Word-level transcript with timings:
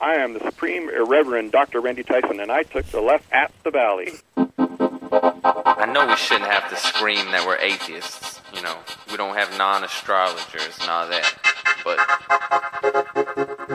I 0.00 0.14
am 0.14 0.32
the 0.32 0.40
Supreme 0.40 0.88
Irreverend 0.88 1.52
Dr. 1.52 1.80
Randy 1.82 2.02
Tyson, 2.02 2.40
and 2.40 2.50
I 2.50 2.62
took 2.62 2.86
the 2.86 3.02
left 3.02 3.30
at 3.32 3.52
the 3.64 3.70
Valley. 3.70 4.12
I 4.34 5.90
know 5.92 6.06
we 6.06 6.16
shouldn't 6.16 6.50
have 6.50 6.70
to 6.70 6.76
scream 6.76 7.30
that 7.32 7.46
we're 7.46 7.58
atheists. 7.58 8.40
You 8.54 8.62
know, 8.62 8.78
we 9.10 9.18
don't 9.18 9.36
have 9.36 9.56
non 9.58 9.84
astrologers 9.84 10.78
and 10.80 10.88
all 10.88 11.06
that. 11.08 11.34
But 11.84 13.19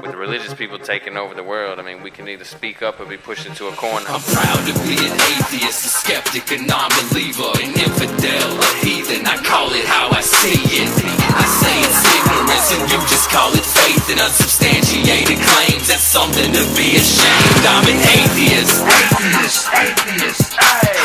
with 0.02 0.16
religious 0.16 0.54
people 0.54 0.78
taking 0.78 1.16
over 1.16 1.34
the 1.34 1.44
world, 1.44 1.80
I 1.80 1.84
mean, 1.84 2.04
we 2.04 2.12
can 2.12 2.28
either 2.28 2.44
speak 2.44 2.82
up 2.82 3.00
or 3.00 3.06
be 3.06 3.16
pushed 3.16 3.46
into 3.46 3.68
a 3.68 3.72
corner. 3.72 4.06
I'm 4.10 4.20
proud 4.20 4.60
to 4.68 4.74
be 4.84 5.00
an 5.00 5.16
atheist, 5.16 5.86
a 5.86 5.90
skeptic, 5.90 6.52
a 6.52 6.60
non-believer, 6.60 7.56
an 7.64 7.72
infidel, 7.72 8.50
a 8.60 8.70
heathen. 8.84 9.26
I 9.26 9.40
call 9.40 9.72
it 9.72 9.86
how 9.86 10.12
I 10.12 10.20
see 10.20 10.60
it. 10.84 10.92
I 11.32 11.46
say 11.48 11.76
it's 11.80 12.02
ignorance, 12.12 12.68
and 12.76 12.84
you 12.92 13.00
just 13.08 13.30
call 13.32 13.52
it 13.56 13.64
faith 13.64 14.10
and 14.12 14.20
unsubstantiated 14.20 15.40
claims. 15.40 15.88
That's 15.88 16.04
something 16.04 16.52
to 16.52 16.64
be 16.76 17.00
ashamed. 17.00 17.64
I'm 17.64 17.88
an 17.88 18.00
atheist. 18.20 18.84
Atheist, 18.84 19.64
atheist. 19.72 20.56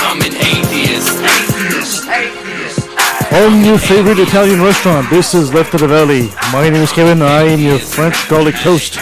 I'm 0.02 0.18
an 0.18 0.34
atheist. 0.34 1.14
Atheist, 1.14 2.08
atheist. 2.08 2.89
On 3.32 3.64
your 3.64 3.78
favorite 3.78 4.18
Italian 4.18 4.60
restaurant, 4.60 5.08
this 5.08 5.34
is 5.34 5.54
Left 5.54 5.72
of 5.74 5.80
the 5.80 5.88
Valley. 5.88 6.30
My 6.52 6.68
name 6.68 6.82
is 6.82 6.90
Kevin, 6.90 7.22
I 7.22 7.42
am 7.42 7.60
your 7.60 7.78
French 7.78 8.28
garlic 8.28 8.56
toast. 8.56 8.98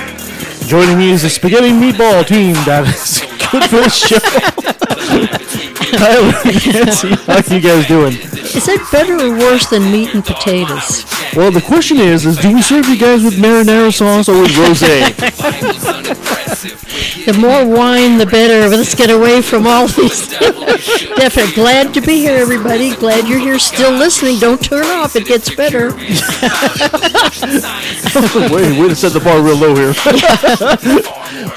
Joining 0.69 0.99
me 0.99 1.11
is 1.13 1.23
the 1.23 1.31
spaghetti 1.31 1.71
meatball 1.71 2.27
team 2.27 2.53
that 2.67 2.87
is 2.87 3.21
good 3.51 3.65
for 3.65 3.81
the 3.81 3.89
show. 3.89 4.19
Tyler 5.97 6.33
Nancy, 6.45 7.09
how 7.27 7.55
you 7.55 7.61
guys 7.61 7.87
doing? 7.89 8.13
Is 8.13 8.67
that 8.67 8.87
better 8.93 9.15
or 9.15 9.31
worse 9.31 9.67
than 9.71 9.91
meat 9.91 10.15
and 10.15 10.23
potatoes? 10.23 11.07
Well, 11.35 11.51
the 11.51 11.63
question 11.63 11.97
is, 11.97 12.27
is 12.27 12.37
do 12.37 12.53
we 12.55 12.61
serve 12.61 12.87
you 12.87 12.99
guys 12.99 13.25
with 13.25 13.35
marinara 13.35 13.93
sauce 13.93 14.29
or 14.29 14.43
with 14.43 14.51
rosé? 14.53 16.18
The 16.63 17.37
more 17.39 17.65
wine, 17.67 18.19
the 18.19 18.27
better. 18.27 18.69
Let's 18.69 18.95
get 18.95 19.11
away 19.11 19.43
from 19.43 19.67
all 19.67 19.87
these. 19.87 20.29
Definitely. 20.29 21.55
Glad 21.55 21.95
to 21.95 22.01
be 22.01 22.19
here, 22.19 22.37
everybody. 22.37 22.95
Glad 22.97 23.29
you're 23.29 23.39
here 23.39 23.59
still 23.59 23.93
listening. 23.93 24.39
Don't 24.41 24.63
turn 24.63 24.85
off. 24.87 25.15
It 25.15 25.27
gets 25.27 25.55
better. 25.55 25.93
Wait, 28.53 28.81
way 28.81 28.89
to 28.89 28.97
set 28.97 29.13
the 29.13 29.21
bar 29.23 29.41
real 29.41 29.57
low 29.57 29.75
here. 29.75 29.95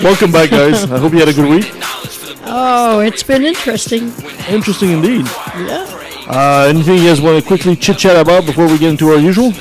Welcome 0.04 0.32
back, 0.32 0.52
guys. 0.52 0.84
I 0.92 1.00
hope 1.00 1.14
you 1.14 1.20
had 1.20 1.30
a 1.30 1.34
good 1.34 1.50
week. 1.50 1.72
Oh, 2.44 3.00
it's 3.00 3.24
been 3.24 3.44
interesting. 3.44 4.14
Interesting 4.50 4.92
indeed. 4.92 5.26
Yeah. 5.56 5.88
Uh, 6.28 6.68
anything 6.70 6.98
you 6.98 7.06
guys 7.06 7.22
want 7.22 7.42
to 7.42 7.48
quickly 7.48 7.76
chit 7.76 7.98
chat 7.98 8.16
about 8.16 8.46
before 8.46 8.68
we 8.68 8.78
get 8.78 8.90
into 8.92 9.10
our 9.10 9.18
usual? 9.18 9.52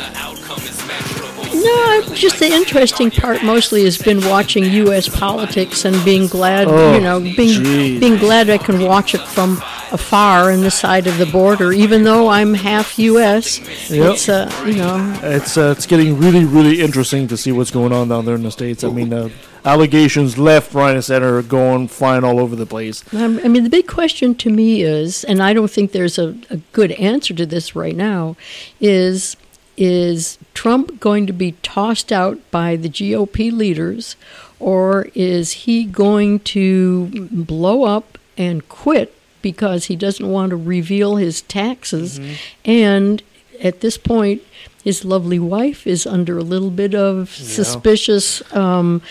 Just 2.14 2.38
the 2.38 2.46
interesting 2.46 3.10
part 3.10 3.42
mostly 3.44 3.84
has 3.84 3.96
been 3.98 4.20
watching 4.28 4.64
U.S. 4.64 5.08
politics 5.08 5.84
and 5.84 6.02
being 6.04 6.26
glad, 6.26 6.68
Oh, 6.68 6.94
you 6.94 7.00
know, 7.00 7.20
being 7.20 7.62
geez. 7.64 8.00
being 8.00 8.16
glad 8.16 8.50
I 8.50 8.58
can 8.58 8.80
watch 8.80 9.14
it 9.14 9.20
from 9.28 9.58
afar 9.92 10.50
in 10.52 10.60
the 10.60 10.70
side 10.70 11.06
of 11.06 11.18
the 11.18 11.26
border, 11.26 11.72
even 11.72 12.04
though 12.04 12.28
I'm 12.28 12.54
half 12.54 12.98
U.S. 12.98 13.58
Yep. 13.90 14.12
It's 14.14 14.28
uh, 14.28 14.50
you 14.66 14.74
know, 14.76 15.18
It's 15.22 15.56
uh, 15.56 15.74
it's 15.76 15.86
getting 15.86 16.18
really 16.18 16.44
really 16.44 16.80
interesting 16.80 17.26
to 17.28 17.36
see 17.36 17.52
what's 17.52 17.70
going 17.70 17.92
on 17.92 18.08
down 18.08 18.24
there 18.24 18.34
in 18.36 18.42
the 18.42 18.50
states. 18.50 18.84
I 18.84 18.90
mean, 18.90 19.12
uh, 19.12 19.28
allegations 19.64 20.38
left, 20.38 20.74
right, 20.74 20.94
and 20.94 21.04
center 21.04 21.38
are 21.38 21.42
going 21.42 21.88
flying 21.88 22.24
all 22.24 22.38
over 22.40 22.56
the 22.56 22.66
place. 22.66 23.02
Um, 23.14 23.40
I 23.44 23.48
mean, 23.48 23.64
the 23.64 23.70
big 23.70 23.86
question 23.86 24.34
to 24.36 24.50
me 24.50 24.82
is, 24.82 25.24
and 25.24 25.42
I 25.42 25.52
don't 25.52 25.70
think 25.70 25.92
there's 25.92 26.18
a, 26.18 26.34
a 26.50 26.56
good 26.72 26.92
answer 26.92 27.34
to 27.34 27.44
this 27.46 27.74
right 27.76 27.96
now, 27.96 28.36
is 28.80 29.36
is 29.76 30.38
Trump 30.54 31.00
going 31.00 31.26
to 31.26 31.32
be 31.32 31.52
tossed 31.62 32.12
out 32.12 32.38
by 32.50 32.76
the 32.76 32.88
GOP 32.88 33.50
leaders, 33.52 34.16
or 34.58 35.08
is 35.14 35.52
he 35.52 35.84
going 35.84 36.40
to 36.40 37.28
blow 37.30 37.84
up 37.84 38.18
and 38.36 38.68
quit 38.68 39.14
because 39.42 39.86
he 39.86 39.96
doesn't 39.96 40.28
want 40.28 40.50
to 40.50 40.56
reveal 40.56 41.16
his 41.16 41.40
taxes? 41.42 42.18
And 42.64 43.22
at 43.62 43.80
this 43.80 43.96
point, 43.96 44.42
his 44.84 45.04
lovely 45.04 45.38
wife 45.38 45.86
is 45.86 46.06
under 46.06 46.38
a 46.38 46.42
little 46.42 46.70
bit 46.70 46.94
of 46.94 47.30
suspicious 47.30 48.42
um, 48.54 49.02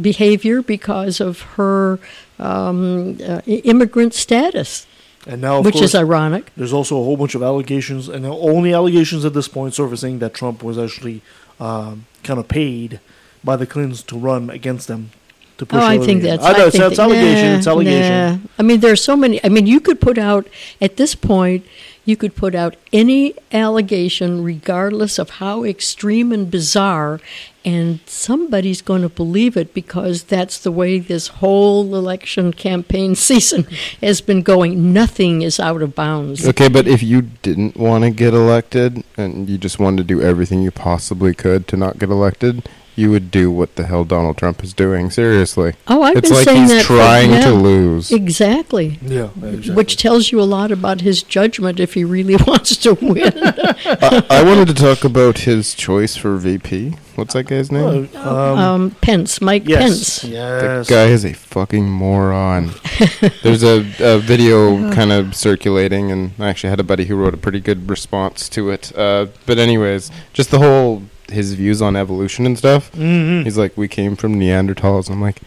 behavior 0.00 0.62
because 0.62 1.20
of 1.20 1.40
her 1.56 1.98
um, 2.38 3.18
uh, 3.26 3.40
immigrant 3.46 4.12
status, 4.14 4.86
And 5.26 5.40
now, 5.40 5.58
of 5.58 5.64
which 5.64 5.74
course, 5.74 5.86
is 5.86 5.94
ironic. 5.94 6.50
there's 6.56 6.72
also 6.72 7.00
a 7.00 7.04
whole 7.04 7.16
bunch 7.16 7.34
of 7.34 7.42
allegations, 7.42 8.08
and 8.08 8.24
the 8.24 8.28
only 8.28 8.74
allegations 8.74 9.24
at 9.24 9.32
this 9.32 9.48
point 9.48 9.74
surfacing 9.74 10.18
that 10.18 10.34
Trump 10.34 10.62
was 10.62 10.76
actually 10.78 11.22
um, 11.58 12.06
kind 12.22 12.38
of 12.38 12.46
paid 12.48 13.00
by 13.42 13.56
the 13.56 13.66
Clintons 13.66 14.02
to 14.04 14.18
run 14.18 14.50
against 14.50 14.86
them 14.88 15.10
to 15.58 15.64
push. 15.66 15.80
Oh, 15.80 15.84
I 15.86 15.98
think 15.98 16.20
in. 16.22 16.26
that's. 16.26 16.44
I 16.44 16.52
know 16.52 16.64
I 16.64 16.66
it's, 16.66 16.76
think 16.76 16.84
it's 16.84 16.96
that- 16.96 17.02
allegation. 17.04 17.52
nah, 17.52 17.58
it's 17.58 17.66
allegation. 17.66 18.32
nah. 18.42 18.48
I 18.58 18.62
mean, 18.62 18.80
there's 18.80 19.02
so 19.02 19.16
many. 19.16 19.42
I 19.44 19.48
mean, 19.48 19.66
you 19.66 19.80
could 19.80 20.00
put 20.00 20.18
out 20.18 20.46
at 20.80 20.96
this 20.96 21.14
point. 21.14 21.64
You 22.06 22.16
could 22.18 22.36
put 22.36 22.54
out 22.54 22.76
any 22.92 23.34
allegation, 23.50 24.44
regardless 24.44 25.18
of 25.18 25.30
how 25.30 25.64
extreme 25.64 26.32
and 26.32 26.50
bizarre, 26.50 27.18
and 27.64 28.00
somebody's 28.06 28.82
going 28.82 29.02
to 29.02 29.08
believe 29.08 29.56
it 29.56 29.72
because 29.72 30.24
that's 30.24 30.58
the 30.58 30.70
way 30.70 30.98
this 30.98 31.28
whole 31.28 31.94
election 31.94 32.52
campaign 32.52 33.14
season 33.14 33.64
has 34.00 34.20
been 34.20 34.42
going. 34.42 34.92
Nothing 34.92 35.42
is 35.42 35.58
out 35.58 35.82
of 35.82 35.94
bounds. 35.94 36.46
Okay, 36.46 36.68
but 36.68 36.86
if 36.86 37.02
you 37.02 37.22
didn't 37.22 37.76
want 37.76 38.04
to 38.04 38.10
get 38.10 38.34
elected 38.34 39.02
and 39.16 39.48
you 39.48 39.56
just 39.56 39.78
wanted 39.78 39.96
to 39.98 40.04
do 40.04 40.20
everything 40.20 40.62
you 40.62 40.70
possibly 40.70 41.34
could 41.34 41.66
to 41.68 41.76
not 41.76 41.98
get 41.98 42.10
elected, 42.10 42.68
you 42.96 43.10
would 43.10 43.30
do 43.30 43.50
what 43.50 43.76
the 43.76 43.86
hell 43.86 44.04
Donald 44.04 44.36
Trump 44.36 44.62
is 44.62 44.72
doing. 44.72 45.10
Seriously. 45.10 45.74
Oh, 45.88 46.02
I've 46.02 46.16
it's 46.16 46.28
been 46.28 46.36
like 46.36 46.44
saying 46.44 46.62
he's 46.62 46.70
that 46.70 46.82
for- 46.84 46.96
trying 46.96 47.30
yeah. 47.30 47.44
to 47.46 47.52
lose. 47.52 48.12
Exactly. 48.12 48.98
Yeah, 49.02 49.30
exactly. 49.36 49.74
Which 49.74 49.96
tells 49.96 50.30
you 50.30 50.40
a 50.40 50.44
lot 50.44 50.70
about 50.70 51.00
his 51.00 51.22
judgment 51.22 51.80
if 51.80 51.94
he 51.94 52.04
really 52.04 52.36
wants 52.46 52.76
to 52.78 52.94
win. 52.94 53.32
I, 53.36 54.24
I 54.30 54.42
wanted 54.44 54.68
to 54.68 54.74
talk 54.74 55.04
about 55.04 55.38
his 55.38 55.74
choice 55.74 56.16
for 56.16 56.36
VP. 56.36 56.94
What's 57.16 57.34
that 57.34 57.44
guy's 57.44 57.70
name? 57.70 58.08
Uh, 58.14 58.18
um, 58.18 58.58
um, 58.58 58.90
Pence, 59.00 59.40
Mike 59.40 59.68
yes, 59.68 59.80
Pence. 59.80 60.22
That 60.22 60.30
yes. 60.30 60.90
guy 60.90 61.04
is 61.04 61.24
a 61.24 61.32
fucking 61.32 61.88
moron. 61.88 62.70
There's 63.42 63.62
a, 63.62 63.86
a 64.00 64.18
video 64.18 64.92
kind 64.92 65.12
of 65.12 65.36
circulating, 65.36 66.10
and 66.10 66.32
I 66.40 66.48
actually 66.48 66.70
had 66.70 66.80
a 66.80 66.84
buddy 66.84 67.04
who 67.04 67.14
wrote 67.14 67.34
a 67.34 67.36
pretty 67.36 67.60
good 67.60 67.88
response 67.88 68.48
to 68.50 68.70
it. 68.70 68.96
Uh, 68.96 69.26
but 69.46 69.58
anyways, 69.58 70.10
just 70.32 70.50
the 70.50 70.58
whole 70.58 71.04
his 71.34 71.54
views 71.54 71.82
on 71.82 71.96
evolution 71.96 72.46
and 72.46 72.56
stuff. 72.56 72.90
Mhm. 72.92 73.44
He's 73.44 73.58
like, 73.58 73.76
we 73.76 73.88
came 73.88 74.16
from 74.16 74.34
Neanderthals. 74.40 75.10
I'm 75.10 75.20
like, 75.20 75.40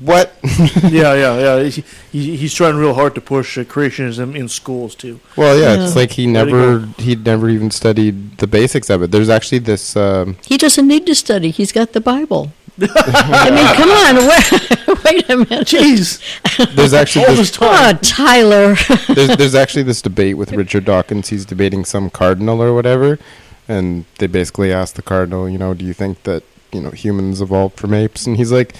what? 0.00 0.36
yeah, 0.90 1.14
yeah, 1.14 1.38
yeah. 1.38 1.62
He, 1.70 1.84
he, 2.12 2.36
he's 2.36 2.54
trying 2.54 2.76
real 2.76 2.94
hard 2.94 3.14
to 3.14 3.20
push 3.20 3.56
uh, 3.58 3.62
creationism 3.64 4.34
in 4.34 4.48
schools 4.48 4.94
too. 4.94 5.20
well, 5.36 5.56
yeah, 5.56 5.74
Yeah. 5.74 5.84
it's 5.84 5.94
like 5.96 6.12
he 6.12 6.26
never 6.26 6.86
he'd 6.98 7.24
never 7.24 7.48
even 7.48 7.70
studied 7.70 8.38
the 8.38 8.46
basics 8.46 8.90
of 8.90 9.02
it. 9.02 9.10
There's 9.12 9.28
actually 9.28 9.58
this. 9.60 9.96
Um, 9.96 10.36
He 10.44 10.56
doesn't 10.58 10.86
need 10.88 11.06
to 11.06 11.14
study. 11.14 11.50
He's 11.50 11.72
got 11.72 11.92
the 11.92 12.00
Bible. 12.00 12.52
I 12.80 13.50
mean, 13.50 13.68
come 13.74 13.90
on. 13.90 14.16
Wait, 14.28 15.04
wait 15.04 15.30
a 15.30 15.36
minute. 15.38 15.66
Jeez, 15.66 16.20
there's 16.74 16.92
actually 16.92 17.24
this, 17.26 17.38
this 17.38 17.50
time. 17.52 17.96
Oh, 17.96 17.98
Tyler. 18.02 18.74
there's, 19.14 19.34
there's 19.38 19.54
actually 19.54 19.84
this 19.84 20.02
debate 20.02 20.36
with 20.36 20.52
Richard 20.52 20.84
Dawkins. 20.84 21.28
He's 21.30 21.46
debating 21.46 21.86
some 21.86 22.10
cardinal 22.10 22.60
or 22.60 22.74
whatever, 22.74 23.18
and 23.68 24.04
they 24.18 24.26
basically 24.26 24.72
asked 24.72 24.96
the 24.96 25.02
cardinal, 25.02 25.48
you 25.48 25.58
know, 25.58 25.74
do 25.74 25.84
you 25.84 25.92
think 25.92 26.22
that 26.24 26.42
you 26.72 26.80
know 26.80 26.90
humans 26.90 27.40
evolved 27.40 27.78
from 27.78 27.94
apes? 27.94 28.26
And 28.26 28.36
he's 28.36 28.52
like, 28.52 28.74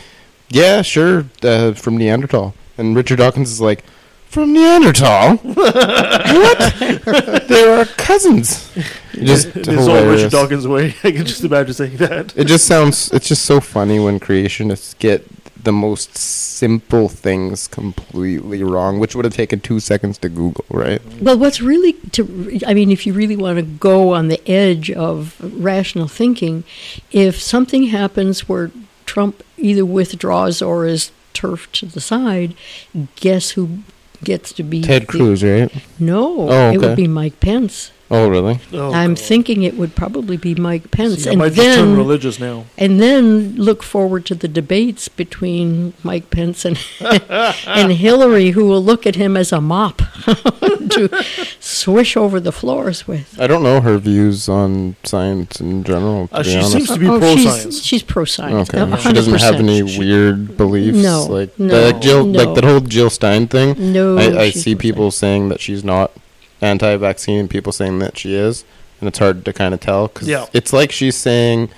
yeah, 0.48 0.82
sure, 0.82 1.26
uh, 1.42 1.72
from 1.72 1.97
Neanderthal. 1.97 2.54
And 2.78 2.94
Richard 2.94 3.16
Dawkins 3.16 3.50
is 3.50 3.60
like, 3.60 3.84
from 4.26 4.52
Neanderthal? 4.52 5.36
what? 5.36 6.75
they 7.48 7.64
are 7.64 7.84
cousins. 7.96 8.70
Just 9.12 9.54
This 9.54 9.88
all. 9.88 10.06
Richard 10.06 10.32
Dawkins 10.32 10.69
way. 10.69 10.94
I 11.04 11.12
can 11.12 11.25
just 11.25 11.42
imagine 11.42 11.75
saying 11.75 11.96
that. 11.98 12.36
It 12.36 12.46
just 12.46 12.66
sounds. 12.66 13.10
It's 13.12 13.28
just 13.28 13.44
so 13.44 13.60
funny 13.60 13.98
when 13.98 14.20
creationists 14.20 14.98
get 14.98 15.26
the 15.66 15.72
most 15.72 16.16
simple 16.16 17.08
things 17.08 17.67
completely 17.67 18.62
wrong, 18.62 19.00
which 19.00 19.17
would 19.17 19.25
have 19.25 19.35
taken 19.35 19.58
two 19.58 19.81
seconds 19.81 20.17
to 20.19 20.29
Google, 20.29 20.64
right? 20.70 21.02
Well, 21.20 21.37
what's 21.37 21.61
really 21.61 21.94
to 22.12 22.61
I 22.67 22.73
mean, 22.73 22.90
if 22.93 23.05
you 23.05 23.12
really 23.12 23.37
want 23.37 23.56
to 23.58 23.62
go 23.62 24.14
on 24.14 24.29
the 24.29 24.40
edge 24.49 24.93
of 24.93 25.37
rational 25.43 26.06
thinking, 26.06 26.62
if 27.11 27.43
something 27.43 27.88
happens 27.88 28.49
where 28.49 28.70
Trump 29.06 29.43
either 29.58 29.85
withdraws 29.85 30.62
or 30.62 30.87
is 30.87 31.11
turfed 31.35 31.75
to 31.81 31.87
the 31.87 32.00
side, 32.00 32.55
guess 33.17 33.50
who 33.50 33.81
gets 34.23 34.52
to 34.52 34.62
be 34.62 34.82
Ted 34.82 35.02
the- 35.02 35.06
Cruz, 35.06 35.43
right? 35.43 35.70
No, 35.99 36.49
Oh, 36.49 36.70
it 36.70 36.79
would 36.81 36.96
be 36.96 37.08
Mike 37.08 37.40
Pence. 37.40 37.90
Oh, 38.08 38.29
really? 38.29 38.61
Oh, 38.73 38.93
I'm 38.93 39.14
God. 39.14 39.19
thinking 39.19 39.62
it 39.64 39.76
would 39.76 39.97
probably 39.97 40.37
be 40.37 40.55
Mike 40.55 40.93
Pence, 40.93 41.25
See, 41.25 41.31
I 41.31 41.32
and 41.32 41.41
might 41.41 41.53
just 41.55 41.76
turn 41.76 41.88
then 41.88 41.97
religious 41.97 42.38
now. 42.38 42.64
and 42.79 43.00
then 43.00 43.56
look 43.56 43.82
forward 43.82 44.25
to 44.26 44.35
the 44.37 44.47
debates 44.47 45.08
between 45.08 45.93
Mike 46.05 46.31
Pence 46.31 46.64
and 46.64 46.79
and 47.67 47.93
Hillary, 47.93 48.50
who 48.50 48.67
will 48.67 48.82
look 48.82 49.06
at 49.06 49.17
him 49.17 49.37
as 49.37 49.53
a 49.53 49.61
mop. 49.61 50.03
to 50.91 51.08
swish 51.58 52.17
over 52.17 52.38
the 52.38 52.53
floors 52.53 53.08
with. 53.08 53.38
I 53.41 53.47
don't 53.49 53.62
know 53.64 53.81
her 53.81 53.99
views 53.99 54.49
on 54.49 54.94
science 55.02 55.61
in 55.61 55.82
general. 55.82 56.29
To 56.29 56.37
Uh, 56.37 56.43
be 56.43 56.49
she 56.50 56.56
honest. 56.56 56.73
seems 56.73 56.88
to 56.91 56.99
be 56.99 57.09
oh, 57.09 57.19
pro 57.19 57.37
science. 57.37 57.82
she's 57.82 58.02
pro 58.02 58.25
science. 58.25 58.73
Okay, 58.73 58.97
she 59.02 59.12
doesn't 59.12 59.41
have 59.41 59.56
any 59.56 59.82
weird 59.82 60.56
beliefs. 60.56 60.97
No, 60.99 61.26
like 61.29 61.59
no, 61.59 61.81
like 61.91 62.00
Jill, 62.00 62.25
no. 62.25 62.44
like 62.44 62.55
that 62.55 62.64
whole 62.64 62.81
Jill 62.81 63.11
Stein 63.11 63.49
thing. 63.49 63.93
No, 63.93 64.17
I, 64.17 64.43
I 64.43 64.50
see 64.50 64.75
people 64.76 65.11
saying 65.11 65.49
that 65.49 65.61
she's 65.61 65.82
not 65.82 66.12
anti-vaccine, 66.61 67.49
people 67.49 67.73
saying 67.73 67.99
that 68.00 68.19
she 68.19 68.35
is, 68.35 68.64
and 69.00 69.08
it's 69.08 69.19
hard 69.19 69.44
to 69.44 69.53
kind 69.53 69.75
of 69.75 69.81
tell 69.81 70.08
because 70.08 70.29
Yeah. 70.29 70.47
it's 70.53 70.73
like 70.73 70.91
she's 70.93 71.17
saying, 71.17 71.69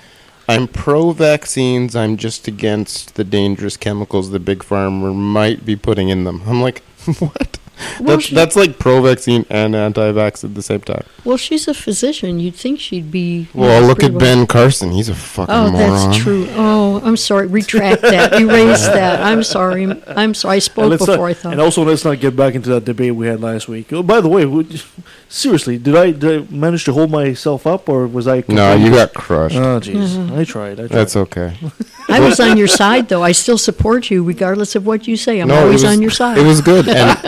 "I'm 0.48 0.68
pro-vaccines. 0.68 1.94
I'm 1.96 2.16
just 2.16 2.46
against 2.48 3.14
the 3.16 3.24
dangerous 3.24 3.76
chemicals 3.76 4.30
the 4.30 4.38
big 4.38 4.60
pharma 4.60 5.14
might 5.14 5.64
be 5.66 5.76
putting 5.76 6.08
in 6.08 6.24
them." 6.24 6.42
I'm 6.46 6.60
like, 6.62 6.82
what? 7.18 7.58
Well, 8.00 8.16
that's 8.16 8.24
she- 8.24 8.34
that's 8.34 8.56
like 8.56 8.78
pro-vaccine 8.78 9.46
and 9.50 9.74
anti-vax 9.76 10.42
at 10.44 10.54
the 10.54 10.62
same 10.62 10.80
time. 10.80 11.04
Well, 11.24 11.36
she's 11.36 11.68
a 11.68 11.74
physician. 11.74 12.40
You'd 12.40 12.54
think 12.56 12.80
she'd 12.80 13.10
be. 13.10 13.48
Well, 13.54 13.82
look 13.86 13.98
at 14.02 14.10
pretty 14.12 14.18
Ben 14.18 14.46
Carson. 14.46 14.90
He's 14.92 15.08
a 15.08 15.14
fucking 15.14 15.54
Oh, 15.54 15.70
moron. 15.70 16.10
that's 16.10 16.16
true. 16.22 16.46
Oh, 16.52 17.00
I'm 17.04 17.16
sorry. 17.16 17.46
Retract 17.46 18.02
that. 18.02 18.32
Erase 18.40 18.86
that. 18.86 19.22
I'm 19.22 19.42
sorry. 19.42 19.84
I'm 20.06 20.34
sorry. 20.34 20.52
I 20.52 20.54
And, 20.56 20.62
spoke 20.62 20.90
let's 20.90 21.04
before 21.06 21.16
not- 21.28 21.30
I 21.30 21.34
thought. 21.34 21.52
and 21.52 21.60
also, 21.60 21.84
let's 21.84 22.04
not 22.04 22.18
get 22.20 22.34
back 22.36 22.54
into 22.54 22.68
that 22.70 22.84
debate 22.84 23.14
we 23.14 23.26
had 23.26 23.40
last 23.40 23.68
week. 23.68 23.92
Oh, 23.92 24.02
by 24.02 24.20
the 24.20 24.28
way, 24.28 24.44
would, 24.44 24.82
seriously, 25.28 25.78
did 25.78 25.94
I, 25.96 26.10
did 26.10 26.42
I 26.50 26.52
manage 26.52 26.84
to 26.84 26.92
hold 26.92 27.10
myself 27.10 27.66
up, 27.66 27.88
or 27.88 28.06
was 28.06 28.26
I? 28.26 28.42
No, 28.48 28.74
you 28.74 28.90
got 28.90 29.14
crushed. 29.14 29.56
Oh, 29.56 29.78
jeez, 29.80 30.08
Mm-hmm. 30.08 30.34
I. 30.34 30.40
I 30.40 30.44
tried. 30.44 30.76
That's 30.78 31.14
okay. 31.16 31.56
I 32.16 32.20
was 32.20 32.40
on 32.40 32.56
your 32.56 32.68
side, 32.68 33.08
though. 33.08 33.22
I 33.22 33.32
still 33.32 33.58
support 33.58 34.10
you, 34.10 34.24
regardless 34.24 34.74
of 34.74 34.86
what 34.86 35.06
you 35.06 35.16
say. 35.16 35.40
I'm 35.40 35.48
no, 35.48 35.60
always 35.60 35.82
was, 35.82 35.92
on 35.92 36.02
your 36.02 36.10
side. 36.10 36.38
It 36.38 36.46
was 36.46 36.60
good, 36.60 36.88
and 36.88 37.18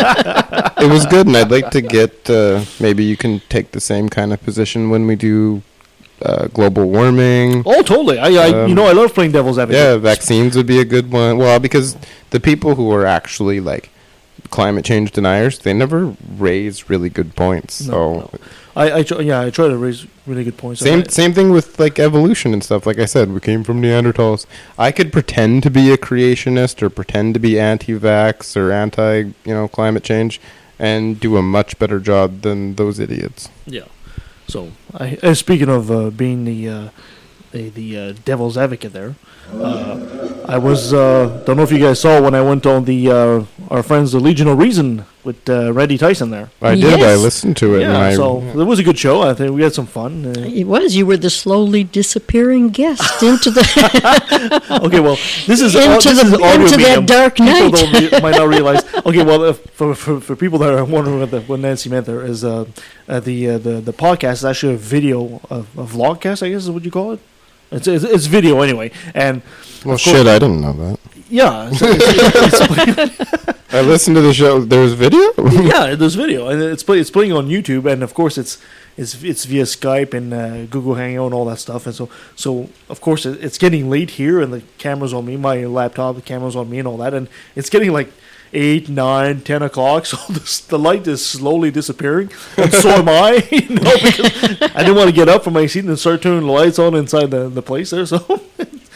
it 0.78 0.90
was 0.90 1.06
good, 1.06 1.26
and 1.26 1.36
I'd 1.36 1.50
like 1.50 1.70
to 1.70 1.80
get 1.82 2.28
uh, 2.30 2.64
maybe 2.80 3.04
you 3.04 3.16
can 3.16 3.40
take 3.48 3.72
the 3.72 3.80
same 3.80 4.08
kind 4.08 4.32
of 4.32 4.42
position 4.42 4.88
when 4.90 5.06
we 5.06 5.16
do 5.16 5.62
uh, 6.22 6.46
global 6.48 6.88
warming. 6.88 7.62
Oh, 7.66 7.82
totally. 7.82 8.18
I, 8.18 8.28
I 8.28 8.46
you 8.46 8.56
Um, 8.56 8.74
know, 8.74 8.86
I 8.86 8.92
love 8.92 9.14
playing 9.14 9.32
devil's 9.32 9.58
advocate. 9.58 9.80
Yeah, 9.82 9.96
vaccines 9.96 10.56
would 10.56 10.66
be 10.66 10.80
a 10.80 10.84
good 10.84 11.10
one. 11.12 11.38
Well, 11.38 11.58
because 11.58 11.96
the 12.30 12.40
people 12.40 12.74
who 12.74 12.90
are 12.92 13.06
actually 13.06 13.60
like 13.60 13.90
climate 14.50 14.84
change 14.84 15.12
deniers, 15.12 15.58
they 15.58 15.72
never 15.72 16.14
raise 16.38 16.88
really 16.90 17.08
good 17.08 17.36
points. 17.36 17.86
No, 17.86 17.92
so 17.92 18.12
no. 18.14 18.30
I, 18.80 18.98
I, 18.98 19.02
try, 19.02 19.20
yeah, 19.20 19.40
I 19.40 19.50
try 19.50 19.68
to 19.68 19.76
raise 19.76 20.06
really 20.26 20.42
good 20.44 20.56
points. 20.56 20.80
Same 20.80 21.00
I- 21.00 21.10
same 21.10 21.34
thing 21.34 21.50
with 21.50 21.78
like 21.78 21.98
evolution 21.98 22.54
and 22.54 22.64
stuff. 22.64 22.86
Like 22.86 22.98
I 22.98 23.04
said, 23.04 23.30
we 23.30 23.40
came 23.40 23.62
from 23.62 23.82
Neanderthals. 23.82 24.46
I 24.78 24.90
could 24.90 25.12
pretend 25.12 25.62
to 25.64 25.70
be 25.70 25.92
a 25.92 25.98
creationist 25.98 26.80
or 26.82 26.88
pretend 26.88 27.34
to 27.34 27.40
be 27.40 27.60
anti-vax 27.60 28.56
or 28.56 28.72
anti, 28.72 29.12
you 29.44 29.54
know, 29.56 29.68
climate 29.68 30.02
change, 30.02 30.40
and 30.78 31.20
do 31.20 31.36
a 31.36 31.42
much 31.42 31.78
better 31.78 32.00
job 32.00 32.40
than 32.40 32.76
those 32.76 32.98
idiots. 32.98 33.50
Yeah. 33.66 33.84
So, 34.48 34.72
I, 34.94 35.18
uh, 35.22 35.34
speaking 35.34 35.68
of 35.68 35.90
uh, 35.90 36.08
being 36.10 36.44
the 36.44 36.68
uh, 36.68 36.88
the, 37.52 37.68
the 37.68 37.98
uh, 37.98 38.12
devil's 38.24 38.56
advocate, 38.56 38.92
there, 38.94 39.14
uh, 39.52 40.44
I 40.48 40.56
was 40.56 40.94
uh, 40.94 41.42
don't 41.44 41.56
know 41.58 41.64
if 41.64 41.72
you 41.72 41.80
guys 41.80 42.00
saw 42.00 42.20
when 42.22 42.34
I 42.34 42.40
went 42.40 42.64
on 42.64 42.84
the 42.86 43.10
uh, 43.10 43.44
our 43.70 43.82
friends 43.84 44.10
the 44.10 44.18
Legion 44.18 44.48
of 44.48 44.58
Reason 44.58 45.04
with 45.22 45.48
uh, 45.48 45.72
Randy 45.72 45.96
Tyson 45.96 46.30
there. 46.30 46.50
I 46.60 46.74
did. 46.74 47.00
I 47.02 47.14
listened 47.14 47.56
to 47.58 47.74
it, 47.76 47.82
and 47.84 47.92
Yeah, 47.92 47.98
I 48.00 48.14
so 48.16 48.40
it 48.42 48.64
was 48.64 48.78
a 48.80 48.82
good 48.82 48.98
show. 48.98 49.22
I 49.22 49.32
think 49.34 49.52
we 49.54 49.62
had 49.62 49.72
some 49.74 49.86
fun. 49.86 50.26
Uh, 50.26 50.40
It 50.40 50.64
was. 50.66 50.96
You 50.96 51.06
were 51.06 51.16
the 51.16 51.30
slowly 51.30 51.84
disappearing 51.84 52.70
guest 52.70 53.22
into 53.22 53.50
the. 53.50 53.62
okay, 54.84 54.98
well, 55.00 55.16
this 55.46 55.60
is 55.60 55.74
Into 55.74 55.88
au- 55.88 56.00
this 56.00 56.04
the- 56.20 56.26
is 56.26 56.34
audio 56.34 56.62
into 56.64 56.76
that 56.78 57.06
dark 57.06 57.36
People 57.36 57.52
night. 57.52 57.72
don't 57.72 58.12
re- 58.12 58.20
might 58.20 58.36
not 58.36 58.48
realize. 58.48 58.82
Okay, 59.06 59.24
well, 59.24 59.42
uh, 59.44 59.52
for, 59.52 59.94
for 59.94 60.20
for 60.20 60.36
people 60.36 60.58
that 60.58 60.72
are 60.74 60.84
wondering 60.84 61.20
what, 61.20 61.30
the, 61.30 61.40
what 61.42 61.58
Nancy 61.60 61.88
meant 61.88 62.06
there 62.06 62.22
is 62.24 62.44
uh, 62.44 62.64
uh, 63.08 63.20
the 63.20 63.50
uh, 63.50 63.58
the 63.58 63.80
the 63.80 63.92
podcast 63.92 64.32
is 64.42 64.44
actually 64.44 64.74
a 64.74 64.78
video 64.96 65.40
of 65.48 65.66
a 65.78 65.84
vlogcast. 65.84 66.42
I 66.44 66.50
guess 66.50 66.62
is 66.64 66.70
what 66.70 66.84
you 66.84 66.90
call 66.90 67.12
it. 67.12 67.20
It's, 67.72 67.86
it's, 67.86 68.02
it's 68.04 68.26
video 68.26 68.60
anyway, 68.62 68.90
and 69.14 69.42
well, 69.84 69.94
course- 69.96 70.00
shit, 70.02 70.26
I 70.26 70.38
didn't 70.38 70.60
know 70.60 70.72
that. 70.72 70.98
Yeah, 71.30 71.70
it's, 71.72 71.80
it's, 71.82 73.18
it's, 73.48 73.58
I 73.72 73.82
listened 73.82 74.16
to 74.16 74.22
the 74.22 74.34
show. 74.34 74.60
There's 74.60 74.94
video. 74.94 75.32
yeah, 75.62 75.94
there's 75.94 76.16
video, 76.16 76.48
and 76.48 76.60
it's 76.60 76.82
play, 76.82 76.98
it's 76.98 77.10
playing 77.10 77.32
on 77.32 77.46
YouTube, 77.48 77.90
and 77.90 78.02
of 78.02 78.14
course 78.14 78.36
it's 78.36 78.58
it's 78.96 79.22
it's 79.22 79.44
via 79.44 79.62
Skype 79.62 80.12
and 80.12 80.34
uh, 80.34 80.66
Google 80.66 80.94
Hangout 80.94 81.26
and 81.26 81.34
all 81.34 81.44
that 81.46 81.58
stuff, 81.58 81.86
and 81.86 81.94
so 81.94 82.08
so 82.34 82.68
of 82.88 83.00
course 83.00 83.24
it, 83.24 83.42
it's 83.42 83.58
getting 83.58 83.88
late 83.88 84.10
here, 84.10 84.40
and 84.40 84.52
the 84.52 84.62
camera's 84.78 85.14
on 85.14 85.24
me, 85.24 85.36
my 85.36 85.64
laptop, 85.66 86.16
the 86.16 86.22
camera's 86.22 86.56
on 86.56 86.68
me, 86.68 86.80
and 86.80 86.88
all 86.88 86.96
that, 86.96 87.14
and 87.14 87.28
it's 87.54 87.70
getting 87.70 87.92
like 87.92 88.12
eight, 88.52 88.88
nine, 88.88 89.40
ten 89.42 89.62
o'clock, 89.62 90.06
so 90.12 90.16
this, 90.32 90.58
the 90.58 90.78
light 90.78 91.06
is 91.06 91.24
slowly 91.24 91.70
disappearing, 91.70 92.32
and 92.56 92.72
so 92.72 92.90
am 92.90 93.08
I, 93.08 93.46
you 93.52 93.68
know, 93.68 93.96
because 94.02 94.62
I 94.74 94.82
didn't 94.82 94.96
want 94.96 95.08
to 95.08 95.14
get 95.14 95.28
up 95.28 95.44
from 95.44 95.52
my 95.52 95.66
seat 95.66 95.84
and 95.84 95.96
start 95.96 96.22
turning 96.22 96.46
the 96.46 96.52
lights 96.52 96.80
on 96.80 96.96
inside 96.96 97.30
the, 97.30 97.48
the 97.48 97.62
place 97.62 97.90
there, 97.90 98.04
so 98.04 98.18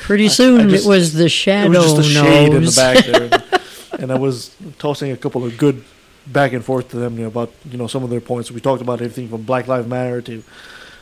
Pretty 0.04 0.28
soon 0.28 0.68
just- 0.68 0.84
it 0.84 0.88
was 0.88 1.12
the 1.14 1.28
shadow. 1.28 1.72
it 1.72 1.76
was 1.78 1.94
just 1.94 1.98
a 1.98 2.12
shade 2.12 2.52
in 2.52 2.62
the 2.64 2.72
back 2.76 3.04
there, 3.06 3.22
and, 3.24 4.02
and 4.02 4.12
I 4.12 4.18
was 4.18 4.54
tossing 4.78 5.10
a 5.12 5.16
couple 5.16 5.44
of 5.44 5.56
good 5.56 5.82
back 6.26 6.52
and 6.52 6.64
forth 6.64 6.88
to 6.90 6.96
them 6.96 7.16
you 7.16 7.22
know, 7.22 7.28
about 7.28 7.52
you 7.70 7.78
know 7.78 7.86
some 7.86 8.02
of 8.04 8.10
their 8.10 8.20
points. 8.20 8.50
We 8.50 8.60
talked 8.60 8.82
about 8.82 9.00
everything 9.00 9.28
from 9.28 9.42
Black 9.42 9.66
Lives 9.66 9.86
Matter 9.86 10.20
to 10.22 10.42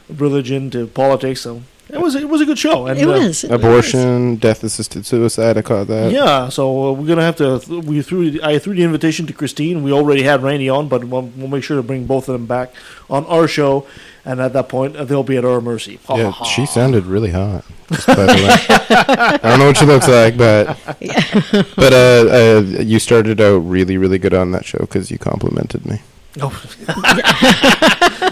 religion 0.08 0.70
to 0.70 0.87
politics. 0.87 1.40
So 1.40 1.62
it 1.88 2.00
was 2.00 2.14
it 2.14 2.28
was 2.28 2.40
a 2.40 2.46
good 2.46 2.58
show. 2.58 2.87
And, 2.87 2.99
It 2.99 3.04
uh, 3.04 3.12
was. 3.12 3.44
it 3.44 3.50
was. 3.50 3.58
Abortion, 3.60 4.37
death-assisted 4.37 5.05
suicide. 5.05 5.58
I 5.58 5.62
caught 5.62 5.88
that. 5.88 6.12
yeah, 6.12 6.48
so 6.48 6.88
uh, 6.88 6.93
we're 6.93 7.06
gonna 7.08 7.22
have 7.22 7.37
to. 7.37 7.60
We 7.81 8.02
threw. 8.02 8.38
I 8.43 8.58
threw 8.58 8.75
the 8.75 8.82
invitation 8.84 9.26
to 9.26 9.32
Christine. 9.32 9.82
We 9.82 9.93
already 9.93 10.22
had 10.22 10.43
Randy 10.43 10.69
on, 10.69 10.88
but 10.88 11.05
we'll, 11.05 11.22
we'll 11.37 11.48
make 11.48 11.64
sure 11.64 11.76
to 11.76 11.82
bring 11.82 12.06
both 12.06 12.28
of 12.28 12.34
them 12.34 12.46
back 12.46 12.72
on 13.10 13.26
our 13.26 13.48
show. 13.48 13.87
And 14.24 14.40
at 14.40 14.52
that 14.52 14.69
point, 14.69 14.96
uh, 14.96 15.04
they'll 15.04 15.24
be 15.24 15.36
at 15.36 15.44
our 15.44 15.60
mercy. 15.60 15.98
Ha, 16.06 16.16
Yeah, 16.16 16.30
ha, 16.30 16.30
ha. 16.30 16.44
she 16.44 16.64
sounded 16.64 17.06
really 17.06 17.30
hot. 17.30 17.64
just 17.90 18.06
by 18.06 18.14
the 18.14 18.26
way. 18.26 18.76
I 18.96 19.38
don't 19.42 19.58
know 19.58 19.66
what 19.66 19.76
she 19.76 19.84
looks 19.86 20.06
like, 20.06 20.36
but 20.36 20.78
but 21.76 21.92
uh, 21.92 21.96
uh, 22.30 22.60
you 22.82 22.98
started 23.00 23.40
out 23.40 23.58
really, 23.58 23.96
really 23.98 24.19
good 24.19 24.32
on 24.34 24.52
that 24.52 24.64
show 24.64 24.78
because 24.78 25.10
you 25.10 25.19
complimented 25.19 25.84
me. 25.86 26.00
Oh. 26.40 26.52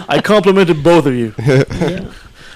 I 0.09 0.21
complimented 0.23 0.83
both 0.83 1.05
of 1.05 1.13
you. 1.13 1.33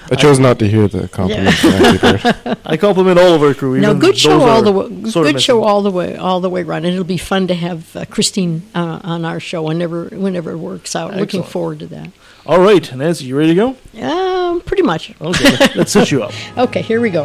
Yeah. 0.08 0.12
I 0.12 0.14
chose 0.14 0.38
not 0.38 0.60
to 0.60 0.68
hear 0.68 0.86
the 0.86 1.08
compliments. 1.08 1.64
Nancy 1.64 1.98
Bird. 1.98 2.58
I 2.64 2.76
compliment 2.76 3.18
all 3.18 3.34
of 3.34 3.42
our 3.42 3.54
crew. 3.54 3.80
No, 3.80 3.92
good 3.92 4.16
show 4.16 4.40
all 4.40 4.62
the 4.62 4.70
are 4.72 4.88
way. 4.88 5.10
sort 5.10 5.26
Good 5.26 5.42
show 5.42 5.64
all 5.64 5.82
the 5.82 5.90
way, 5.90 6.14
all 6.14 6.38
the 6.38 6.48
way 6.48 6.62
around. 6.62 6.84
And 6.84 6.92
it'll 6.94 7.02
be 7.02 7.18
fun 7.18 7.48
to 7.48 7.54
have 7.54 7.96
uh, 7.96 8.04
Christine 8.04 8.62
uh, 8.72 9.00
on 9.02 9.24
our 9.24 9.40
show 9.40 9.64
whenever, 9.64 10.04
whenever 10.04 10.52
it 10.52 10.58
works 10.58 10.94
out. 10.94 11.16
Looking 11.16 11.42
forward 11.42 11.80
to 11.80 11.88
that. 11.88 12.10
All 12.46 12.60
right, 12.60 12.94
Nancy, 12.94 13.24
you 13.26 13.36
ready 13.36 13.54
to 13.54 13.74
go? 14.00 14.02
Um, 14.06 14.60
pretty 14.60 14.82
much. 14.84 15.12
Okay, 15.20 15.56
let's 15.74 15.92
set 15.92 16.10
you 16.12 16.22
up. 16.22 16.32
Okay, 16.58 16.80
here 16.82 17.00
we 17.00 17.10
go. 17.10 17.24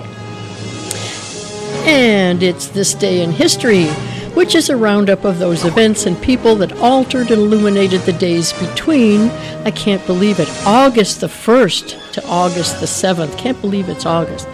And 1.86 2.42
it's 2.44 2.68
this 2.68 2.94
day 2.94 3.22
in 3.22 3.32
history, 3.32 3.86
which 4.34 4.56
is 4.56 4.70
a 4.70 4.76
roundup 4.76 5.24
of 5.24 5.40
those 5.40 5.64
events 5.66 6.06
and 6.06 6.20
people 6.22 6.56
that 6.56 6.72
altered 6.74 7.32
and 7.32 7.40
illuminated 7.42 8.02
the 8.02 8.14
days 8.14 8.52
between, 8.54 9.30
I 9.66 9.72
can't 9.72 10.06
believe 10.06 10.40
it, 10.40 10.50
August 10.66 11.22
the 11.22 11.28
1st 11.28 12.14
to 12.14 12.26
August 12.28 12.80
the 12.80 12.86
7th. 12.86 13.38
Can't 13.38 13.60
believe 13.62 13.90
it's 13.90 14.06
August. 14.06 14.48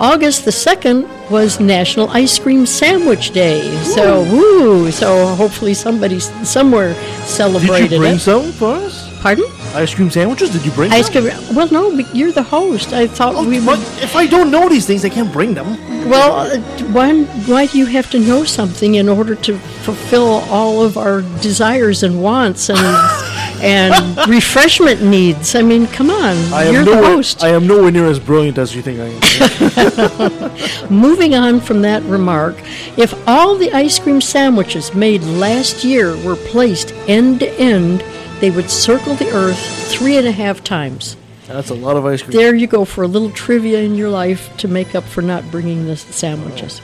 August 0.00 0.44
the 0.44 0.50
2nd 0.50 1.30
was 1.30 1.60
National 1.60 2.08
Ice 2.10 2.38
Cream 2.38 2.64
Sandwich 2.66 3.30
Day. 3.30 3.62
So, 3.84 4.22
woo! 4.24 4.90
So 4.90 5.26
hopefully 5.34 5.74
somebody 5.74 6.18
somewhere 6.20 6.94
Did 6.94 7.24
celebrated 7.26 7.92
you 7.92 7.98
bring 7.98 8.14
it. 8.16 8.20
some 8.20 8.52
for 8.52 8.74
us? 8.74 9.07
Pardon? 9.20 9.44
Ice 9.74 9.94
cream 9.94 10.10
sandwiches? 10.10 10.50
Did 10.50 10.64
you 10.64 10.70
bring 10.72 10.92
Ice 10.92 11.12
some? 11.12 11.24
cream. 11.24 11.54
Well, 11.54 11.68
no, 11.72 11.94
but 11.96 12.14
you're 12.14 12.32
the 12.32 12.42
host. 12.42 12.92
I 12.92 13.06
thought 13.06 13.34
Oh, 13.34 13.46
we 13.48 13.58
but 13.58 13.78
would. 13.78 14.02
if 14.02 14.14
I 14.16 14.26
don't 14.26 14.50
know 14.50 14.68
these 14.68 14.86
things, 14.86 15.04
I 15.04 15.08
can't 15.08 15.32
bring 15.32 15.54
them. 15.54 15.76
Well, 16.08 16.32
uh, 16.50 16.58
why, 16.92 17.24
why 17.46 17.66
do 17.66 17.78
you 17.78 17.86
have 17.86 18.10
to 18.12 18.18
know 18.18 18.44
something 18.44 18.94
in 18.94 19.08
order 19.08 19.34
to 19.34 19.58
fulfill 19.58 20.44
all 20.48 20.82
of 20.82 20.96
our 20.96 21.22
desires 21.42 22.02
and 22.04 22.22
wants 22.22 22.70
and 22.70 22.78
and 23.60 24.16
refreshment 24.28 25.02
needs? 25.02 25.54
I 25.56 25.62
mean, 25.62 25.86
come 25.88 26.10
on, 26.10 26.36
I 26.52 26.70
you're 26.70 26.84
the 26.84 26.96
host. 26.96 27.42
I 27.42 27.48
am 27.48 27.66
nowhere 27.66 27.90
near 27.90 28.06
as 28.06 28.20
brilliant 28.20 28.56
as 28.56 28.74
you 28.74 28.82
think 28.82 29.00
I 29.00 29.08
am. 29.08 30.90
Moving 30.90 31.34
on 31.34 31.60
from 31.60 31.82
that 31.82 32.02
remark, 32.04 32.54
if 32.96 33.12
all 33.28 33.56
the 33.56 33.72
ice 33.72 33.98
cream 33.98 34.20
sandwiches 34.20 34.94
made 34.94 35.22
last 35.24 35.84
year 35.84 36.16
were 36.24 36.36
placed 36.36 36.92
end 37.08 37.40
to 37.40 37.50
end, 37.60 38.02
they 38.40 38.50
would 38.50 38.70
circle 38.70 39.14
the 39.14 39.30
earth 39.34 39.58
three 39.90 40.16
and 40.16 40.26
a 40.26 40.32
half 40.32 40.62
times. 40.64 41.16
That's 41.46 41.70
a 41.70 41.74
lot 41.74 41.96
of 41.96 42.04
ice 42.04 42.22
cream. 42.22 42.36
There 42.36 42.54
you 42.54 42.66
go 42.66 42.84
for 42.84 43.02
a 43.02 43.06
little 43.06 43.30
trivia 43.30 43.80
in 43.80 43.94
your 43.94 44.10
life 44.10 44.54
to 44.58 44.68
make 44.68 44.94
up 44.94 45.04
for 45.04 45.22
not 45.22 45.50
bringing 45.50 45.86
the 45.86 45.96
sandwiches. 45.96 46.80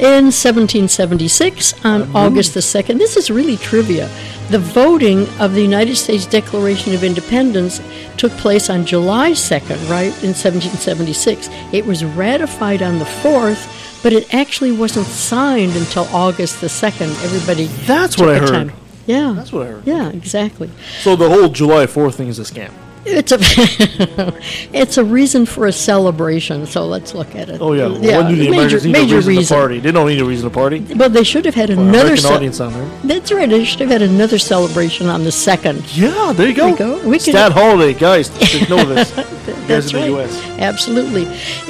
In 0.00 0.32
1776, 0.32 1.84
on 1.84 2.02
mhm. 2.02 2.14
August 2.14 2.54
the 2.54 2.60
2nd, 2.60 2.98
this 2.98 3.16
is 3.16 3.30
really 3.30 3.56
trivia. 3.56 4.10
The 4.50 4.58
voting 4.58 5.28
of 5.38 5.54
the 5.54 5.62
United 5.62 5.96
States 5.96 6.26
Declaration 6.26 6.94
of 6.94 7.04
Independence 7.04 7.80
took 8.16 8.32
place 8.32 8.68
on 8.68 8.84
July 8.84 9.32
2nd, 9.32 9.88
right, 9.88 10.12
in 10.24 10.34
1776. 10.34 11.48
It 11.72 11.86
was 11.86 12.04
ratified 12.04 12.82
on 12.82 12.98
the 12.98 13.04
4th, 13.04 14.02
but 14.02 14.12
it 14.12 14.34
actually 14.34 14.72
wasn't 14.72 15.06
signed 15.06 15.76
until 15.76 16.04
August 16.12 16.60
the 16.60 16.66
2nd. 16.66 17.10
Everybody 17.24 17.66
That's 17.86 18.18
what 18.18 18.30
I 18.30 18.38
heard. 18.38 18.48
time. 18.48 18.72
Yeah. 19.06 19.32
That's 19.34 19.52
what 19.52 19.66
I 19.66 19.70
heard. 19.70 19.86
Yeah, 19.86 20.10
exactly. 20.10 20.70
So 21.02 21.16
the 21.16 21.28
whole 21.28 21.48
July 21.48 21.86
4th 21.86 22.14
thing 22.14 22.28
is 22.28 22.38
a 22.38 22.42
scam. 22.42 22.72
It's 23.04 23.32
a 23.32 23.38
it's 24.72 24.96
a 24.96 25.02
reason 25.04 25.44
for 25.44 25.66
a 25.66 25.72
celebration. 25.72 26.66
So 26.66 26.86
let's 26.86 27.14
look 27.14 27.34
at 27.34 27.48
it. 27.48 27.60
Oh 27.60 27.72
yeah. 27.72 27.88
yeah. 27.98 28.18
When 28.18 28.28
do 28.28 28.36
the 28.36 28.48
major 28.50 28.76
Americans 28.78 28.84
need 28.86 28.92
major 28.92 29.14
a 29.14 29.18
reason, 29.18 29.28
reason. 29.38 29.56
to 29.56 29.60
party? 29.60 29.80
They 29.80 29.90
don't 29.90 30.06
need 30.06 30.20
a 30.20 30.24
reason 30.24 30.48
to 30.48 30.54
party. 30.54 30.86
Well, 30.94 31.08
they 31.10 31.24
should 31.24 31.44
have 31.44 31.56
had 31.56 31.70
For 31.70 31.80
another. 31.80 32.16
Ce- 32.16 32.24
audience 32.26 32.60
on 32.60 32.72
there. 32.72 32.88
That's 33.02 33.32
right. 33.32 33.50
They 33.50 33.64
should 33.64 33.80
have 33.80 33.90
had 33.90 34.02
another 34.02 34.38
celebration 34.38 35.08
on 35.08 35.24
the 35.24 35.32
second. 35.32 35.84
Yeah, 35.96 36.32
there 36.32 36.48
you 36.48 36.54
go. 36.54 36.76
There 36.76 36.88
you 36.96 37.02
go. 37.02 37.08
We 37.08 37.16
could- 37.18 37.22
Stat 37.34 37.50
holiday, 37.50 37.92
guys. 37.92 38.30
Know 38.68 38.84
this. 38.84 39.12
You 39.42 39.52
guys 39.66 39.66
That's 39.66 39.92
in 39.94 40.00
the. 40.02 40.06
U.S. 40.06 40.40
Absolutely. 40.60 41.22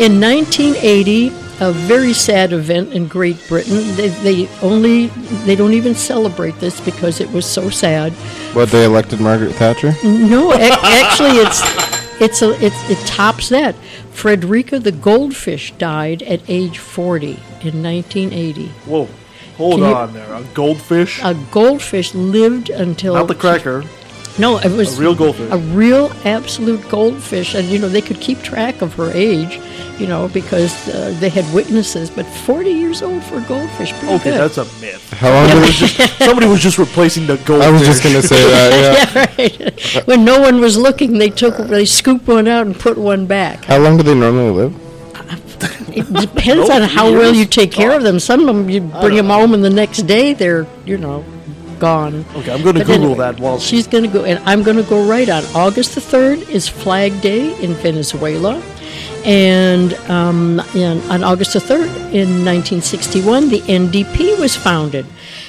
In 0.05 0.21
1980, 0.21 1.31
a 1.63 1.73
very 1.73 2.13
sad 2.13 2.53
event 2.53 2.93
in 2.93 3.07
Great 3.07 3.37
Britain. 3.49 3.77
They, 3.95 4.09
they 4.09 4.49
only 4.61 5.07
they 5.47 5.55
don't 5.55 5.73
even 5.75 5.95
celebrate 5.95 6.59
this 6.59 6.81
because 6.81 7.21
it 7.21 7.31
was 7.31 7.47
so 7.47 7.71
sad. 7.71 8.13
What 8.55 8.71
they 8.71 8.85
elected 8.85 9.21
Margaret 9.21 9.53
Thatcher? 9.55 9.95
No, 10.03 10.53
ac- 10.53 10.73
actually, 10.83 11.37
it's 11.39 11.63
it's 12.21 12.43
a 12.43 12.51
it's, 12.65 12.91
it 12.91 12.99
tops 13.07 13.49
that. 13.51 13.75
Frederica 14.11 14.79
the 14.79 14.93
goldfish 14.93 15.73
died 15.79 16.23
at 16.25 16.41
age 16.49 16.79
40 16.79 17.29
in 17.63 17.83
1980. 17.83 18.67
Whoa. 18.87 19.09
Hold 19.57 19.75
Can 19.81 19.89
you- 19.89 19.95
on 19.95 20.13
there. 20.13 20.35
A 20.35 20.43
goldfish. 20.55 21.21
A 21.23 21.35
goldfish 21.51 22.13
lived 22.15 22.71
until 22.71 23.15
Not 23.15 23.29
the 23.29 23.35
cracker. 23.35 23.85
No, 24.39 24.59
it 24.59 24.71
was 24.73 24.99
A 24.99 25.01
real 25.01 25.15
goldfish. 25.15 25.51
A 25.53 25.59
real 25.59 26.11
absolute 26.25 26.87
goldfish, 26.89 27.55
and 27.55 27.69
you 27.69 27.79
know 27.79 27.89
they 27.89 28.01
could 28.01 28.21
keep 28.21 28.41
track 28.43 28.81
of 28.81 28.95
her 28.95 29.11
age, 29.13 29.61
you 29.99 30.07
know, 30.07 30.29
because 30.29 30.73
uh, 30.89 31.15
they 31.21 31.29
had 31.29 31.45
witnesses. 31.55 32.09
But 32.11 32.25
40 32.25 32.71
years 32.71 33.03
old 33.03 33.23
for 33.25 33.37
a 33.39 33.43
goldfish, 33.43 33.93
pretty 33.93 34.15
Okay, 34.15 34.31
good. 34.31 34.41
that's 34.41 34.57
a 34.59 34.65
myth. 34.81 35.13
How 35.13 35.31
long 35.31 35.49
did 35.49 35.69
it? 35.69 36.11
Somebody 36.25 36.47
was 36.47 36.61
just 36.63 36.79
replacing 36.79 37.27
the 37.27 37.37
goldfish. 37.39 37.67
I 37.67 37.71
was 37.71 37.83
just 37.83 38.03
gonna 38.03 38.23
say 38.23 38.41
that. 38.43 38.73
Yeah. 39.13 39.27
yeah, 39.39 39.59
right. 39.99 40.07
when 40.07 40.25
no 40.25 40.41
one 40.41 40.61
was 40.61 40.77
looking, 40.79 41.19
they 41.19 41.29
took 41.31 41.57
they 41.59 41.85
scooped 41.85 42.27
one 42.27 42.49
out 42.49 42.65
and 42.67 42.79
put 42.79 42.97
one 42.97 43.27
back. 43.27 43.65
How 43.67 43.79
long 43.79 43.97
do 43.99 44.03
they 44.03 44.15
normally 44.15 44.51
live? 44.51 44.75
It 45.95 46.11
depends 46.13 46.71
on 46.77 46.83
how 46.83 47.13
well 47.13 47.35
you 47.35 47.45
take 47.45 47.71
care 47.71 47.95
of 47.97 48.03
them. 48.03 48.19
Some 48.19 48.41
of 48.41 48.47
them 48.47 48.71
you 48.71 48.81
bring 48.81 49.15
them 49.17 49.27
home, 49.29 49.53
and 49.55 49.63
the 49.63 49.71
next 49.71 50.03
day 50.03 50.33
they're 50.33 50.67
you 50.87 50.97
know 50.97 51.23
gone. 51.83 52.25
Okay, 52.37 52.53
I'm 52.53 52.63
going 52.63 52.77
to 52.77 52.85
Google 52.85 52.95
anyway, 52.95 53.19
that 53.19 53.41
while 53.41 53.59
she's 53.59 53.89
going 53.89 54.05
to 54.05 54.11
go, 54.11 54.25
and 54.25 54.39
I'm 54.49 54.63
going 54.63 54.77
to 54.77 54.85
go 54.85 55.05
right 55.05 55.29
on. 55.29 55.45
August 55.53 55.97
the 55.97 56.01
3rd 56.01 56.49
is 56.49 56.69
Flag 56.69 57.21
Day 57.21 57.61
in 57.61 57.75
Venezuela. 57.75 58.63
And 59.25 59.95
um, 60.09 60.61
in, 60.77 61.01
on 61.11 61.25
August 61.25 61.55
the 61.55 61.59
3rd 61.59 61.89
in 62.15 62.45
1961, 62.47 63.49
the 63.49 63.61
NDP 63.63 64.39
was 64.39 64.55
founded. 64.55 65.07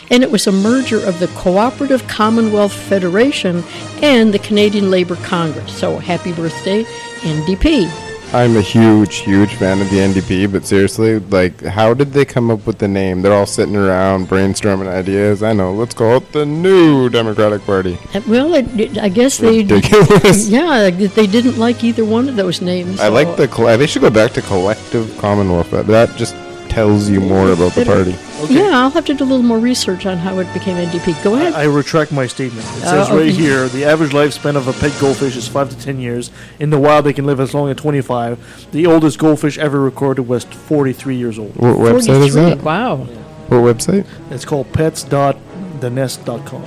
And 0.09 0.23
it 0.23 0.31
was 0.31 0.47
a 0.47 0.51
merger 0.51 1.05
of 1.05 1.19
the 1.19 1.27
Cooperative 1.27 2.07
Commonwealth 2.07 2.73
Federation 2.73 3.63
and 4.01 4.33
the 4.33 4.39
Canadian 4.39 4.89
Labour 4.89 5.17
Congress. 5.17 5.77
So 5.77 5.99
happy 5.99 6.33
birthday, 6.33 6.83
NDP. 7.21 8.12
I'm 8.33 8.57
a 8.57 8.61
huge, 8.61 9.17
huge 9.17 9.53
fan 9.55 9.79
of 9.79 9.91
the 9.91 9.97
NDP, 9.97 10.51
but 10.51 10.65
seriously, 10.65 11.19
like, 11.19 11.61
how 11.61 11.93
did 11.93 12.13
they 12.13 12.25
come 12.25 12.49
up 12.49 12.65
with 12.65 12.79
the 12.79 12.87
name? 12.87 13.21
They're 13.21 13.31
all 13.33 13.45
sitting 13.45 13.75
around 13.75 14.27
brainstorming 14.27 14.87
ideas. 14.87 15.43
I 15.43 15.53
know, 15.53 15.71
let's 15.71 15.93
call 15.93 16.17
it 16.17 16.31
the 16.31 16.43
New 16.43 17.09
Democratic 17.09 17.63
Party. 17.63 17.95
Uh, 18.13 18.21
Well, 18.27 18.55
it, 18.55 18.97
I 18.97 19.09
guess 19.09 19.37
they. 19.37 19.57
Ridiculous. 19.63 20.49
Yeah, 20.53 20.89
they 20.89 21.27
didn't 21.27 21.57
like 21.59 21.83
either 21.83 22.03
one 22.03 22.27
of 22.27 22.35
those 22.35 22.59
names. 22.59 22.99
I 22.99 23.07
like 23.09 23.37
the. 23.37 23.47
Coll- 23.47 23.77
they 23.77 23.85
should 23.87 24.01
go 24.01 24.09
back 24.09 24.31
to 24.33 24.41
Collective 24.41 25.15
Commonwealth. 25.19 25.69
That 25.69 26.15
just 26.17 26.33
tells 26.69 27.07
you 27.09 27.19
more 27.21 27.51
about 27.51 27.73
the 27.73 27.85
party. 27.85 28.15
Yeah, 28.49 28.71
I'll 28.81 28.89
have 28.89 29.05
to 29.05 29.13
do 29.13 29.23
a 29.23 29.25
little 29.25 29.43
more 29.43 29.59
research 29.59 30.05
on 30.05 30.17
how 30.17 30.37
it 30.39 30.51
became 30.53 30.77
NDP. 30.77 31.23
Go 31.23 31.35
ahead. 31.35 31.53
I 31.53 31.63
retract 31.65 32.11
my 32.11 32.27
statement. 32.27 32.65
It 32.77 32.83
Uh, 32.83 33.05
says 33.05 33.09
right 33.11 33.29
here 33.31 33.67
the 33.69 33.85
average 33.85 34.11
lifespan 34.11 34.55
of 34.55 34.67
a 34.67 34.73
pet 34.73 34.91
goldfish 34.99 35.35
is 35.35 35.47
5 35.47 35.69
to 35.69 35.77
10 35.77 35.99
years. 35.99 36.31
In 36.59 36.69
the 36.69 36.79
wild, 36.79 37.05
they 37.05 37.13
can 37.13 37.25
live 37.25 37.39
as 37.39 37.53
long 37.53 37.69
as 37.69 37.75
25. 37.77 38.67
The 38.71 38.85
oldest 38.87 39.17
goldfish 39.19 39.57
ever 39.57 39.79
recorded 39.79 40.27
was 40.27 40.43
43 40.43 41.15
years 41.15 41.37
old. 41.39 41.55
What 41.55 41.75
website 41.77 42.25
is 42.27 42.33
that? 42.35 42.61
Wow. 42.61 43.07
What 43.47 43.61
website? 43.77 44.05
It's 44.31 44.45
called 44.45 44.71
pets.thenest.com. 44.73 46.63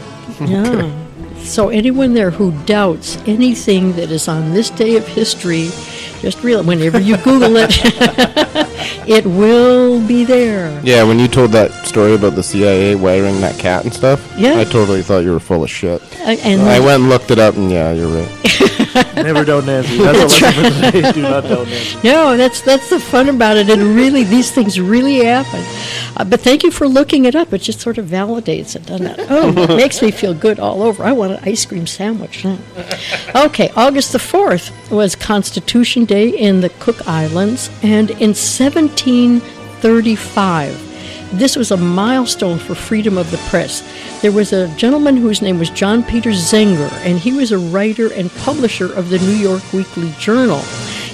Yeah. 0.47 0.91
So 1.43 1.69
anyone 1.69 2.15
there 2.15 2.31
who 2.31 2.53
doubts 2.65 3.19
anything 3.27 3.93
that 3.93 4.11
is 4.11 4.27
on 4.29 4.53
this 4.53 4.71
day 4.71 4.97
of 4.97 5.07
history, 5.07 5.71
just 6.21 6.43
real 6.43 6.63
whenever 6.65 6.99
you 6.99 7.17
Google 7.19 7.57
it, 7.57 7.71
it 9.07 9.25
will 9.27 10.01
be 10.07 10.25
there. 10.25 10.81
Yeah, 10.85 11.03
when 11.05 11.19
you 11.19 11.29
told 11.29 11.53
that 11.53 11.71
story 11.87 12.15
about 12.15 12.35
the 12.35 12.43
CIA 12.43 12.95
wiring 12.95 13.41
that 13.41 13.59
cat 13.59 13.85
and 13.85 13.93
stuff, 13.93 14.21
Yeah. 14.37 14.59
I 14.59 14.65
totally 14.65 15.03
thought 15.03 15.21
you 15.25 15.33
were 15.33 15.41
full 15.41 15.63
of 15.65 15.71
shit. 15.71 16.03
Uh, 16.21 16.37
And 16.43 16.63
I 16.63 16.81
went 16.81 17.03
and 17.03 17.09
looked 17.09 17.31
it 17.31 17.39
up, 17.39 17.57
and 17.57 17.71
yeah, 17.71 17.93
you're 17.93 18.09
right. 18.09 18.33
Never 19.17 19.45
doubt 19.45 19.65
Nancy. 19.67 19.99
That's, 19.99 20.41
a 20.41 20.45
lesson 20.45 20.73
for 20.73 20.91
today. 20.93 21.13
Do 21.13 21.23
not 21.23 21.43
doubt 21.45 21.67
Nancy. 21.67 21.99
No, 22.05 22.37
that's 22.37 22.61
that's 22.63 22.89
the 22.91 22.99
fun 23.01 23.29
about 23.29 23.57
it. 23.57 23.69
And 23.69 23.95
really, 23.95 24.25
these 24.25 24.51
things 24.51 24.81
really 24.81 25.25
happen. 25.25 25.63
Uh, 26.17 26.25
but 26.25 26.41
thank 26.41 26.63
you 26.63 26.71
for 26.71 26.87
looking 26.89 27.25
it 27.27 27.35
up. 27.35 27.53
It 27.53 27.59
just 27.59 27.81
sort 27.81 27.99
of 27.99 28.07
validates 28.07 28.75
it, 28.77 28.87
doesn't 28.87 29.07
it? 29.07 29.27
Oh, 29.29 29.49
it 29.71 29.77
makes 29.85 30.01
me 30.01 30.11
feel 30.11 30.33
good 30.33 30.59
all 30.59 30.83
over. 30.83 31.03
I 31.05 31.13
want 31.13 31.33
an 31.33 31.41
ice 31.43 31.67
cream 31.67 31.87
sandwich 31.87 32.45
now. 32.45 32.59
Okay, 33.35 33.71
August 33.77 34.13
the 34.13 34.19
4th 34.19 34.71
was 34.91 35.15
Constitution 35.15 36.05
Day 36.07 36.29
in 36.31 36.61
the 36.61 36.71
Cook 36.71 37.07
Islands. 37.07 37.69
And 37.83 38.11
in 38.13 38.33
1735, 38.67 41.39
this 41.39 41.55
was 41.55 41.71
a 41.71 41.77
milestone 41.77 42.59
for 42.59 42.75
freedom 42.75 43.17
of 43.17 43.31
the 43.31 43.37
press. 43.49 43.85
There 44.23 44.33
was 44.33 44.53
a 44.53 44.67
gentleman 44.77 45.17
whose 45.17 45.41
name 45.41 45.61
was 45.61 45.71
John 45.71 46.03
Peter 46.03 46.31
Zenger, 46.31 46.91
and 47.05 47.17
he 47.17 47.33
was 47.33 47.53
a 47.53 47.59
writer 47.59 48.13
and 48.13 48.29
publisher 48.39 48.93
of 48.93 49.09
the 49.09 49.21
New 49.21 49.37
York 49.37 49.63
Weekly 49.73 50.13
Journal. 50.19 50.63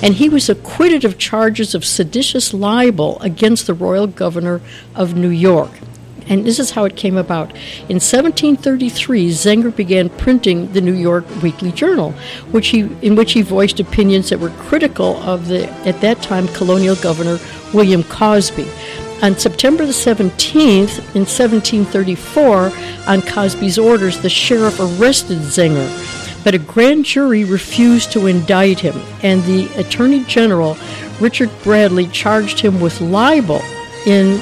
And 0.02 0.14
he 0.14 0.30
was 0.30 0.48
acquitted 0.48 1.04
of 1.04 1.18
charges 1.18 1.74
of 1.74 1.84
seditious 1.84 2.54
libel 2.54 3.20
against 3.20 3.66
the 3.66 3.74
royal 3.74 4.06
governor 4.06 4.62
of 4.94 5.14
New 5.14 5.28
York. 5.28 5.72
And 6.28 6.44
this 6.44 6.58
is 6.58 6.70
how 6.70 6.84
it 6.84 6.96
came 6.96 7.16
about. 7.16 7.50
In 7.88 7.98
1733, 8.00 9.30
Zenger 9.30 9.74
began 9.74 10.08
printing 10.08 10.72
the 10.72 10.80
New 10.80 10.94
York 10.94 11.24
Weekly 11.42 11.72
Journal, 11.72 12.12
which 12.50 12.68
he, 12.68 12.80
in 13.02 13.14
which 13.14 13.32
he 13.32 13.42
voiced 13.42 13.80
opinions 13.80 14.30
that 14.30 14.40
were 14.40 14.50
critical 14.50 15.16
of 15.22 15.48
the, 15.48 15.68
at 15.86 16.00
that 16.00 16.22
time, 16.22 16.48
colonial 16.48 16.96
governor 16.96 17.38
William 17.74 18.02
Cosby. 18.04 18.68
On 19.22 19.38
September 19.38 19.86
the 19.86 19.92
17th, 19.92 20.98
in 21.14 21.24
1734, 21.24 22.72
on 23.06 23.22
Cosby's 23.22 23.78
orders, 23.78 24.18
the 24.20 24.28
sheriff 24.28 24.80
arrested 24.80 25.38
Zenger. 25.38 25.88
But 26.42 26.56
a 26.56 26.58
grand 26.58 27.04
jury 27.04 27.44
refused 27.44 28.10
to 28.12 28.26
indict 28.26 28.80
him, 28.80 29.00
and 29.22 29.44
the 29.44 29.66
Attorney 29.76 30.24
General, 30.24 30.76
Richard 31.20 31.50
Bradley, 31.62 32.08
charged 32.08 32.58
him 32.58 32.80
with 32.80 33.00
libel 33.00 33.62
in 34.06 34.40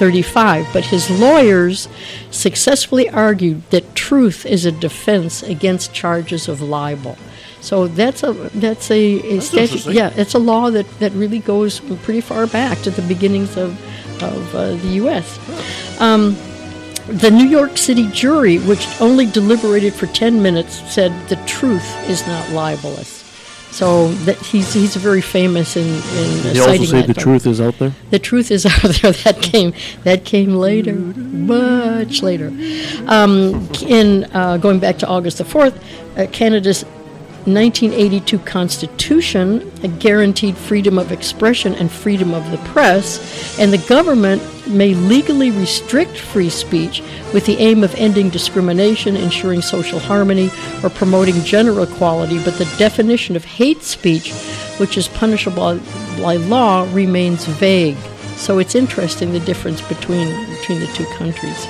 1735. 0.00 0.72
But 0.72 0.84
his 0.84 1.10
lawyers 1.10 1.88
successfully 2.30 3.08
argued 3.08 3.68
that 3.70 3.94
truth 3.94 4.46
is 4.46 4.64
a 4.64 4.72
defense 4.72 5.42
against 5.42 5.92
charges 5.92 6.48
of 6.48 6.60
libel. 6.60 7.16
So 7.60 7.88
that's 7.88 8.22
a 8.22 8.32
that's 8.32 8.90
a, 8.90 9.36
a 9.36 9.40
statute. 9.40 9.86
Yeah, 9.86 10.12
it's 10.14 10.34
a 10.34 10.38
law 10.38 10.70
that, 10.70 10.86
that 11.00 11.12
really 11.12 11.40
goes 11.40 11.80
pretty 12.04 12.20
far 12.20 12.46
back 12.46 12.78
to 12.82 12.90
the 12.90 13.02
beginnings 13.02 13.56
of 13.56 13.72
of 14.22 14.54
uh, 14.54 14.76
the 14.76 14.88
U.S. 15.02 15.38
Um, 16.00 16.36
the 17.06 17.30
New 17.30 17.46
York 17.46 17.76
City 17.76 18.08
jury, 18.10 18.58
which 18.58 18.86
only 19.00 19.26
deliberated 19.26 19.94
for 19.94 20.06
10 20.06 20.42
minutes, 20.42 20.80
said 20.92 21.12
the 21.28 21.36
truth 21.46 21.86
is 22.08 22.26
not 22.26 22.50
libelous. 22.50 23.15
So 23.70 24.08
that 24.24 24.36
he's 24.38 24.72
he's 24.72 24.96
very 24.96 25.20
famous 25.20 25.76
in, 25.76 25.86
in 25.86 26.42
They 26.42 26.58
also 26.60 26.72
citing 26.72 26.86
say 26.86 27.02
the 27.02 27.14
truth 27.14 27.46
is 27.46 27.60
out 27.60 27.78
there. 27.78 27.92
The 28.10 28.18
truth 28.18 28.50
is 28.50 28.64
out 28.66 28.80
there. 28.82 29.12
That 29.12 29.42
came 29.42 29.74
that 30.04 30.24
came 30.24 30.54
later, 30.54 30.94
much 30.94 32.22
later. 32.22 32.48
Um, 33.06 33.68
in 33.82 34.24
uh, 34.32 34.56
going 34.56 34.78
back 34.78 34.98
to 34.98 35.06
August 35.06 35.38
the 35.38 35.44
fourth, 35.44 35.78
uh, 36.16 36.26
Canada's 36.32 36.84
1982 37.46 38.38
Constitution 38.40 39.70
guaranteed 40.00 40.56
freedom 40.56 40.98
of 40.98 41.12
expression 41.12 41.74
and 41.76 41.90
freedom 41.90 42.34
of 42.34 42.50
the 42.50 42.58
press, 42.58 43.58
and 43.60 43.72
the 43.72 43.86
government 43.88 44.42
may 44.66 44.94
legally 44.94 45.52
restrict 45.52 46.18
free 46.18 46.50
speech 46.50 47.02
with 47.32 47.46
the 47.46 47.56
aim 47.58 47.84
of 47.84 47.94
ending 47.94 48.30
discrimination, 48.30 49.16
ensuring 49.16 49.62
social 49.62 50.00
harmony, 50.00 50.50
or 50.82 50.90
promoting 50.90 51.40
gender 51.42 51.80
equality, 51.80 52.42
but 52.42 52.54
the 52.54 52.74
definition 52.78 53.36
of 53.36 53.44
hate 53.44 53.82
speech, 53.82 54.32
which 54.78 54.98
is 54.98 55.06
punishable 55.06 55.78
by 56.20 56.36
law, 56.36 56.88
remains 56.92 57.44
vague. 57.44 57.96
So 58.36 58.58
it's 58.58 58.74
interesting 58.74 59.32
the 59.32 59.40
difference 59.40 59.80
between 59.82 60.28
between 60.56 60.80
the 60.80 60.88
two 60.88 61.06
countries. 61.16 61.64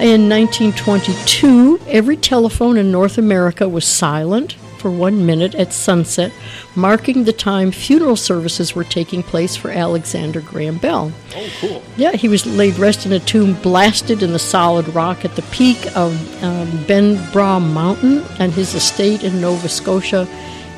In 0.00 0.28
1922, 0.28 1.80
every 1.86 2.16
telephone 2.16 2.76
in 2.76 2.90
North 2.90 3.16
America 3.16 3.68
was 3.68 3.84
silent. 3.84 4.56
For 4.78 4.90
one 4.90 5.26
minute 5.26 5.54
at 5.54 5.72
sunset, 5.72 6.32
marking 6.74 7.24
the 7.24 7.32
time 7.32 7.70
funeral 7.70 8.16
services 8.16 8.74
were 8.74 8.84
taking 8.84 9.22
place 9.22 9.56
for 9.56 9.70
Alexander 9.70 10.40
Graham 10.40 10.78
Bell. 10.78 11.12
Oh, 11.34 11.48
cool. 11.60 11.82
Yeah, 11.96 12.12
he 12.12 12.28
was 12.28 12.46
laid 12.46 12.78
rest 12.78 13.04
in 13.04 13.12
a 13.12 13.18
tomb 13.18 13.54
blasted 13.54 14.22
in 14.22 14.32
the 14.32 14.38
solid 14.38 14.88
rock 14.94 15.24
at 15.24 15.36
the 15.36 15.42
peak 15.42 15.78
of 15.96 16.44
um, 16.44 16.84
Ben 16.86 17.20
Bra 17.32 17.58
Mountain 17.58 18.22
and 18.38 18.52
his 18.52 18.74
estate 18.74 19.24
in 19.24 19.40
Nova 19.40 19.68
Scotia, 19.68 20.28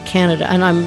Canada. 0.07 0.51
And 0.51 0.65
I'm, 0.65 0.85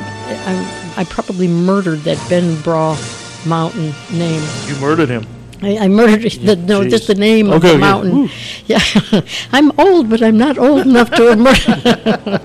I'm 0.48 0.84
I 0.96 1.05
probably 1.05 1.48
murdered 1.48 2.00
that 2.00 2.24
Ben 2.29 2.60
Bra 2.62 2.98
Mountain 3.46 3.93
name. 4.12 4.43
You 4.67 4.75
murdered 4.79 5.10
him. 5.10 5.25
I, 5.65 5.77
I 5.86 5.88
murdered 5.88 6.32
the, 6.34 6.55
no, 6.55 6.82
jeez. 6.82 6.89
just 6.89 7.08
the 7.08 7.15
name 7.15 7.48
of 7.48 7.55
Okay, 7.55 7.70
the 7.70 7.74
okay. 7.74 7.79
mountain. 7.82 8.12
Woo. 8.15 8.29
Yeah, 8.65 8.79
I'm 9.51 9.72
old, 9.79 10.10
but 10.10 10.22
I'm 10.22 10.38
not 10.38 10.58
old 10.58 10.86
enough 10.86 11.10
to 11.12 11.24
have 11.36 11.39
murdered. 11.39 12.41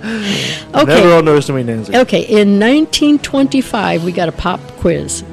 okay. 0.74 0.84
Never 0.84 1.14
underestimate 1.14 1.66
Nancy. 1.66 1.96
Okay, 1.96 2.22
in 2.22 2.58
1925, 2.60 4.04
we 4.04 4.12
got 4.12 4.28
a 4.28 4.32
pop 4.32 4.60
quiz. 4.78 5.24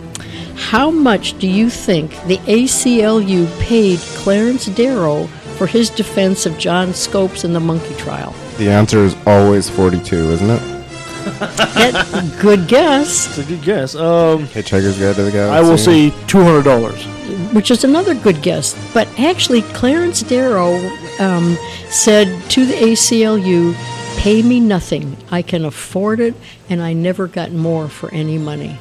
How 0.56 0.90
much 0.90 1.38
do 1.40 1.48
you 1.48 1.70
think 1.70 2.12
the 2.28 2.38
ACLU 2.40 3.48
paid 3.60 4.00
Clarence 4.18 4.66
Darrow 4.68 5.26
for 5.58 5.68
his 5.68 5.90
defense 5.90 6.46
of 6.46 6.58
John 6.58 6.94
Scopes 6.94 7.44
in 7.44 7.54
the 7.54 7.60
monkey 7.60 7.94
trial? 7.96 8.34
The 8.58 8.70
answer 8.70 9.00
is 9.00 9.16
always 9.26 9.70
42, 9.70 10.16
isn't 10.32 10.50
it? 10.50 10.75
That, 11.26 12.38
good 12.42 12.68
guess, 12.68 13.28
It's 13.28 13.38
a 13.40 13.44
good 13.52 13.62
guess. 13.64 13.96
Um, 13.96 14.46
Hitchhiker's 14.48 14.98
Guide 15.00 15.16
to 15.16 15.24
the 15.24 15.32
Galaxy. 15.32 15.58
I 15.58 15.62
will 15.62 15.78
say 15.78 16.12
two 16.28 16.44
hundred 16.44 16.64
dollars. 16.64 17.04
which 17.54 17.72
is 17.72 17.84
another 17.84 18.14
good 18.16 18.42
guess. 18.42 18.76
But 18.94 19.08
actually, 19.20 19.62
Clarence 19.74 20.22
Darrow 20.22 20.76
um, 21.20 21.58
said 21.90 22.28
to 22.52 22.66
the 22.66 22.74
ACLU, 22.74 23.74
"Pay 24.18 24.42
me 24.44 24.60
nothing. 24.60 25.18
I 25.32 25.42
can 25.42 25.66
afford 25.66 26.20
it, 26.20 26.36
and 26.70 26.82
I 26.82 26.94
never 26.94 27.28
got 27.28 27.52
more 27.52 27.88
for 27.90 28.10
any 28.14 28.38
money." 28.38 28.78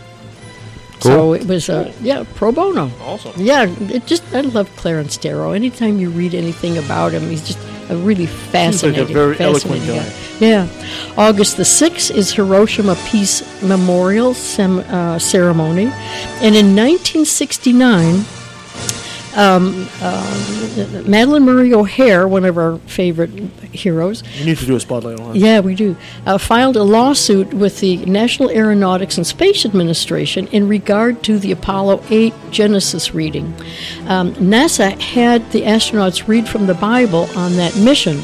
So 1.00 1.34
it 1.34 1.46
was 1.46 1.68
a 1.68 1.92
yeah 2.00 2.24
pro 2.34 2.50
bono. 2.52 2.90
Awesome. 3.02 3.32
Yeah, 3.36 3.66
it 3.90 4.06
just 4.06 4.22
I 4.34 4.40
love 4.40 4.70
Clarence 4.76 5.16
Darrow. 5.18 5.52
Anytime 5.52 5.98
you 5.98 6.08
read 6.10 6.34
anything 6.34 6.78
about 6.78 7.12
him, 7.12 7.28
he's 7.28 7.46
just 7.46 7.58
a 7.90 7.96
really 7.96 8.26
fascinating, 8.26 9.06
very 9.14 9.38
eloquent 9.40 9.82
fascinating 9.82 10.02
guy. 10.02 10.12
Yeah. 10.40 10.68
August 11.16 11.56
the 11.56 11.62
6th 11.64 12.10
is 12.14 12.32
Hiroshima 12.32 12.96
Peace 13.06 13.42
Memorial 13.62 14.34
sem- 14.34 14.80
uh, 14.80 15.18
Ceremony. 15.18 15.86
And 16.42 16.54
in 16.56 16.74
1969, 16.74 18.24
um, 19.36 19.88
uh, 20.00 20.22
Madalyn 21.04 21.42
Murray 21.42 21.72
O'Hair, 21.74 22.26
one 22.28 22.44
of 22.44 22.56
our 22.58 22.78
favorite 22.86 23.30
heroes, 23.72 24.22
You 24.38 24.46
need 24.46 24.58
to 24.58 24.66
do 24.66 24.76
a 24.76 24.80
spotlight 24.80 25.18
on 25.20 25.30
her. 25.32 25.36
yeah, 25.36 25.60
we 25.60 25.74
do. 25.74 25.96
Uh, 26.26 26.38
filed 26.38 26.76
a 26.76 26.82
lawsuit 26.82 27.52
with 27.52 27.80
the 27.80 27.96
National 28.06 28.50
Aeronautics 28.50 29.16
and 29.16 29.26
Space 29.26 29.64
Administration 29.64 30.46
in 30.48 30.68
regard 30.68 31.22
to 31.24 31.38
the 31.38 31.52
Apollo 31.52 32.02
8 32.10 32.32
Genesis 32.50 33.14
reading. 33.14 33.46
Um, 34.06 34.34
NASA 34.34 34.98
had 35.00 35.50
the 35.52 35.62
astronauts 35.62 36.28
read 36.28 36.48
from 36.48 36.66
the 36.66 36.74
Bible 36.74 37.28
on 37.36 37.56
that 37.56 37.76
mission, 37.76 38.20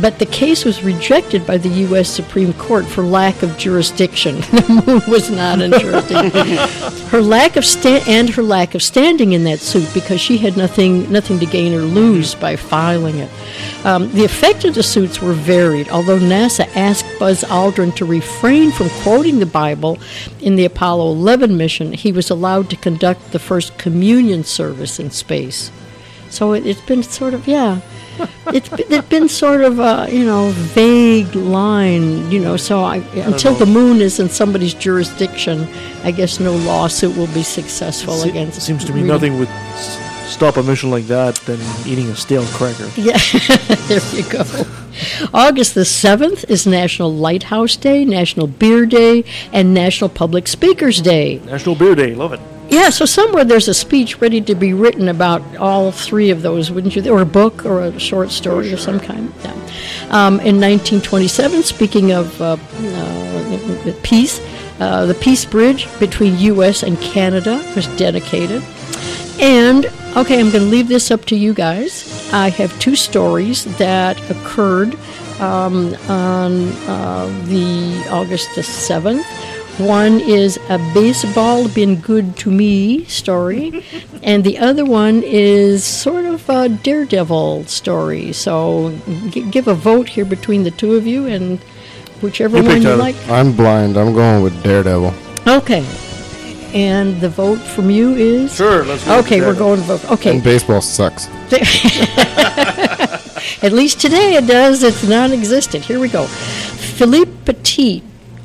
but 0.00 0.18
the 0.18 0.26
case 0.26 0.64
was 0.64 0.82
rejected 0.82 1.46
by 1.46 1.58
the 1.58 1.68
U.S. 1.68 2.08
Supreme 2.08 2.52
Court 2.54 2.84
for 2.84 3.02
lack 3.02 3.42
of 3.42 3.56
jurisdiction. 3.56 4.36
the 4.40 4.82
moon 4.86 5.02
was 5.08 5.30
not 5.30 5.60
in 5.60 5.72
jurisdiction. 5.72 6.56
her 7.08 7.20
lack 7.20 7.56
of 7.56 7.64
sta- 7.64 8.02
and 8.06 8.28
her 8.30 8.42
lack 8.42 8.74
of 8.74 8.82
standing 8.82 9.32
in 9.32 9.44
that 9.44 9.60
suit 9.60 9.88
because 9.94 10.20
she 10.20 10.38
had 10.38 10.56
nothing 10.56 11.10
nothing 11.10 11.38
to 11.38 11.46
gain 11.46 11.74
or 11.74 11.82
lose 11.82 12.34
by 12.34 12.56
filing 12.56 13.18
it. 13.18 13.30
Um, 13.84 14.10
the 14.12 14.24
effect 14.24 14.64
of 14.64 14.74
the 14.74 14.82
suits 14.82 15.20
were 15.20 15.32
varied, 15.32 15.88
although 15.90 16.18
NASA 16.18 16.68
asked 16.74 17.06
Buzz 17.18 17.44
Aldrin 17.44 17.94
to 17.96 18.04
refrain 18.04 18.72
from 18.72 18.88
quoting 19.02 19.38
the 19.38 19.46
Bible 19.46 19.98
in 20.40 20.56
the 20.56 20.64
Apollo 20.64 21.12
11 21.12 21.56
mission, 21.56 21.92
he 21.92 22.12
was 22.12 22.30
allowed 22.30 22.70
to 22.70 22.76
conduct 22.76 23.32
the 23.32 23.38
first 23.38 23.78
communion 23.78 24.44
service 24.44 24.98
in 24.98 25.10
space. 25.10 25.70
So 26.30 26.52
it, 26.52 26.66
it's 26.66 26.80
been 26.80 27.02
sort 27.02 27.34
of, 27.34 27.46
yeah. 27.46 27.80
it's, 28.48 28.68
been, 28.68 28.92
it's 28.92 29.08
been 29.08 29.28
sort 29.28 29.62
of 29.62 29.78
a, 29.78 30.08
you 30.10 30.24
know, 30.24 30.50
vague 30.50 31.34
line, 31.34 32.30
you 32.30 32.40
know, 32.40 32.56
so 32.56 32.80
I, 32.80 32.96
until 33.14 33.52
know. 33.52 33.58
the 33.58 33.66
moon 33.66 34.00
is 34.00 34.20
in 34.20 34.28
somebody's 34.28 34.74
jurisdiction, 34.74 35.66
I 36.02 36.10
guess 36.10 36.40
no 36.40 36.54
lawsuit 36.54 37.16
will 37.16 37.28
be 37.28 37.42
successful 37.42 38.14
Se- 38.14 38.30
against 38.30 38.62
seems 38.62 38.84
to 38.84 38.92
me 38.92 39.02
nothing 39.02 39.38
would 39.38 39.48
stop 40.34 40.56
a 40.56 40.62
mission 40.62 40.90
like 40.90 41.04
that 41.04 41.36
than 41.46 41.60
eating 41.86 42.08
a 42.08 42.16
stale 42.16 42.44
cracker. 42.46 42.90
Yeah, 42.96 43.18
there 43.88 44.00
you 44.14 44.28
go. 44.28 44.44
August 45.32 45.74
the 45.74 45.82
7th 45.82 46.48
is 46.48 46.66
National 46.66 47.12
Lighthouse 47.12 47.76
Day, 47.76 48.04
National 48.04 48.46
Beer 48.46 48.86
Day, 48.86 49.24
and 49.52 49.74
National 49.74 50.08
Public 50.08 50.46
Speakers 50.48 51.00
Day. 51.00 51.40
National 51.44 51.74
Beer 51.74 51.94
Day, 51.94 52.14
love 52.14 52.32
it. 52.32 52.40
Yeah, 52.68 52.90
so 52.90 53.04
somewhere 53.04 53.44
there's 53.44 53.68
a 53.68 53.74
speech 53.74 54.20
ready 54.20 54.40
to 54.42 54.54
be 54.54 54.72
written 54.72 55.08
about 55.08 55.42
all 55.56 55.92
three 55.92 56.30
of 56.30 56.42
those, 56.42 56.70
wouldn't 56.70 56.96
you? 56.96 57.12
Or 57.12 57.20
a 57.20 57.26
book 57.26 57.64
or 57.64 57.80
a 57.80 57.98
short 58.00 58.30
story 58.30 58.72
of 58.72 58.80
some 58.80 58.98
kind. 58.98 59.32
Yeah. 59.42 59.52
Um, 60.10 60.40
in 60.40 60.60
1927, 60.60 61.62
speaking 61.62 62.12
of 62.12 62.40
uh, 62.40 62.56
uh, 62.56 63.92
peace, 64.02 64.40
uh, 64.80 65.06
the 65.06 65.14
Peace 65.14 65.44
Bridge 65.44 65.88
between 65.98 66.38
U.S. 66.38 66.82
and 66.82 67.00
Canada 67.00 67.62
was 67.76 67.86
dedicated. 67.96 68.62
And, 69.40 69.86
okay, 70.16 70.40
I'm 70.40 70.50
going 70.50 70.64
to 70.64 70.70
leave 70.70 70.88
this 70.88 71.10
up 71.10 71.24
to 71.26 71.36
you 71.36 71.54
guys. 71.54 72.32
I 72.32 72.50
have 72.50 72.76
two 72.78 72.96
stories 72.96 73.64
that 73.78 74.18
occurred 74.30 74.94
um, 75.40 75.94
on 76.08 76.68
uh, 76.88 77.26
the 77.44 78.06
August 78.10 78.54
the 78.54 78.62
7th. 78.62 79.24
One 79.78 80.20
is 80.20 80.56
a 80.68 80.78
baseball 80.94 81.68
been 81.68 82.00
good 82.00 82.36
to 82.38 82.50
me 82.50 83.04
story, 83.06 83.84
and 84.22 84.44
the 84.44 84.56
other 84.58 84.84
one 84.84 85.22
is 85.24 85.82
sort 85.84 86.26
of 86.26 86.48
a 86.48 86.68
daredevil 86.68 87.64
story. 87.64 88.32
So 88.32 88.96
g- 89.30 89.50
give 89.50 89.66
a 89.66 89.74
vote 89.74 90.08
here 90.08 90.24
between 90.24 90.62
the 90.62 90.70
two 90.70 90.94
of 90.94 91.08
you, 91.08 91.26
and 91.26 91.58
whichever 92.20 92.58
You 92.58 92.64
one 92.64 92.82
you 92.82 92.94
like. 92.94 93.16
I'm 93.28 93.52
blind. 93.52 93.96
I'm 93.96 94.14
going 94.14 94.42
with 94.44 94.62
Daredevil. 94.62 95.12
Okay. 95.46 95.84
And 96.72 97.20
the 97.20 97.28
vote 97.28 97.58
from 97.58 97.90
you 97.90 98.14
is? 98.14 98.54
Sure, 98.54 98.84
let's 98.84 99.04
go. 99.04 99.18
Okay, 99.20 99.40
we're 99.40 99.54
going 99.54 99.80
to 99.80 99.84
vote. 99.86 100.10
Okay. 100.12 100.34
And 100.36 100.42
baseball 100.44 100.80
sucks. 100.82 101.28
At 103.62 103.72
least 103.72 104.00
today 104.00 104.34
it 104.36 104.46
does. 104.46 104.82
It's 104.82 105.02
non-existent. 105.06 105.84
Here 105.84 106.00
we 106.00 106.08
go. 106.08 106.26
Philippe 106.26 107.32
Petit 107.44 108.02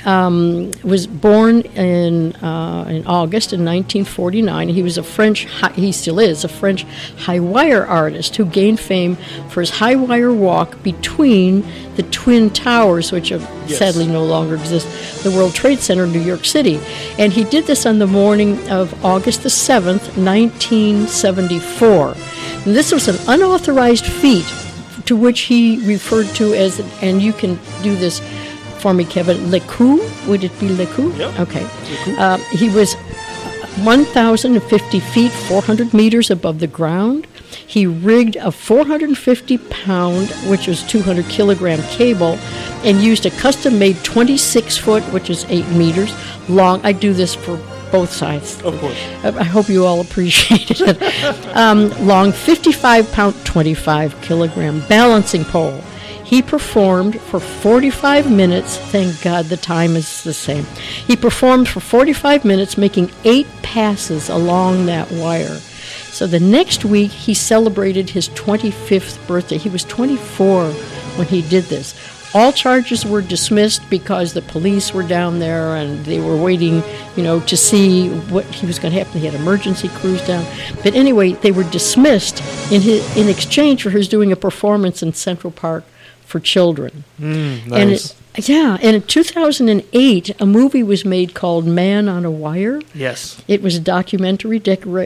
um, 0.10 0.72
was 0.84 1.06
born 1.06 1.62
in 1.62 2.36
uh, 2.38 2.86
in 2.90 3.06
August 3.06 3.54
in 3.54 3.64
1949. 3.64 4.70
He 4.70 4.82
was 4.82 4.98
a 4.98 5.04
French. 5.04 5.48
He 5.76 5.92
still 5.92 6.18
is 6.20 6.44
a 6.44 6.48
French 6.48 6.84
high 7.18 7.40
wire 7.40 7.86
artist 7.86 8.36
who 8.36 8.46
gained 8.46 8.80
fame 8.80 9.18
for 9.50 9.60
his 9.62 9.70
high 9.70 9.96
wire 9.96 10.34
walk 10.34 10.82
between 10.82 11.64
the 11.96 12.04
twin 12.04 12.50
towers, 12.50 13.12
which 13.12 13.32
are 13.32 13.40
sadly 13.68 14.08
no 14.08 14.26
longer 14.26 14.56
exist, 14.56 14.88
the 15.24 15.30
World 15.30 15.54
Trade 15.54 15.80
Center 15.80 16.06
in 16.06 16.12
New 16.12 16.22
York 16.22 16.44
City. 16.46 16.80
And 17.20 17.32
he 17.32 17.44
did 17.44 17.66
this 17.66 17.86
on 17.86 18.00
the 18.00 18.08
morning 18.08 18.68
of 18.70 19.06
August 19.06 19.44
the 19.44 19.50
7th, 19.50 20.18
1974. 20.18 22.14
And 22.66 22.76
this 22.76 22.92
was 22.92 23.08
an 23.08 23.18
unauthorized 23.28 24.08
feat 24.08 24.48
to 25.06 25.16
which 25.16 25.42
he 25.42 25.86
referred 25.86 26.28
to 26.36 26.54
as, 26.54 26.80
and 27.02 27.22
you 27.22 27.34
can 27.34 27.60
do 27.84 27.96
this 27.96 28.22
for 28.80 28.94
me, 28.94 29.06
Kevin, 29.06 29.52
le 29.52 29.60
coup. 29.62 30.02
Would 30.28 30.44
it 30.44 30.58
be 30.60 30.70
le 30.70 30.86
coup? 30.86 31.12
Yep. 31.14 31.40
Okay. 31.40 31.68
Uh, 32.18 32.38
he 32.52 32.70
was 32.70 32.96
1,050 33.84 35.00
feet, 35.00 35.32
400 35.32 35.94
meters 35.94 36.30
above 36.30 36.60
the 36.60 36.68
ground. 36.68 37.28
He 37.66 37.86
rigged 37.86 38.36
a 38.38 38.52
450 38.52 39.58
pound, 39.58 40.30
which 40.50 40.68
was 40.68 40.84
200 40.84 41.26
kilogram 41.26 41.82
cable, 41.84 42.38
and 42.84 43.02
used 43.02 43.26
a 43.26 43.32
custom 43.32 43.78
made 43.80 44.04
26 44.04 44.78
foot, 44.78 45.04
which 45.14 45.30
is 45.30 45.46
8 45.50 45.68
meters 45.70 46.14
long. 46.50 46.82
I 46.84 46.92
do 46.92 47.14
this 47.14 47.36
for 47.36 47.60
both 47.92 48.12
sides. 48.12 48.62
Of 48.64 48.80
course. 48.80 48.98
I 49.24 49.30
I 49.30 49.44
hope 49.44 49.70
you 49.70 49.86
all 49.86 50.02
appreciated 50.02 50.82
it. 50.82 51.56
um, 51.56 51.90
long 52.06 52.32
55 52.32 53.12
pound, 53.12 53.36
25 53.46 54.22
kilogram 54.22 54.82
balancing 54.88 55.44
pole. 55.46 55.80
He 56.30 56.44
performed 56.44 57.20
for 57.20 57.40
45 57.40 58.30
minutes. 58.30 58.78
Thank 58.78 59.20
God 59.24 59.46
the 59.46 59.58
time 59.58 59.96
is 59.96 60.24
the 60.24 60.32
same. 60.32 60.64
He 61.08 61.16
performed 61.16 61.68
for 61.68 61.80
45 61.80 62.46
minutes, 62.46 62.78
making 62.78 63.10
eight 63.24 63.48
passes 63.64 64.30
along 64.30 64.86
that 64.86 65.12
wire. 65.12 65.58
So 66.12 66.28
the 66.28 66.40
next 66.40 66.86
week, 66.86 67.10
he 67.10 67.34
celebrated 67.34 68.12
his 68.12 68.30
25th 68.30 69.26
birthday. 69.26 69.58
He 69.58 69.70
was 69.70 69.84
24 69.86 70.70
when 70.70 71.26
he 71.26 71.42
did 71.42 71.64
this. 71.64 71.96
All 72.36 72.54
charges 72.54 73.08
were 73.08 73.24
dismissed 73.24 73.90
because 73.90 74.34
the 74.34 74.44
police 74.44 74.94
were 74.94 75.02
down 75.02 75.40
there 75.40 75.78
and 75.78 76.06
they 76.06 76.20
were 76.20 76.38
waiting, 76.38 76.84
you 77.16 77.24
know, 77.24 77.40
to 77.40 77.58
see 77.58 78.10
what 78.30 78.46
he 78.46 78.68
was 78.68 78.78
going 78.78 78.94
to 78.94 79.00
happen. 79.04 79.20
He 79.20 79.26
had 79.26 79.34
emergency 79.34 79.88
crews 79.88 80.22
down. 80.28 80.46
But 80.84 80.94
anyway, 80.94 81.32
they 81.32 81.52
were 81.52 81.64
dismissed 81.64 82.40
in 82.72 82.82
his, 82.82 83.18
in 83.18 83.30
exchange 83.30 83.82
for 83.82 83.90
his 83.90 84.08
doing 84.08 84.32
a 84.32 84.36
performance 84.36 85.02
in 85.02 85.14
Central 85.14 85.50
Park 85.50 85.84
for 86.30 86.40
children. 86.40 87.04
And 87.18 87.68
nice. 87.68 88.16
it, 88.36 88.48
Yeah, 88.48 88.78
and 88.84 88.96
in 88.96 89.02
2008, 89.02 90.40
a 90.40 90.46
movie 90.46 90.84
was 90.84 91.04
made 91.04 91.34
called 91.34 91.66
Man 91.66 92.08
on 92.08 92.24
a 92.24 92.30
Wire. 92.30 92.82
Yes. 92.94 93.42
It 93.48 93.64
was 93.64 93.78
a 93.78 93.80
documentary 93.80 94.62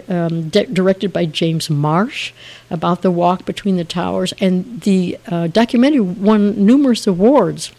um, 0.09 0.49
de- 0.49 0.65
directed 0.65 1.13
by 1.13 1.25
James 1.25 1.69
Marsh 1.69 2.33
about 2.69 3.03
the 3.03 3.09
walk 3.09 3.45
between 3.45 3.77
the 3.77 3.85
towers, 3.85 4.33
and 4.41 4.81
the 4.81 5.17
uh, 5.27 5.47
documentary 5.47 6.01
won 6.01 6.65
numerous 6.65 7.07
awards. 7.07 7.71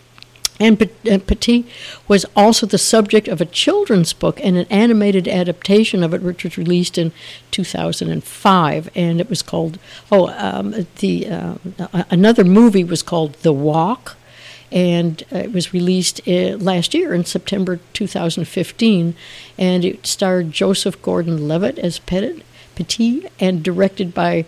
And 0.61 0.79
Petit 0.79 1.67
was 2.07 2.25
also 2.37 2.65
the 2.65 2.79
subject 2.79 3.27
of 3.27 3.41
a 3.41 3.47
children's 3.47 4.13
book 4.13 4.39
and 4.41 4.57
an 4.57 4.67
animated 4.71 5.27
adaptation 5.27 6.05
of 6.05 6.15
it, 6.15 6.23
which 6.23 6.45
was 6.45 6.57
released 6.57 6.97
in 6.97 7.11
2005. 7.51 8.91
And 8.95 9.21
it 9.21 9.29
was 9.29 9.43
called, 9.43 9.79
oh, 10.13 10.29
um, 10.29 10.87
the 11.01 11.29
uh, 11.29 11.55
another 12.09 12.45
movie 12.45 12.85
was 12.85 13.03
called 13.03 13.35
The 13.43 13.53
Walk 13.53 14.17
and 14.75 15.23
it 15.31 15.53
was 15.53 15.73
released 15.73 16.21
uh, 16.27 16.57
last 16.57 16.95
year 16.95 17.15
in 17.15 17.25
September 17.25 17.79
2015, 17.93 19.15
and 19.57 19.85
it 19.85 20.05
starred 20.05 20.51
Joseph 20.51 21.01
Gordon-Levitt 21.01 21.79
as 21.79 22.01
Petit, 22.01 22.43
Petit 22.75 23.25
and 23.39 23.63
directed 23.63 24.13
by 24.13 24.45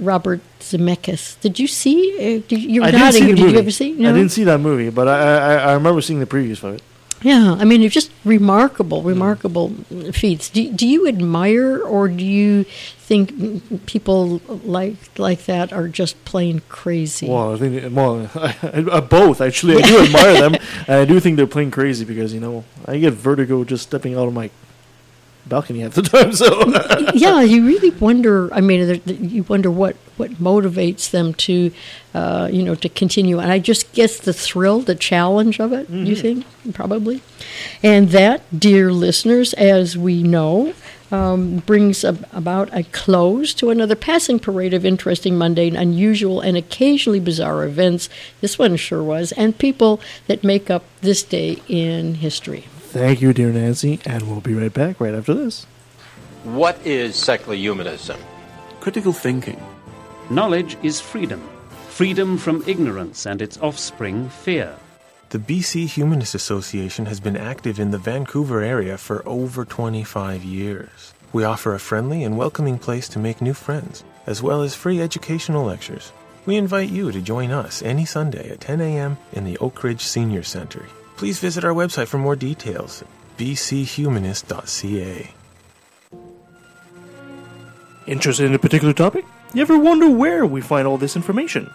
Robert 0.00 0.40
Zemeckis. 0.60 1.40
Did 1.40 1.58
you 1.58 1.66
see? 1.66 2.14
Uh, 2.16 2.42
did 2.48 2.62
you, 2.62 2.80
were 2.80 2.88
I 2.88 2.90
nodding. 2.90 3.26
Did 3.26 3.38
movie. 3.38 3.52
you 3.52 3.58
ever 3.58 3.70
see? 3.70 3.92
I 3.92 4.12
didn't 4.12 4.30
see 4.30 4.44
that 4.44 4.58
movie, 4.58 4.90
but 4.90 5.08
I, 5.08 5.18
I 5.18 5.54
I 5.54 5.72
remember 5.74 6.00
seeing 6.00 6.20
the 6.20 6.26
previews 6.26 6.58
for 6.58 6.74
it. 6.74 6.82
Yeah, 7.22 7.56
I 7.58 7.64
mean, 7.64 7.82
it's 7.82 7.94
just 7.94 8.10
remarkable, 8.24 9.02
remarkable 9.02 9.70
feats. 10.12 10.48
Do, 10.50 10.72
do 10.72 10.88
you 10.88 11.06
admire, 11.06 11.80
or 11.80 12.08
do 12.08 12.24
you 12.24 12.64
think 12.64 13.86
people 13.86 14.40
like 14.48 14.96
like 15.18 15.44
that 15.44 15.72
are 15.72 15.86
just 15.86 16.22
plain 16.24 16.62
crazy? 16.68 17.28
Well, 17.28 17.54
I 17.54 17.58
think 17.58 17.94
well, 17.94 18.28
I, 18.34 19.00
both 19.08 19.40
actually. 19.40 19.76
I 19.76 19.86
do 19.86 20.00
admire 20.04 20.40
them, 20.40 20.54
and 20.88 20.96
I 20.96 21.04
do 21.04 21.20
think 21.20 21.36
they're 21.36 21.46
playing 21.46 21.70
crazy 21.70 22.04
because 22.04 22.34
you 22.34 22.40
know 22.40 22.64
I 22.86 22.98
get 22.98 23.12
vertigo 23.12 23.62
just 23.62 23.84
stepping 23.84 24.14
out 24.16 24.26
of 24.26 24.34
my 24.34 24.50
balcony 25.46 25.80
half 25.80 25.94
the 25.94 26.02
time. 26.16 26.32
So 26.32 26.66
yeah, 27.14 27.40
you 27.42 27.66
really 27.66 27.90
wonder. 27.90 28.52
I 28.52 28.60
mean, 28.60 29.00
you 29.06 29.42
wonder 29.44 29.70
what 29.70 29.96
what 30.16 30.30
motivates 30.32 31.10
them 31.10 31.34
to, 31.34 31.72
uh, 32.14 32.48
you 32.52 32.62
know, 32.62 32.74
to 32.76 32.88
continue. 32.88 33.38
And 33.38 33.50
I 33.50 33.58
just 33.58 33.92
guess 33.92 34.18
the 34.18 34.32
thrill, 34.32 34.80
the 34.80 34.94
challenge 34.94 35.58
of 35.60 35.72
it. 35.72 35.88
You 35.90 36.14
think 36.16 36.46
probably, 36.74 37.22
and 37.82 38.10
that, 38.10 38.42
dear 38.58 38.92
listeners, 38.92 39.52
as 39.54 39.96
we 39.96 40.22
know. 40.22 40.74
Um, 41.10 41.58
brings 41.66 42.06
ab- 42.06 42.26
about 42.32 42.70
a 42.74 42.84
close 42.84 43.52
to 43.60 43.68
another 43.68 43.94
passing 43.94 44.38
parade 44.38 44.72
of 44.72 44.86
interesting, 44.86 45.36
mundane, 45.36 45.76
unusual, 45.76 46.40
and 46.40 46.56
occasionally 46.56 47.20
bizarre 47.20 47.64
events. 47.64 48.08
This 48.40 48.58
one 48.58 48.76
sure 48.76 49.02
was, 49.02 49.30
and 49.32 49.58
people 49.58 50.00
that 50.26 50.42
make 50.42 50.70
up 50.70 50.84
this 51.02 51.22
day 51.22 51.58
in 51.68 52.14
history. 52.14 52.64
Thank 52.92 53.20
you, 53.20 53.32
dear 53.32 53.50
Nancy, 53.50 53.98
and 54.04 54.28
we'll 54.28 54.40
be 54.40 54.54
right 54.54 54.72
back 54.72 55.00
right 55.00 55.14
after 55.14 55.34
this. 55.34 55.64
What 56.44 56.78
is 56.86 57.16
secular 57.16 57.56
humanism? 57.56 58.18
Critical 58.80 59.12
thinking. 59.12 59.60
Knowledge 60.30 60.76
is 60.82 61.00
freedom. 61.00 61.40
Freedom 61.88 62.38
from 62.38 62.62
ignorance 62.66 63.26
and 63.26 63.40
its 63.40 63.58
offspring, 63.58 64.28
fear. 64.28 64.74
The 65.30 65.38
BC 65.38 65.86
Humanist 65.86 66.34
Association 66.34 67.06
has 67.06 67.20
been 67.20 67.36
active 67.36 67.80
in 67.80 67.90
the 67.90 67.98
Vancouver 67.98 68.60
area 68.60 68.98
for 68.98 69.26
over 69.26 69.64
25 69.64 70.44
years. 70.44 71.14
We 71.32 71.44
offer 71.44 71.74
a 71.74 71.80
friendly 71.80 72.24
and 72.24 72.36
welcoming 72.36 72.78
place 72.78 73.08
to 73.10 73.18
make 73.18 73.40
new 73.40 73.54
friends, 73.54 74.04
as 74.26 74.42
well 74.42 74.62
as 74.62 74.74
free 74.74 75.00
educational 75.00 75.64
lectures. 75.64 76.12
We 76.44 76.56
invite 76.56 76.90
you 76.90 77.12
to 77.12 77.22
join 77.22 77.50
us 77.50 77.82
any 77.82 78.04
Sunday 78.04 78.50
at 78.50 78.60
10 78.60 78.80
a.m. 78.80 79.16
in 79.32 79.44
the 79.44 79.56
Oak 79.58 79.82
Ridge 79.82 80.02
Senior 80.02 80.42
Center. 80.42 80.84
Please 81.16 81.38
visit 81.38 81.64
our 81.64 81.74
website 81.74 82.08
for 82.08 82.18
more 82.18 82.36
details 82.36 83.04
bchumanist.ca. 83.38 85.30
Interested 88.06 88.46
in 88.46 88.54
a 88.54 88.58
particular 88.58 88.92
topic? 88.92 89.24
You 89.54 89.62
ever 89.62 89.78
wonder 89.78 90.10
where 90.10 90.44
we 90.46 90.60
find 90.60 90.86
all 90.88 90.98
this 90.98 91.16
information? 91.16 91.70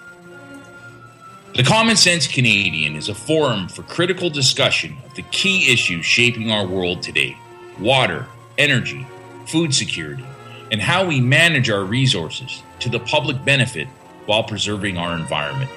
The 1.55 1.63
Common 1.63 1.95
Sense 1.95 2.27
Canadian 2.27 2.95
is 2.95 3.09
a 3.09 3.15
forum 3.15 3.67
for 3.67 3.81
critical 3.83 4.29
discussion 4.29 4.95
of 5.05 5.15
the 5.15 5.23
key 5.23 5.71
issues 5.71 6.05
shaping 6.05 6.51
our 6.51 6.67
world 6.67 7.01
today 7.01 7.37
water, 7.79 8.27
energy, 8.57 9.07
food 9.45 9.73
security, 9.73 10.25
and 10.71 10.81
how 10.81 11.05
we 11.05 11.21
manage 11.21 11.69
our 11.69 11.83
resources 11.83 12.61
to 12.79 12.89
the 12.89 12.99
public 12.99 13.43
benefit 13.45 13.87
while 14.25 14.43
preserving 14.43 14.97
our 14.97 15.15
environment. 15.15 15.69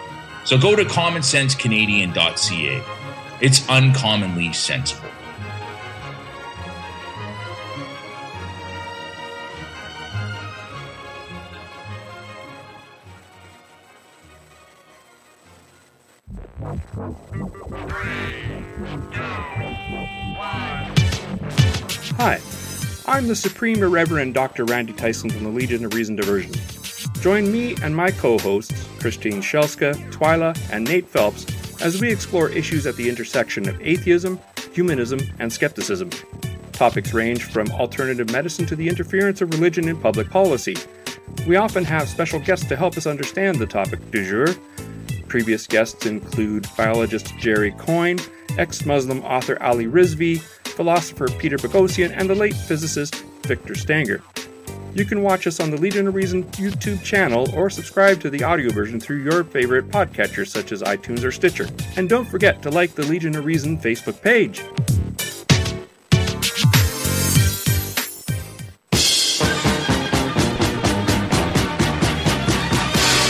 So 0.44 0.58
go 0.58 0.74
to 0.74 0.84
commonsensecanadian.ca. 0.84 2.82
It's 3.40 3.66
uncommonly 3.70 4.52
sensible. 4.52 5.08
Hi, 22.18 22.38
I'm 23.06 23.26
the 23.26 23.34
Supreme 23.34 23.82
Irreverend 23.82 24.34
Dr. 24.34 24.66
Randy 24.66 24.92
Tyson 24.92 25.30
from 25.30 25.44
the 25.44 25.48
Legion 25.48 25.82
of 25.86 25.94
Reason 25.94 26.14
Diversion. 26.14 26.52
Join 27.22 27.50
me 27.50 27.74
and 27.82 27.96
my 27.96 28.10
co 28.10 28.36
hosts, 28.36 28.86
Christine 28.98 29.40
Shellska, 29.40 29.94
Twyla, 30.12 30.54
and 30.70 30.84
Nate 30.84 31.08
Phelps, 31.08 31.46
as 31.80 32.00
we 32.00 32.10
explore 32.10 32.50
issues 32.50 32.86
at 32.86 32.96
the 32.96 33.08
intersection 33.08 33.68
of 33.68 33.80
atheism, 33.80 34.38
humanism, 34.72 35.20
and 35.38 35.52
skepticism. 35.52 36.10
Topics 36.72 37.12
range 37.12 37.44
from 37.44 37.70
alternative 37.72 38.30
medicine 38.30 38.66
to 38.66 38.76
the 38.76 38.88
interference 38.88 39.40
of 39.40 39.50
religion 39.50 39.88
in 39.88 40.00
public 40.00 40.30
policy. 40.30 40.76
We 41.46 41.56
often 41.56 41.84
have 41.84 42.08
special 42.08 42.40
guests 42.40 42.66
to 42.66 42.76
help 42.76 42.96
us 42.96 43.06
understand 43.06 43.58
the 43.58 43.66
topic 43.66 44.10
du 44.10 44.24
jour. 44.24 44.46
Previous 45.28 45.66
guests 45.66 46.06
include 46.06 46.66
biologist 46.76 47.36
Jerry 47.38 47.72
Coyne, 47.72 48.18
ex 48.58 48.84
Muslim 48.84 49.22
author 49.22 49.60
Ali 49.62 49.86
Rizvi, 49.86 50.40
philosopher 50.40 51.28
Peter 51.28 51.56
Boghossian, 51.56 52.12
and 52.16 52.28
the 52.28 52.34
late 52.34 52.56
physicist 52.56 53.22
Victor 53.42 53.74
Stenger. 53.74 54.22
You 54.92 55.04
can 55.04 55.22
watch 55.22 55.46
us 55.46 55.60
on 55.60 55.70
the 55.70 55.76
Legion 55.76 56.08
of 56.08 56.14
Reason 56.16 56.42
YouTube 56.52 57.02
channel 57.04 57.48
or 57.54 57.70
subscribe 57.70 58.20
to 58.22 58.30
the 58.30 58.42
audio 58.42 58.72
version 58.72 58.98
through 58.98 59.22
your 59.22 59.44
favorite 59.44 59.88
podcatcher 59.88 60.46
such 60.46 60.72
as 60.72 60.82
iTunes 60.82 61.22
or 61.22 61.30
Stitcher. 61.30 61.68
And 61.96 62.08
don't 62.08 62.24
forget 62.24 62.60
to 62.62 62.70
like 62.70 62.94
the 62.94 63.06
Legion 63.06 63.36
of 63.36 63.44
Reason 63.44 63.78
Facebook 63.78 64.20
page. 64.20 64.64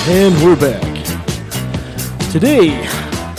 And 0.09 0.35
we're 0.43 0.57
back. 0.57 0.81
Today, 2.33 2.71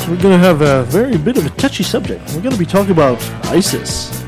we're 0.07 0.21
going 0.21 0.33
to 0.33 0.37
have 0.37 0.61
a 0.61 0.83
very 0.83 1.17
bit 1.17 1.37
of 1.37 1.45
a 1.45 1.49
touchy 1.51 1.83
subject. 1.83 2.23
We're 2.35 2.41
going 2.41 2.53
to 2.53 2.59
be 2.59 2.67
talking 2.67 2.91
about 2.91 3.19
ISIS. 3.45 4.23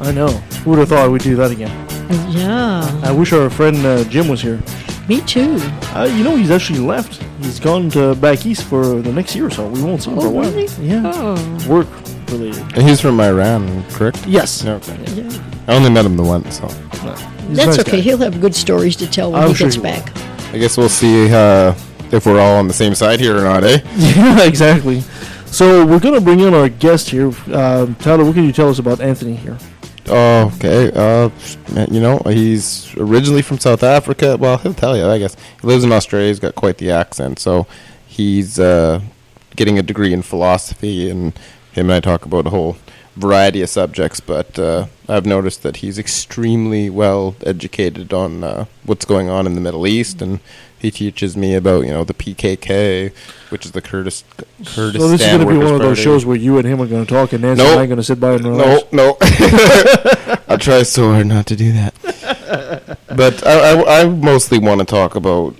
I 0.00 0.10
know. 0.10 0.28
Who 0.64 0.70
would 0.70 0.80
have 0.80 0.88
thought 0.88 1.10
we'd 1.10 1.22
do 1.22 1.36
that 1.36 1.52
again? 1.52 1.91
Yeah, 2.30 3.00
I 3.02 3.10
wish 3.12 3.32
our 3.32 3.48
friend 3.50 3.76
uh, 3.84 4.04
Jim 4.04 4.28
was 4.28 4.40
here. 4.42 4.60
me 5.08 5.20
too. 5.22 5.56
Uh, 5.94 6.08
you 6.16 6.22
know, 6.24 6.36
he's 6.36 6.50
actually 6.50 6.78
left. 6.80 7.22
He's 7.40 7.58
gone 7.60 7.90
to 7.90 8.14
back 8.16 8.44
east 8.46 8.64
for 8.64 9.00
the 9.00 9.12
next 9.12 9.34
year 9.34 9.46
or 9.46 9.50
so. 9.50 9.66
We 9.66 9.82
won't 9.82 10.02
see 10.02 10.10
him 10.10 10.18
for 10.20 10.26
a 10.26 10.28
Oh, 10.28 10.32
while. 10.32 10.50
really? 10.50 10.66
Yeah. 10.80 11.10
Oh, 11.14 11.68
Work 11.68 11.88
related. 12.30 12.62
And 12.76 12.88
he's 12.88 13.00
from 13.00 13.20
Iran, 13.20 13.84
correct? 13.90 14.24
Yes. 14.26 14.64
Okay. 14.64 14.96
yeah. 15.14 15.30
I 15.68 15.74
only 15.74 15.90
met 15.90 16.04
him 16.04 16.16
the 16.16 16.22
once, 16.22 16.58
so 16.58 16.68
He's 16.68 17.02
a 17.02 17.06
That's 17.54 17.76
nice 17.76 17.78
okay. 17.80 17.90
guy. 17.98 18.00
He'll 18.00 18.18
have 18.18 18.40
good 18.40 18.54
stories 18.54 18.96
to 18.96 19.06
tell 19.10 19.32
when 19.32 19.42
I'm 19.42 19.48
he 19.48 19.54
sure 19.54 19.66
gets 19.66 19.74
he 19.76 19.80
will. 19.80 19.90
back. 19.90 20.16
I 20.54 20.58
guess 20.58 20.76
we'll 20.76 20.88
see 20.88 21.32
uh, 21.32 21.74
if 22.12 22.26
we're 22.26 22.40
all 22.40 22.56
on 22.56 22.68
the 22.68 22.74
same 22.74 22.94
side 22.94 23.20
here 23.20 23.36
or 23.36 23.42
not, 23.42 23.64
eh? 23.64 23.80
Yeah, 23.96 24.42
exactly. 24.44 25.00
So 25.46 25.84
we're 25.84 25.98
going 26.00 26.14
to 26.14 26.20
bring 26.20 26.40
in 26.40 26.54
our 26.54 26.68
guest 26.68 27.10
here. 27.10 27.28
Um, 27.52 27.94
Tyler, 27.96 28.24
what 28.24 28.34
can 28.34 28.44
you 28.44 28.52
tell 28.52 28.68
us 28.70 28.78
about 28.78 29.00
Anthony 29.00 29.34
here? 29.36 29.58
Oh, 30.14 30.52
okay. 30.56 30.92
Uh, 30.94 31.30
you 31.90 31.98
know, 31.98 32.18
he's 32.26 32.94
originally 32.98 33.40
from 33.40 33.58
South 33.58 33.82
Africa. 33.82 34.36
Well, 34.36 34.58
he'll 34.58 34.74
tell 34.74 34.94
you, 34.94 35.06
I 35.06 35.18
guess. 35.18 35.34
He 35.58 35.66
lives 35.66 35.84
in 35.84 35.92
Australia. 35.92 36.28
He's 36.28 36.38
got 36.38 36.54
quite 36.54 36.76
the 36.76 36.90
accent. 36.90 37.38
So 37.38 37.66
he's 38.06 38.58
uh, 38.58 39.00
getting 39.56 39.78
a 39.78 39.82
degree 39.82 40.12
in 40.12 40.20
philosophy, 40.20 41.08
and 41.08 41.32
him 41.72 41.88
and 41.88 41.92
I 41.92 42.00
talk 42.00 42.26
about 42.26 42.46
a 42.46 42.50
whole 42.50 42.76
variety 43.16 43.62
of 43.62 43.70
subjects. 43.70 44.20
But 44.20 44.58
uh, 44.58 44.88
I've 45.08 45.24
noticed 45.24 45.62
that 45.62 45.76
he's 45.76 45.98
extremely 45.98 46.90
well 46.90 47.34
educated 47.46 48.12
on 48.12 48.44
uh, 48.44 48.66
what's 48.84 49.06
going 49.06 49.30
on 49.30 49.46
in 49.46 49.54
the 49.54 49.62
Middle 49.62 49.86
East, 49.86 50.20
and 50.20 50.40
he 50.82 50.90
teaches 50.90 51.36
me 51.36 51.54
about 51.54 51.84
you 51.86 51.90
know 51.92 52.04
the 52.04 52.14
PKK, 52.14 53.12
which 53.50 53.64
is 53.64 53.72
the 53.72 53.80
Kurdis- 53.82 54.24
Kurdistan. 54.38 55.00
so 55.00 55.08
this 55.08 55.20
is 55.22 55.26
going 55.26 55.40
to 55.40 55.46
be 55.46 55.56
one 55.56 55.74
of 55.74 55.80
those 55.80 55.96
Party. 55.98 56.02
shows 56.02 56.26
where 56.26 56.36
you 56.36 56.58
and 56.58 56.66
him 56.66 56.80
are 56.82 56.86
going 56.86 57.06
to 57.06 57.10
talk, 57.12 57.32
and 57.32 57.42
Nancy 57.42 57.62
Nope. 57.62 57.70
and 57.72 57.80
I 57.80 57.84
are 57.84 57.86
going 57.86 57.96
to 57.98 58.02
sit 58.04 58.20
by 58.20 58.32
and 58.34 58.44
relax. 58.44 58.92
No, 58.92 59.04
no. 59.10 59.16
I 60.48 60.56
try 60.58 60.82
so 60.82 61.12
hard 61.12 61.26
not 61.26 61.46
to 61.46 61.56
do 61.56 61.72
that. 61.72 61.94
But 63.14 63.46
I, 63.46 63.52
I, 63.82 64.00
I 64.00 64.04
mostly 64.08 64.58
want 64.58 64.80
to 64.80 64.86
talk 64.86 65.14
about 65.14 65.54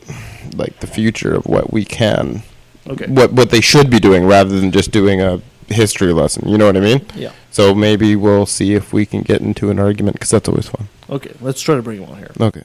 like 0.57 0.81
the 0.81 0.87
future 0.87 1.35
of 1.35 1.45
what 1.47 1.73
we 1.73 1.85
can, 1.85 2.43
Okay. 2.87 3.07
what 3.07 3.33
what 3.33 3.51
they 3.51 3.61
should 3.61 3.91
be 3.91 4.01
doing, 4.01 4.27
rather 4.27 4.59
than 4.59 4.71
just 4.73 4.91
doing 4.91 5.21
a 5.21 5.41
history 5.69 6.13
lesson. 6.15 6.49
You 6.49 6.57
know 6.59 6.67
what 6.67 6.77
I 6.77 6.81
mean? 6.81 7.05
Yeah. 7.15 7.33
So 7.51 7.75
maybe 7.75 8.17
we'll 8.17 8.47
see 8.47 8.73
if 8.75 8.93
we 8.95 9.05
can 9.07 9.21
get 9.23 9.41
into 9.43 9.71
an 9.71 9.79
argument 9.79 10.15
because 10.17 10.31
that's 10.31 10.49
always 10.49 10.69
fun. 10.69 10.89
Okay, 11.11 11.33
let's 11.43 11.61
try 11.61 11.75
to 11.77 11.83
bring 11.83 12.03
him 12.03 12.09
on 12.11 12.17
here. 12.19 12.31
Okay. 12.41 12.63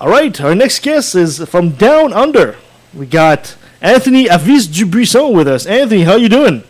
All 0.00 0.08
right, 0.08 0.38
our 0.40 0.54
next 0.54 0.80
guest 0.82 1.14
is 1.14 1.38
from 1.48 1.70
down 1.70 2.12
under. 2.12 2.56
We 2.94 3.06
got 3.06 3.56
Anthony 3.82 4.28
Avice 4.28 4.66
Du 4.66 4.86
Buisson 4.86 5.34
with 5.34 5.46
us. 5.46 5.66
Anthony, 5.66 6.02
how 6.04 6.16
you 6.16 6.28
doing? 6.28 6.62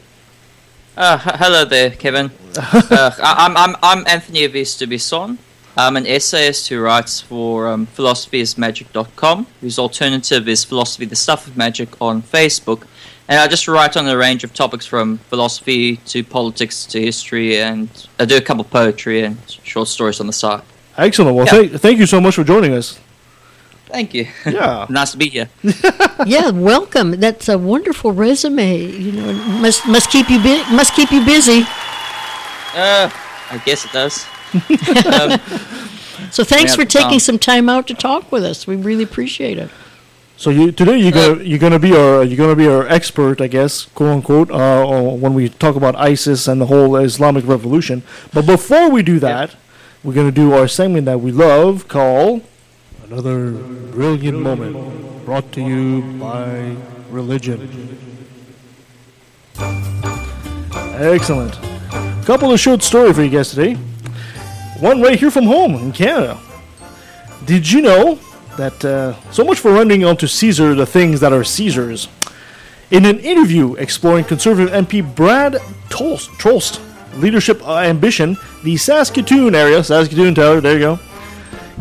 Uh, 0.96 1.18
h- 1.24 1.34
hello 1.38 1.64
there, 1.64 1.90
Kevin. 1.90 2.30
uh, 2.56 3.10
I- 3.22 3.36
I'm, 3.46 3.56
I'm, 3.56 3.76
I'm 3.82 4.04
Anthony 4.08 4.40
Avice 4.44 4.76
Du 4.76 4.86
Buisson. 4.86 5.38
I'm 5.76 5.96
an 5.96 6.06
essayist 6.06 6.68
who 6.68 6.80
writes 6.80 7.20
for 7.20 7.68
um, 7.68 7.86
philosophyismagic.com, 7.86 9.46
whose 9.60 9.78
alternative 9.78 10.48
is 10.48 10.64
Philosophy 10.64 11.04
the 11.04 11.16
Stuff 11.16 11.46
of 11.46 11.56
Magic 11.56 11.88
on 12.02 12.22
Facebook. 12.22 12.86
And 13.28 13.38
I 13.38 13.46
just 13.46 13.68
write 13.68 13.96
on 13.96 14.08
a 14.08 14.16
range 14.16 14.42
of 14.42 14.52
topics 14.52 14.84
from 14.84 15.18
philosophy 15.18 15.98
to 15.98 16.24
politics 16.24 16.84
to 16.86 17.00
history, 17.00 17.60
and 17.60 17.88
I 18.18 18.24
do 18.24 18.36
a 18.36 18.40
couple 18.40 18.62
of 18.62 18.70
poetry 18.70 19.22
and 19.22 19.38
short 19.48 19.86
stories 19.86 20.18
on 20.20 20.26
the 20.26 20.32
side. 20.32 20.62
Excellent. 20.98 21.36
Well, 21.36 21.46
Yeah. 21.46 21.52
thank, 21.52 21.72
thank 21.80 21.98
you 22.00 22.06
so 22.06 22.20
much 22.20 22.34
for 22.34 22.42
joining 22.42 22.74
us. 22.74 22.98
Thank 23.92 24.14
you. 24.14 24.26
Yeah. 24.46 24.86
nice 24.88 25.12
to 25.12 25.18
meet 25.18 25.34
you. 25.34 25.46
yeah, 26.26 26.50
welcome. 26.50 27.12
That's 27.20 27.48
a 27.48 27.58
wonderful 27.58 28.12
resume. 28.12 28.76
You 28.78 29.12
know, 29.12 29.32
must 29.60 29.86
must 29.86 30.10
keep 30.10 30.28
you 30.30 30.38
bu- 30.38 30.64
must 30.74 30.94
keep 30.94 31.10
you 31.10 31.24
busy. 31.24 31.62
Uh, 32.74 33.10
I 33.50 33.58
guess 33.64 33.84
it 33.84 33.92
does. 33.92 34.26
um, 35.20 35.40
So 36.30 36.44
thanks 36.44 36.76
for 36.76 36.84
taking 36.84 37.18
some 37.18 37.38
time 37.38 37.68
out 37.68 37.86
to 37.88 37.94
talk 37.94 38.30
with 38.30 38.44
us. 38.44 38.66
We 38.66 38.76
really 38.76 39.02
appreciate 39.02 39.58
it. 39.58 39.68
So 40.36 40.50
you 40.50 40.70
today 40.70 40.96
you're 40.98 41.12
gonna 41.12 41.42
you're 41.42 41.58
gonna 41.58 41.78
be 41.78 41.94
our 41.96 42.22
you're 42.22 42.36
gonna 42.36 42.54
be 42.56 42.68
our 42.68 42.86
expert, 42.86 43.40
I 43.40 43.46
guess, 43.48 43.86
quote 43.94 44.10
unquote, 44.10 44.50
uh, 44.50 44.84
when 45.22 45.34
we 45.34 45.48
talk 45.48 45.74
about 45.76 45.96
ISIS 45.96 46.46
and 46.46 46.60
the 46.60 46.66
whole 46.66 46.94
Islamic 46.96 47.46
revolution. 47.46 48.02
But 48.32 48.46
before 48.46 48.88
we 48.90 49.02
do 49.02 49.18
that, 49.20 49.56
we're 50.04 50.14
gonna 50.14 50.30
do 50.30 50.52
our 50.54 50.68
segment 50.68 51.04
that 51.06 51.20
we 51.20 51.32
love 51.32 51.88
called 51.88 52.42
another 53.10 53.50
brilliant 53.90 54.38
moment, 54.38 55.24
brought 55.24 55.50
to 55.50 55.60
you 55.60 56.00
by 56.20 56.76
religion. 57.10 57.98
Excellent. 60.94 61.58
Couple 62.24 62.52
of 62.52 62.60
short 62.60 62.84
story 62.84 63.12
for 63.12 63.24
you 63.24 63.30
guys 63.30 63.50
today. 63.50 63.74
One 64.78 65.02
right 65.02 65.18
here 65.18 65.32
from 65.32 65.44
home 65.44 65.74
in 65.74 65.90
Canada. 65.90 66.38
Did 67.46 67.68
you 67.68 67.82
know 67.82 68.20
that 68.56 68.84
uh, 68.84 69.20
so 69.32 69.42
much 69.42 69.58
for 69.58 69.72
running 69.72 70.04
onto 70.04 70.28
Caesar 70.28 70.76
the 70.76 70.86
things 70.86 71.18
that 71.18 71.32
are 71.32 71.42
Caesar's? 71.42 72.06
In 72.92 73.04
an 73.06 73.18
interview 73.18 73.74
exploring 73.74 74.24
Conservative 74.24 74.72
MP 74.72 75.02
Brad 75.02 75.56
Tolst, 75.88 76.30
Trost 76.38 76.80
leadership 77.20 77.60
uh, 77.66 77.78
ambition, 77.78 78.36
the 78.62 78.76
Saskatoon 78.76 79.56
area, 79.56 79.82
Saskatoon 79.82 80.36
Tower, 80.36 80.60
there 80.60 80.74
you 80.74 80.78
go. 80.78 81.00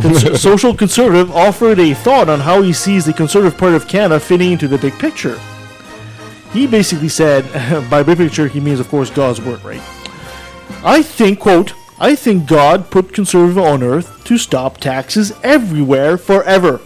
Cons- 0.02 0.42
social 0.42 0.76
conservative 0.76 1.32
offered 1.32 1.80
a 1.80 1.94
thought 1.94 2.30
on 2.30 2.40
how 2.40 2.62
he 2.62 2.74
sees 2.74 3.06
the 3.06 3.14
conservative 3.14 3.58
part 3.58 3.74
of 3.74 3.88
Canada 3.88 4.20
fitting 4.20 4.52
into 4.52 4.68
the 4.68 4.78
big 4.78 4.98
picture. 5.00 5.40
He 6.52 6.68
basically 6.68 7.10
said, 7.10 7.44
by 7.90 8.04
big 8.04 8.18
picture, 8.18 8.48
he 8.48 8.60
means, 8.60 8.80
of 8.80 8.88
course, 8.88 9.10
God's 9.10 9.42
work, 9.42 9.64
right? 9.64 9.82
I 10.84 11.02
think, 11.04 11.40
quote, 11.40 11.74
I 12.00 12.16
think 12.16 12.48
God 12.48 12.90
put 12.90 13.14
conservative 13.14 13.58
on 13.58 13.84
earth 13.84 14.24
to 14.24 14.38
stop 14.38 14.78
taxes 14.78 15.34
everywhere 15.44 16.18
forever. 16.18 16.80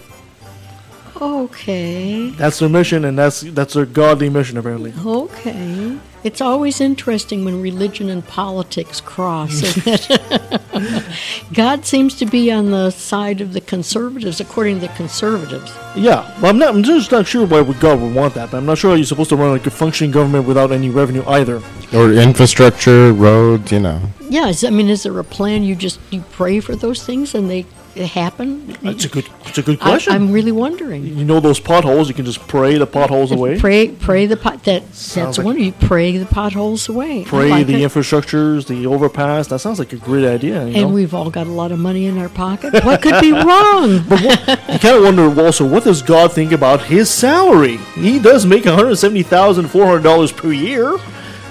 Okay. 1.24 2.30
That's 2.32 2.60
their 2.60 2.70
mission, 2.70 3.06
and 3.06 3.18
that's 3.18 3.42
that's 3.42 3.74
their 3.74 3.86
godly 3.86 4.30
mission, 4.30 4.58
apparently. 4.58 4.94
Okay. 5.06 5.98
It's 6.24 6.40
always 6.40 6.80
interesting 6.80 7.44
when 7.44 7.62
religion 7.62 8.10
and 8.10 8.26
politics 8.26 9.02
cross. 9.02 9.62
isn't 9.62 10.10
it? 10.10 11.04
God 11.54 11.86
seems 11.86 12.16
to 12.16 12.26
be 12.26 12.50
on 12.50 12.72
the 12.72 12.92
side 12.92 13.42
of 13.42 13.52
the 13.52 13.60
conservatives, 13.60 14.40
according 14.40 14.80
to 14.80 14.88
the 14.88 14.94
conservatives. 14.94 15.74
Yeah, 15.98 16.24
well, 16.40 16.52
I'm 16.52 16.58
not. 16.58 16.76
I'm 16.76 16.84
just 16.84 17.12
not 17.12 17.28
sure 17.28 17.46
why 17.46 17.60
would 17.60 17.80
God 17.82 18.00
would 18.00 18.16
want 18.16 18.36
that, 18.36 18.52
but 18.52 18.58
I'm 18.58 18.66
not 18.66 18.78
sure 18.78 18.92
how 18.92 18.96
you're 18.96 19.06
supposed 19.06 19.30
to 19.32 19.36
run 19.36 19.52
like 19.52 19.68
a 19.68 19.72
functioning 19.72 20.12
government 20.12 20.48
without 20.48 20.72
any 20.72 20.90
revenue 20.90 21.24
either. 21.28 21.62
Or 21.94 22.12
infrastructure, 22.14 23.12
roads, 23.12 23.72
you 23.72 23.82
know. 23.82 24.02
Yeah, 24.30 24.48
is, 24.48 24.64
I 24.64 24.70
mean, 24.70 24.90
is 24.90 25.04
there 25.04 25.20
a 25.20 25.24
plan? 25.24 25.64
You 25.64 25.76
just 25.76 26.00
you 26.10 26.22
pray 26.32 26.60
for 26.62 26.76
those 26.76 27.06
things 27.06 27.36
and 27.36 27.50
they, 27.50 27.64
they 27.64 27.68
happen. 27.96 28.76
That's 28.82 29.06
a 29.06 29.10
good. 29.10 29.26
That's 29.44 29.58
a 29.58 29.62
good 29.62 29.80
question. 29.80 30.14
I'm 30.14 30.32
really 30.32 30.52
wondering. 30.52 31.06
you 31.06 31.24
know 31.26 31.40
those 31.40 31.60
potholes? 31.60 32.08
You 32.10 32.14
can 32.16 32.26
just 32.26 32.48
pray 32.48 32.78
the 32.78 32.88
potholes 32.88 33.32
away. 33.32 33.60
Pray, 33.60 33.90
pray 33.90 34.26
the 34.26 34.38
pot. 34.38 34.64
That 34.64 34.84
Sounds 34.94 35.14
that's 35.16 35.38
like- 35.40 35.46
one. 35.46 35.60
You 35.60 35.72
pray 35.74 36.18
the 36.18 36.26
potholes 36.26 36.90
away. 36.90 37.24
Pray 37.26 37.50
like 37.50 37.68
the 37.68 37.82
it. 37.84 37.90
infrastructures, 37.92 38.68
the 38.68 38.86
overpass. 38.88 39.48
That 39.48 39.60
sounds 39.60 39.80
like 39.80 39.94
a 39.94 39.98
great 39.98 40.26
idea. 40.26 40.62
You 40.66 40.76
and 40.76 40.76
know? 40.76 40.88
we've 40.90 41.14
all 41.14 41.30
got 41.30 41.48
a 41.48 41.52
lot 41.52 41.72
of 41.72 41.80
money 41.80 42.06
in 42.08 42.18
our 42.18 42.30
pocket. 42.30 42.74
What 42.84 43.02
could 43.02 43.22
be 43.22 43.32
wrong? 43.32 43.92
you 43.92 44.80
kind 44.80 44.98
of 44.98 45.04
wonder 45.04 45.42
also 45.42 45.68
what 45.68 45.84
does 45.84 46.02
God 46.02 46.34
think 46.34 46.52
about 46.52 46.82
his 46.84 47.10
salary? 47.10 47.78
He 47.96 48.20
does 48.20 48.46
make 48.46 48.66
one 48.66 48.74
hundred 48.76 48.96
seventy 48.96 49.24
thousand 49.24 49.68
four 49.68 49.86
hundred 49.86 50.04
dollars 50.04 50.32
per 50.32 50.52
year. 50.52 50.98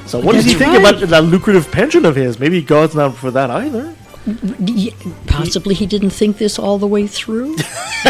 So 0.06 0.18
what 0.20 0.32
does 0.34 0.44
he 0.44 0.54
That's 0.54 0.70
think 0.72 0.78
about 0.78 1.08
that 1.08 1.24
lucrative 1.24 1.70
pension 1.70 2.04
of 2.04 2.16
his? 2.16 2.38
Maybe 2.38 2.60
God's 2.60 2.94
not 2.94 3.16
for 3.16 3.30
that 3.30 3.50
either. 3.50 3.94
Y- 4.26 4.92
Possibly 5.26 5.74
he 5.74 5.86
didn't 5.86 6.10
think 6.10 6.38
this 6.38 6.58
all 6.58 6.78
the 6.78 6.86
way 6.86 7.06
through. 7.06 7.56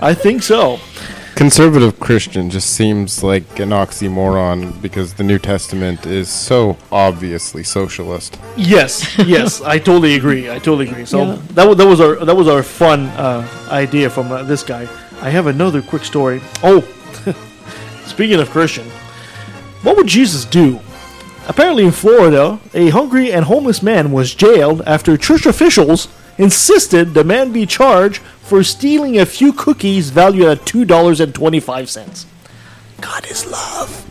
I 0.00 0.14
think 0.14 0.42
so. 0.42 0.78
Conservative 1.34 1.98
Christian 1.98 2.50
just 2.50 2.70
seems 2.70 3.22
like 3.24 3.58
an 3.58 3.70
oxymoron 3.70 4.80
because 4.82 5.14
the 5.14 5.24
New 5.24 5.38
Testament 5.38 6.06
is 6.06 6.28
so 6.28 6.76
obviously 6.92 7.64
socialist. 7.64 8.38
Yes, 8.56 9.16
yes, 9.18 9.60
I 9.62 9.78
totally 9.78 10.14
agree. 10.14 10.50
I 10.50 10.58
totally 10.58 10.88
agree. 10.88 11.04
So 11.06 11.22
Yeah. 11.24 11.38
that 11.54 11.66
wa- 11.66 11.74
that 11.74 11.86
was 11.86 12.00
our 12.00 12.16
that 12.24 12.36
was 12.36 12.48
our 12.48 12.62
fun 12.62 13.06
uh, 13.16 13.46
idea 13.70 14.10
from 14.10 14.30
uh, 14.30 14.42
this 14.44 14.62
guy. 14.62 14.86
I 15.22 15.30
have 15.30 15.46
another 15.46 15.80
quick 15.82 16.04
story. 16.04 16.40
Oh, 16.62 16.80
speaking 18.06 18.38
of 18.40 18.50
Christian, 18.50 18.86
what 19.82 19.96
would 19.96 20.06
Jesus 20.06 20.44
do? 20.44 20.78
Apparently, 21.48 21.84
in 21.84 21.90
Florida, 21.92 22.60
a 22.72 22.90
hungry 22.90 23.32
and 23.32 23.44
homeless 23.44 23.82
man 23.82 24.12
was 24.12 24.34
jailed 24.34 24.80
after 24.82 25.16
church 25.16 25.44
officials 25.46 26.08
insisted 26.38 27.14
the 27.14 27.24
man 27.24 27.52
be 27.52 27.66
charged 27.66 28.22
for 28.42 28.62
stealing 28.62 29.18
a 29.18 29.26
few 29.26 29.52
cookies 29.52 30.10
valued 30.10 30.46
at 30.46 30.64
two 30.66 30.84
dollars 30.84 31.20
and 31.20 31.34
twenty 31.34 31.60
five 31.60 31.90
cents. 31.90 32.26
God 33.00 33.26
is 33.26 33.44
love. 33.50 34.08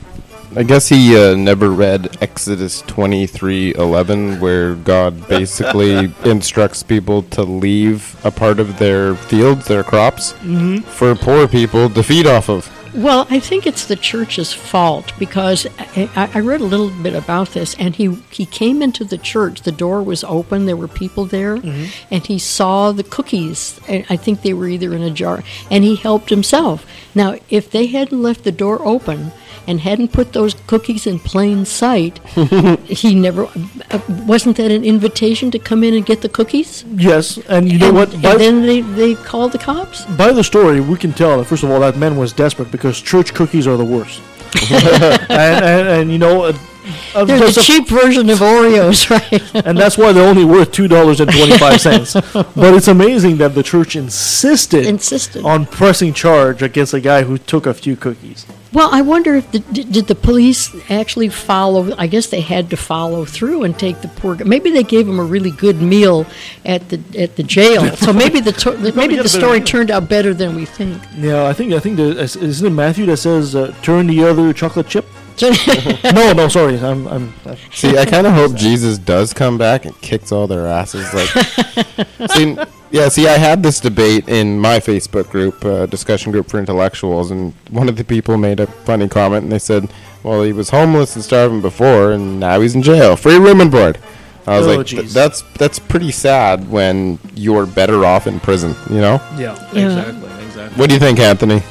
I 0.54 0.64
guess 0.64 0.90
he 0.90 1.16
uh, 1.16 1.34
never 1.36 1.70
read 1.70 2.18
Exodus 2.22 2.82
twenty 2.82 3.26
three 3.26 3.74
eleven, 3.76 4.40
where 4.42 4.76
God 4.76 5.28
basically 5.30 6.14
instructs 6.26 6.84
people 6.84 7.24
to 7.24 7.44
leave 7.44 8.20
a 8.26 8.32
part 8.32 8.60
of 8.60 8.78
their 8.78 9.16
fields, 9.16 9.66
their 9.68 9.84
crops, 9.84 10.34
Mhm. 10.44 10.84
for 10.84 11.16
poor 11.16 11.48
people 11.48 11.90
to 11.90 12.04
feed 12.04 12.28
off 12.28 12.50
of. 12.50 12.70
Well, 12.94 13.26
I 13.30 13.40
think 13.40 13.66
it's 13.66 13.86
the 13.86 13.96
church's 13.96 14.52
fault 14.52 15.14
because 15.18 15.66
I, 15.80 16.30
I 16.34 16.40
read 16.42 16.60
a 16.60 16.66
little 16.66 16.90
bit 16.90 17.16
about 17.16 17.50
this, 17.50 17.74
and 17.76 17.96
he 17.96 18.16
he 18.32 18.46
came 18.46 18.82
into 18.82 19.06
the 19.06 19.18
church. 19.18 19.62
The 19.62 19.72
door 19.72 20.04
was 20.04 20.26
open. 20.26 20.66
There 20.66 20.76
were 20.76 20.90
people 20.90 21.26
there, 21.26 21.58
mm-hmm. 21.58 21.86
and 22.14 22.26
he 22.26 22.38
saw 22.38 22.92
the 22.92 23.04
cookies. 23.04 23.80
I 23.88 24.18
think 24.18 24.42
they 24.42 24.54
were 24.54 24.68
either 24.68 24.94
in 24.94 25.04
a 25.04 25.10
jar, 25.10 25.42
and 25.70 25.86
he 25.86 25.96
helped 25.96 26.30
himself. 26.30 26.86
Now, 27.16 27.38
if 27.50 27.72
they 27.72 27.88
hadn't 27.88 28.22
left 28.22 28.44
the 28.44 28.52
door 28.52 28.86
open 28.86 29.32
and 29.72 29.80
hadn't 29.80 30.12
put 30.12 30.34
those 30.34 30.54
cookies 30.68 31.08
in 31.08 31.18
plain 31.18 31.66
sight, 31.66 32.20
he 33.02 33.16
never 33.16 33.46
uh, 33.46 34.00
wasn't 34.28 34.58
that 34.58 34.70
an 34.72 34.84
invitation 34.84 35.50
to 35.52 35.60
come 35.60 35.82
in 35.84 35.94
and 35.96 36.06
get 36.06 36.22
the 36.22 36.30
cookies. 36.30 36.84
Yes, 37.10 37.38
and 37.50 37.72
you 37.72 37.80
know 37.80 37.88
and, 37.88 37.96
what? 37.96 38.14
And 38.14 38.40
then 38.40 38.62
they 38.70 38.82
they 38.82 39.16
called 39.16 39.52
the 39.54 39.58
cops. 39.58 40.06
By 40.24 40.32
the 40.34 40.44
story, 40.44 40.82
we 40.82 40.98
can 40.98 41.14
tell 41.14 41.38
that 41.38 41.46
first 41.46 41.64
of 41.64 41.72
all 41.72 41.80
that 41.80 41.96
man 41.98 42.18
was 42.18 42.34
desperate 42.34 42.70
because 42.72 43.02
church 43.02 43.34
cookies 43.34 43.66
are 43.66 43.78
the 43.78 43.86
worst. 43.96 44.22
and, 44.72 45.64
and, 45.66 45.88
and 45.88 46.12
you 46.12 46.18
know, 46.18 46.44
uh, 46.44 47.24
They're 47.26 47.40
the 47.40 47.56
a- 47.58 47.64
cheap 47.64 47.88
version 47.88 48.30
of 48.30 48.40
Oreos, 48.40 49.10
right? 49.16 49.66
and 49.66 49.78
that's 49.78 49.98
why 49.98 50.12
they're 50.12 50.28
only 50.28 50.44
worth 50.44 50.72
two 50.74 50.90
dollars 50.90 51.22
and 51.22 51.32
twenty 51.32 51.58
five 51.58 51.80
cents. 51.80 52.14
But 52.34 52.74
it's 52.78 52.90
amazing 52.90 53.38
that 53.38 53.56
the 53.56 53.64
church 53.64 53.96
insisted 53.96 54.86
Insisted. 54.86 55.46
on 55.46 55.66
pressing 55.68 56.14
charge 56.14 56.62
against 56.62 56.94
a 56.94 57.00
guy 57.00 57.24
who 57.24 57.38
took 57.38 57.66
a 57.66 57.74
few 57.74 57.96
cookies. 57.96 58.46
Well, 58.74 58.90
I 58.92 59.02
wonder 59.02 59.36
if 59.36 59.52
the, 59.52 59.60
did, 59.60 59.92
did 59.92 60.08
the 60.08 60.16
police 60.16 60.74
actually 60.90 61.28
follow? 61.28 61.94
I 61.98 62.08
guess 62.08 62.28
they 62.28 62.40
had 62.40 62.70
to 62.70 62.78
follow 62.78 63.26
through 63.26 63.64
and 63.64 63.78
take 63.78 64.02
the 64.02 64.08
poor. 64.08 64.36
guy. 64.36 64.46
Maybe 64.46 64.72
they 64.72 64.84
gave 64.84 65.08
him 65.08 65.20
a 65.20 65.24
really 65.24 65.52
good 65.52 65.82
meal 65.82 66.26
at 66.64 66.88
the 66.90 67.02
at 67.18 67.36
the 67.36 67.44
jail. 67.44 67.96
So 68.02 68.14
maybe 68.14 68.40
the 68.40 68.52
to, 68.54 68.78
maybe 68.94 69.16
got 69.16 69.24
the 69.24 69.30
story 69.30 69.60
deal. 69.60 69.68
turned 69.68 69.92
out 69.92 70.10
better 70.10 70.34
than 70.34 70.56
we 70.56 70.66
think. 70.66 71.02
Yeah, 71.18 71.46
I 71.46 71.54
think 71.54 71.74
I 71.74 71.80
think 71.80 71.98
the, 71.98 72.18
is- 72.20 72.36
isn't 72.36 72.66
it 72.66 72.72
Matthew 72.72 73.06
that 73.08 73.18
says 73.18 73.56
uh, 73.56 73.76
turn 73.82 74.08
the 74.08 74.24
other 74.24 74.54
chocolate 74.54 74.88
chip? 74.88 75.06
no, 76.04 76.34
no, 76.34 76.48
sorry, 76.48 76.78
I'm, 76.80 77.08
I'm, 77.08 77.34
i 77.46 77.58
See, 77.72 77.98
I 77.98 78.06
kind 78.06 78.28
of 78.28 78.34
hope 78.34 78.54
Jesus 78.54 79.00
does 79.00 79.34
come 79.34 79.58
back 79.58 79.86
and 79.86 80.00
kicks 80.02 80.32
all 80.32 80.46
their 80.46 80.68
asses. 80.68 81.12
Like, 81.16 81.30
see, 82.32 82.56
Yeah, 82.92 83.08
see, 83.08 83.26
I 83.28 83.38
had 83.38 83.64
this 83.64 83.80
debate 83.80 84.28
in 84.28 84.60
my 84.60 84.80
Facebook 84.80 85.30
group, 85.30 85.64
uh, 85.64 85.86
discussion 85.86 86.32
group 86.34 86.50
for 86.50 86.60
intellectuals, 86.60 87.32
and 87.32 87.54
one 87.70 87.88
of 87.88 87.96
the 87.96 88.04
people 88.04 88.38
made 88.38 88.60
a 88.60 88.68
funny 88.68 89.08
comment, 89.08 89.44
and 89.44 89.52
they 89.52 89.60
said, 89.60 89.88
"Well, 90.24 90.44
he 90.44 90.52
was 90.52 90.70
homeless 90.72 91.16
and 91.16 91.24
starving 91.24 91.62
before, 91.62 92.12
and 92.12 92.38
now 92.40 92.60
he's 92.60 92.76
in 92.76 92.82
jail, 92.84 93.16
free 93.16 93.38
room 93.38 93.62
and 93.62 93.72
board." 93.72 93.98
I 94.46 94.58
was 94.58 94.68
Oh, 94.68 94.76
like, 94.76 94.88
"Th- 94.88 95.08
"That's 95.10 95.42
that's 95.58 95.80
pretty 95.80 96.12
sad 96.12 96.70
when 96.70 97.18
you're 97.34 97.66
better 97.66 98.04
off 98.06 98.28
in 98.28 98.42
prison," 98.42 98.76
you 98.90 99.00
know? 99.00 99.22
Yeah, 99.38 99.56
Yeah. 99.72 99.88
exactly, 100.00 100.30
exactly. 100.46 100.78
What 100.80 100.90
do 100.90 100.94
you 100.96 101.00
think, 101.00 101.20
Anthony? 101.20 101.64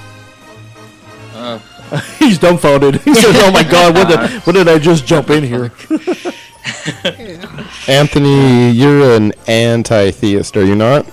Uh, 1.37 1.59
He's 2.18 2.38
dumbfounded. 2.38 3.00
He 3.04 3.14
says, 3.14 3.37
"Oh 3.40 3.50
my 3.50 3.62
God, 3.64 3.94
what 3.94 4.09
did 4.09 4.30
what 4.46 4.54
did 4.54 4.68
I 4.68 4.78
just 4.78 5.04
jump 5.04 5.28
in 5.28 5.44
here?" 5.44 5.70
Anthony, 7.88 8.70
you're 8.70 9.16
an 9.16 9.32
anti-theist, 9.46 10.56
are 10.56 10.64
you 10.64 10.74
not? 10.74 11.06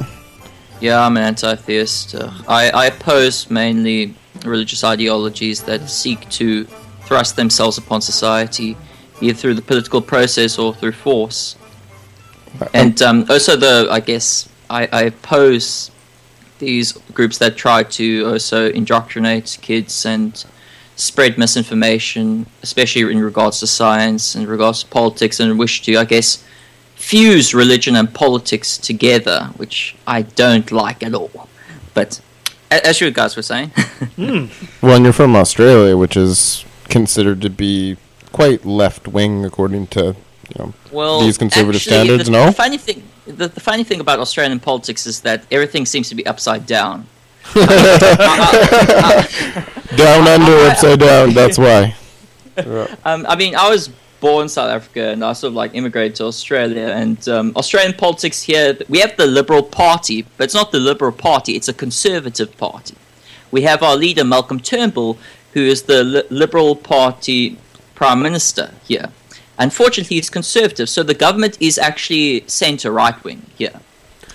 Yeah, 0.80 1.06
I'm 1.06 1.18
an 1.18 1.24
anti-theist. 1.24 2.16
Uh, 2.16 2.32
I, 2.48 2.70
I 2.70 2.86
oppose 2.88 3.50
mainly 3.50 4.14
religious 4.44 4.84
ideologies 4.84 5.64
that 5.64 5.90
seek 5.90 6.30
to 6.30 6.66
thrust 7.02 7.36
themselves 7.36 7.78
upon 7.78 8.02
society, 8.02 8.78
either 9.22 9.34
through 9.34 9.56
the 9.56 9.62
political 9.62 10.02
process 10.02 10.60
or 10.60 10.74
through 10.74 10.92
force. 10.92 11.56
And 12.74 13.02
um, 13.02 13.26
also, 13.30 13.56
the 13.56 13.88
I 13.90 14.00
guess 14.00 14.50
I, 14.70 14.88
I 14.92 15.02
oppose 15.04 15.92
these 16.60 16.94
groups 17.14 17.38
that 17.38 17.56
try 17.56 17.84
to 17.84 18.28
also 18.28 18.70
indoctrinate 18.72 19.58
kids 19.62 20.06
and 20.06 20.44
spread 20.98 21.38
misinformation, 21.38 22.46
especially 22.64 23.04
in 23.04 23.22
regards 23.22 23.60
to 23.62 23.68
science 23.68 24.36
and 24.36 24.48
regards 24.48 24.84
to 24.84 24.90
politics, 24.90 25.40
and 25.40 25.58
wish 25.58 25.82
to, 25.84 25.96
I 25.96 26.04
guess, 26.04 26.44
fuse 26.96 27.54
religion 27.54 27.96
and 27.96 28.14
politics 28.14 28.78
together, 28.78 29.52
which 29.56 29.96
I 30.06 30.24
don't 30.24 30.70
like 30.72 31.04
at 31.04 31.14
all. 31.14 31.48
But 31.94 32.20
a- 32.72 32.86
as 32.86 33.00
you 33.00 33.12
guys 33.12 33.36
were 33.36 33.44
saying, 33.44 33.70
hmm. 34.16 34.48
Well, 34.82 34.96
and 34.96 35.06
you're 35.06 35.14
from 35.14 35.36
Australia, 35.36 35.96
which 35.96 36.18
is 36.18 36.66
considered 36.90 37.42
to 37.42 37.50
be 37.50 37.98
quite 38.32 38.66
left-wing 38.66 39.46
according 39.46 39.88
to 39.88 40.16
you 40.50 40.56
know 40.58 40.74
well, 40.92 41.22
these 41.22 41.38
conservative 41.38 41.82
actually, 41.82 41.94
standards. 41.94 42.26
The, 42.26 42.32
no, 42.32 42.46
the 42.48 42.52
funny 42.52 42.78
thing, 42.78 43.04
the, 43.26 43.48
the 43.48 43.60
funny 43.60 43.84
thing 43.84 44.00
about 44.00 44.20
Australian 44.20 44.60
politics 44.60 45.06
is 45.06 45.22
that 45.22 45.44
everything 45.52 45.86
seems 45.86 46.10
to 46.10 46.16
be 46.16 46.26
upside 46.26 46.66
down. 46.66 47.06
down 49.96 50.28
under, 50.28 50.52
upside 50.70 51.00
down. 51.00 51.34
That's 51.34 51.58
why. 51.58 51.96
Um, 53.06 53.26
I 53.28 53.36
mean, 53.36 53.56
I 53.56 53.70
was 53.70 53.90
born 54.20 54.44
in 54.44 54.50
South 54.50 54.70
Africa 54.70 55.10
and 55.10 55.24
I 55.24 55.34
sort 55.34 55.52
of 55.52 55.56
like 55.56 55.76
immigrated 55.76 56.16
to 56.16 56.26
Australia. 56.26 56.88
And 56.88 57.28
um, 57.30 57.54
Australian 57.56 57.94
politics 57.94 58.42
here, 58.42 58.78
we 58.90 59.00
have 59.00 59.16
the 59.18 59.28
Liberal 59.28 59.64
Party, 59.64 60.24
but 60.38 60.46
it's 60.46 60.54
not 60.54 60.72
the 60.72 60.80
Liberal 60.80 61.12
Party, 61.12 61.54
it's 61.54 61.68
a 61.68 61.74
Conservative 61.74 62.56
Party. 62.58 62.96
We 63.52 63.62
have 63.62 63.84
our 63.84 63.96
leader, 63.96 64.24
Malcolm 64.24 64.60
Turnbull, 64.60 65.18
who 65.54 65.62
is 65.62 65.84
the 65.84 66.04
Li- 66.04 66.24
Liberal 66.30 66.76
Party 66.76 67.58
Prime 67.96 68.22
Minister 68.22 68.74
here. 68.86 69.10
Unfortunately, 69.60 70.18
he's 70.18 70.30
Conservative, 70.30 70.90
so 70.90 71.02
the 71.02 71.14
government 71.14 71.58
is 71.60 71.78
actually 71.78 72.44
centre 72.48 72.92
right 72.92 73.22
wing 73.24 73.46
here. 73.58 73.80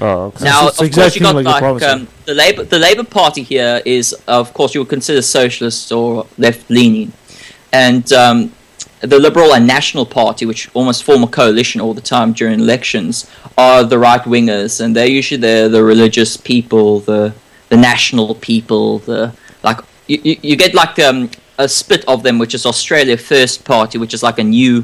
Oh, 0.03 0.33
okay. 0.35 0.45
Now, 0.45 0.67
it's 0.67 0.81
of 0.81 0.91
course, 0.93 1.15
exactly 1.15 1.21
you 1.21 1.45
got 1.45 1.63
like 1.63 1.81
the 1.81 1.87
like 1.87 1.95
um, 1.95 2.09
the 2.25 2.35
Labour. 2.35 2.65
The 2.65 2.79
Labour 2.81 3.05
Party 3.05 3.45
here 3.45 3.81
is, 3.85 4.13
of 4.27 4.53
course, 4.53 4.75
you 4.75 4.81
would 4.81 4.89
consider 4.89 5.23
socialist 5.23 5.93
or 5.93 6.27
left 6.39 6.69
leaning, 6.69 7.13
and 7.73 8.13
um, 8.13 8.53
the 9.01 9.21
Liberal 9.21 9.55
and 9.55 9.65
National 9.65 10.05
Party, 10.05 10.45
which 10.45 10.69
almost 10.75 11.05
form 11.05 11.23
a 11.23 11.29
coalition 11.29 11.81
all 11.81 11.95
the 11.95 12.01
time 12.01 12.33
during 12.33 12.59
elections, 12.59 13.31
are 13.57 13.85
the 13.85 13.97
right 13.97 14.23
wingers, 14.23 14.81
and 14.81 14.97
they're 14.97 15.07
usually 15.07 15.41
the 15.41 15.69
the 15.69 15.85
religious 15.85 16.37
people, 16.37 16.99
the 16.99 17.33
the 17.69 17.77
national 17.77 18.35
people, 18.35 18.99
the 18.99 19.33
like 19.63 19.79
you, 20.09 20.21
you, 20.25 20.37
you 20.43 20.57
get 20.57 20.75
like 20.75 20.99
um, 20.99 21.31
a 21.59 21.69
split 21.69 22.05
of 22.09 22.25
them, 22.25 22.41
which 22.41 22.55
is 22.55 22.67
Australia 22.67 23.17
First 23.17 23.65
Party, 23.65 23.99
which 23.99 24.15
is 24.15 24.25
like 24.25 24.41
a 24.41 24.45
new 24.45 24.83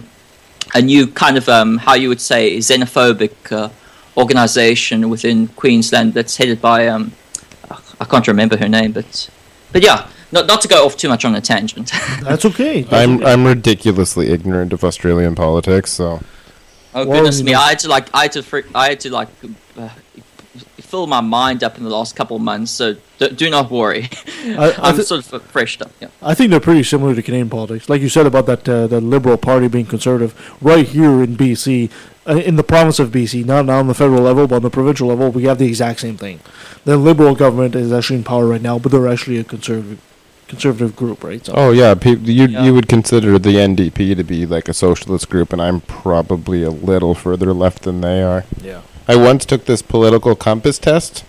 a 0.74 0.80
new 0.80 1.08
kind 1.08 1.36
of 1.36 1.48
um, 1.48 1.78
how 1.78 1.94
you 1.94 2.08
would 2.08 2.20
say 2.20 2.58
xenophobic 2.58 3.50
uh, 3.50 3.68
organization 4.18 5.08
within 5.08 5.48
Queensland 5.48 6.12
that's 6.14 6.36
headed 6.36 6.60
by 6.60 6.88
um, 6.88 7.12
I 8.00 8.04
can't 8.04 8.26
remember 8.28 8.56
her 8.56 8.68
name, 8.68 8.92
but 8.92 9.30
but 9.72 9.82
yeah, 9.82 10.08
not 10.32 10.46
not 10.46 10.60
to 10.62 10.68
go 10.68 10.84
off 10.84 10.96
too 10.96 11.08
much 11.08 11.24
on 11.24 11.34
a 11.34 11.40
tangent. 11.40 11.90
That's 12.22 12.44
okay. 12.44 12.82
That's 12.82 12.92
I'm 12.94 13.16
okay. 13.16 13.32
I'm 13.32 13.44
ridiculously 13.46 14.30
ignorant 14.30 14.72
of 14.72 14.84
Australian 14.84 15.34
politics, 15.34 15.90
so 15.92 16.20
oh 16.94 17.06
Well, 17.06 17.18
goodness 17.18 17.42
me, 17.42 17.54
I 17.54 17.70
had 17.70 17.78
to 17.80 17.88
like 17.88 18.08
I 18.14 18.22
had 18.22 18.32
to 18.32 18.42
fr- 18.42 18.68
I 18.74 18.88
had 18.90 19.00
to 19.00 19.10
like 19.10 19.28
uh, 19.76 19.88
fill 20.78 21.06
my 21.06 21.20
mind 21.20 21.62
up 21.64 21.76
in 21.76 21.84
the 21.84 21.90
last 21.90 22.16
couple 22.16 22.36
of 22.36 22.42
months. 22.42 22.70
So 22.70 22.96
do, 23.18 23.28
do 23.28 23.50
not 23.50 23.70
worry, 23.70 24.08
I- 24.44 24.56
I 24.56 24.74
I'm 24.90 24.96
thi- 24.96 25.02
sort 25.02 25.32
of 25.32 25.42
freshed 25.42 25.82
up. 25.82 25.90
Yeah. 26.00 26.08
I 26.22 26.34
think 26.34 26.50
they're 26.50 26.60
pretty 26.60 26.82
similar 26.84 27.14
to 27.14 27.22
Canadian 27.22 27.50
politics. 27.50 27.88
Like 27.88 28.00
you 28.00 28.08
said 28.08 28.26
about 28.26 28.46
that, 28.46 28.68
uh, 28.68 28.86
the 28.86 29.00
Liberal 29.00 29.36
Party 29.36 29.68
being 29.68 29.86
conservative, 29.86 30.32
right 30.62 30.86
here 30.86 31.22
in 31.22 31.36
BC, 31.36 31.90
Uh, 32.28 32.36
in 32.36 32.56
the 32.56 32.62
province 32.62 32.98
of 32.98 33.10
BC, 33.10 33.44
not, 33.46 33.64
not 33.64 33.78
on 33.78 33.86
the 33.86 33.94
federal 33.94 34.20
level, 34.22 34.46
but 34.46 34.56
on 34.56 34.62
the 34.62 34.70
provincial 34.70 35.08
level, 35.08 35.30
we 35.30 35.44
have 35.44 35.56
the 35.58 35.66
exact 35.66 36.00
same 36.00 36.16
thing. 36.16 36.40
The 36.84 36.96
Liberal 36.98 37.34
government 37.34 37.74
is 37.74 37.90
actually 37.92 38.16
in 38.16 38.24
power 38.24 38.46
right 38.46 38.60
now, 38.60 38.78
but 38.78 38.92
they're 38.92 39.08
actually 39.08 39.38
a 39.38 39.44
conservative 39.44 39.98
conservative 40.46 40.96
group, 40.96 41.22
right? 41.24 41.44
So, 41.44 41.52
oh 41.56 41.70
yeah, 41.72 41.94
pe- 41.94 42.16
you 42.16 42.46
Yeah. 42.46 42.64
you 42.64 42.72
would 42.74 42.88
consider 42.88 43.38
the 43.38 43.56
NDP 43.58 44.14
to 44.14 44.24
be 44.24 44.46
like 44.46 44.68
a 44.68 44.74
socialist 44.74 45.28
group, 45.28 45.52
and 45.52 45.60
I'm 45.60 45.80
probably 45.82 46.62
a 46.62 46.70
little 46.70 47.14
further 47.14 47.52
left 47.52 47.82
than 47.82 48.00
they 48.00 48.22
are. 48.22 48.44
yeah. 48.62 48.80
I 49.06 49.16
once 49.16 49.46
took 49.46 49.64
this 49.64 49.80
political 49.80 50.34
compass 50.34 50.78
test, 50.78 51.24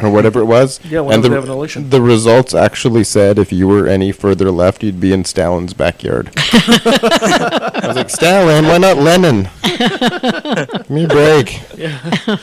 or 0.00 0.10
whatever 0.10 0.40
it 0.40 0.44
was. 0.44 0.78
Yeah, 0.84 1.00
whenever 1.00 1.14
and 1.14 1.24
the, 1.24 1.28
they 1.30 1.34
have 1.34 1.44
an 1.44 1.50
election. 1.50 1.90
the 1.90 2.00
results 2.00 2.54
actually 2.54 3.04
said 3.04 3.38
if 3.38 3.52
you 3.52 3.66
were 3.66 3.86
any 3.86 4.12
further 4.12 4.50
left, 4.50 4.82
you'd 4.82 5.00
be 5.00 5.12
in 5.12 5.24
Stalin's 5.24 5.74
backyard. 5.74 6.30
I 6.36 7.80
was 7.84 7.96
like, 7.96 8.10
Stalin, 8.10 8.66
why 8.66 8.78
not 8.78 8.96
Lenin? 8.98 9.48
Give 9.64 10.90
me 10.90 11.04
a 11.04 11.08
break. 11.08 11.60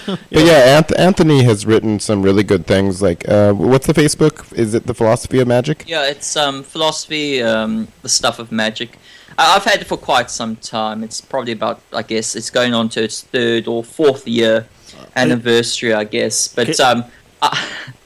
But 0.06 0.44
yeah, 0.46 0.80
Anth- 0.82 0.98
Anthony 0.98 1.44
has 1.44 1.66
written 1.66 2.00
some 2.00 2.22
really 2.22 2.44
good 2.44 2.66
things. 2.68 3.02
Like, 3.02 3.28
uh, 3.28 3.54
what's 3.54 3.88
the 3.88 3.94
Facebook? 3.94 4.52
Is 4.54 4.74
it 4.74 4.86
the 4.86 4.94
Philosophy 4.94 5.40
of 5.40 5.48
Magic? 5.48 5.84
Yeah, 5.88 6.08
it's 6.08 6.36
um, 6.36 6.64
philosophy, 6.64 7.42
um, 7.42 7.88
the 8.02 8.10
stuff 8.10 8.40
of 8.40 8.52
magic. 8.52 8.98
I- 9.38 9.56
I've 9.56 9.64
had 9.64 9.82
it 9.82 9.88
for 9.88 9.98
quite 9.98 10.30
some 10.30 10.56
time. 10.58 11.04
It's 11.04 11.22
probably 11.22 11.52
about, 11.54 11.82
I 11.94 12.02
guess, 12.04 12.36
it's 12.36 12.50
going 12.50 12.74
on 12.74 12.90
to 12.90 13.04
its 13.04 13.22
third 13.22 13.68
or 13.68 13.84
fourth 13.84 14.28
year 14.28 14.68
anniversary, 15.16 15.94
I 15.94 16.04
guess. 16.04 16.48
But 16.48 16.80
um, 16.80 17.06
uh, 17.42 17.56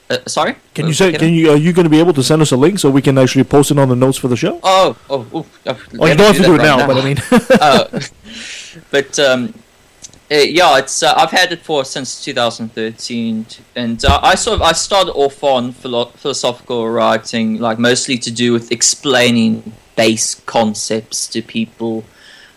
uh, 0.10 0.18
sorry. 0.28 0.56
Can 0.74 0.86
Uh, 0.86 0.88
you 0.90 0.94
say? 0.94 1.12
Can 1.14 1.34
you? 1.34 1.52
Are 1.52 1.58
you 1.58 1.72
going 1.74 1.84
to 1.86 1.90
be 1.90 2.00
able 2.00 2.14
to 2.14 2.24
send 2.24 2.42
us 2.42 2.52
a 2.52 2.58
link 2.58 2.80
so 2.80 2.90
we 2.90 3.02
can 3.02 3.18
actually 3.18 3.44
post 3.44 3.72
it 3.72 3.78
on 3.78 3.90
the 3.90 3.96
notes 3.96 4.18
for 4.18 4.28
the 4.28 4.36
show? 4.36 4.60
Oh, 4.64 4.96
oh, 5.10 5.26
oh. 5.34 5.46
oh 5.68 5.78
Well, 5.94 6.10
you 6.10 6.16
don't 6.16 6.36
have 6.36 6.38
to 6.38 6.44
do 6.44 6.56
it 6.56 6.60
that 6.60 6.64
now, 6.64 6.88
right 6.88 6.88
but 6.88 6.98
I 6.98 7.06
mean, 7.06 7.18
uh, 7.62 8.00
but 8.92 9.20
um, 9.20 9.54
uh, 10.32 10.36
yeah, 10.36 10.78
it's 10.78 11.04
uh, 11.04 11.14
I've 11.16 11.32
had 11.32 11.52
it 11.52 11.62
for 11.62 11.86
since 11.86 12.24
2013, 12.24 13.46
and 13.76 14.04
uh, 14.06 14.20
I 14.22 14.36
sort 14.36 14.56
of 14.56 14.62
I 14.62 14.74
started 14.74 15.12
off 15.14 15.44
on 15.44 15.72
philo- 15.74 16.06
philosophical 16.16 16.90
writing, 16.90 17.60
like 17.60 17.80
mostly 17.80 18.18
to 18.20 18.32
do 18.32 18.54
with 18.54 18.72
explaining 18.72 19.74
base 19.96 20.36
concepts 20.46 21.28
to 21.28 21.42
people, 21.42 22.04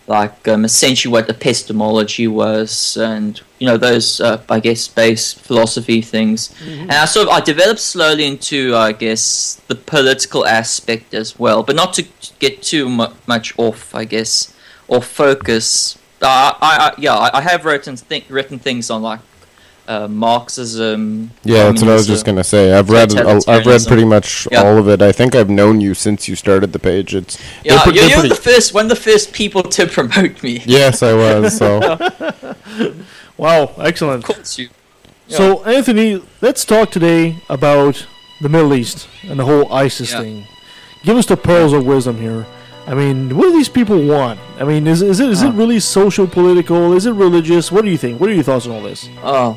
like 0.07 0.47
um, 0.49 0.65
essentially 0.65 1.13
what 1.13 1.29
epistemology 1.29 2.27
was, 2.27 2.97
and 2.97 3.41
you 3.59 3.67
know 3.67 3.77
those 3.77 4.21
uh, 4.21 4.43
I 4.51 4.61
guess 4.61 4.89
base 4.89 5.33
philosophy 5.33 6.03
things. 6.03 6.53
And 6.67 6.91
I 6.93 7.05
sort 7.05 7.29
of 7.29 7.35
I 7.35 7.41
developed 7.41 7.81
slowly 7.81 8.27
into 8.27 8.75
I 8.77 8.93
guess 8.93 9.61
the 9.69 9.75
political 9.75 10.45
aspect 10.47 11.15
as 11.15 11.39
well, 11.39 11.63
but 11.63 11.77
not 11.77 11.95
to 11.95 12.05
get 12.39 12.63
too 12.63 12.89
mu- 12.89 13.15
much 13.27 13.55
off 13.59 13.95
I 13.95 14.05
guess 14.05 14.53
or 14.89 15.01
focus. 15.01 15.99
Uh, 16.21 16.53
I, 16.61 16.77
I 16.91 16.95
yeah 16.99 17.15
I, 17.15 17.39
I 17.39 17.41
have 17.43 17.65
written 17.65 17.97
th- 17.97 18.29
written 18.29 18.59
things 18.59 18.91
on 18.91 19.03
like 19.03 19.21
uh, 19.93 20.09
Marxism. 20.09 21.31
Yeah, 21.45 21.65
that's 21.65 21.83
what 21.83 21.91
I 21.91 21.95
was 21.95 22.07
just 22.07 22.25
gonna 22.25 22.45
say. 22.45 22.73
I've 22.73 22.89
read, 22.91 23.13
a- 23.15 23.43
I've 23.49 23.67
read 23.67 23.83
pretty 23.87 24.05
much 24.05 24.49
Yeah. 24.51 24.63
all 24.65 24.79
of 24.79 24.89
it. 24.89 25.01
I 25.03 25.13
think 25.13 25.35
I've 25.35 25.51
known 25.51 25.81
you 25.81 25.95
since 25.95 26.29
you 26.29 26.35
started 26.37 26.73
the 26.73 26.79
page. 26.79 27.15
It's 27.15 27.39
Yeah, 27.65 27.83
pre- 27.83 27.93
you're, 27.95 28.03
they're 28.03 28.11
you're 28.11 28.19
pretty- 28.21 28.29
the 28.35 28.41
first 28.51 28.75
one 28.75 28.85
of 28.87 28.89
the 28.91 28.97
first 29.11 29.33
people 29.33 29.63
to 29.77 29.87
promote 29.87 30.43
me. 30.43 30.63
Yes, 30.67 31.03
I 31.03 31.13
was. 31.15 31.57
So 31.57 31.69
wow, 33.37 33.71
excellent. 33.79 34.25
Of 34.29 34.35
course 34.37 34.59
you. 34.59 34.69
So, 35.29 35.65
Anthony, 35.65 36.23
let's 36.43 36.65
talk 36.65 36.91
today 36.91 37.37
about 37.49 38.07
the 38.43 38.49
Middle 38.51 38.75
East 38.75 39.09
and 39.23 39.39
the 39.41 39.45
whole 39.47 39.73
ISIS 39.73 40.13
Yeah. 40.13 40.21
thing. 40.21 40.47
Give 41.05 41.17
us 41.17 41.27
the 41.27 41.37
pearls 41.39 41.73
of 41.73 41.87
wisdom 41.87 42.21
here. 42.21 42.45
I 42.87 42.95
mean, 42.95 43.35
what 43.37 43.45
do 43.45 43.53
these 43.53 43.69
people 43.69 44.05
want? 44.07 44.39
I 44.61 44.65
mean, 44.65 44.87
is, 44.87 45.01
is 45.03 45.21
it 45.21 45.31
is 45.31 45.41
it 45.43 45.49
Uh. 45.49 45.53
really 45.53 45.81
social, 45.81 46.27
political? 46.27 46.93
Is 46.93 47.07
it 47.07 47.13
religious? 47.13 47.71
What 47.73 47.85
do 47.85 47.91
you 47.91 47.97
think? 47.97 48.21
What 48.21 48.29
are 48.31 48.35
your 48.35 48.43
thoughts 48.43 48.67
on 48.67 48.73
all 48.73 48.83
this? 48.83 49.09
Oh, 49.23 49.57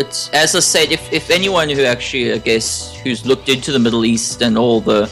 it's 0.00 0.28
as 0.30 0.54
I 0.54 0.60
said. 0.60 0.90
If 0.90 1.12
if 1.12 1.30
anyone 1.30 1.68
who 1.68 1.82
actually, 1.84 2.32
I 2.32 2.38
guess, 2.38 2.96
who's 3.02 3.24
looked 3.26 3.48
into 3.48 3.72
the 3.72 3.78
Middle 3.78 4.04
East 4.04 4.42
and 4.42 4.58
all 4.58 4.80
the 4.80 5.02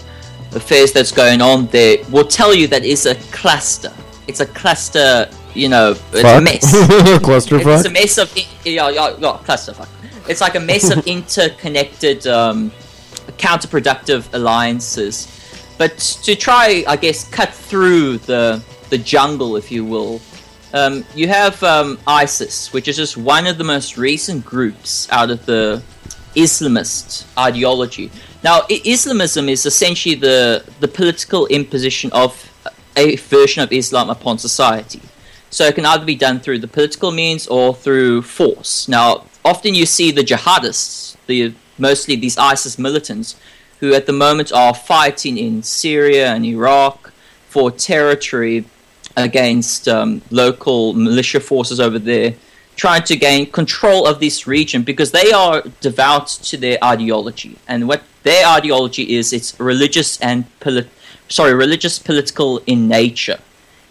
affairs 0.52 0.92
that's 0.92 1.12
going 1.12 1.40
on 1.40 1.66
there, 1.66 1.98
will 2.10 2.26
tell 2.26 2.54
you 2.54 2.66
that 2.68 2.84
it's 2.84 3.06
a 3.06 3.14
cluster. 3.30 3.92
It's 4.26 4.40
a 4.40 4.46
cluster. 4.46 5.30
You 5.54 5.68
know, 5.68 5.96
it's 6.12 6.24
a 6.24 6.40
mess. 6.40 6.72
Clusterfuck? 7.22 7.78
It's 7.78 7.86
a 7.86 7.90
mess 7.90 8.18
of 8.18 8.36
yeah, 8.36 8.90
yeah, 8.90 9.16
yeah 9.18 9.40
clusterfuck. 9.44 9.88
it's 10.28 10.40
like 10.40 10.54
a 10.54 10.60
mess 10.60 10.90
of 10.90 11.04
interconnected, 11.16 12.26
um, 12.26 12.70
counterproductive 13.38 14.32
alliances. 14.34 15.26
But 15.78 15.98
to 16.24 16.36
try, 16.36 16.84
I 16.86 16.96
guess, 16.96 17.28
cut 17.28 17.52
through 17.52 18.18
the 18.18 18.62
the 18.90 18.98
jungle, 18.98 19.56
if 19.56 19.70
you 19.72 19.84
will, 19.84 20.20
um, 20.72 21.04
you 21.14 21.28
have 21.28 21.62
um, 21.62 21.98
ISIS, 22.06 22.72
which 22.72 22.88
is 22.88 22.96
just 22.96 23.16
one 23.16 23.46
of 23.46 23.58
the 23.58 23.64
most 23.64 23.96
recent 23.96 24.44
groups 24.44 25.08
out 25.10 25.30
of 25.30 25.46
the 25.46 25.82
Islamist 26.34 27.24
ideology. 27.38 28.10
Now, 28.44 28.62
I- 28.70 28.82
Islamism 28.84 29.48
is 29.48 29.66
essentially 29.66 30.14
the 30.14 30.64
the 30.80 30.88
political 30.88 31.46
imposition 31.46 32.12
of 32.12 32.32
a 32.96 33.16
version 33.16 33.62
of 33.62 33.72
Islam 33.72 34.10
upon 34.10 34.38
society. 34.38 35.00
So 35.50 35.64
it 35.64 35.74
can 35.74 35.86
either 35.86 36.04
be 36.04 36.14
done 36.14 36.40
through 36.40 36.58
the 36.58 36.68
political 36.68 37.10
means 37.10 37.46
or 37.46 37.74
through 37.74 38.22
force. 38.22 38.86
Now, 38.88 39.24
often 39.44 39.74
you 39.74 39.86
see 39.86 40.10
the 40.10 40.22
jihadists, 40.22 41.16
the 41.26 41.54
mostly 41.78 42.16
these 42.16 42.36
ISIS 42.36 42.78
militants, 42.78 43.36
who 43.80 43.94
at 43.94 44.06
the 44.06 44.12
moment 44.12 44.52
are 44.52 44.74
fighting 44.74 45.38
in 45.38 45.62
Syria 45.62 46.34
and 46.34 46.44
Iraq 46.44 47.12
for 47.48 47.70
territory 47.70 48.64
against 49.18 49.88
um, 49.88 50.22
local 50.30 50.94
militia 50.94 51.40
forces 51.40 51.80
over 51.80 51.98
there, 51.98 52.34
trying 52.76 53.02
to 53.02 53.16
gain 53.16 53.50
control 53.50 54.06
of 54.06 54.20
this 54.20 54.46
region 54.46 54.82
because 54.82 55.10
they 55.10 55.32
are 55.32 55.62
devout 55.80 56.28
to 56.28 56.56
their 56.56 56.78
ideology, 56.82 57.58
and 57.66 57.88
what 57.88 58.02
their 58.22 58.46
ideology 58.46 59.16
is, 59.16 59.32
it's 59.32 59.58
religious 59.58 60.20
and 60.20 60.44
polit- 60.60 60.88
sorry, 61.28 61.54
religious 61.54 61.98
political 61.98 62.62
in 62.66 62.88
nature. 62.88 63.38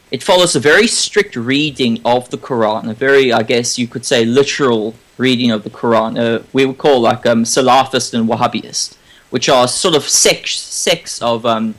It 0.09 0.23
follows 0.23 0.55
a 0.55 0.59
very 0.61 0.87
strict 0.87 1.35
reading 1.35 1.99
of 2.05 2.29
the 2.29 2.37
Quran, 2.37 2.89
a 2.89 2.93
very, 2.93 3.33
I 3.33 3.43
guess 3.43 3.77
you 3.77 3.87
could 3.87 4.05
say, 4.05 4.23
literal 4.23 4.95
reading 5.17 5.51
of 5.51 5.63
the 5.63 5.69
Quran. 5.69 6.17
Uh, 6.17 6.43
we 6.53 6.65
would 6.65 6.77
call 6.77 7.01
like 7.01 7.25
um, 7.25 7.43
Salafist 7.43 8.13
and 8.13 8.29
Wahhabist, 8.29 8.95
which 9.31 9.49
are 9.49 9.67
sort 9.67 9.95
of 9.95 10.03
sects, 10.07 10.59
sects 10.59 11.21
of 11.21 11.45
um, 11.45 11.75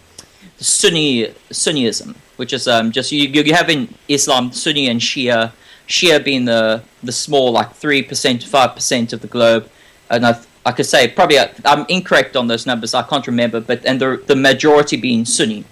Sunni 0.59 1.28
Sunniism, 1.51 2.14
which 2.39 2.53
is 2.53 2.66
um, 2.66 2.91
just 2.91 3.12
you, 3.12 3.28
you 3.28 3.55
have 3.55 3.68
in 3.68 3.95
Islam 4.09 4.53
Sunni 4.53 4.89
and 4.89 5.01
Shia. 5.01 5.53
Shia 5.86 6.22
being 6.22 6.45
the 6.45 6.82
the 7.03 7.12
small 7.12 7.53
like 7.53 7.72
three 7.74 8.03
percent 8.03 8.43
to 8.43 8.49
five 8.49 8.74
percent 8.74 9.12
of 9.12 9.20
the 9.20 9.26
globe, 9.26 9.70
and 10.11 10.26
I, 10.26 10.39
I 10.66 10.72
could 10.72 10.86
say 10.86 11.09
probably 11.09 11.39
uh, 11.39 11.49
I'm 11.64 11.86
incorrect 11.89 12.36
on 12.36 12.47
those 12.47 12.66
numbers. 12.66 12.95
I 12.95 13.03
can't 13.03 13.26
remember, 13.26 13.61
but 13.61 13.84
and 13.86 14.01
the 14.01 14.22
the 14.26 14.36
majority 14.36 14.97
being 14.97 15.24
Sunni. 15.24 15.64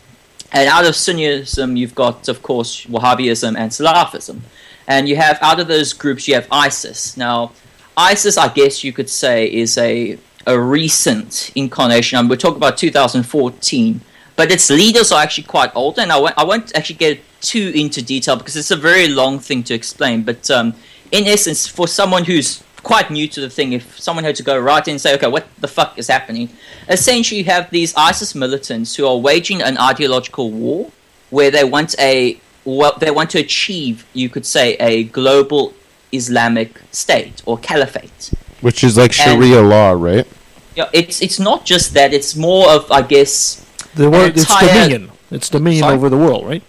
And 0.53 0.69
out 0.69 0.85
of 0.85 0.95
Sunniism 0.95 1.77
you've 1.77 1.95
got, 1.95 2.29
of 2.29 2.43
course, 2.43 2.87
Wahhabism 2.87 3.57
and 3.59 3.71
Salafism. 3.71 4.41
And 4.87 5.09
you 5.09 5.17
have, 5.17 5.39
out 5.43 5.59
of 5.59 5.69
those 5.69 5.93
groups, 5.93 6.29
you 6.29 6.35
have 6.35 6.47
ISIS. 6.51 7.17
Now, 7.17 7.53
ISIS, 7.97 8.39
I 8.39 8.49
guess 8.53 8.85
you 8.85 8.93
could 8.93 9.11
say, 9.11 9.47
is 9.53 9.77
a, 9.79 10.19
a 10.47 10.59
recent 10.59 11.51
incarnation. 11.55 12.19
And 12.19 12.31
we're 12.31 12.37
talking 12.37 12.59
about 12.59 12.77
2014. 12.77 14.01
But 14.37 14.53
its 14.53 14.69
leaders 14.71 15.13
are 15.13 15.23
actually 15.23 15.45
quite 15.45 15.75
old. 15.75 15.99
And 15.99 16.13
I 16.13 16.19
won't, 16.19 16.35
I 16.37 16.45
won't 16.45 16.77
actually 16.77 16.97
get 16.97 17.21
too 17.41 17.73
into 17.75 18.03
detail 18.03 18.37
because 18.37 18.57
it's 18.57 18.71
a 18.71 18.77
very 18.77 19.09
long 19.09 19.39
thing 19.39 19.63
to 19.65 19.75
explain. 19.75 20.23
But 20.23 20.51
um, 20.51 20.75
in 21.11 21.27
essence, 21.27 21.67
for 21.67 21.89
someone 21.89 22.25
who's 22.25 22.63
quite 22.83 23.11
new 23.11 23.27
to 23.29 23.41
the 23.41 23.51
thing, 23.51 23.73
if 23.73 23.99
someone 23.99 24.25
had 24.25 24.37
to 24.37 24.43
go 24.43 24.59
right 24.59 24.87
in 24.87 24.93
and 24.93 25.01
say, 25.01 25.15
okay, 25.15 25.27
what 25.27 25.47
the 25.59 25.69
fuck 25.69 25.99
is 25.99 26.09
happening? 26.09 26.51
Essentially, 26.89 27.39
you 27.39 27.45
have 27.47 27.71
these 27.71 27.95
ISIS 27.97 28.35
militants 28.35 28.95
who 28.95 29.07
are 29.07 29.17
waging 29.17 29.63
an 29.63 29.79
ideological 29.79 30.51
war 30.51 30.91
where 31.31 31.51
they 31.51 31.65
want 31.65 31.95
a 31.99 32.41
well, 32.65 32.97
they 32.99 33.11
want 33.13 33.31
to 33.31 33.39
achieve, 33.39 34.05
you 34.13 34.29
could 34.29 34.45
say, 34.45 34.75
a 34.75 35.05
global 35.05 35.73
Islamic 36.13 36.81
state 36.91 37.43
or 37.47 37.59
caliphate. 37.59 38.33
Which 38.61 38.83
is 38.83 38.97
like 38.97 39.11
And- 39.21 39.41
Sharia 39.41 39.63
law, 39.63 39.93
right? 39.93 40.27
Yeah, 40.75 40.91
it's 40.93 41.23
it's 41.23 41.39
not 41.39 41.65
just 41.65 41.95
that; 41.95 42.13
it's 42.13 42.37
more 42.37 42.69
of, 42.69 42.91
I 42.93 43.01
guess, 43.01 43.65
The 43.97 44.07
an 44.07 44.13
word, 44.13 44.31
it's 44.33 44.43
entire- 44.43 44.69
dominion. 44.69 45.11
It's 45.31 45.49
dominion 45.49 45.83
Sorry? 45.83 45.95
over 45.97 46.09
the 46.09 46.19
world, 46.19 46.47
right? 46.47 46.63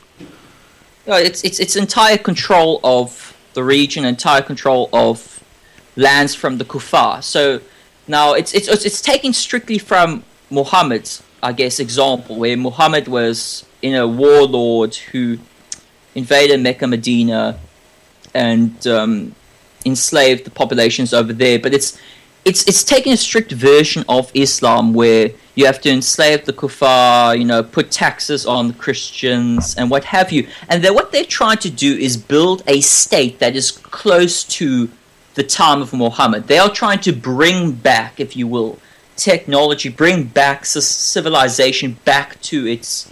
No, 1.05 1.15
it's 1.15 1.43
it's 1.43 1.59
it's 1.59 1.75
entire 1.75 2.17
control 2.17 2.80
of 2.84 3.36
the 3.53 3.63
region, 3.63 4.03
entire 4.05 4.41
control 4.41 4.89
of 4.91 5.43
lands 5.95 6.34
from 6.36 6.57
the 6.57 6.65
kuffar. 6.65 7.23
So 7.23 7.61
now 8.07 8.34
it's 8.34 8.53
it's 8.53 8.67
it's, 8.67 9.01
taken 9.01 9.34
strictly 9.34 9.78
from 9.78 10.23
Muhammad's, 10.49 11.23
I 11.43 11.51
guess, 11.53 11.80
example, 11.80 12.38
where 12.38 12.57
Muhammad 12.57 13.07
was 13.07 13.65
in 13.82 13.93
a 13.95 14.07
warlord 14.07 14.95
who 14.95 15.38
invaded 16.15 16.61
Mecca, 16.61 16.88
Medina, 16.88 17.59
and 18.34 18.88
um, 18.88 19.36
enslaved 19.86 20.45
the 20.45 20.51
populations 20.51 21.13
over 21.13 21.34
there. 21.34 21.59
But 21.59 21.73
it's 21.73 21.99
it's 22.45 22.67
it's 22.67 22.84
taking 22.84 23.13
a 23.13 23.17
strict 23.17 23.51
version 23.51 24.03
of 24.07 24.32
Islam 24.34 24.93
where 24.93 25.32
you 25.57 25.65
have 25.65 25.81
to 25.81 25.89
enslave 25.89 26.45
the 26.45 26.53
kuffar, 26.53 27.37
you 27.37 27.43
know, 27.43 27.63
put 27.63 27.89
taxes 27.89 28.45
on 28.45 28.67
the 28.67 28.75
Christians 28.75 29.75
and 29.75 29.89
what 29.89 30.03
have 30.03 30.31
you. 30.31 30.47
And 30.69 30.83
then 30.83 30.93
what 30.93 31.11
they're 31.11 31.25
trying 31.25 31.57
to 31.57 31.71
do 31.71 31.97
is 31.97 32.15
build 32.15 32.61
a 32.67 32.79
state 32.81 33.39
that 33.39 33.55
is 33.55 33.71
close 33.71 34.43
to 34.59 34.87
the 35.33 35.41
time 35.41 35.81
of 35.81 35.93
Muhammad. 35.93 36.45
They 36.45 36.59
are 36.59 36.69
trying 36.69 36.99
to 37.01 37.11
bring 37.11 37.71
back, 37.71 38.19
if 38.19 38.37
you 38.37 38.45
will, 38.45 38.77
technology, 39.15 39.89
bring 39.89 40.25
back 40.25 40.63
civilization 40.63 41.97
back 42.05 42.39
to 42.43 42.67
its 42.67 43.11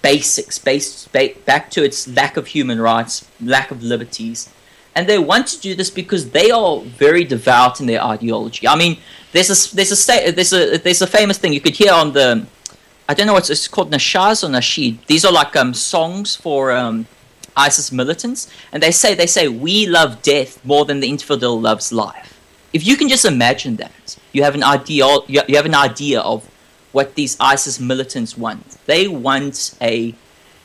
basics, 0.00 0.58
base, 0.58 1.06
ba- 1.08 1.34
back 1.44 1.70
to 1.72 1.84
its 1.84 2.08
lack 2.08 2.38
of 2.38 2.46
human 2.46 2.80
rights, 2.80 3.28
lack 3.38 3.70
of 3.70 3.82
liberties. 3.82 4.48
And 4.94 5.08
they 5.08 5.18
want 5.18 5.46
to 5.48 5.60
do 5.60 5.74
this 5.74 5.90
because 5.90 6.30
they 6.30 6.50
are 6.50 6.80
very 6.80 7.24
devout 7.24 7.80
in 7.80 7.86
their 7.86 8.02
ideology. 8.04 8.68
I 8.68 8.76
mean, 8.76 8.98
there's 9.32 9.50
a 9.50 9.74
there's 9.74 9.90
a 9.90 9.96
sta- 9.96 10.30
there's 10.32 10.52
a 10.52 10.78
there's 10.78 11.02
a 11.02 11.06
famous 11.06 11.38
thing 11.38 11.52
you 11.52 11.60
could 11.60 11.74
hear 11.74 11.92
on 11.92 12.12
the 12.12 12.46
I 13.08 13.14
don't 13.14 13.26
know 13.26 13.32
what's 13.32 13.50
it's 13.50 13.68
called 13.68 13.90
nashaz 13.90 14.44
or 14.44 14.48
nasheed. 14.48 15.04
These 15.06 15.24
are 15.24 15.32
like 15.32 15.56
um 15.56 15.74
songs 15.74 16.36
for 16.36 16.72
um 16.72 17.06
ISIS 17.56 17.92
militants, 17.92 18.50
and 18.72 18.82
they 18.82 18.90
say 18.90 19.14
they 19.14 19.26
say 19.26 19.48
we 19.48 19.86
love 19.86 20.22
death 20.22 20.64
more 20.64 20.84
than 20.84 21.00
the 21.00 21.08
infidel 21.08 21.60
loves 21.60 21.92
life. 21.92 22.38
If 22.72 22.86
you 22.86 22.96
can 22.96 23.08
just 23.08 23.24
imagine 23.24 23.76
that, 23.76 24.16
you 24.32 24.42
have 24.42 24.54
an 24.54 24.62
idea 24.62 25.06
you 25.28 25.56
have 25.56 25.66
an 25.66 25.74
idea 25.74 26.20
of 26.20 26.48
what 26.92 27.14
these 27.14 27.36
ISIS 27.40 27.80
militants 27.80 28.36
want. 28.36 28.76
They 28.86 29.08
want 29.08 29.74
a 29.80 30.14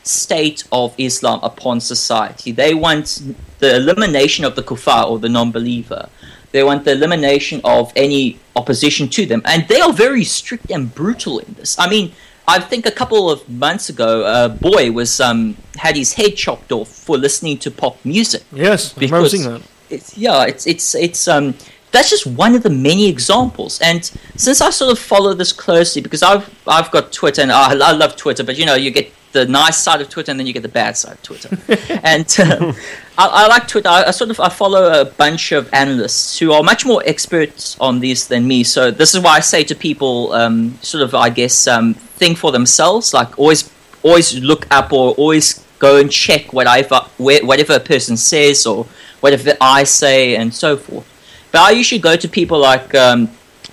state 0.08 0.64
of 0.72 0.94
Islam 0.98 1.40
upon 1.42 1.80
society. 1.80 2.52
They 2.52 2.74
want 2.74 3.22
the 3.58 3.76
elimination 3.76 4.44
of 4.44 4.56
the 4.56 4.62
kuffar 4.62 5.08
or 5.08 5.18
the 5.18 5.28
non-believer. 5.28 6.08
They 6.52 6.62
want 6.64 6.84
the 6.84 6.92
elimination 6.92 7.60
of 7.64 7.92
any 7.94 8.38
opposition 8.56 9.08
to 9.10 9.26
them, 9.26 9.42
and 9.44 9.68
they 9.68 9.80
are 9.80 9.92
very 9.92 10.24
strict 10.24 10.70
and 10.70 10.92
brutal 10.94 11.40
in 11.40 11.54
this. 11.54 11.78
I 11.78 11.88
mean, 11.88 12.12
I 12.46 12.58
think 12.58 12.86
a 12.86 12.90
couple 12.90 13.30
of 13.30 13.46
months 13.48 13.90
ago, 13.90 14.24
a 14.24 14.48
boy 14.48 14.90
was 14.90 15.20
um, 15.20 15.56
had 15.76 15.96
his 15.96 16.14
head 16.14 16.36
chopped 16.36 16.72
off 16.72 16.88
for 16.88 17.18
listening 17.18 17.58
to 17.58 17.70
pop 17.70 18.02
music. 18.04 18.42
Yes, 18.50 18.94
seeing 19.28 19.50
that. 19.52 19.62
It's, 19.90 20.16
yeah, 20.16 20.44
it's 20.44 20.66
it's 20.66 20.94
it's 20.94 21.28
um 21.28 21.54
that's 21.92 22.08
just 22.08 22.26
one 22.26 22.54
of 22.54 22.62
the 22.62 22.70
many 22.70 23.08
examples. 23.08 23.80
And 23.80 24.04
since 24.36 24.60
I 24.60 24.70
sort 24.70 24.92
of 24.92 24.98
follow 24.98 25.34
this 25.34 25.52
closely, 25.52 26.00
because 26.00 26.22
I've 26.22 26.48
I've 26.66 26.90
got 26.90 27.12
Twitter 27.12 27.42
and 27.42 27.52
I, 27.52 27.72
I 27.72 27.92
love 27.92 28.16
Twitter, 28.16 28.44
but 28.44 28.56
you 28.58 28.64
know 28.64 28.74
you 28.74 28.90
get 28.90 29.12
the 29.32 29.46
nice 29.46 29.78
side 29.78 30.00
of 30.00 30.08
Twitter 30.08 30.30
and 30.30 30.40
then 30.40 30.46
you 30.46 30.52
get 30.52 30.62
the 30.62 30.68
bad 30.68 30.96
side 30.96 31.14
of 31.14 31.22
Twitter. 31.22 31.50
and 32.02 32.26
uh, 32.38 32.72
I, 33.18 33.26
I 33.26 33.46
like 33.48 33.68
Twitter. 33.68 33.88
I, 33.88 34.04
I 34.04 34.10
sort 34.10 34.30
of 34.30 34.40
I 34.40 34.48
follow 34.48 35.00
a 35.00 35.04
bunch 35.04 35.52
of 35.52 35.68
analysts 35.72 36.38
who 36.38 36.52
are 36.52 36.62
much 36.62 36.86
more 36.86 37.02
experts 37.04 37.78
on 37.80 38.00
this 38.00 38.26
than 38.26 38.46
me. 38.46 38.64
So 38.64 38.90
this 38.90 39.14
is 39.14 39.22
why 39.22 39.36
I 39.36 39.40
say 39.40 39.64
to 39.64 39.74
people, 39.74 40.32
um, 40.32 40.78
sort 40.82 41.02
of 41.02 41.14
I 41.14 41.30
guess 41.30 41.66
um, 41.66 41.94
think 41.94 42.38
for 42.38 42.52
themselves. 42.52 43.12
Like 43.12 43.38
always 43.38 43.70
always 44.02 44.38
look 44.40 44.66
up 44.70 44.92
or 44.92 45.12
always 45.14 45.64
go 45.78 45.98
and 46.00 46.10
check 46.10 46.52
whatever 46.52 47.00
whatever 47.18 47.74
a 47.74 47.80
person 47.80 48.16
says 48.16 48.66
or 48.66 48.86
whatever 49.20 49.56
I 49.60 49.84
say 49.84 50.36
and 50.36 50.52
so 50.54 50.76
forth. 50.76 51.06
But 51.52 51.60
I 51.62 51.70
usually 51.70 52.00
go 52.00 52.16
to 52.16 52.28
people 52.28 52.58
like 52.58 52.94
um, 52.94 53.30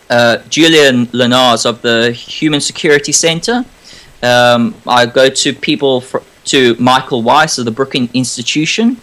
uh, 0.09 0.37
Julian 0.49 1.07
Lenarz 1.07 1.65
of 1.65 1.81
the 1.81 2.11
Human 2.11 2.61
Security 2.61 3.11
Center. 3.11 3.65
Um, 4.23 4.75
I 4.87 5.05
go 5.05 5.29
to 5.29 5.53
people 5.53 6.01
fr- 6.01 6.19
to 6.45 6.75
Michael 6.79 7.21
Weiss 7.21 7.57
of 7.57 7.65
the 7.65 7.71
Brookings 7.71 8.09
Institution. 8.13 8.97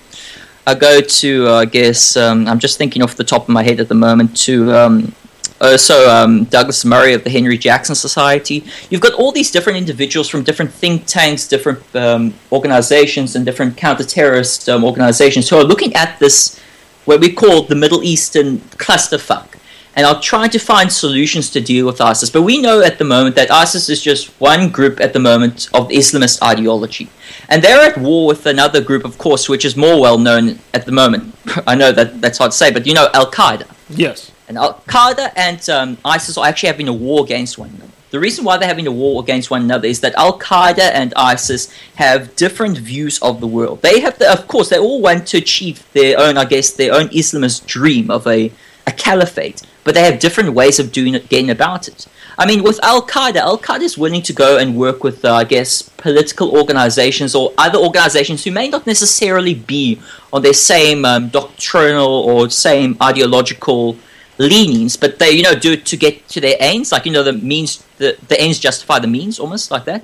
I 0.66 0.74
go 0.74 1.00
to, 1.00 1.48
uh, 1.48 1.54
I 1.54 1.64
guess, 1.64 2.16
um, 2.16 2.46
I'm 2.46 2.58
just 2.58 2.78
thinking 2.78 3.02
off 3.02 3.16
the 3.16 3.24
top 3.24 3.42
of 3.42 3.48
my 3.48 3.64
head 3.64 3.80
at 3.80 3.88
the 3.88 3.96
moment, 3.96 4.36
to 4.38 4.72
um, 4.72 5.12
also 5.60 6.08
um, 6.08 6.44
Douglas 6.44 6.84
Murray 6.84 7.14
of 7.14 7.24
the 7.24 7.30
Henry 7.30 7.58
Jackson 7.58 7.94
Society. 7.94 8.64
You've 8.88 9.00
got 9.00 9.14
all 9.14 9.32
these 9.32 9.50
different 9.50 9.78
individuals 9.78 10.28
from 10.28 10.44
different 10.44 10.72
think 10.72 11.06
tanks, 11.06 11.48
different 11.48 11.82
um, 11.96 12.34
organizations, 12.52 13.34
and 13.34 13.44
different 13.44 13.76
counter-terrorist 13.76 14.68
um, 14.68 14.84
organizations 14.84 15.48
who 15.48 15.56
are 15.56 15.64
looking 15.64 15.94
at 15.94 16.18
this, 16.20 16.60
what 17.06 17.20
we 17.20 17.32
call 17.32 17.62
the 17.62 17.74
Middle 17.74 18.02
Eastern 18.04 18.58
clusterfuck, 18.78 19.56
and 19.94 20.06
are 20.06 20.20
trying 20.20 20.50
to 20.50 20.58
find 20.58 20.90
solutions 20.92 21.50
to 21.50 21.60
deal 21.60 21.86
with 21.86 22.00
ISIS. 22.00 22.30
But 22.30 22.42
we 22.42 22.60
know 22.60 22.82
at 22.82 22.98
the 22.98 23.04
moment 23.04 23.36
that 23.36 23.50
ISIS 23.50 23.88
is 23.88 24.02
just 24.02 24.28
one 24.40 24.70
group 24.70 25.00
at 25.00 25.12
the 25.12 25.18
moment 25.18 25.68
of 25.74 25.88
Islamist 25.88 26.42
ideology. 26.42 27.10
And 27.48 27.62
they're 27.62 27.80
at 27.80 27.98
war 27.98 28.26
with 28.26 28.46
another 28.46 28.80
group, 28.80 29.04
of 29.04 29.18
course, 29.18 29.48
which 29.48 29.64
is 29.64 29.76
more 29.76 30.00
well 30.00 30.18
known 30.18 30.58
at 30.72 30.86
the 30.86 30.92
moment. 30.92 31.34
I 31.66 31.74
know 31.74 31.92
that 31.92 32.20
that's 32.20 32.38
hard 32.38 32.52
to 32.52 32.56
say, 32.56 32.70
but 32.70 32.86
you 32.86 32.94
know 32.94 33.08
Al 33.12 33.30
Qaeda. 33.30 33.70
Yes. 33.90 34.32
And 34.48 34.56
Al 34.56 34.82
Qaeda 34.86 35.32
and 35.36 35.68
um, 35.68 35.98
ISIS 36.04 36.38
are 36.38 36.46
actually 36.46 36.68
having 36.68 36.88
a 36.88 36.92
war 36.92 37.24
against 37.24 37.58
one 37.58 37.70
another. 37.70 37.92
The 38.12 38.20
reason 38.20 38.44
why 38.44 38.58
they're 38.58 38.68
having 38.68 38.86
a 38.86 38.92
war 38.92 39.22
against 39.22 39.50
one 39.50 39.62
another 39.62 39.88
is 39.88 40.00
that 40.00 40.14
Al 40.16 40.38
Qaeda 40.38 40.90
and 40.92 41.14
ISIS 41.16 41.72
have 41.94 42.36
different 42.36 42.76
views 42.76 43.18
of 43.22 43.40
the 43.40 43.46
world. 43.46 43.80
They 43.80 44.00
have, 44.00 44.18
the, 44.18 44.30
of 44.30 44.46
course, 44.48 44.68
they 44.68 44.78
all 44.78 45.00
want 45.00 45.26
to 45.28 45.38
achieve 45.38 45.90
their 45.94 46.18
own, 46.20 46.36
I 46.36 46.44
guess, 46.44 46.72
their 46.72 46.92
own 46.92 47.08
Islamist 47.08 47.64
dream 47.64 48.10
of 48.10 48.26
a, 48.26 48.52
a 48.86 48.92
caliphate, 48.92 49.62
but 49.84 49.94
they 49.94 50.02
have 50.02 50.18
different 50.18 50.52
ways 50.52 50.78
of 50.78 50.92
doing 50.92 51.14
it, 51.14 51.28
getting 51.28 51.50
about 51.50 51.88
it. 51.88 52.06
I 52.38 52.46
mean, 52.46 52.62
with 52.62 52.82
Al 52.82 53.06
Qaeda, 53.06 53.36
Al 53.36 53.58
Qaeda 53.58 53.82
is 53.82 53.98
willing 53.98 54.22
to 54.22 54.32
go 54.32 54.56
and 54.56 54.76
work 54.76 55.04
with, 55.04 55.24
uh, 55.24 55.34
I 55.34 55.44
guess, 55.44 55.82
political 55.82 56.56
organizations 56.56 57.34
or 57.34 57.52
other 57.58 57.78
organizations 57.78 58.44
who 58.44 58.50
may 58.50 58.68
not 58.68 58.86
necessarily 58.86 59.54
be 59.54 60.00
on 60.32 60.42
their 60.42 60.54
same 60.54 61.04
um, 61.04 61.28
doctrinal 61.28 62.08
or 62.08 62.48
same 62.48 62.96
ideological 63.02 63.96
leanings, 64.38 64.96
but 64.96 65.18
they, 65.18 65.30
you 65.30 65.42
know, 65.42 65.54
do 65.54 65.72
it 65.72 65.84
to 65.86 65.96
get 65.96 66.26
to 66.28 66.40
their 66.40 66.56
aims. 66.60 66.90
Like, 66.90 67.04
you 67.04 67.12
know, 67.12 67.22
the 67.22 67.34
means, 67.34 67.84
the, 67.98 68.16
the 68.28 68.40
ends 68.40 68.58
justify 68.58 68.98
the 68.98 69.06
means, 69.06 69.38
almost 69.38 69.70
like 69.70 69.84
that. 69.84 70.02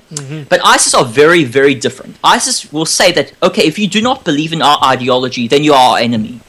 But 0.49 0.61
ISIS 0.63 0.93
are 0.93 1.05
very, 1.05 1.43
very 1.43 1.73
different. 1.73 2.17
ISIS 2.23 2.71
will 2.71 2.85
say 2.85 3.11
that, 3.13 3.33
okay, 3.41 3.63
if 3.65 3.79
you 3.79 3.87
do 3.87 4.01
not 4.01 4.23
believe 4.23 4.53
in 4.53 4.61
our 4.61 4.77
ideology, 4.83 5.47
then 5.47 5.63
you 5.63 5.73
are 5.73 5.93
our 5.93 5.97
enemy. 5.97 6.41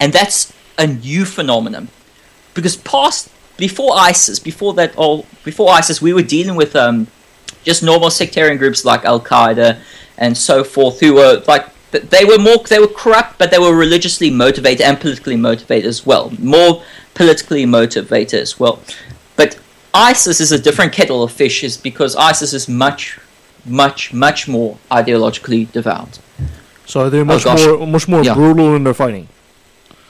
And 0.00 0.12
that's 0.12 0.52
a 0.76 0.86
new 0.86 1.24
phenomenon. 1.24 1.88
Because 2.58 2.74
past, 2.74 3.28
before 3.56 3.92
ISIS, 3.96 4.40
before 4.40 4.74
that, 4.74 4.96
all 4.96 5.26
before 5.44 5.70
ISIS, 5.70 6.02
we 6.02 6.12
were 6.12 6.22
dealing 6.22 6.56
with 6.56 6.74
um, 6.74 7.06
just 7.62 7.84
normal 7.84 8.10
sectarian 8.10 8.58
groups 8.58 8.84
like 8.84 9.04
Al 9.04 9.20
Qaeda 9.20 9.78
and 10.16 10.36
so 10.36 10.64
forth, 10.64 10.98
who 10.98 11.14
were 11.14 11.40
like, 11.46 11.66
they 11.92 12.24
were 12.24 12.36
more, 12.36 12.58
they 12.68 12.80
were 12.80 12.88
corrupt, 12.88 13.38
but 13.38 13.52
they 13.52 13.60
were 13.60 13.76
religiously 13.76 14.28
motivated 14.28 14.80
and 14.80 14.98
politically 14.98 15.36
motivated 15.36 15.86
as 15.86 16.04
well. 16.04 16.32
More 16.40 16.82
politically 17.14 17.64
motivated 17.64 18.40
as 18.40 18.58
well. 18.58 18.82
But 19.36 19.56
ISIS 19.94 20.40
is 20.40 20.50
a 20.50 20.58
different 20.58 20.92
kettle 20.92 21.22
of 21.22 21.30
fish, 21.30 21.62
is 21.62 21.76
because 21.76 22.16
ISIS 22.16 22.52
is 22.52 22.68
much, 22.68 23.20
much, 23.64 24.12
much 24.12 24.48
more 24.48 24.78
ideologically 24.90 25.70
devout. 25.70 26.18
So 26.86 27.08
they're 27.08 27.24
much 27.24 27.44
gosh. 27.44 27.64
more 27.64 27.86
much 27.86 28.08
more 28.08 28.24
Yeah. 28.24 28.34
brutal 28.34 28.74
in 28.74 28.82
their 28.82 28.94
fighting. 28.94 29.28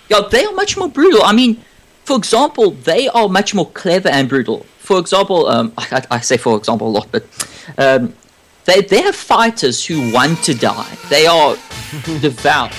Yeah, 0.09 0.23
they 0.31 0.47
are 0.47 0.55
much 0.55 0.79
more 0.79 0.89
brutal. 0.89 1.23
I 1.23 1.33
mean, 1.33 1.63
for 2.09 2.17
example, 2.17 2.71
they 2.71 3.07
are 3.09 3.29
much 3.29 3.55
more 3.55 3.71
clever 3.73 4.09
and 4.09 4.31
brutal. 4.31 4.61
For 4.79 4.99
example, 4.99 5.47
um, 5.47 5.75
I, 5.77 6.03
I 6.11 6.21
say 6.21 6.39
for 6.39 6.57
example 6.57 6.89
a 6.89 6.95
lot, 6.99 7.09
but 7.13 7.25
um, 7.77 8.15
they 8.65 8.81
they 8.81 9.03
have 9.03 9.15
fighters 9.15 9.85
who 9.85 10.11
want 10.11 10.43
to 10.45 10.55
die. 10.55 10.97
They 11.11 11.27
are 11.27 11.55
devout. 12.23 12.73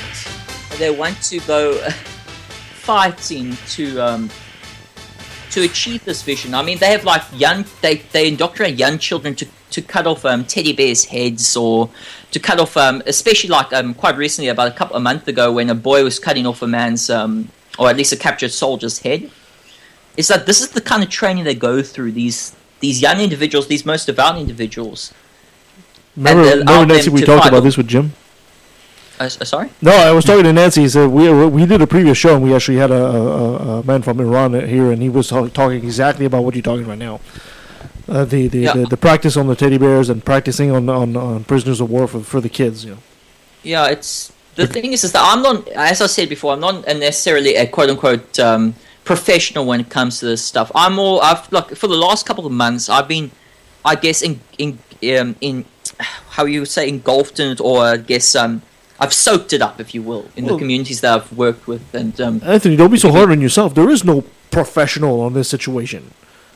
They 0.80 0.90
want 0.90 1.22
to 1.30 1.40
go 1.42 1.78
fighting 2.90 3.56
to 3.76 4.00
um, 4.00 4.32
to 5.52 5.62
achieve 5.62 6.04
this 6.06 6.24
vision. 6.24 6.56
I 6.56 6.64
mean, 6.64 6.80
they 6.80 6.92
have 6.92 7.04
like 7.04 7.22
young 7.32 7.66
they 7.82 7.98
they 8.14 8.28
indoctrinate 8.30 8.80
young 8.80 8.98
children 8.98 9.36
to 9.36 9.46
to 9.76 9.82
cut 9.84 10.08
off 10.08 10.26
um, 10.26 10.44
teddy 10.44 10.74
bears' 10.74 11.06
heads 11.06 11.56
or 11.56 11.92
to 12.32 12.40
cut 12.40 12.60
off, 12.60 12.76
um, 12.76 13.04
especially 13.06 13.52
like 13.52 13.72
um, 13.74 13.94
quite 13.94 14.18
recently, 14.18 14.50
about 14.50 14.70
a 14.70 14.76
couple 14.80 14.96
of 14.96 15.04
months 15.04 15.28
ago, 15.28 15.54
when 15.54 15.70
a 15.70 15.76
boy 15.76 16.04
was 16.04 16.18
cutting 16.18 16.48
off 16.48 16.64
a 16.64 16.68
man's 16.68 17.12
um, 17.12 17.50
or 17.80 17.90
at 17.90 17.96
least 17.98 18.12
a 18.14 18.18
captured 18.18 18.52
soldier's 18.52 19.00
head. 19.00 19.32
is 20.18 20.28
that 20.28 20.46
this 20.46 20.60
is 20.62 20.70
the 20.78 20.82
kind 20.82 21.02
of 21.02 21.10
training 21.10 21.46
they 21.46 21.56
go 21.56 21.82
through. 21.82 22.12
These 22.12 22.56
these 22.82 23.02
young 23.02 23.20
individuals, 23.22 23.68
these 23.68 23.86
most 23.86 24.06
devout 24.06 24.38
individuals. 24.38 25.14
Remember, 26.16 26.44
remember 26.44 26.94
Nancy, 26.94 27.10
we 27.10 27.22
talked 27.22 27.48
about 27.48 27.64
this 27.64 27.78
with 27.78 27.88
Jim. 27.88 28.12
Uh, 29.20 29.24
uh, 29.26 29.46
sorry. 29.46 29.70
No, 29.82 29.92
I 29.92 30.12
was 30.12 30.26
talking 30.26 30.44
to 30.44 30.54
Nancy. 30.54 30.82
He 30.82 30.90
said 30.90 31.08
we 31.10 31.32
we 31.48 31.66
did 31.66 31.82
a 31.82 31.88
previous 31.88 32.18
show, 32.18 32.36
and 32.36 32.44
we 32.44 32.54
actually 32.54 32.78
had 32.78 32.92
a, 32.92 33.04
a, 33.06 33.80
a 33.80 33.84
man 33.84 34.02
from 34.02 34.20
Iran 34.20 34.54
here, 34.54 34.92
and 34.92 35.02
he 35.02 35.10
was 35.10 35.28
talk, 35.30 35.52
talking 35.54 35.78
exactly 35.78 36.26
about 36.26 36.44
what 36.44 36.56
you're 36.56 36.62
talking 36.72 36.88
right 36.88 36.98
now. 36.98 37.20
Uh, 38.08 38.26
the 38.26 38.48
the, 38.48 38.60
Yeah. 38.60 38.74
the 38.74 38.86
the 38.88 38.98
practice 38.98 39.38
on 39.38 39.48
the 39.48 39.56
teddy 39.56 39.78
bears 39.78 40.10
and 40.10 40.24
practicing 40.24 40.72
on 40.72 40.90
on, 40.90 41.16
on 41.16 41.44
prisoners 41.44 41.80
of 41.80 41.90
war 41.90 42.08
for, 42.08 42.22
for 42.22 42.42
the 42.42 42.50
kids. 42.50 42.84
You 42.86 42.92
know. 42.92 42.98
Yeah, 43.64 43.88
it's 43.88 44.32
the 44.60 44.68
thing 44.68 44.94
is, 44.94 45.04
is 45.04 45.12
that 45.14 45.24
I'm 45.24 45.42
not, 45.42 45.68
as 45.70 46.02
I 46.02 46.08
said 46.08 46.30
before, 46.30 46.54
I'm 46.54 46.60
not 46.60 46.86
necessarily 46.86 47.56
a 47.56 47.66
quote 47.68 47.90
unquote 47.90 48.38
um, 48.40 48.76
professional 49.04 49.66
when 49.66 49.80
it 49.80 49.90
comes 49.90 50.20
to 50.20 50.26
this 50.26 50.44
stuff. 50.44 50.72
I'm 50.76 50.94
more, 50.96 51.24
I've 51.24 51.52
like 51.52 51.70
for 51.76 51.88
the 51.88 51.96
last 52.08 52.26
couple 52.26 52.46
of 52.46 52.52
months, 52.52 52.90
I've 52.90 53.08
been, 53.08 53.32
I 53.84 53.96
guess, 53.96 54.22
in 54.22 54.40
in 54.58 54.78
um, 55.18 55.36
in 55.42 55.66
how 56.36 56.46
you 56.46 56.60
would 56.62 56.70
say 56.70 56.88
engulfed 56.88 57.40
in 57.40 57.52
it, 57.52 57.60
or 57.62 57.84
I 57.84 57.98
guess 57.98 58.36
um, 58.36 58.62
I've 59.00 59.14
soaked 59.14 59.54
it 59.54 59.62
up, 59.62 59.80
if 59.80 59.96
you 59.96 60.02
will, 60.04 60.26
in 60.36 60.46
Well- 60.46 60.56
the 60.56 60.60
communities 60.60 61.02
that 61.02 61.14
I've 61.16 61.32
worked 61.38 61.68
with, 61.68 61.84
and 61.94 62.20
um, 62.22 62.42
Anthony, 62.46 62.76
don't 62.76 62.92
be 62.92 62.98
so 62.98 63.12
hard 63.12 63.32
on 63.32 63.42
yourself. 63.42 63.74
There 63.76 63.90
is 63.90 64.04
no 64.04 64.24
professional 64.52 65.22
on 65.22 65.34
this 65.34 65.48
situation. 65.50 66.12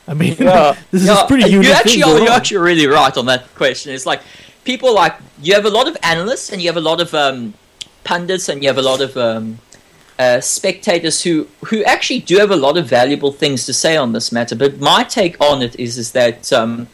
I 0.06 0.12
mean, 0.14 0.36
Yeah. 0.38 0.76
this 0.90 1.02
is 1.02 1.08
Yeah, 1.08 1.24
a 1.24 1.26
pretty 1.26 1.44
you 1.50 1.62
unique 1.62 1.74
actually 1.74 2.02
thing 2.02 2.04
are, 2.04 2.18
you're 2.20 2.30
actually 2.40 2.58
really 2.58 2.86
right 2.86 3.16
on 3.16 3.24
that 3.26 3.54
question. 3.54 3.94
It's 3.94 4.04
like 4.04 4.20
people 4.64 4.94
like 4.94 5.14
you 5.42 5.54
have 5.54 5.64
a 5.64 5.70
lot 5.70 5.88
of 5.88 5.96
analysts 6.02 6.50
and 6.50 6.60
you 6.60 6.68
have 6.68 6.76
a 6.76 6.86
lot 6.90 7.00
of 7.00 7.14
um, 7.14 7.54
pundits 8.04 8.48
and 8.48 8.62
you 8.62 8.68
have 8.68 8.78
a 8.78 8.82
lot 8.82 9.00
of 9.00 9.16
um, 9.16 9.58
uh, 10.18 10.40
spectators 10.40 11.22
who 11.22 11.48
who 11.66 11.82
actually 11.84 12.20
do 12.20 12.36
have 12.38 12.50
a 12.50 12.56
lot 12.56 12.76
of 12.76 12.86
valuable 12.86 13.32
things 13.32 13.66
to 13.66 13.72
say 13.72 13.96
on 13.96 14.12
this 14.12 14.30
matter. 14.30 14.54
But 14.54 14.78
my 14.78 15.04
take 15.04 15.40
on 15.40 15.62
it 15.62 15.78
is 15.78 15.98
is 15.98 16.12
that 16.12 16.52
um, 16.52 16.86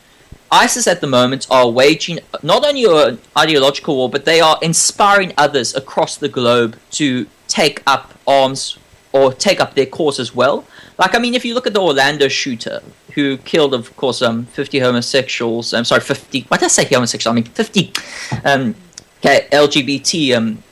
ISIS 0.50 0.86
at 0.86 1.00
the 1.00 1.06
moment 1.06 1.46
are 1.50 1.68
waging 1.68 2.18
not 2.42 2.64
only 2.64 2.84
an 2.84 3.18
ideological 3.36 3.96
war, 3.96 4.11
but 4.11 4.24
they 4.24 4.40
are 4.40 4.58
inspiring 4.62 5.32
others 5.36 5.74
across 5.74 6.16
the 6.16 6.28
globe 6.28 6.78
to 6.92 7.26
take 7.46 7.82
up 7.86 8.14
arms 8.26 8.78
or 9.12 9.32
take 9.32 9.61
up 9.61 9.74
their 9.74 9.86
cause 9.86 10.18
as 10.18 10.34
well. 10.34 10.64
Like, 10.98 11.14
I 11.14 11.18
mean, 11.18 11.34
if 11.34 11.44
you 11.44 11.54
look 11.54 11.66
at 11.66 11.74
the 11.74 11.80
Orlando 11.80 12.28
shooter, 12.28 12.80
who 13.14 13.38
killed, 13.38 13.74
of 13.74 13.96
course, 13.96 14.22
um, 14.22 14.46
50 14.46 14.78
homosexuals, 14.78 15.74
I'm 15.74 15.84
sorry, 15.84 16.00
50, 16.00 16.42
why 16.42 16.58
did 16.58 16.66
I 16.66 16.68
say 16.68 16.84
homosexual? 16.84 17.32
I 17.32 17.34
mean, 17.36 17.44
50 17.44 17.92
um, 18.44 18.74
okay, 19.18 19.48
LGBT 19.50 20.36
um, 20.36 20.62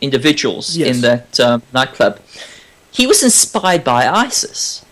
individuals 0.00 0.76
Yes. 0.76 0.94
in 0.96 1.00
that 1.02 1.40
um, 1.40 1.62
nightclub. 1.72 2.20
He 2.90 3.06
was 3.06 3.22
inspired 3.22 3.84
by 3.84 4.08
ISIS. 4.08 4.84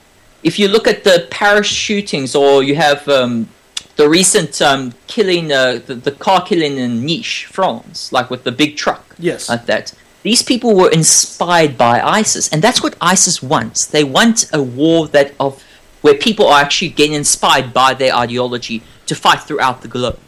If 0.43 0.59
you 0.59 0.69
look 0.69 0.87
at 0.87 1.05
the 1.05 1.27
Paris 1.31 1.67
shootings, 1.67 2.35
or 2.35 2.63
you 2.63 2.77
have 2.77 3.09
um, 3.09 3.49
the 3.97 4.09
recent 4.09 4.61
um, 4.63 4.93
killing, 5.07 5.51
uh, 5.51 5.81
the, 5.87 5.95
the 5.95 6.13
car 6.13 6.43
killing 6.43 6.79
in 6.79 7.05
Nice, 7.05 7.41
France, 7.41 8.13
like 8.13 8.31
with 8.31 8.45
the 8.45 8.53
big 8.53 8.77
truck, 8.77 9.15
Yes. 9.19 9.49
like 9.49 9.67
that. 9.67 9.93
These 10.23 10.43
people 10.43 10.75
were 10.75 10.91
inspired 10.91 11.79
by 11.79 12.01
ISIS, 12.01 12.49
and 12.53 12.61
that's 12.63 12.83
what 12.83 12.97
ISIS 13.01 13.43
wants. 13.43 13.87
They 13.87 14.05
want 14.05 14.47
a 14.53 14.63
war 14.63 15.09
that 15.09 15.33
of 15.41 15.63
where 16.03 16.15
people 16.15 16.47
are 16.49 16.61
actually 16.61 16.91
getting 16.91 17.15
inspired 17.15 17.73
by 17.73 17.95
their 17.95 18.15
ideology 18.15 18.83
to 19.07 19.15
fight 19.15 19.41
throughout 19.41 19.83
the 19.83 19.89
globe. 19.89 20.19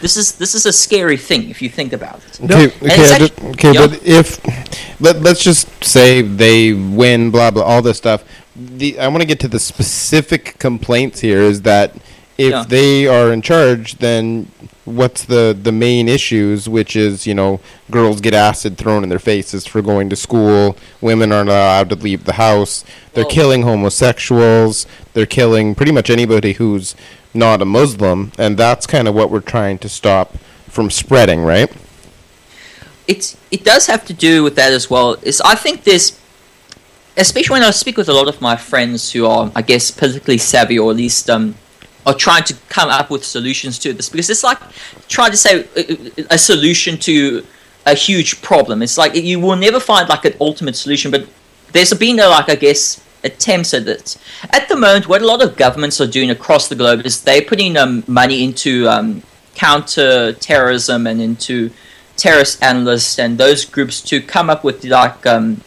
This 0.00 0.16
is 0.16 0.32
this 0.32 0.54
is 0.54 0.66
a 0.66 0.72
scary 0.72 1.16
thing 1.16 1.48
if 1.50 1.62
you 1.62 1.68
think 1.68 1.92
about 1.92 2.16
it. 2.26 2.40
Okay, 2.44 2.64
And 2.64 2.72
okay, 2.72 3.02
it's 3.02 3.10
I 3.10 3.14
actu- 3.14 3.28
just- 3.28 3.40
okay, 3.54 3.72
Yeah. 3.72 3.86
but 3.86 4.00
if 4.06 5.00
let 5.00 5.22
let's 5.22 5.42
just 5.42 5.68
say 5.84 6.22
they 6.22 6.72
win, 6.72 7.30
blah 7.30 7.50
blah, 7.50 7.62
all 7.62 7.82
this 7.82 7.96
stuff. 7.98 8.22
The 8.54 8.98
I 8.98 9.08
want 9.08 9.20
to 9.22 9.26
get 9.26 9.40
to 9.40 9.48
the 9.48 9.58
specific 9.60 10.58
complaints 10.58 11.20
here. 11.20 11.40
Is 11.40 11.62
that 11.62 11.94
if 12.38 12.50
Yeah. 12.50 12.64
they 12.68 13.06
are 13.06 13.32
in 13.32 13.40
charge, 13.42 13.98
then 13.98 14.48
what's 14.84 15.24
the 15.24 15.56
the 15.60 15.72
main 15.72 16.08
issues? 16.08 16.68
Which 16.68 16.94
is 16.94 17.26
you 17.26 17.34
know 17.34 17.60
girls 17.90 18.20
get 18.20 18.34
acid 18.34 18.76
thrown 18.76 19.02
in 19.02 19.08
their 19.08 19.18
faces 19.18 19.66
for 19.66 19.80
going 19.82 20.10
to 20.10 20.16
school. 20.16 20.76
Women 21.00 21.32
aren't 21.32 21.48
allowed 21.48 21.88
to 21.90 21.96
leave 21.96 22.24
the 22.24 22.34
house. 22.34 22.84
They're 23.14 23.24
Well- 23.24 23.30
killing 23.30 23.62
homosexuals. 23.62 24.86
They're 25.14 25.26
killing 25.26 25.74
pretty 25.74 25.92
much 25.92 26.10
anybody 26.10 26.52
who's 26.54 26.94
not 27.36 27.62
a 27.62 27.64
Muslim, 27.64 28.32
and 28.38 28.56
that's 28.56 28.86
kind 28.86 29.06
of 29.06 29.14
what 29.14 29.30
we're 29.30 29.40
trying 29.40 29.78
to 29.78 29.88
stop 29.88 30.36
from 30.68 30.90
spreading, 30.90 31.42
right? 31.42 31.70
it's 33.06 33.36
it 33.50 33.64
does 33.64 33.86
have 33.86 34.04
to 34.06 34.12
do 34.12 34.42
with 34.42 34.56
that 34.56 34.72
as 34.72 34.90
well. 34.90 35.14
Is 35.22 35.40
I 35.40 35.54
think 35.54 35.84
there's, 35.84 36.18
especially 37.16 37.54
when 37.54 37.62
I 37.62 37.70
speak 37.70 37.96
with 37.96 38.08
a 38.08 38.12
lot 38.12 38.28
of 38.28 38.40
my 38.40 38.56
friends 38.56 39.12
who 39.12 39.26
are, 39.26 39.50
I 39.54 39.62
guess, 39.62 39.90
politically 39.90 40.38
savvy 40.38 40.78
or 40.78 40.90
at 40.90 40.96
least 40.96 41.30
um, 41.30 41.54
are 42.04 42.14
trying 42.14 42.44
to 42.44 42.54
come 42.68 42.88
up 42.88 43.10
with 43.10 43.24
solutions 43.24 43.78
to 43.80 43.92
this 43.92 44.08
because 44.08 44.30
it's 44.30 44.44
like 44.44 44.58
trying 45.08 45.30
to 45.30 45.36
say 45.36 45.66
a, 45.76 46.34
a 46.34 46.38
solution 46.38 46.98
to 46.98 47.44
a 47.86 47.94
huge 47.94 48.42
problem. 48.42 48.82
It's 48.82 48.98
like 48.98 49.14
you 49.14 49.40
will 49.40 49.56
never 49.56 49.80
find 49.80 50.08
like 50.08 50.24
an 50.24 50.34
ultimate 50.40 50.76
solution, 50.76 51.10
but 51.10 51.28
there's 51.72 51.92
been 51.94 52.18
a, 52.18 52.28
like 52.28 52.48
I 52.48 52.56
guess 52.56 53.02
attempts 53.26 53.74
at 53.74 53.86
it. 53.86 54.16
At 54.50 54.68
the 54.68 54.76
moment, 54.76 55.08
what 55.08 55.22
a 55.22 55.26
lot 55.26 55.42
of 55.42 55.56
governments 55.56 56.00
are 56.00 56.06
doing 56.06 56.30
across 56.30 56.68
the 56.68 56.74
globe 56.74 57.04
is 57.04 57.22
they're 57.22 57.42
putting 57.42 57.76
um, 57.76 58.04
money 58.06 58.44
into 58.44 58.88
um, 58.88 59.22
counter 59.54 60.32
terrorism 60.32 61.06
and 61.06 61.20
into 61.20 61.70
terrorist 62.16 62.62
analysts 62.62 63.18
and 63.18 63.38
those 63.38 63.64
groups 63.64 64.00
to 64.00 64.20
come 64.20 64.48
up 64.48 64.64
with 64.64 64.84
like 64.84 65.26
um, 65.26 65.60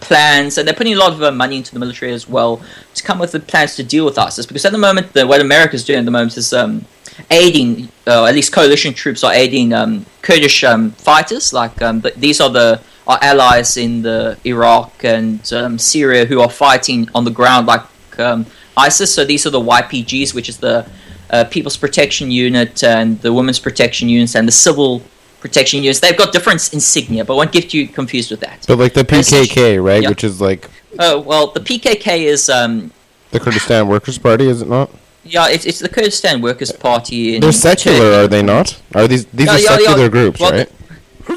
plans, 0.00 0.58
and 0.58 0.66
they're 0.66 0.74
putting 0.74 0.94
a 0.94 0.98
lot 0.98 1.12
of 1.12 1.22
uh, 1.22 1.30
money 1.30 1.56
into 1.56 1.72
the 1.72 1.78
military 1.78 2.12
as 2.12 2.28
well 2.28 2.60
to 2.94 3.02
come 3.02 3.18
with 3.18 3.32
the 3.32 3.40
plans 3.40 3.76
to 3.76 3.82
deal 3.82 4.04
with 4.04 4.18
ISIS. 4.18 4.46
Because 4.46 4.64
at 4.64 4.72
the 4.72 4.78
moment, 4.78 5.12
the, 5.12 5.26
what 5.26 5.40
America's 5.40 5.84
doing 5.84 6.00
at 6.00 6.04
the 6.04 6.10
moment 6.10 6.36
is 6.36 6.52
um, 6.52 6.84
aiding, 7.30 7.88
uh, 8.06 8.24
at 8.24 8.34
least 8.34 8.52
coalition 8.52 8.92
troops 8.94 9.24
are 9.24 9.32
aiding 9.32 9.72
um, 9.72 10.04
Kurdish 10.22 10.62
um, 10.64 10.90
fighters. 10.92 11.52
Like 11.52 11.80
um, 11.82 12.02
th- 12.02 12.14
these 12.14 12.40
are 12.40 12.50
the 12.50 12.80
our 13.06 13.18
allies 13.22 13.76
in 13.76 14.02
the 14.02 14.36
Iraq 14.44 15.04
and 15.04 15.52
um, 15.52 15.78
Syria 15.78 16.24
who 16.24 16.40
are 16.40 16.50
fighting 16.50 17.08
on 17.14 17.24
the 17.24 17.30
ground 17.30 17.66
like 17.66 17.82
um, 18.18 18.46
ISIS. 18.76 19.14
So 19.14 19.24
these 19.24 19.46
are 19.46 19.50
the 19.50 19.60
YPGs, 19.60 20.34
which 20.34 20.48
is 20.48 20.56
the 20.58 20.86
uh, 21.30 21.44
People's 21.44 21.76
Protection 21.76 22.30
Unit 22.30 22.82
and 22.82 23.20
the 23.20 23.32
Women's 23.32 23.58
Protection 23.58 24.08
Units 24.08 24.34
and 24.34 24.46
the 24.48 24.52
Civil 24.52 25.02
Protection 25.40 25.82
Units. 25.82 26.00
They've 26.00 26.16
got 26.16 26.32
different 26.32 26.72
insignia, 26.72 27.24
but 27.24 27.34
I 27.34 27.36
won't 27.36 27.52
get 27.52 27.74
you 27.74 27.86
confused 27.88 28.30
with 28.30 28.40
that. 28.40 28.64
But 28.66 28.78
like 28.78 28.94
the 28.94 29.04
PKK, 29.04 29.82
right? 29.84 30.02
Yeah. 30.02 30.08
Which 30.08 30.24
is 30.24 30.40
like 30.40 30.70
Oh 30.98 31.18
well, 31.20 31.48
the 31.48 31.60
PKK 31.60 32.20
is 32.22 32.48
um, 32.48 32.92
the 33.32 33.40
Kurdistan 33.40 33.88
Workers 33.88 34.16
Party, 34.18 34.46
is 34.48 34.62
it 34.62 34.68
not? 34.68 34.90
yeah, 35.26 35.48
it's, 35.48 35.64
it's 35.64 35.78
the 35.78 35.88
Kurdistan 35.88 36.40
Workers 36.42 36.70
Party. 36.70 37.38
They're 37.40 37.50
secular, 37.52 37.98
Turkey. 37.98 38.16
are 38.24 38.28
they 38.28 38.42
not? 38.42 38.80
Are 38.94 39.08
these 39.08 39.24
these 39.26 39.46
Yeah, 39.46 39.52
are 39.54 39.58
yeah, 39.58 39.70
yeah. 39.70 39.76
secular 39.86 40.08
groups, 40.08 40.38
Well, 40.40 40.52
right? 40.52 40.70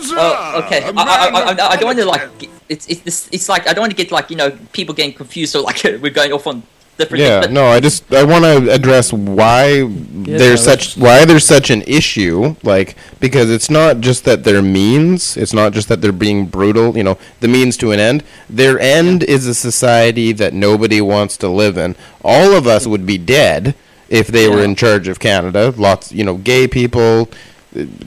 Oh, 0.02 0.62
okay. 0.66 0.84
I, 0.84 0.89
I, 0.91 1.30
I, 1.30 1.52
I, 1.52 1.70
I 1.72 1.76
don't 1.76 1.86
want 1.86 1.98
to 2.00 2.06
like. 2.06 2.38
get- 2.39 2.50
It's 2.70 2.86
it's 2.91 3.02
this, 3.08 3.30
it's 3.32 3.48
like 3.48 3.64
I 3.66 3.72
don't 3.74 3.84
want 3.88 3.95
to 3.95 4.02
get 4.04 4.12
like 4.12 4.28
you 4.30 4.36
know 4.36 4.52
people 4.74 4.93
getting 4.93 5.14
confused 5.16 5.56
or 5.56 5.62
like 5.64 5.80
we're 6.04 6.12
going 6.12 6.34
off 6.34 6.45
on 6.48 6.64
different. 6.98 7.24
Yeah, 7.24 7.41
things, 7.48 7.54
no, 7.54 7.66
I 7.68 7.80
just 7.80 8.04
I 8.12 8.24
want 8.28 8.43
to 8.43 8.70
address 8.74 9.14
why 9.14 9.88
there's 9.88 10.64
such 10.64 10.98
why 10.98 11.24
there's 11.24 11.45
such 11.48 11.70
an 11.72 11.82
issue, 11.88 12.56
like 12.64 12.98
because 13.22 13.50
it's 13.50 13.70
not 13.70 14.02
just 14.02 14.26
that 14.26 14.43
they're 14.43 14.62
means, 14.62 15.38
it's 15.38 15.54
not 15.54 15.72
just 15.72 15.88
that 15.88 16.02
they're 16.02 16.12
being 16.28 16.45
brutal, 16.45 16.98
you 16.98 17.04
know, 17.08 17.16
the 17.39 17.48
means 17.48 17.78
to 17.78 17.91
an 17.95 18.00
end. 18.04 18.20
Their 18.50 18.76
end 18.82 19.24
is 19.24 19.48
a 19.48 19.56
society 19.56 20.34
that 20.34 20.52
nobody 20.54 21.00
wants 21.00 21.38
to 21.38 21.48
live 21.48 21.78
in. 21.80 21.95
All 22.22 22.52
of 22.52 22.68
us 22.68 22.86
would 22.86 23.06
be 23.06 23.18
dead 23.18 23.76
if 24.10 24.28
they 24.28 24.50
were 24.50 24.64
in 24.64 24.76
charge 24.76 25.08
of 25.08 25.20
Canada. 25.20 25.74
Lots, 25.78 26.12
you 26.12 26.26
know, 26.28 26.36
gay 26.36 26.68
people, 26.68 27.30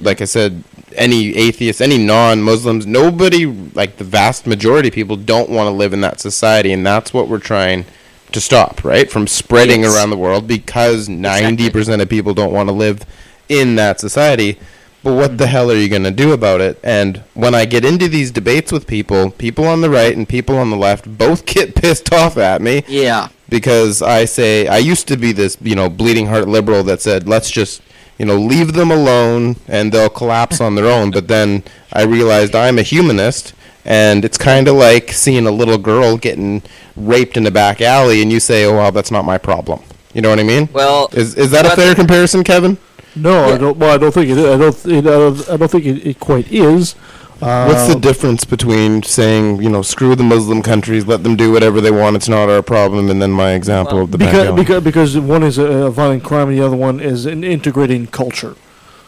like 0.01 0.21
I 0.21 0.25
said, 0.25 0.65
any 0.97 1.37
atheists, 1.37 1.81
any 1.81 1.99
non-Muslims, 1.99 2.87
nobody, 2.87 3.47
like 3.47 3.97
the 3.97 4.05
vast 4.05 4.47
majority 4.47 4.89
of 4.89 4.95
people, 4.95 5.17
don't 5.17 5.51
want 5.51 5.67
to 5.69 5.71
live 5.71 5.93
in 5.93 6.01
that 6.01 6.21
society, 6.21 6.73
and 6.73 6.85
that's 6.85 7.15
what 7.15 7.29
we're 7.29 7.39
trying 7.39 7.85
to 8.33 8.41
stop, 8.41 8.85
right, 8.85 9.11
from 9.11 9.27
spreading 9.27 9.83
Yes. 9.83 9.95
around 9.97 10.11
the 10.11 10.17
world 10.17 10.47
because 10.47 11.09
ninety 11.09 11.69
percent 11.71 12.01
of 12.03 12.09
people 12.09 12.33
don't 12.35 12.53
want 12.53 12.69
to 12.69 12.73
live 12.73 13.05
in 13.49 13.77
that 13.77 14.01
society. 14.01 14.59
But 15.03 15.15
what 15.15 15.39
the 15.39 15.47
hell 15.47 15.71
are 15.71 15.77
you 15.77 15.89
going 15.89 16.05
to 16.05 16.11
do 16.11 16.33
about 16.33 16.61
it? 16.61 16.79
And 16.85 17.23
when 17.33 17.55
I 17.55 17.65
get 17.65 17.87
into 17.87 18.07
these 18.07 18.31
debates 18.31 18.71
with 18.71 18.87
people, 18.87 19.31
people 19.31 19.65
on 19.67 19.81
the 19.81 19.89
right 19.89 20.15
and 20.15 20.29
people 20.29 20.59
on 20.59 20.69
the 20.69 20.77
left 20.77 21.07
both 21.17 21.47
get 21.55 21.75
pissed 21.75 22.13
off 22.13 22.37
at 22.37 22.61
me 22.61 22.83
yeah, 22.87 23.29
because 23.49 24.03
I 24.03 24.27
say 24.27 24.67
I 24.69 24.77
used 24.77 25.09
to 25.09 25.17
be 25.17 25.33
this, 25.33 25.57
you 25.63 25.75
know, 25.75 25.89
bleeding 25.89 26.27
heart 26.27 26.49
liberal 26.49 26.83
that 26.85 27.01
said 27.01 27.27
let's 27.27 27.51
just, 27.51 27.81
you 28.21 28.27
know, 28.27 28.37
leave 28.37 28.75
them 28.75 28.91
alone 28.91 29.57
and 29.67 29.91
they'll 29.91 30.11
collapse 30.11 30.61
on 30.61 30.75
their 30.75 30.85
own. 30.85 31.11
But 31.11 31.27
then 31.27 31.63
I 31.91 32.03
realized 32.03 32.55
I'm 32.55 32.79
a 32.79 32.83
humanist 32.83 33.55
and 33.87 34.27
it's 34.27 34.37
kind 34.37 34.69
of 34.69 34.75
like 34.75 35.11
seeing 35.11 35.47
a 35.47 35.51
little 35.51 35.79
girl 35.79 36.19
getting 36.19 36.63
raped 36.97 37.39
in 37.39 37.47
a 37.47 37.51
back 37.51 37.81
alley 37.81 38.21
and 38.21 38.31
you 38.31 38.39
say, 38.39 38.67
"Oh, 38.67 38.75
well, 38.75 38.93
that's 38.93 39.11
not 39.11 39.25
my 39.25 39.39
problem." 39.39 39.81
You 40.13 40.21
know 40.21 40.29
what 40.29 40.39
I 40.39 40.43
mean? 40.43 40.69
Well, 40.71 41.09
is 41.13 41.35
is 41.35 41.51
that 41.53 41.65
a 41.65 41.71
fair 41.71 41.95
comparison, 41.95 42.45
Kevin? 42.45 42.77
No, 43.17 43.55
I 43.55 43.57
don't. 43.57 43.79
Well, 43.79 43.95
I 43.95 43.97
don't 43.97 44.13
think 44.13 44.29
it. 44.29 44.37
Is. 44.37 44.45
I 44.45 44.59
don't. 44.59 44.87
It, 44.87 44.99
I 44.99 45.19
don't, 45.19 45.51
I 45.53 45.57
don't 45.57 45.71
think 45.71 45.87
it, 45.87 46.07
it 46.07 46.21
quite 46.21 46.53
is. 46.53 46.97
What's 47.41 47.87
the 47.87 47.95
Um, 47.95 48.01
difference 48.01 48.45
between 48.45 49.03
saying, 49.03 49.63
you 49.63 49.71
know, 49.71 49.83
screw 49.83 50.15
the 50.15 50.23
Muslim 50.23 50.63
countries, 50.63 51.07
let 51.07 51.23
them 51.23 51.37
do 51.37 51.51
whatever 51.53 51.81
they 51.81 51.91
want, 51.91 52.17
it's 52.17 52.29
not 52.29 52.51
our 52.51 52.63
problem, 52.63 53.09
and 53.09 53.21
then 53.21 53.31
my 53.31 53.53
example 53.53 54.03
of 54.03 54.11
the 54.11 54.19
because, 54.19 54.55
because 54.55 54.85
because 54.85 55.19
one 55.19 55.43
is 55.43 55.57
a, 55.57 55.65
a 55.65 55.91
violent 55.91 56.23
crime 56.23 56.49
and 56.49 56.59
the 56.59 56.65
other 56.65 56.77
one 56.77 57.01
is 57.01 57.27
an 57.27 57.43
integrating 57.43 58.07
culture. 58.07 58.57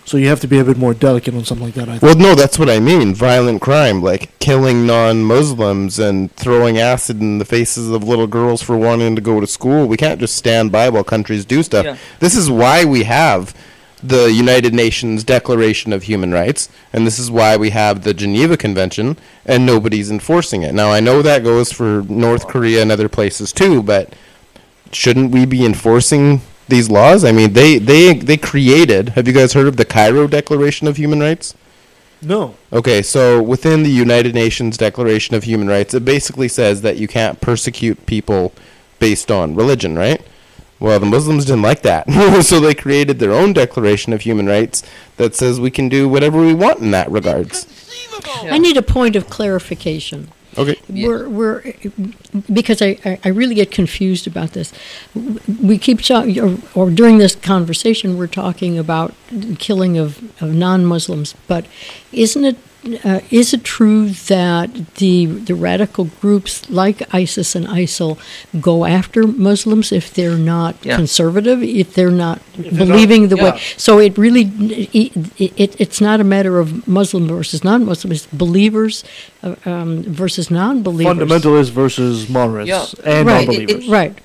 So 0.04 0.16
you 0.16 0.28
have 0.28 0.40
to 0.40 0.48
be 0.48 0.58
a 0.58 0.64
bit 0.64 0.76
more 0.76 0.94
delicate 0.94 1.32
on 1.34 1.44
something 1.44 1.66
like 1.66 1.74
that. 1.74 1.88
I 1.88 1.98
think. 1.98 2.02
Well, 2.02 2.16
no, 2.16 2.34
that's 2.34 2.58
what 2.58 2.68
I 2.68 2.80
mean. 2.80 3.14
Violent 3.14 3.60
crime, 3.60 4.02
like 4.02 4.36
killing 4.40 4.84
non-Muslims 4.84 6.00
and 6.00 6.34
throwing 6.34 6.76
acid 6.78 7.20
in 7.20 7.38
the 7.38 7.44
faces 7.44 7.88
of 7.88 8.02
little 8.02 8.26
girls 8.26 8.62
for 8.62 8.76
wanting 8.76 9.14
to 9.14 9.22
go 9.22 9.38
to 9.40 9.46
school. 9.46 9.86
We 9.86 9.96
can't 9.96 10.18
just 10.18 10.36
stand 10.36 10.72
by 10.72 10.88
while 10.88 11.04
countries 11.04 11.44
do 11.44 11.62
stuff. 11.62 11.84
Yeah. 11.84 11.96
This 12.18 12.34
is 12.34 12.50
why 12.50 12.84
we 12.84 13.04
have 13.04 13.54
the 14.02 14.32
United 14.32 14.74
Nations 14.74 15.22
Declaration 15.22 15.92
of 15.92 16.04
Human 16.04 16.32
Rights, 16.32 16.68
and 16.92 17.06
this 17.06 17.18
is 17.18 17.30
why 17.30 17.56
we 17.56 17.70
have 17.70 18.02
the 18.02 18.12
Geneva 18.12 18.56
Convention, 18.56 19.16
and 19.46 19.64
nobody's 19.64 20.10
enforcing 20.10 20.62
it. 20.62 20.74
Now, 20.74 20.90
I 20.90 21.00
know 21.00 21.22
that 21.22 21.44
goes 21.44 21.72
for 21.72 22.02
North 22.08 22.48
Korea 22.48 22.82
and 22.82 22.90
other 22.90 23.08
places 23.08 23.52
too, 23.52 23.82
but 23.82 24.12
shouldn't 24.90 25.30
we 25.30 25.46
be 25.46 25.64
enforcing 25.64 26.40
these 26.68 26.90
laws? 26.90 27.24
I 27.24 27.32
mean, 27.32 27.52
they 27.52 27.78
they 27.78 28.14
they 28.14 28.36
created. 28.36 29.10
Have 29.10 29.28
you 29.28 29.34
guys 29.34 29.52
heard 29.52 29.68
of 29.68 29.76
the 29.76 29.84
Cairo 29.84 30.26
Declaration 30.26 30.88
of 30.88 30.96
Human 30.96 31.20
Rights? 31.20 31.54
no. 32.22 32.54
Okay, 32.72 33.02
so 33.02 33.42
within 33.42 33.82
the 33.82 33.90
United 33.90 34.34
Nations 34.34 34.76
Declaration 34.76 35.34
of 35.34 35.44
Human 35.44 35.68
Rights, 35.68 35.92
it 35.92 36.04
basically 36.04 36.48
says 36.48 36.82
that 36.82 36.96
you 36.96 37.08
can't 37.08 37.40
persecute 37.40 38.06
people 38.06 38.52
based 38.98 39.30
on 39.30 39.54
religion, 39.56 39.96
right? 39.96 40.22
Well, 40.82 40.98
the 40.98 41.06
Muslims 41.06 41.44
didn't 41.44 41.62
like 41.62 41.82
that. 41.82 42.10
so 42.42 42.58
they 42.58 42.74
created 42.74 43.20
their 43.20 43.32
own 43.32 43.52
Declaration 43.52 44.12
of 44.12 44.22
Human 44.22 44.46
Rights 44.46 44.82
that 45.16 45.36
says 45.36 45.60
we 45.60 45.70
can 45.70 45.88
do 45.88 46.08
whatever 46.08 46.40
we 46.40 46.54
want 46.54 46.80
in 46.80 46.90
that 46.90 47.08
regards. 47.08 47.68
I 48.42 48.58
need 48.58 48.76
a 48.76 48.82
point 48.82 49.14
of 49.14 49.30
clarification. 49.30 50.32
Okay. 50.58 50.76
We're, 50.88 51.28
we're 51.28 51.72
because 52.52 52.82
I, 52.82 52.98
I, 53.04 53.20
I 53.24 53.28
really 53.28 53.54
get 53.54 53.70
confused 53.70 54.26
about 54.26 54.54
this. 54.54 54.72
We 55.62 55.78
keep 55.78 56.02
talking, 56.02 56.38
or, 56.40 56.58
or 56.74 56.90
during 56.90 57.18
this 57.18 57.36
conversation, 57.36 58.18
we're 58.18 58.26
talking 58.26 58.76
about 58.76 59.14
killing 59.60 59.96
of, 59.98 60.20
of 60.42 60.52
non-Muslims. 60.52 61.36
But 61.46 61.64
isn't 62.10 62.44
it 62.44 62.56
uh, 63.04 63.20
is 63.30 63.54
it 63.54 63.62
true 63.62 64.08
that 64.26 64.68
the 64.96 65.26
the 65.26 65.54
radical 65.54 66.06
groups 66.20 66.68
like 66.68 67.02
ISIS 67.14 67.54
and 67.54 67.66
ISIL 67.66 68.18
go 68.60 68.84
after 68.84 69.26
Muslims 69.26 69.92
if 69.92 70.12
they're 70.12 70.36
not 70.36 70.74
Yeah. 70.82 70.96
conservative, 70.96 71.62
if 71.62 71.94
they're 71.94 72.10
not 72.10 72.40
they're 72.56 72.72
believing 72.86 73.28
the 73.28 73.36
not- 73.36 73.54
way? 73.54 73.60
So 73.76 73.98
it 74.00 74.18
really 74.18 74.50
it, 74.92 75.12
it, 75.38 75.80
it's 75.80 76.00
not 76.00 76.20
a 76.20 76.24
matter 76.24 76.58
of 76.58 76.86
Muslim 76.88 77.28
versus 77.28 77.62
non-Muslim. 77.62 78.10
It's 78.12 78.26
believers 78.26 79.04
uh, 79.44 79.54
um, 79.64 80.02
versus 80.02 80.50
non-believers. 80.50 81.16
Fundamentalists 81.18 81.70
versus 81.70 82.28
moderates 82.28 82.68
Yeah. 82.68 82.84
and 83.04 83.28
right, 83.28 83.46
non-believers. 83.46 83.88
right. 83.88 84.18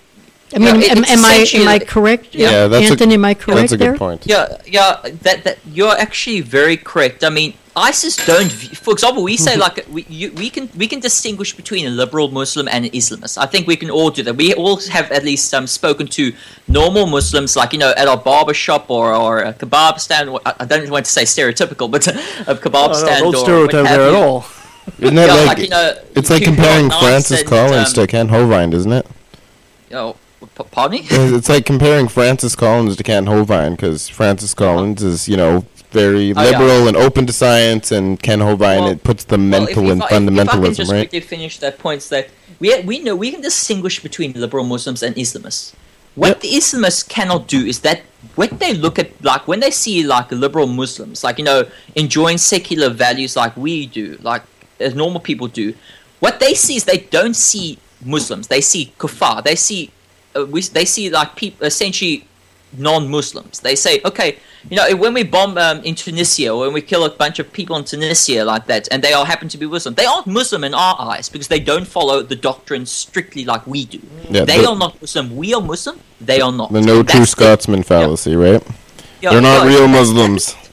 I 0.56 0.60
mean, 0.60 0.80
Yeah, 0.82 0.92
am, 0.94 1.04
am 1.06 1.26
I 1.26 1.46
am 1.54 1.68
I 1.68 1.80
correct, 1.80 2.34
Yeah, 2.34 2.68
that's 2.68 2.90
Anthony? 2.92 3.16
a, 3.16 3.18
am 3.18 3.26
I 3.26 3.34
correct 3.34 3.60
That's 3.62 3.74
a 3.74 3.78
there? 3.78 3.92
good 3.92 4.00
point. 4.00 4.26
Yeah, 4.26 4.58
yeah, 4.66 5.02
that 5.24 5.44
that 5.44 5.58
you're 5.74 5.98
actually 5.98 6.40
very 6.42 6.78
correct. 6.78 7.24
I 7.24 7.30
mean, 7.30 7.54
ISIS 7.76 8.16
don't. 8.16 8.50
v- 8.52 8.74
For 8.76 8.92
example, 8.94 9.24
we 9.24 9.36
say 9.36 9.58
like 9.58 9.86
we 9.92 10.06
you, 10.10 10.32
we 10.32 10.50
can 10.50 10.70
we 10.78 10.88
can 10.88 11.00
distinguish 11.02 11.54
between 11.54 11.86
a 11.86 11.90
liberal 11.90 12.30
Muslim 12.32 12.68
and 12.70 12.86
an 12.86 12.92
Islamist. 12.92 13.38
I 13.38 13.46
think 13.46 13.68
we 13.68 13.76
can 13.76 13.90
all 13.92 14.10
do 14.10 14.24
that. 14.24 14.36
We 14.36 14.54
all 14.54 14.78
have 14.98 15.12
at 15.12 15.24
least 15.26 15.54
um, 15.54 15.68
spoken 15.68 16.08
to 16.18 16.32
normal 16.70 17.06
Muslims, 17.08 17.56
like 17.58 17.74
you 17.74 17.80
know, 17.80 17.94
at 17.98 18.08
our 18.08 18.18
barber 18.18 18.54
shop 18.54 18.90
or 18.90 19.14
or 19.14 19.40
a 19.50 19.54
kebab 19.54 20.00
stand. 20.00 20.30
I 20.46 20.54
I 20.62 20.66
don't 20.66 20.90
want 20.90 21.06
to 21.06 21.12
say 21.12 21.24
stereotypical, 21.24 21.92
but 21.92 22.08
a 22.48 22.56
kebab 22.56 22.88
Oh, 22.88 22.88
no, 22.88 22.94
stand. 22.94 23.20
don't 23.24 23.36
or 23.36 23.44
stereotype 23.44 23.84
there 23.92 24.08
at 24.10 24.16
all. 24.16 24.46
Isn't 25.00 25.16
that 25.16 25.28
Yeah, 25.28 25.34
like, 25.36 25.48
like, 25.48 25.60
you 25.60 25.70
know, 25.76 25.92
it's 26.16 26.30
like 26.30 26.44
comparing 26.44 26.88
nice 26.88 27.00
Francis 27.04 27.40
and, 27.42 27.50
Collins 27.50 27.90
um, 27.90 27.94
to 27.96 28.08
Kent 28.08 28.30
Hovind, 28.32 28.74
isn't 28.74 28.94
it? 28.94 29.06
Oh, 29.92 30.14
p- 30.14 30.20
pardon 30.72 31.00
me. 31.02 31.08
It's 31.10 31.50
like 31.50 31.66
comparing 31.66 32.08
Francis 32.08 32.56
Collins 32.56 32.96
to 32.98 33.04
Kent 33.04 33.28
Hovind 33.28 33.72
because 33.72 34.08
Francis 34.10 34.54
Collins 34.54 35.04
is, 35.04 35.28
you 35.30 35.38
know, 35.38 35.66
very 35.92 36.34
Oh, 36.36 36.44
yeah. 36.44 36.52
liberal 36.60 36.88
and 36.88 36.98
open 36.98 37.26
to 37.28 37.34
science, 37.34 37.92
and 37.92 38.22
Kent 38.22 38.42
Hovind 38.42 38.60
Well- 38.82 38.88
it 38.90 39.04
puts 39.04 39.24
the 39.24 39.38
Well, 39.38 39.46
mental 39.46 39.86
if, 39.86 39.92
and 39.92 40.02
if 40.04 40.12
I, 40.12 40.42
if 40.42 40.50
I 40.50 40.58
can 40.62 40.74
just 40.74 40.92
right? 40.92 41.00
quickly 41.10 41.22
finish 41.22 41.58
that 41.60 41.80
point, 41.80 42.00
is 42.04 42.10
that 42.10 42.30
we 42.60 42.78
we 42.82 43.00
know 43.00 43.16
we 43.16 43.32
can 43.32 43.42
distinguish 43.42 44.02
between 44.02 44.34
liberal 44.34 44.66
Muslims 44.66 45.02
and 45.04 45.16
Islamists. 45.16 45.74
What 46.16 46.42
the 46.42 46.50
Islamists 46.50 47.08
cannot 47.08 47.48
do 47.48 47.64
is 47.66 47.80
that 47.82 48.02
when 48.36 48.50
they 48.58 48.74
look 48.74 48.98
at 49.00 49.12
like 49.24 49.48
when 49.48 49.60
they 49.60 49.72
see 49.72 50.04
like 50.04 50.32
liberal 50.32 50.68
Muslims, 50.68 51.24
like 51.24 51.38
you 51.38 51.46
know, 51.46 51.64
enjoying 51.96 52.38
secular 52.40 52.90
values 52.90 53.36
like 53.36 53.56
we 53.56 53.86
do, 53.86 54.18
like 54.24 54.42
as 54.80 54.94
normal 54.96 55.20
people 55.22 55.48
do, 55.48 55.74
what 56.20 56.40
they 56.40 56.54
see 56.54 56.76
is 56.76 56.84
they 56.86 56.98
don't 57.12 57.36
see 57.36 57.78
Muslims. 58.04 58.48
They 58.48 58.62
see 58.62 58.92
kuffar. 59.00 59.44
They 59.44 59.56
see 59.56 59.92
uh, 60.38 60.46
we, 60.46 60.62
they 60.62 60.86
see 60.86 61.10
like 61.10 61.36
people 61.36 61.66
essentially 61.66 62.26
non-Muslims. 62.78 63.62
They 63.62 63.76
say, 63.76 64.02
okay, 64.04 64.38
you 64.70 64.76
know, 64.76 64.96
when 64.96 65.14
we 65.14 65.24
bomb 65.24 65.58
um, 65.58 65.80
in 65.84 65.96
Tunisia 65.96 66.50
or 66.54 66.62
when 66.62 66.74
we 66.74 66.82
kill 66.82 67.06
a 67.06 67.10
bunch 67.10 67.40
of 67.40 67.52
people 67.54 67.78
in 67.78 67.86
Tunisia 67.86 68.44
like 68.44 68.66
that, 68.68 68.88
and 68.92 69.02
they 69.04 69.14
all 69.14 69.26
happen 69.26 69.48
to 69.50 69.58
be 69.58 69.66
Muslim, 69.66 69.96
they 69.96 70.06
aren't 70.06 70.28
Muslim 70.28 70.64
in 70.64 70.74
our 70.74 70.96
eyes 71.00 71.30
because 71.30 71.48
they 71.48 71.60
don't 71.60 71.88
follow 71.88 72.22
the 72.22 72.36
doctrine 72.36 72.86
strictly 72.86 73.46
like 73.46 73.66
we 73.66 73.86
do. 73.86 74.02
Yeah, 74.30 74.46
they 74.46 74.62
the- 74.62 74.70
are 74.70 74.76
not 74.76 75.00
Muslim. 75.02 75.36
We 75.36 75.54
are 75.54 75.62
Muslim. 75.62 76.00
They 76.20 76.42
are 76.42 76.52
not. 76.52 76.72
The 76.74 76.82
no 76.82 77.04
true 77.04 77.20
that's 77.20 77.20
the- 77.20 77.26
Scotsman 77.28 77.84
fallacy, 77.84 78.36
right? 78.36 78.64
Yeah, 79.22 79.32
They're 79.32 79.42
not 79.42 79.64
yeah, 79.70 79.78
real. 79.78 79.88
Muslims. 79.88 80.56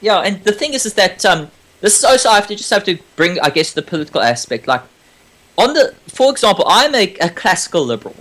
Yeah, 0.00 0.18
and 0.18 0.44
the 0.44 0.52
thing 0.52 0.74
is, 0.74 0.84
is 0.84 0.92
that 0.94 1.24
um, 1.24 1.50
this 1.80 1.96
is 1.98 2.04
also 2.04 2.28
I 2.28 2.34
have 2.34 2.46
to 2.48 2.54
just 2.54 2.68
have 2.68 2.84
to 2.84 2.98
bring, 3.16 3.40
I 3.40 3.48
guess, 3.48 3.72
the 3.72 3.80
political 3.80 4.20
aspect. 4.20 4.66
Like, 4.66 4.82
on 5.56 5.72
the, 5.72 5.94
for 6.08 6.30
example, 6.30 6.66
I'm 6.68 6.94
a, 6.94 7.14
a 7.22 7.30
classical 7.30 7.82
liberal. 7.86 8.14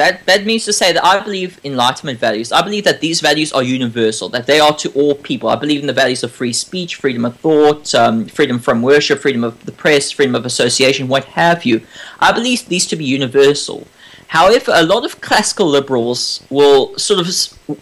That 0.00 0.24
that 0.24 0.46
means 0.46 0.64
to 0.64 0.72
say 0.72 0.92
that 0.94 1.04
I 1.04 1.20
believe 1.22 1.60
enlightenment 1.62 2.18
values. 2.18 2.52
I 2.52 2.62
believe 2.62 2.84
that 2.84 3.00
these 3.00 3.20
values 3.20 3.52
are 3.52 3.62
universal. 3.62 4.30
That 4.30 4.46
they 4.46 4.58
are 4.58 4.74
to 4.76 4.88
all 4.92 5.14
people. 5.14 5.50
I 5.50 5.56
believe 5.56 5.80
in 5.80 5.86
the 5.86 5.98
values 6.04 6.22
of 6.24 6.32
free 6.32 6.54
speech, 6.54 6.96
freedom 6.96 7.24
of 7.26 7.36
thought, 7.36 7.94
um, 7.94 8.24
freedom 8.26 8.58
from 8.58 8.80
worship, 8.80 9.18
freedom 9.20 9.44
of 9.44 9.54
the 9.66 9.72
press, 9.72 10.10
freedom 10.10 10.34
of 10.34 10.46
association, 10.46 11.06
what 11.06 11.24
have 11.40 11.66
you. 11.66 11.82
I 12.18 12.32
believe 12.32 12.66
these 12.66 12.86
to 12.86 12.96
be 12.96 13.04
universal. 13.04 13.86
However, 14.28 14.72
a 14.74 14.84
lot 14.84 15.04
of 15.04 15.20
classical 15.20 15.66
liberals 15.66 16.42
will 16.48 16.96
sort 16.96 17.20
of 17.20 17.28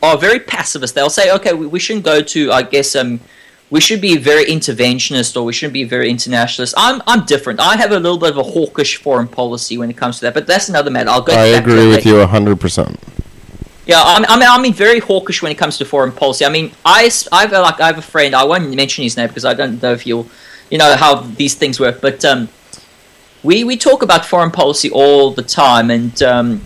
are 0.03 0.19
very 0.19 0.41
pacifist. 0.41 0.95
They'll 0.95 1.17
say, 1.21 1.31
okay, 1.37 1.53
we, 1.53 1.67
we 1.67 1.79
shouldn't 1.79 2.05
go 2.05 2.21
to, 2.21 2.41
I 2.51 2.63
guess, 2.63 2.97
um, 2.97 3.21
we 3.71 3.81
should 3.81 4.01
be 4.01 4.17
very 4.17 4.47
interventionist 4.47 5.37
or 5.37 5.43
we 5.45 5.53
shouldn't 5.53 5.75
be 5.75 5.85
very 5.85 6.09
internationalist. 6.11 6.75
I'm 6.77 7.03
I'm 7.07 7.25
different. 7.27 7.61
I 7.61 7.77
have 7.77 7.93
a 7.93 8.01
little 8.01 8.19
bit 8.19 8.31
of 8.31 8.39
a 8.39 8.43
hawkish 8.43 8.97
foreign 8.97 9.29
policy 9.29 9.77
when 9.77 9.91
it 9.91 9.97
comes 9.97 10.19
to 10.19 10.23
that, 10.27 10.35
but 10.35 10.47
that's 10.47 10.69
another 10.69 10.91
matter. 10.91 11.11
I'll 11.11 11.23
go. 11.23 11.35
I 11.35 11.47
agree 11.47 11.89
with 11.89 12.05
later. 12.05 12.21
you 12.21 12.27
hundred 12.27 12.61
percent. 12.61 12.99
Yeah, 13.87 14.03
I'm, 14.05 14.27
I 14.27 14.39
mean, 14.39 14.49
I 14.51 14.61
mean, 14.61 14.75
very 14.75 14.99
hawkish 14.99 15.43
when 15.43 15.51
it 15.51 15.57
comes 15.57 15.79
to 15.79 15.85
foreign 15.87 16.13
policy. 16.13 16.45
I 16.45 16.51
mean, 16.51 16.73
I, 16.85 17.11
I've 17.33 17.53
like, 17.53 17.81
I 17.81 17.87
have 17.87 17.97
a 17.97 18.03
friend. 18.03 18.35
I 18.35 18.45
won't 18.45 18.75
mention 18.75 19.03
his 19.03 19.17
name 19.17 19.29
because 19.29 19.47
I 19.47 19.55
don't 19.55 19.83
know 19.83 19.93
if 19.93 20.07
you'll, 20.07 20.29
you 20.71 20.77
know, 20.77 20.95
how 20.95 21.21
these 21.23 21.55
things 21.55 21.81
work. 21.81 22.03
But 22.03 22.23
um, 22.23 22.51
we 23.43 23.65
we 23.65 23.79
talk 23.79 24.03
about 24.03 24.27
foreign 24.27 24.51
policy 24.51 24.91
all 24.91 25.31
the 25.31 25.43
time, 25.43 25.91
and 25.91 26.23
um, 26.23 26.61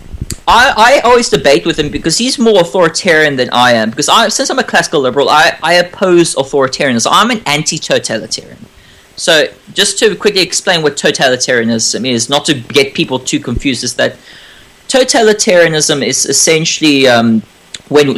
I 0.46 0.72
I 0.76 1.00
always 1.00 1.28
debate 1.28 1.64
with 1.66 1.78
him 1.78 1.90
because 1.90 2.18
he's 2.18 2.38
more 2.38 2.60
authoritarian 2.60 3.36
than 3.36 3.50
I 3.50 3.72
am. 3.72 3.90
Because 3.90 4.08
I, 4.08 4.28
since 4.28 4.50
I'm 4.50 4.58
a 4.58 4.64
classical 4.64 5.00
liberal, 5.00 5.28
I 5.28 5.58
I 5.62 5.74
oppose 5.74 6.34
authoritarianism. 6.34 7.08
I'm 7.10 7.30
an 7.30 7.42
anti-totalitarian. 7.46 8.66
So 9.16 9.46
just 9.72 9.98
to 9.98 10.16
quickly 10.16 10.42
explain 10.42 10.82
what 10.82 10.96
totalitarianism 10.96 12.08
is, 12.08 12.28
not 12.28 12.44
to 12.46 12.54
get 12.54 12.94
people 12.94 13.18
too 13.18 13.40
confused, 13.40 13.84
is 13.84 13.94
that 13.96 14.16
totalitarianism 14.88 16.04
is 16.04 16.26
essentially 16.26 17.06
um, 17.06 17.42
when 17.92 18.10
uh, 18.10 18.14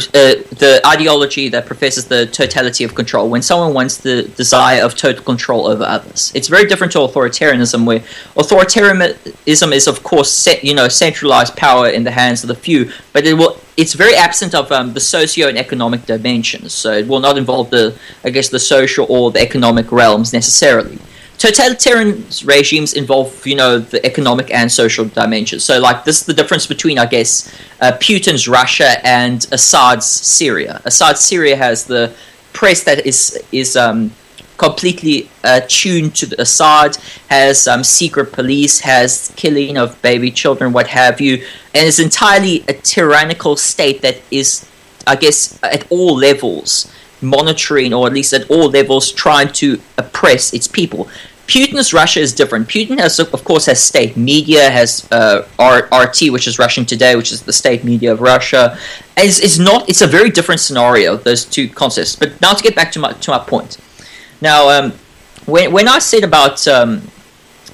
the 0.62 0.80
ideology 0.86 1.48
that 1.48 1.66
professes 1.66 2.06
the 2.06 2.26
totality 2.26 2.84
of 2.84 2.94
control. 2.94 3.28
When 3.28 3.42
someone 3.42 3.74
wants 3.74 3.96
the 3.98 4.22
desire 4.22 4.82
of 4.82 4.96
total 4.96 5.22
control 5.24 5.66
over 5.66 5.84
others, 5.84 6.32
it's 6.34 6.48
very 6.48 6.66
different 6.66 6.92
to 6.92 6.98
authoritarianism, 7.00 7.84
where 7.84 8.00
authoritarianism 8.36 9.72
is, 9.72 9.86
of 9.86 10.02
course, 10.02 10.30
set, 10.30 10.64
you 10.64 10.74
know, 10.74 10.88
centralized 10.88 11.56
power 11.56 11.88
in 11.88 12.04
the 12.04 12.10
hands 12.12 12.42
of 12.44 12.48
the 12.48 12.54
few, 12.54 12.90
but 13.12 13.26
it 13.26 13.34
will. 13.34 13.58
It's 13.76 13.94
very 13.94 14.14
absent 14.14 14.54
of 14.54 14.70
um, 14.70 14.92
the 14.92 15.00
socio 15.00 15.48
and 15.48 15.58
economic 15.58 16.06
dimensions, 16.06 16.72
so 16.72 16.92
it 16.92 17.08
will 17.08 17.18
not 17.18 17.36
involve 17.36 17.70
the, 17.70 17.98
I 18.22 18.30
guess, 18.30 18.48
the 18.48 18.60
social 18.60 19.04
or 19.08 19.32
the 19.32 19.40
economic 19.40 19.90
realms 19.90 20.32
necessarily 20.32 20.98
totalitarian 21.38 22.24
regimes 22.44 22.94
involve 22.94 23.46
you 23.46 23.56
know 23.56 23.78
the 23.78 24.04
economic 24.06 24.52
and 24.52 24.70
social 24.70 25.04
dimensions. 25.04 25.64
So 25.64 25.80
like 25.80 26.04
this 26.04 26.20
is 26.20 26.26
the 26.26 26.34
difference 26.34 26.66
between 26.66 26.98
i 26.98 27.06
guess 27.06 27.54
uh, 27.80 27.92
putin's 28.00 28.48
russia 28.48 29.04
and 29.06 29.46
assad's 29.52 30.06
syria. 30.06 30.80
Assad's 30.84 31.20
syria 31.20 31.56
has 31.56 31.84
the 31.84 32.14
press 32.52 32.84
that 32.84 33.04
is 33.04 33.42
is 33.52 33.76
um, 33.76 34.12
completely 34.56 35.28
uh, 35.42 35.60
tuned 35.68 36.14
to 36.14 36.40
assad 36.40 36.96
has 37.28 37.66
um, 37.66 37.82
secret 37.82 38.32
police 38.32 38.80
has 38.80 39.32
killing 39.36 39.76
of 39.76 40.00
baby 40.00 40.30
children 40.30 40.72
what 40.72 40.86
have 40.86 41.20
you 41.20 41.44
and 41.74 41.86
is 41.86 41.98
entirely 41.98 42.64
a 42.68 42.72
tyrannical 42.72 43.56
state 43.56 44.00
that 44.02 44.16
is 44.30 44.68
i 45.08 45.16
guess 45.16 45.58
at 45.64 45.90
all 45.90 46.14
levels 46.16 46.92
monitoring 47.22 47.92
or 47.92 48.06
at 48.06 48.12
least 48.12 48.32
at 48.32 48.50
all 48.50 48.70
levels 48.70 49.12
trying 49.12 49.48
to 49.48 49.80
oppress 49.98 50.52
its 50.52 50.66
people. 50.66 51.08
Putin's 51.46 51.92
Russia 51.92 52.20
is 52.20 52.32
different. 52.32 52.68
Putin 52.68 52.98
has, 52.98 53.20
of 53.20 53.44
course, 53.44 53.66
has 53.66 53.82
state 53.82 54.16
media, 54.16 54.70
has 54.70 55.06
uh, 55.12 55.46
RT, 55.60 56.32
which 56.32 56.46
is 56.46 56.58
Russian 56.58 56.86
Today, 56.86 57.16
which 57.16 57.32
is 57.32 57.42
the 57.42 57.52
state 57.52 57.84
media 57.84 58.12
of 58.12 58.22
Russia. 58.22 58.78
Is 59.18 59.40
is 59.40 59.58
not. 59.58 59.86
It's 59.88 60.00
a 60.00 60.06
very 60.06 60.30
different 60.30 60.60
scenario. 60.60 61.16
Those 61.16 61.44
two 61.44 61.68
concepts. 61.68 62.16
But 62.16 62.40
now 62.40 62.54
to 62.54 62.62
get 62.62 62.74
back 62.74 62.92
to 62.92 62.98
my 62.98 63.12
to 63.12 63.30
my 63.30 63.38
point. 63.38 63.76
Now, 64.40 64.70
um, 64.70 64.92
when 65.44 65.70
when 65.70 65.86
I 65.86 65.98
said 65.98 66.24
about 66.24 66.66
um, 66.66 67.02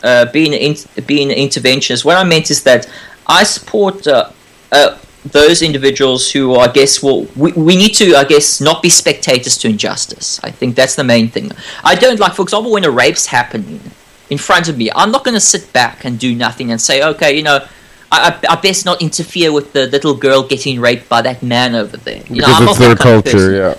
uh, 0.03 0.27
being 0.33 0.53
in, 0.53 0.75
being 1.07 1.31
an 1.31 1.39
interventionist, 1.39 2.05
what 2.05 2.17
I 2.17 2.25
meant 2.25 2.51
is 2.51 2.65
that 2.65 2.91
I 3.27 3.45
support 3.45 4.07
uh, 4.07 4.31
uh, 4.73 4.99
those 5.25 5.63
individuals 5.63 6.31
who 6.31 6.57
I 6.57 6.69
guess 6.69 7.03
will 7.03 7.27
we, 7.37 7.53
we 7.53 7.77
need 7.77 7.95
to 7.95 8.17
I 8.17 8.25
guess 8.25 8.61
not 8.61 8.83
be 8.83 8.89
spectators 8.89 9.59
to 9.59 9.69
injustice. 9.69 10.41
I 10.43 10.51
think 10.51 10.77
that's 10.77 10.95
the 10.95 11.05
main 11.05 11.29
thing. 11.29 11.53
I 11.85 11.95
don't 11.95 12.19
like, 12.19 12.35
for 12.35 12.43
example, 12.43 12.73
when 12.73 12.85
a 12.85 12.91
rape's 12.91 13.27
happening 13.27 13.81
in 14.31 14.39
front 14.39 14.69
of 14.69 14.77
me, 14.79 14.91
I'm 14.95 15.11
not 15.11 15.25
going 15.25 15.35
to 15.35 15.41
sit 15.41 15.73
back 15.73 16.05
and 16.05 16.19
do 16.19 16.35
nothing 16.35 16.71
and 16.71 16.81
say, 16.81 17.03
okay, 17.03 17.37
you 17.37 17.43
know. 17.43 17.67
I, 18.13 18.41
I, 18.43 18.55
I 18.55 18.57
best 18.57 18.85
not 18.85 19.01
interfere 19.01 19.53
with 19.53 19.73
the 19.73 19.87
little 19.87 20.15
girl 20.15 20.43
getting 20.43 20.81
raped 20.81 21.09
by 21.09 21.23
that 21.23 21.45
man 21.45 21.77
over 21.77 21.97
there. 21.97 22.17
You 22.17 22.43
Because 22.43 22.61
I'm 22.61 22.69
it's 22.69 22.79
their 22.79 22.89
that 22.89 22.99
kind 22.99 23.19
of 23.19 23.25
culture, 23.25 23.53
yeah. 23.53 23.75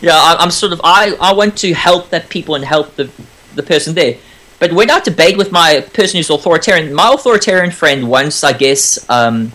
Yeah, 0.00 0.16
I, 0.16 0.36
I'm 0.40 0.50
sort 0.50 0.72
of 0.72 0.80
I, 0.82 1.14
I 1.20 1.32
want 1.32 1.56
to 1.58 1.72
help 1.72 2.10
that 2.10 2.28
people 2.28 2.56
and 2.56 2.64
help 2.64 2.96
the 2.96 3.08
the 3.54 3.62
person 3.62 3.94
there. 3.94 4.16
But 4.58 4.72
when 4.72 4.90
I 4.90 5.00
debate 5.00 5.36
with 5.36 5.50
my 5.52 5.80
person 5.92 6.18
who's 6.18 6.30
authoritarian, 6.30 6.94
my 6.94 7.12
authoritarian 7.12 7.70
friend 7.72 8.08
once, 8.08 8.44
I 8.44 8.52
guess, 8.52 9.08
um, 9.10 9.52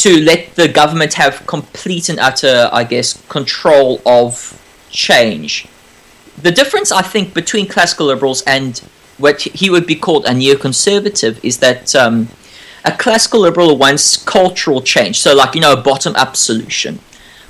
to 0.00 0.18
let 0.22 0.54
the 0.54 0.66
government 0.66 1.12
have 1.14 1.46
complete 1.46 2.08
and 2.08 2.18
utter, 2.18 2.70
I 2.72 2.84
guess, 2.84 3.22
control 3.28 4.00
of 4.06 4.58
change. 4.90 5.68
The 6.40 6.50
difference, 6.50 6.90
I 6.90 7.02
think, 7.02 7.34
between 7.34 7.68
classical 7.68 8.06
liberals 8.06 8.40
and 8.46 8.78
what 9.18 9.42
he 9.42 9.68
would 9.68 9.86
be 9.86 9.94
called 9.94 10.24
a 10.24 10.30
neoconservative 10.30 11.38
is 11.42 11.58
that 11.58 11.94
um, 11.94 12.28
a 12.82 12.92
classical 12.92 13.40
liberal 13.40 13.76
wants 13.76 14.16
cultural 14.16 14.80
change, 14.80 15.20
so 15.20 15.34
like 15.34 15.54
you 15.54 15.60
know, 15.60 15.74
a 15.74 15.82
bottom-up 15.82 16.34
solution 16.34 16.98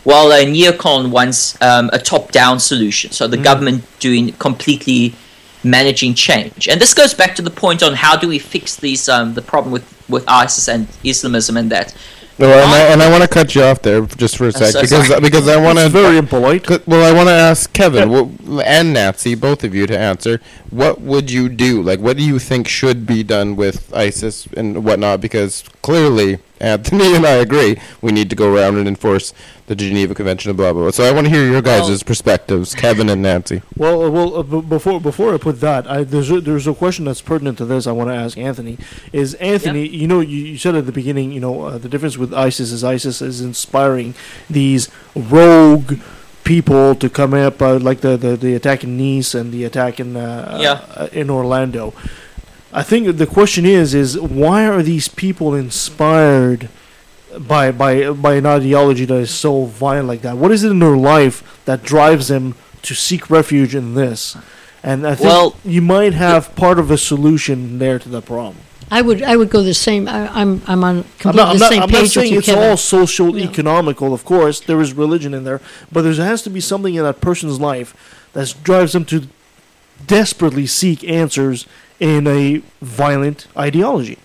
while 0.02 0.32
a 0.32 0.44
neocon 0.44 1.10
wants 1.10 1.60
um, 1.62 1.90
a 1.92 1.98
top-down 1.98 2.58
solution. 2.58 3.12
So 3.12 3.28
the 3.28 3.36
government 3.36 3.84
doing 3.98 4.32
completely 4.32 5.14
managing 5.62 6.14
change, 6.14 6.68
and 6.68 6.80
this 6.80 6.94
goes 6.94 7.14
back 7.14 7.36
to 7.36 7.42
the 7.42 7.50
point 7.50 7.84
on 7.84 7.94
how 7.94 8.16
do 8.16 8.26
we 8.26 8.40
fix 8.40 8.74
these 8.74 9.08
um, 9.08 9.34
the 9.34 9.42
problem 9.42 9.70
with 9.72 9.86
with 10.08 10.24
ISIS 10.26 10.68
and 10.68 10.88
Islamism 11.04 11.56
and 11.56 11.70
that. 11.70 11.94
No, 12.40 12.46
and 12.50 12.70
I, 12.70 12.78
and 12.92 13.02
I 13.02 13.10
want 13.10 13.22
to 13.22 13.28
cut 13.28 13.54
you 13.54 13.62
off 13.62 13.82
there 13.82 14.00
just 14.06 14.36
for 14.38 14.44
a 14.44 14.46
I'm 14.48 14.52
sec 14.52 14.72
so 14.72 14.80
because 14.80 15.06
sorry. 15.08 15.20
because 15.20 15.46
I 15.46 15.56
want 15.62 15.78
to 15.78 15.88
very 15.90 16.16
impolite. 16.16 16.86
Well, 16.86 17.04
I 17.04 17.14
want 17.14 17.28
to 17.28 17.34
ask 17.34 17.70
Kevin 17.72 18.08
wh- 18.10 18.62
and 18.64 18.94
Nancy, 18.94 19.34
both 19.34 19.62
of 19.62 19.74
you, 19.74 19.86
to 19.86 19.96
answer. 19.98 20.40
What 20.70 21.00
would 21.02 21.30
you 21.30 21.48
do? 21.50 21.82
Like, 21.82 22.00
what 22.00 22.16
do 22.16 22.22
you 22.24 22.38
think 22.38 22.66
should 22.66 23.06
be 23.06 23.22
done 23.22 23.56
with 23.56 23.92
ISIS 23.94 24.46
and 24.56 24.84
whatnot? 24.84 25.20
Because 25.20 25.64
clearly, 25.82 26.38
Anthony 26.60 27.14
and 27.16 27.26
I 27.26 27.32
agree 27.32 27.76
we 28.02 28.12
need 28.12 28.30
to 28.30 28.36
go 28.36 28.52
around 28.54 28.76
and 28.78 28.86
enforce 28.86 29.32
the 29.66 29.74
Geneva 29.76 30.14
Convention 30.14 30.50
and 30.50 30.56
blah 30.56 30.72
blah. 30.72 30.82
blah. 30.82 30.90
So 30.90 31.04
I 31.04 31.12
want 31.12 31.26
to 31.26 31.32
hear 31.32 31.44
your 31.50 31.62
guys' 31.62 31.88
Well- 31.88 31.98
perspectives, 32.04 32.74
Kevin 32.74 33.08
and 33.08 33.22
Nancy. 33.22 33.62
Well, 33.76 34.02
uh, 34.04 34.10
well, 34.10 34.36
uh, 34.36 34.42
b- 34.42 34.60
before 34.60 35.00
before 35.00 35.32
I 35.34 35.38
put 35.38 35.60
that, 35.60 35.88
I, 35.90 36.02
there's 36.04 36.30
a, 36.30 36.40
there's 36.40 36.66
a 36.66 36.74
question 36.74 37.04
that's 37.06 37.22
pertinent 37.22 37.58
to 37.58 37.64
this. 37.64 37.86
I 37.86 37.92
want 37.92 38.10
to 38.10 38.14
ask 38.14 38.36
Anthony. 38.36 38.78
Is 39.12 39.34
Anthony? 39.34 39.86
You 39.88 40.06
know, 40.08 40.20
you, 40.20 40.38
you 40.38 40.58
said 40.58 40.74
at 40.74 40.86
the 40.86 40.92
beginning, 40.92 41.32
you 41.32 41.40
know, 41.40 41.62
uh, 41.62 41.78
the 41.78 41.88
difference 41.88 42.18
with 42.18 42.34
ISIS 42.34 42.72
is 42.72 42.82
ISIS 42.84 43.22
is 43.22 43.40
inspiring 43.40 44.14
these 44.48 44.88
rogue 45.14 45.94
people 46.44 46.94
to 46.96 47.08
come 47.08 47.32
up, 47.34 47.60
uh, 47.62 47.78
like 47.78 48.00
the, 48.00 48.16
the 48.16 48.36
the 48.36 48.54
attack 48.54 48.82
in 48.82 48.96
Nice 48.96 49.34
and 49.34 49.52
the 49.52 49.64
attack 49.64 50.00
in 50.00 50.16
uh, 50.16 50.58
Yeah. 50.60 50.84
uh, 50.96 51.08
in 51.12 51.30
Orlando. 51.30 51.94
I 52.72 52.82
think 52.82 53.16
the 53.16 53.26
question 53.26 53.66
is 53.66 53.94
is 53.94 54.18
why 54.18 54.66
are 54.66 54.82
these 54.82 55.08
people 55.08 55.54
inspired 55.54 56.68
by 57.38 57.72
by 57.72 58.10
by 58.12 58.34
an 58.34 58.46
ideology 58.46 59.04
that 59.04 59.16
is 59.16 59.30
so 59.30 59.64
violent 59.64 60.08
like 60.08 60.22
that? 60.22 60.36
What 60.36 60.52
is 60.52 60.62
it 60.64 60.70
in 60.70 60.78
their 60.78 60.96
life 60.96 61.60
that 61.64 61.82
drives 61.82 62.28
them 62.28 62.54
to 62.82 62.94
seek 62.94 63.28
refuge 63.30 63.74
in 63.74 63.94
this? 63.94 64.36
And 64.82 65.06
I 65.06 65.14
think 65.14 65.28
Well- 65.28 65.56
you 65.64 65.82
might 65.82 66.14
have 66.14 66.54
part 66.56 66.78
of 66.78 66.90
a 66.90 66.96
solution 66.98 67.78
there 67.78 67.98
to 67.98 68.08
the 68.08 68.22
problem. 68.22 68.56
I 68.92 69.02
would 69.02 69.22
I 69.22 69.36
would 69.36 69.50
go 69.50 69.62
the 69.62 69.74
same. 69.74 70.08
I, 70.08 70.26
I'm 70.40 70.62
I'm 70.66 70.82
on 70.82 70.96
I'm 70.98 71.04
completely 71.18 71.36
not, 71.36 71.48
I'm 71.48 71.54
the 71.54 71.60
not, 71.60 71.72
same 71.72 71.82
I'm 71.82 71.88
page 71.88 71.94
not 71.96 72.02
with 72.02 72.12
saying 72.12 72.32
you, 72.32 72.38
it's 72.38 72.46
Kevin. 72.48 72.70
all 72.70 72.76
social 72.76 73.36
economical, 73.38 74.12
of 74.12 74.24
course. 74.24 74.58
There 74.60 74.80
is 74.80 74.92
religion 74.94 75.32
in 75.34 75.44
there, 75.44 75.60
but 75.92 76.02
there 76.02 76.12
has 76.14 76.42
to 76.42 76.50
be 76.50 76.60
something 76.60 76.94
in 76.96 77.04
that 77.04 77.20
person's 77.20 77.60
life 77.60 77.94
that 78.32 78.52
drives 78.64 78.92
them 78.92 79.04
to 79.06 79.28
desperately 80.06 80.66
seek 80.66 81.04
answers 81.04 81.66
in 82.00 82.26
a 82.26 82.62
violent 82.80 83.46
ideology. 83.56 84.18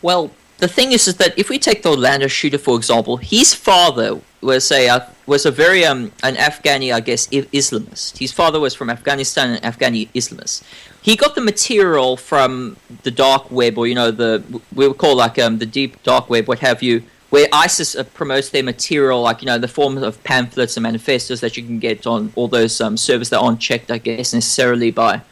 Well, 0.00 0.30
the 0.58 0.68
thing 0.68 0.92
is, 0.92 1.08
is 1.08 1.16
that 1.16 1.36
if 1.36 1.48
we 1.48 1.58
take 1.58 1.82
the 1.82 1.90
Orlando 1.90 2.28
shooter 2.28 2.56
for 2.56 2.76
example, 2.76 3.16
his 3.16 3.52
father 3.52 4.20
was 4.40 4.70
a 4.70 4.88
uh, 4.88 5.00
was 5.26 5.44
a 5.44 5.50
very 5.50 5.84
um 5.84 6.12
an 6.22 6.36
Afghani, 6.36 6.94
I 6.94 7.00
guess, 7.00 7.26
Islamist. 7.28 8.18
His 8.18 8.32
father 8.32 8.60
was 8.60 8.74
from 8.74 8.88
Afghanistan, 8.88 9.56
an 9.56 9.62
Afghani 9.62 10.08
Islamist. 10.14 10.62
He 11.02 11.16
got 11.16 11.34
the 11.34 11.40
material 11.40 12.16
from 12.16 12.76
the 13.02 13.10
dark 13.10 13.50
web, 13.50 13.76
or 13.76 13.88
you 13.88 13.96
know, 13.96 14.12
the 14.12 14.42
we 14.74 14.86
would 14.86 14.98
call 14.98 15.16
like 15.16 15.38
um 15.38 15.58
the 15.58 15.66
deep 15.66 16.00
dark 16.04 16.30
web, 16.30 16.46
what 16.46 16.60
have 16.60 16.80
you, 16.80 17.02
where 17.30 17.48
ISIS 17.52 17.96
uh, 17.96 18.04
promotes 18.04 18.50
their 18.50 18.62
material, 18.62 19.22
like 19.22 19.42
you 19.42 19.46
know, 19.46 19.58
the 19.58 19.68
form 19.68 19.98
of 19.98 20.22
pamphlets 20.22 20.76
and 20.76 20.82
manifestos 20.82 21.40
that 21.40 21.56
you 21.56 21.64
can 21.64 21.80
get 21.80 22.06
on 22.06 22.32
all 22.36 22.46
those 22.46 22.80
um 22.80 22.96
servers 22.96 23.30
that 23.30 23.40
aren't 23.40 23.60
checked, 23.60 23.90
I 23.90 23.98
guess, 23.98 24.32
necessarily 24.32 24.92
by 24.92 25.22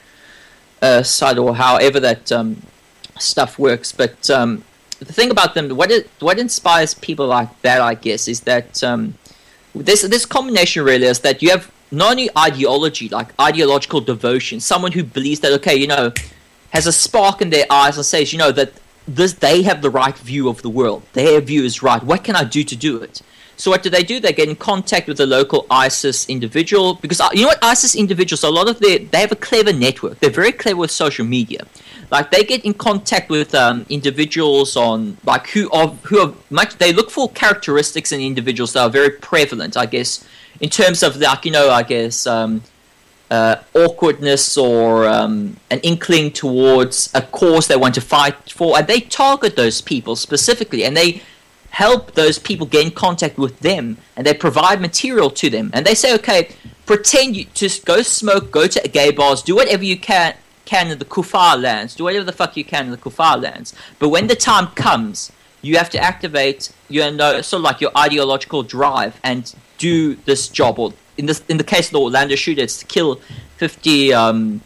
uh, 0.83 1.03
site 1.03 1.39
or 1.39 1.55
however 1.55 2.01
that 2.01 2.33
um, 2.33 2.62
stuff 3.18 3.59
works. 3.59 3.93
But 3.93 4.28
um, 4.31 4.64
the 4.99 5.12
thing 5.12 5.31
about 5.31 5.55
them, 5.55 5.68
what 5.76 5.91
it, 5.91 6.09
what 6.20 6.39
inspires 6.39 6.95
people 6.95 7.26
like 7.26 7.62
that, 7.62 7.81
I 7.81 7.95
guess, 7.95 8.28
is 8.28 8.41
that 8.41 8.83
um, 8.83 9.14
this 9.74 10.03
this 10.03 10.26
combination 10.26 10.85
really 10.85 11.07
is 11.07 11.20
that 11.20 11.43
you 11.43 11.51
have 11.51 11.70
not 11.91 12.12
only 12.12 12.31
ideology, 12.37 13.09
like 13.09 13.28
ideological 13.41 14.01
devotion, 14.01 14.61
someone 14.61 14.93
who 14.93 15.03
believes 15.03 15.41
that 15.41 15.53
okay, 15.53 15.76
you 15.76 15.87
know, 15.87 16.12
has 16.70 16.87
a 16.87 16.93
spark 16.93 17.43
in 17.43 17.51
their 17.51 17.66
eyes 17.70 17.97
and 17.97 18.07
says, 18.07 18.33
you 18.33 18.39
know, 18.39 18.53
that 18.53 18.72
this 19.09 19.35
they 19.35 19.62
have 19.62 19.83
the 19.83 19.91
right 19.91 20.16
view 20.18 20.49
of 20.49 20.62
the 20.62 20.70
world. 20.70 21.03
Their 21.12 21.41
view 21.41 21.64
is 21.64 21.83
right. 21.83 22.03
What 22.03 22.24
can 22.24 22.37
I 22.37 22.45
do 22.45 22.62
to 22.64 22.76
do 22.76 23.03
it? 23.03 23.22
So 23.61 23.71
what 23.71 23.83
do 23.83 23.91
they 23.91 24.03
do? 24.03 24.21
They 24.21 24.33
get 24.33 24.49
in 24.49 24.57
contact 24.57 25.07
with 25.07 25.21
a 25.21 25.27
local 25.27 25.67
ISIS 25.71 26.27
individual 26.31 26.95
because 26.95 27.21
uh, 27.21 27.29
you 27.35 27.43
know 27.43 27.49
what 27.49 27.63
ISIS 27.63 27.95
individuals. 27.95 28.43
A 28.43 28.49
lot 28.49 28.71
of 28.71 28.81
their 28.81 29.01
they 29.01 29.21
have 29.21 29.33
a 29.33 29.37
clever 29.37 29.71
network. 29.71 30.19
They're 30.19 30.31
very 30.31 30.53
clever 30.53 30.79
with 30.79 30.91
social 30.91 31.27
media. 31.27 31.67
Like 32.11 32.31
they 32.31 32.43
get 32.43 32.65
in 32.65 32.73
contact 32.73 33.29
with 33.29 33.55
um, 33.55 33.85
individuals 33.91 34.79
on 34.79 35.19
like 35.27 35.47
who 35.49 35.71
are 35.73 35.89
who 36.05 36.21
are 36.21 36.33
much. 36.49 36.79
They 36.79 36.95
look 36.95 37.11
for 37.11 37.29
characteristics 37.29 38.13
in 38.13 38.23
individuals 38.23 38.73
that 38.73 38.81
are 38.81 38.89
very 38.89 39.11
prevalent. 39.11 39.77
I 39.77 39.85
guess 39.85 40.27
in 40.61 40.71
terms 40.71 41.03
of 41.03 41.19
like 41.19 41.45
you 41.45 41.53
know 41.53 41.69
I 41.69 41.83
guess 41.83 42.27
um, 42.27 42.63
uh, 43.31 43.57
awkwardness 43.75 44.57
or 44.57 45.07
um, 45.07 45.59
an 45.71 45.81
inkling 45.81 46.31
towards 46.31 47.11
a 47.15 47.21
cause 47.21 47.69
they 47.69 47.77
want 47.77 47.95
to 47.97 48.01
fight 48.01 48.51
for, 48.51 48.79
and 48.79 48.87
they 48.87 49.01
target 49.01 49.55
those 49.57 49.83
people 49.83 50.17
specifically, 50.17 50.83
and 50.83 50.97
they 50.97 51.21
help 51.71 52.12
those 52.12 52.39
people 52.39 52.66
get 52.66 52.85
in 52.85 52.91
contact 52.91 53.39
with 53.39 53.59
them, 53.61 53.97
and 54.16 54.27
they 54.27 54.35
provide 54.35 54.81
material 54.81 55.31
to 55.31 55.51
them, 55.51 55.71
and 55.73 55.87
they 55.87 55.95
say, 55.95 56.14
okay, 56.14 56.51
pretend 56.87 57.37
you 57.37 57.47
just 57.55 57.85
go 57.85 58.03
smoke, 58.03 58.51
go 58.51 58.66
to 58.66 58.89
gay 58.89 59.11
bars, 59.11 59.43
do 59.43 59.55
whatever 59.55 59.85
you 59.85 59.99
can 59.99 60.35
can 60.66 60.89
in 60.91 60.99
the 60.99 61.05
Kufar 61.05 61.61
lands, 61.61 61.97
do 61.97 62.05
whatever 62.05 62.25
the 62.25 62.33
fuck 62.33 62.57
you 62.57 62.64
can 62.64 62.85
in 62.85 62.91
the 62.93 62.97
Kufar 62.97 63.41
lands, 63.43 63.75
but 63.99 64.09
when 64.09 64.27
the 64.27 64.37
time 64.37 64.68
comes, 64.68 65.33
you 65.62 65.77
have 65.77 65.91
to 65.91 65.99
activate 65.99 66.73
your 66.89 67.11
know, 67.11 67.41
sort 67.41 67.61
of 67.61 67.64
like 67.64 67.81
your 67.81 67.91
ideological 67.97 68.62
drive 68.62 69.18
and 69.23 69.55
do 69.79 70.14
this 70.14 70.49
job. 70.49 70.79
Or 70.79 70.93
in 71.18 71.27
this 71.27 71.43
in 71.49 71.57
the 71.59 71.64
case 71.64 71.89
of 71.89 71.93
the 71.93 72.01
Orlando 72.01 72.35
shooter, 72.35 72.62
it's 72.62 72.79
to 72.79 72.87
kill 72.87 73.21
fifty 73.57 74.14
um, 74.14 74.62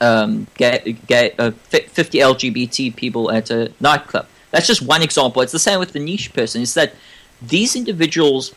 um, 0.00 0.46
gay, 0.56 0.96
gay, 1.06 1.32
uh, 1.38 1.50
50 1.50 2.18
LGBT 2.18 2.94
people 2.94 3.30
at 3.30 3.50
a 3.50 3.72
nightclub. 3.80 4.26
That's 4.54 4.68
just 4.68 4.82
one 4.82 5.02
example. 5.02 5.42
It's 5.42 5.50
the 5.50 5.58
same 5.58 5.80
with 5.80 5.92
the 5.92 5.98
niche 5.98 6.32
person. 6.32 6.62
Is 6.62 6.74
that 6.74 6.94
these 7.42 7.74
individuals 7.74 8.54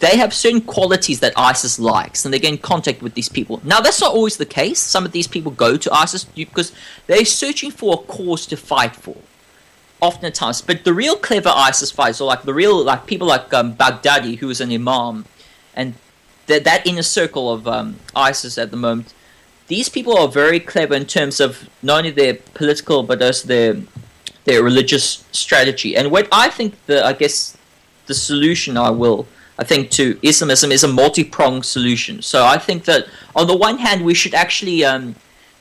they 0.00 0.16
have 0.16 0.32
certain 0.34 0.62
qualities 0.62 1.20
that 1.20 1.34
ISIS 1.36 1.78
likes, 1.78 2.24
and 2.24 2.32
they 2.32 2.38
get 2.38 2.52
in 2.54 2.58
contact 2.58 3.02
with 3.02 3.14
these 3.14 3.28
people. 3.28 3.60
Now, 3.62 3.80
that's 3.80 4.00
not 4.00 4.14
always 4.14 4.38
the 4.38 4.46
case. 4.46 4.80
Some 4.80 5.04
of 5.04 5.12
these 5.12 5.28
people 5.28 5.52
go 5.52 5.76
to 5.76 5.92
ISIS 5.92 6.24
because 6.24 6.72
they're 7.06 7.26
searching 7.26 7.70
for 7.70 7.94
a 7.94 7.96
cause 7.98 8.46
to 8.46 8.56
fight 8.56 8.96
for. 8.96 9.16
Often 10.02 10.24
at 10.24 10.34
times, 10.34 10.62
but 10.62 10.84
the 10.84 10.94
real 10.94 11.16
clever 11.16 11.52
ISIS 11.54 11.90
fighters, 11.90 12.20
or 12.20 12.26
like 12.26 12.42
the 12.42 12.54
real 12.54 12.82
like 12.82 13.06
people 13.06 13.28
like 13.28 13.52
um, 13.52 13.74
Baghdadi, 13.74 14.38
who 14.38 14.48
is 14.48 14.60
an 14.60 14.72
imam, 14.72 15.26
and 15.74 15.94
that 16.46 16.64
that 16.64 16.86
inner 16.86 17.02
circle 17.02 17.52
of 17.52 17.68
um, 17.68 17.96
ISIS 18.16 18.56
at 18.56 18.70
the 18.70 18.78
moment, 18.78 19.12
these 19.68 19.90
people 19.90 20.16
are 20.16 20.26
very 20.26 20.58
clever 20.58 20.94
in 20.94 21.04
terms 21.04 21.38
of 21.38 21.68
not 21.82 21.98
only 21.98 22.10
their 22.10 22.34
political 22.54 23.02
but 23.02 23.20
also 23.22 23.46
their 23.46 23.76
their 24.44 24.62
religious 24.62 25.24
strategy. 25.32 25.96
And 25.96 26.10
what 26.10 26.28
I 26.32 26.48
think 26.50 26.74
the 26.86 27.04
I 27.04 27.12
guess 27.12 27.56
the 28.06 28.14
solution 28.14 28.76
I 28.76 28.90
will 28.90 29.26
I 29.58 29.64
think 29.64 29.90
to 29.90 30.18
Islamism 30.22 30.72
is 30.72 30.84
a 30.84 30.88
multi-pronged 30.88 31.66
solution. 31.66 32.22
So 32.22 32.46
I 32.46 32.56
think 32.56 32.84
that 32.84 33.06
on 33.36 33.46
the 33.46 33.56
one 33.56 33.78
hand 33.78 34.04
we 34.04 34.14
should 34.14 34.34
actually 34.34 34.84
um, 34.84 35.14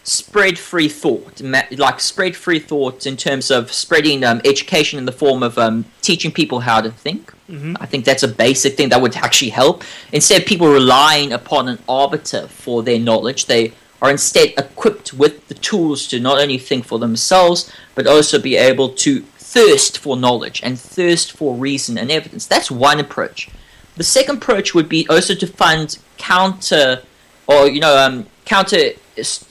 spread 0.04 0.58
free 0.58 0.88
thought, 0.88 1.42
like 1.42 2.00
spread 2.00 2.36
free 2.36 2.60
thought 2.60 3.06
in 3.06 3.18
terms 3.18 3.52
of 3.52 3.72
spreading 3.72 4.24
um, 4.24 4.42
education 4.46 4.98
in 4.98 5.06
the 5.06 5.12
form 5.12 5.44
of 5.44 5.58
um, 5.58 5.86
teaching 6.02 6.32
people 6.32 6.62
how 6.62 6.80
to 6.82 6.92
think. 6.92 7.34
Mm-hmm. 7.50 7.76
I 7.80 7.86
think 7.86 8.06
that's 8.06 8.24
a 8.24 8.28
basic 8.28 8.78
thing 8.78 8.90
that 8.90 9.02
would 9.02 9.16
actually 9.18 9.50
help. 9.50 9.84
Instead 10.14 10.42
of 10.42 10.48
people 10.48 10.68
relying 10.68 11.34
upon 11.34 11.68
an 11.68 11.80
arbiter 11.88 12.48
for 12.48 12.84
their 12.84 13.00
knowledge, 13.00 13.46
they 13.46 13.74
are 14.02 14.10
instead 14.10 14.54
equipped 14.58 15.14
with 15.14 15.48
the 15.48 15.54
tools 15.56 16.08
to 16.08 16.20
not 16.20 16.40
only 16.40 16.58
think 16.58 16.86
for 16.86 17.00
themselves, 17.00 17.72
but 17.96 18.08
also 18.08 18.40
be 18.40 18.56
able 18.56 18.90
to 18.90 19.22
thirst 19.22 19.98
for 19.98 20.16
knowledge 20.16 20.62
and 20.64 20.80
thirst 20.80 21.32
for 21.32 21.56
reason 21.56 21.98
and 21.98 22.12
evidence. 22.12 22.46
That's 22.46 22.70
one 22.70 23.00
approach. 23.00 23.50
The 23.96 24.04
second 24.04 24.38
approach 24.38 24.74
would 24.74 24.88
be 24.88 25.08
also 25.10 25.36
to 25.36 25.48
fund 25.48 25.98
counter, 26.18 27.02
or 27.48 27.68
you 27.68 27.82
know, 27.82 27.98
um, 27.98 28.28
counter 28.46 28.92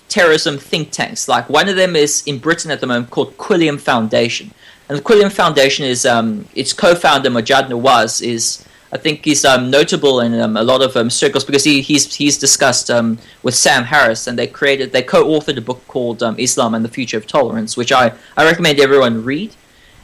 terrorism 0.08 0.56
think 0.56 0.90
tanks. 0.92 1.28
Like 1.28 1.48
one 1.50 1.68
of 1.68 1.76
them 1.76 1.96
is 1.96 2.22
in 2.26 2.38
Britain 2.38 2.70
at 2.70 2.80
the 2.80 2.86
moment 2.86 3.10
called 3.10 3.36
Quilliam 3.36 3.78
Foundation, 3.78 4.52
and 4.88 4.96
the 4.96 5.02
Quilliam 5.02 5.30
Foundation 5.30 5.84
is 5.84 6.06
um, 6.06 6.46
its 6.54 6.72
co-founder 6.72 7.28
Maajid 7.28 7.68
Nawaz 7.68 8.22
is 8.22 8.64
I 8.90 8.96
think 8.96 9.24
he's 9.24 9.44
um, 9.44 9.70
notable 9.70 10.20
in 10.20 10.38
um, 10.40 10.56
a 10.56 10.62
lot 10.62 10.80
of 10.80 10.96
um, 10.96 11.10
circles 11.10 11.44
because 11.44 11.64
he, 11.64 11.82
he's 11.82 12.14
he's 12.14 12.38
discussed 12.38 12.90
um, 12.90 13.18
with 13.42 13.54
Sam 13.54 13.84
Harris 13.84 14.26
and 14.26 14.38
they 14.38 14.46
created 14.46 14.92
they 14.92 15.02
co-authored 15.02 15.58
a 15.58 15.60
book 15.60 15.86
called 15.88 16.22
um, 16.22 16.36
Islam 16.38 16.74
and 16.74 16.84
the 16.84 16.88
Future 16.88 17.18
of 17.18 17.26
Tolerance, 17.26 17.76
which 17.76 17.92
I, 17.92 18.12
I 18.36 18.44
recommend 18.44 18.80
everyone 18.80 19.24
read. 19.24 19.54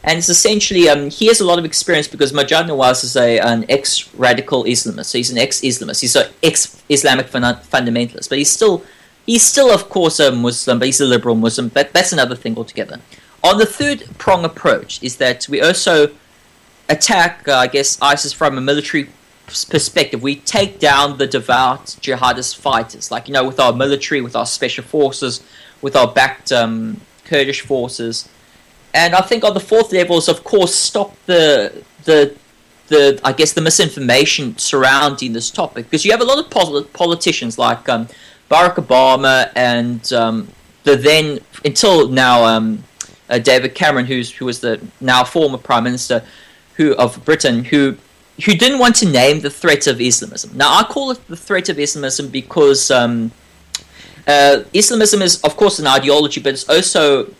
And 0.03 0.19
it's 0.19 0.29
essentially 0.29 0.87
um, 0.91 1.09
he 1.09 1.29
has 1.29 1.41
a 1.41 1.47
lot 1.47 1.59
of 1.59 1.65
experience 1.65 2.09
because 2.09 2.31
Maajid 2.33 2.69
Nawaz 2.69 3.05
is 3.05 3.17
a 3.17 3.39
an 3.39 3.65
ex-radical 3.71 4.65
Islamist, 4.65 5.07
so 5.07 5.19
he's 5.19 5.31
an 5.31 5.39
ex-Islamist, 5.39 6.03
he's 6.03 6.15
an 6.15 6.31
ex-Islamic 6.43 7.29
fun- 7.29 7.43
fundamentalist, 7.43 8.29
but 8.29 8.37
he's 8.37 8.51
still 8.51 8.85
he's 9.25 9.43
still 9.43 9.71
of 9.71 9.89
course 9.89 10.21
a 10.21 10.31
Muslim, 10.31 10.79
but 10.79 10.87
he's 10.87 11.01
a 11.01 11.07
liberal 11.07 11.35
Muslim. 11.35 11.69
But 11.69 11.95
that's 11.95 12.13
another 12.13 12.37
thing 12.37 12.55
altogether. 12.59 13.01
On 13.43 13.57
the 13.57 13.67
third 13.67 14.05
prong 14.19 14.45
approach 14.45 15.03
is 15.03 15.17
that 15.17 15.49
we 15.49 15.63
also 15.63 16.11
attack, 16.89 17.47
uh, 17.49 17.55
I 17.55 17.67
guess, 17.67 18.01
ISIS 18.01 18.33
from 18.33 18.59
a 18.59 18.61
military 18.61 19.09
perspective. 19.47 20.23
We 20.23 20.37
take 20.37 20.79
down 20.79 21.19
the 21.19 21.27
devout 21.27 21.87
jihadist 22.01 22.57
fighters, 22.57 23.11
like, 23.11 23.29
you 23.29 23.35
know, 23.35 23.45
with 23.45 23.61
our 23.61 23.73
military, 23.73 24.21
with 24.21 24.37
our 24.37 24.47
special 24.47 24.85
forces, 24.85 25.43
with 25.83 25.97
our 25.97 26.09
backed 26.09 26.53
um, 26.53 27.01
Kurdish 27.25 27.63
forces. 27.63 28.29
And 28.93 29.15
I 29.15 29.23
think 29.23 29.45
on 29.45 29.55
the 29.55 29.61
fourth 29.61 29.93
level 29.93 30.19
is, 30.19 30.29
of 30.29 30.45
course, 30.45 30.75
stop 30.75 31.17
the 31.27 31.83
the 32.05 32.37
the 32.89 33.19
I 33.25 33.33
guess 33.33 33.53
the 33.53 33.61
misinformation 33.61 34.57
surrounding 34.59 35.33
this 35.33 35.51
topic 35.51 35.87
because 35.87 36.05
you 36.05 36.11
have 36.13 36.21
a 36.21 36.25
lot 36.25 36.39
of 36.39 36.51
pol- 36.51 36.85
politicians 36.85 37.59
like 37.59 37.89
um, 37.89 38.09
Barack 38.51 38.77
Obama 38.77 39.51
and 39.57 40.13
um, 40.13 40.49
the 40.85 40.95
then 40.97 41.41
until 41.65 42.09
now 42.09 42.45
um, 42.45 42.85
uh, 43.31 43.39
David 43.39 43.75
Cameron, 43.75 44.07
who's 44.07 44.31
who 44.31 44.45
was 44.45 44.61
the 44.61 44.81
now 45.01 45.25
former 45.25 45.59
prime 45.59 45.85
minister, 45.85 46.23
who 46.77 46.95
of 46.95 47.25
Britain 47.25 47.65
who 47.65 47.97
who 48.45 48.55
didn't 48.55 48.79
want 48.79 48.97
to 48.97 49.07
name 49.07 49.41
the 49.41 49.51
threat 49.51 49.87
of 49.87 50.01
Islamism. 50.01 50.57
Now 50.57 50.79
I 50.79 50.85
call 50.85 51.13
it 51.13 51.27
the 51.29 51.37
threat 51.37 51.69
of 51.69 51.79
Islamism 51.79 52.29
because 52.29 52.91
um, 52.91 53.31
uh, 54.27 54.65
Islamism 54.73 55.23
is 55.23 55.41
of 55.43 55.57
course 55.57 55.79
an 55.79 55.87
ideology, 55.87 56.41
but 56.41 56.53
it's 56.53 56.69
also 56.69 57.33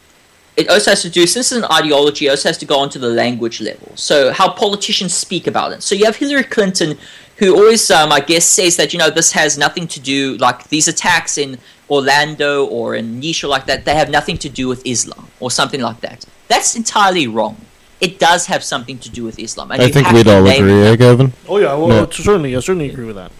it 0.57 0.69
also 0.69 0.93
has 0.93 1.03
to 1.03 1.11
do 1.11 1.27
since 1.27 1.51
it's 1.51 1.65
an 1.65 1.71
ideology, 1.73 2.27
it 2.27 2.31
also 2.31 2.49
has 2.49 2.59
to 2.59 2.67
go 2.67 2.79
onto 2.79 2.99
the 2.99 3.09
language 3.09 3.61
level. 3.61 3.91
So 3.97 4.33
how 4.33 4.53
politicians 4.53 5.13
speak 5.13 5.49
about 5.49 5.73
it. 5.73 5.83
So 5.83 5.97
you 5.97 6.05
have 6.05 6.17
Hillary 6.17 6.45
Clinton, 6.45 6.97
who 7.39 7.57
always, 7.57 7.91
um, 7.91 8.13
I 8.13 8.21
guess, 8.21 8.45
says 8.45 8.77
that 8.77 8.93
you 8.93 8.99
know 9.01 9.11
this 9.11 9.33
has 9.33 9.59
nothing 9.59 9.89
to 9.89 10.01
do 10.01 10.37
like 10.37 10.69
these 10.69 10.87
attacks 10.87 11.39
in 11.39 11.59
Orlando 11.91 12.67
or 12.67 12.95
in 12.95 13.19
Niche 13.19 13.43
or 13.43 13.49
like 13.49 13.67
that. 13.67 13.85
They 13.85 13.97
have 13.97 14.11
nothing 14.11 14.39
to 14.39 14.49
do 14.49 14.69
with 14.69 14.87
Islam 14.87 15.27
or 15.41 15.51
something 15.51 15.81
like 15.81 16.01
that. 16.03 16.25
That's 16.47 16.77
entirely 16.77 17.27
wrong 17.27 17.57
it 18.01 18.19
does 18.19 18.47
have 18.47 18.63
something 18.63 18.99
to 18.99 19.11
do 19.11 19.25
with 19.25 19.39
Islam. 19.39 19.71
I 19.73 19.89
think 19.91 20.11
we'd 20.11 20.29
all 20.29 20.47
agree, 20.47 20.83
eh, 20.83 20.97
Gavin? 20.97 21.33
Oh 21.49 21.59
yeah, 21.59 21.75
well, 21.75 21.89
yeah. 21.89 22.07
certainly, 22.11 22.57
I 22.57 22.61
certainly 22.61 22.91
agree 22.91 23.07
with 23.07 23.17
that. 23.17 23.33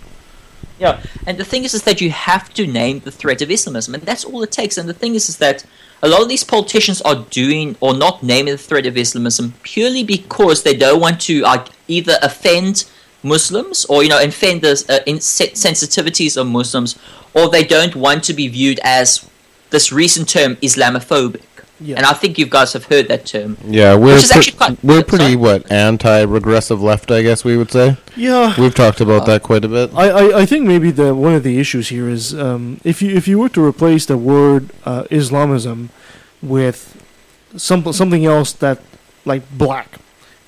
Yeah, 0.79 1.01
and 1.27 1.39
the 1.39 1.45
thing 1.45 1.65
is, 1.65 1.73
is 1.73 1.83
that 1.85 2.01
you 2.01 2.11
have 2.11 2.53
to 2.55 2.67
name 2.67 3.01
the 3.01 3.11
threat 3.11 3.41
of 3.43 3.51
Islamism, 3.51 3.95
and 3.95 4.03
that's 4.03 4.25
all 4.25 4.43
it 4.43 4.51
takes. 4.51 4.77
And 4.77 4.89
the 4.89 4.95
thing 4.95 5.15
is, 5.15 5.29
is 5.29 5.39
that 5.39 5.65
a 6.03 6.09
lot 6.09 6.21
of 6.21 6.29
these 6.29 6.45
politicians 6.45 7.01
are 7.03 7.25
doing 7.31 7.77
or 7.81 7.95
not 7.95 8.23
naming 8.23 8.53
the 8.53 8.59
threat 8.59 8.87
of 8.87 8.97
Islamism 8.97 9.55
purely 9.63 10.03
because 10.03 10.63
they 10.63 10.77
don't 10.77 11.01
want 11.01 11.21
to 11.23 11.45
uh, 11.45 11.65
either 11.87 12.19
offend 12.23 12.85
Muslims 13.23 13.87
or 13.87 14.03
you 14.03 14.09
know 14.09 14.23
offend 14.23 14.63
the 14.63 14.73
uh, 14.89 15.11
sensitivities 15.19 16.37
of 16.37 16.47
Muslims, 16.47 16.99
or 17.35 17.49
they 17.49 17.65
don't 17.65 17.95
want 17.97 18.25
to 18.25 18.35
be 18.35 18.49
viewed 18.49 18.81
as 18.83 19.29
this 19.71 19.93
recent 19.93 20.29
term 20.29 20.57
Islamophobic. 20.57 21.43
Yeah. 21.81 21.97
And 21.97 22.07
I 22.07 22.13
think 22.13 22.39
you 22.39 22.47
guys 22.47 22.73
have 22.73 22.85
heard 22.85 23.09
that 23.09 23.27
term. 23.27 23.57
Yeah, 23.65 23.97
we're 23.97 24.21
pre- 24.21 24.53
quite, 24.53 24.85
we're 24.85 25.03
pretty 25.03 25.33
sorry? 25.33 25.37
what 25.37 25.73
anti-regressive 25.73 26.81
left, 26.81 27.11
I 27.11 27.23
guess 27.23 27.45
we 27.45 27.57
would 27.57 27.71
say. 27.71 27.97
Yeah, 28.17 28.55
we've 28.59 28.75
talked 28.75 29.01
about 29.01 29.23
uh, 29.23 29.25
that 29.27 29.43
quite 29.43 29.65
a 29.65 29.69
bit. 29.69 29.91
I, 29.95 30.09
I, 30.09 30.41
I, 30.43 30.47
think 30.47 30.67
maybe 30.67 30.93
the 30.93 31.15
one 31.15 31.35
of 31.35 31.43
the 31.43 31.59
issues 31.59 31.89
here 31.89 32.09
is 32.09 32.33
um, 32.33 32.81
if 32.85 33.03
you 33.03 33.15
if 33.17 33.27
you 33.27 33.41
were 33.41 33.49
to 33.51 33.65
replace 33.65 34.07
the 34.07 34.17
word 34.17 34.71
uh, 34.85 35.05
Islamism 35.11 35.91
with 36.41 37.03
some 37.57 37.93
something 37.93 38.25
else 38.25 38.53
that 38.53 38.81
like 39.25 39.43
black, 39.59 39.99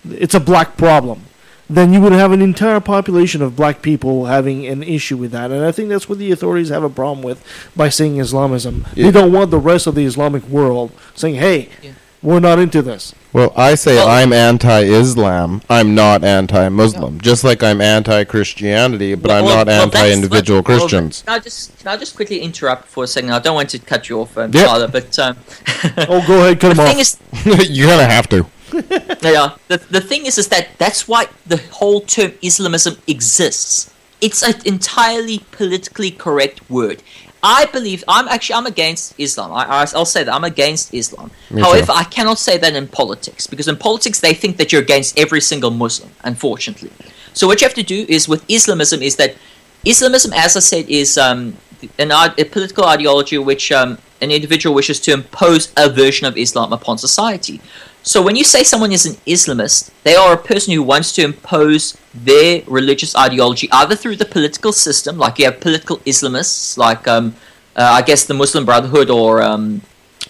it's 0.08 0.34
a 0.34 0.40
black 0.40 0.76
problem 0.76 1.24
then 1.68 1.92
you 1.92 2.00
would 2.00 2.12
have 2.12 2.32
an 2.32 2.42
entire 2.42 2.80
population 2.80 3.42
of 3.42 3.56
black 3.56 3.82
people 3.82 4.26
having 4.26 4.66
an 4.66 4.82
issue 4.82 5.16
with 5.16 5.32
that. 5.32 5.50
And 5.50 5.64
I 5.64 5.72
think 5.72 5.88
that's 5.88 6.08
what 6.08 6.18
the 6.18 6.30
authorities 6.30 6.68
have 6.68 6.84
a 6.84 6.90
problem 6.90 7.22
with 7.22 7.44
by 7.74 7.88
saying 7.88 8.18
Islamism. 8.18 8.86
Yeah. 8.94 9.06
They 9.06 9.10
don't 9.10 9.32
want 9.32 9.50
the 9.50 9.58
rest 9.58 9.86
of 9.86 9.94
the 9.94 10.04
Islamic 10.04 10.44
world 10.48 10.92
saying, 11.14 11.36
hey, 11.36 11.68
yeah. 11.82 11.92
We're 12.26 12.40
not 12.40 12.58
into 12.58 12.82
this. 12.82 13.14
Well, 13.32 13.52
I 13.54 13.76
say 13.76 14.02
I'm 14.02 14.32
anti-Islam. 14.32 15.62
I'm 15.70 15.94
not 15.94 16.24
anti-Muslim. 16.24 17.20
Just 17.20 17.44
like 17.44 17.62
I'm 17.62 17.80
anti-Christianity, 17.80 19.14
but 19.14 19.30
I'm 19.30 19.44
not 19.44 19.68
well, 19.68 19.82
anti-individual 19.82 20.62
well, 20.62 20.64
well, 20.66 20.80
Christians. 20.80 21.22
Can 21.22 21.34
I 21.34 21.38
just 21.38 21.78
can 21.78 21.88
I 21.88 21.96
just 21.96 22.16
quickly 22.16 22.40
interrupt 22.40 22.88
for 22.88 23.04
a 23.04 23.06
second? 23.06 23.30
I 23.30 23.38
don't 23.38 23.54
want 23.54 23.70
to 23.70 23.78
cut 23.78 24.08
you 24.08 24.22
off, 24.22 24.36
um, 24.38 24.50
Yep. 24.52 24.66
Tyler, 24.66 24.88
but 24.88 25.18
um, 25.20 25.36
oh, 26.08 26.24
go 26.26 26.42
ahead, 26.42 26.58
cut 26.58 26.72
him 26.72 26.80
off. 26.80 26.98
is, 26.98 27.18
You're 27.70 27.90
gonna 27.90 28.06
have 28.06 28.28
to. 28.30 28.46
Yeah, 28.72 29.56
the, 29.68 29.78
the 29.90 30.00
thing 30.00 30.26
is, 30.26 30.38
is 30.38 30.48
that 30.48 30.68
that's 30.78 31.06
why 31.06 31.26
the 31.46 31.58
whole 31.72 32.00
term 32.00 32.32
Islamism 32.42 32.96
exists. 33.06 33.92
It's 34.20 34.42
an 34.42 34.54
entirely 34.64 35.40
politically 35.52 36.10
correct 36.10 36.68
word. 36.70 37.02
I 37.42 37.66
believe 37.66 38.02
I'm 38.08 38.26
actually 38.28 38.54
I'm 38.56 38.66
against 38.66 39.14
Islam. 39.18 39.52
I, 39.52 39.64
I, 39.64 39.86
I'll 39.94 40.04
say 40.04 40.24
that 40.24 40.34
I'm 40.34 40.44
against 40.44 40.92
Islam. 40.92 41.30
Me 41.50 41.62
However, 41.62 41.86
too. 41.86 41.92
I 41.92 42.04
cannot 42.04 42.38
say 42.38 42.58
that 42.58 42.74
in 42.74 42.88
politics 42.88 43.46
because 43.46 43.68
in 43.68 43.76
politics 43.76 44.20
they 44.20 44.34
think 44.34 44.56
that 44.56 44.72
you're 44.72 44.82
against 44.82 45.18
every 45.18 45.40
single 45.40 45.70
Muslim. 45.70 46.10
Unfortunately, 46.24 46.90
so 47.34 47.46
what 47.46 47.60
you 47.60 47.66
have 47.66 47.74
to 47.74 47.82
do 47.82 48.04
is 48.08 48.28
with 48.28 48.44
Islamism 48.50 49.02
is 49.02 49.16
that 49.16 49.36
Islamism, 49.84 50.32
as 50.32 50.56
I 50.56 50.60
said, 50.60 50.88
is 50.88 51.16
um, 51.18 51.56
an 51.98 52.10
a 52.10 52.44
political 52.44 52.84
ideology 52.84 53.38
which 53.38 53.70
um, 53.70 53.98
an 54.20 54.30
individual 54.30 54.74
wishes 54.74 54.98
to 55.00 55.12
impose 55.12 55.72
a 55.76 55.88
version 55.88 56.26
of 56.26 56.36
Islam 56.36 56.72
upon 56.72 56.98
society. 56.98 57.60
So 58.06 58.22
when 58.22 58.36
you 58.36 58.44
say 58.44 58.62
someone 58.62 58.92
is 58.92 59.04
an 59.04 59.14
Islamist, 59.26 59.90
they 60.04 60.14
are 60.14 60.32
a 60.32 60.36
person 60.36 60.72
who 60.72 60.80
wants 60.84 61.10
to 61.16 61.24
impose 61.24 61.98
their 62.14 62.62
religious 62.68 63.16
ideology 63.16 63.68
either 63.72 63.96
through 63.96 64.14
the 64.14 64.24
political 64.24 64.72
system, 64.72 65.18
like 65.18 65.40
you 65.40 65.46
have 65.46 65.58
political 65.58 65.96
Islamists, 66.06 66.78
like 66.78 67.08
um, 67.08 67.34
uh, 67.74 67.82
I 67.82 68.02
guess 68.02 68.24
the 68.24 68.32
Muslim 68.32 68.64
Brotherhood 68.64 69.10
or 69.10 69.42
um, 69.42 69.82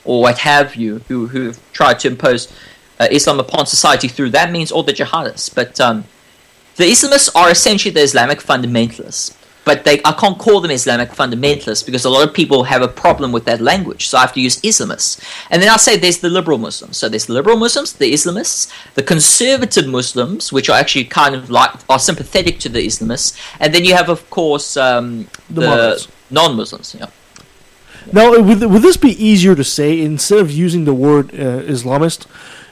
or 0.07 0.23
what 0.23 0.39
have 0.39 0.75
you, 0.75 1.01
who 1.09 1.27
who 1.27 1.49
have 1.49 1.73
tried 1.75 1.99
to 2.01 2.09
impose 2.09 2.51
uh, 2.99 3.09
Islam 3.11 3.39
upon 3.41 3.67
society 3.67 4.09
through 4.09 4.31
that 4.31 4.51
means, 4.51 4.73
or 4.73 4.83
the 4.83 4.95
jihadists. 4.95 5.55
But 5.55 5.79
um, 5.79 6.05
the 6.77 6.85
Islamists 6.85 7.29
are 7.37 7.51
essentially 7.51 7.93
the 7.93 8.01
Islamic 8.01 8.39
fundamentalists. 8.39 9.37
But 9.67 9.85
they, 9.85 10.01
I 10.05 10.13
can't 10.13 10.39
call 10.39 10.61
them 10.63 10.71
Islamic 10.71 11.11
fundamentalists 11.11 11.85
because 11.85 12.05
a 12.07 12.11
lot 12.11 12.27
of 12.27 12.33
people 12.33 12.63
have 12.65 12.83
a 12.83 12.89
problem 13.05 13.33
with 13.33 13.45
that 13.47 13.61
language. 13.61 14.07
So 14.09 14.17
I 14.17 14.21
have 14.23 14.33
to 14.35 14.41
use 14.41 14.57
Islamists. 14.63 15.21
And 15.51 15.61
then 15.61 15.69
I 15.69 15.77
say 15.77 15.97
there's 15.97 16.21
the 16.27 16.31
liberal 16.31 16.57
Muslims. 16.57 16.97
So 16.97 17.09
there's 17.09 17.27
the 17.27 17.35
liberal 17.35 17.59
Muslims, 17.59 17.93
the 17.93 18.13
Islamists, 18.13 18.73
the 18.95 19.03
conservative 19.03 19.87
Muslims, 19.89 20.53
which 20.53 20.71
are 20.71 20.79
actually 20.79 21.07
kind 21.07 21.35
of 21.35 21.51
like 21.51 21.73
are 21.89 21.99
sympathetic 21.99 22.61
to 22.61 22.69
the 22.69 22.87
Islamists, 22.87 23.37
and 23.61 23.75
then 23.75 23.85
you 23.85 23.95
have, 23.95 24.09
of 24.09 24.31
course, 24.31 24.77
um, 24.77 25.27
The 25.51 25.61
the, 25.61 26.07
non-Muslims. 26.31 26.97
Yeah. 26.99 27.11
Now, 28.13 28.31
would, 28.41 28.61
would 28.73 28.83
this 28.83 28.97
be 28.97 29.13
easier 29.31 29.55
to 29.55 29.65
say 29.65 30.01
instead 30.01 30.39
of 30.39 30.51
using 30.51 30.85
the 30.85 30.95
word 30.95 31.35
uh, 31.35 31.63
Islamist, 31.75 32.27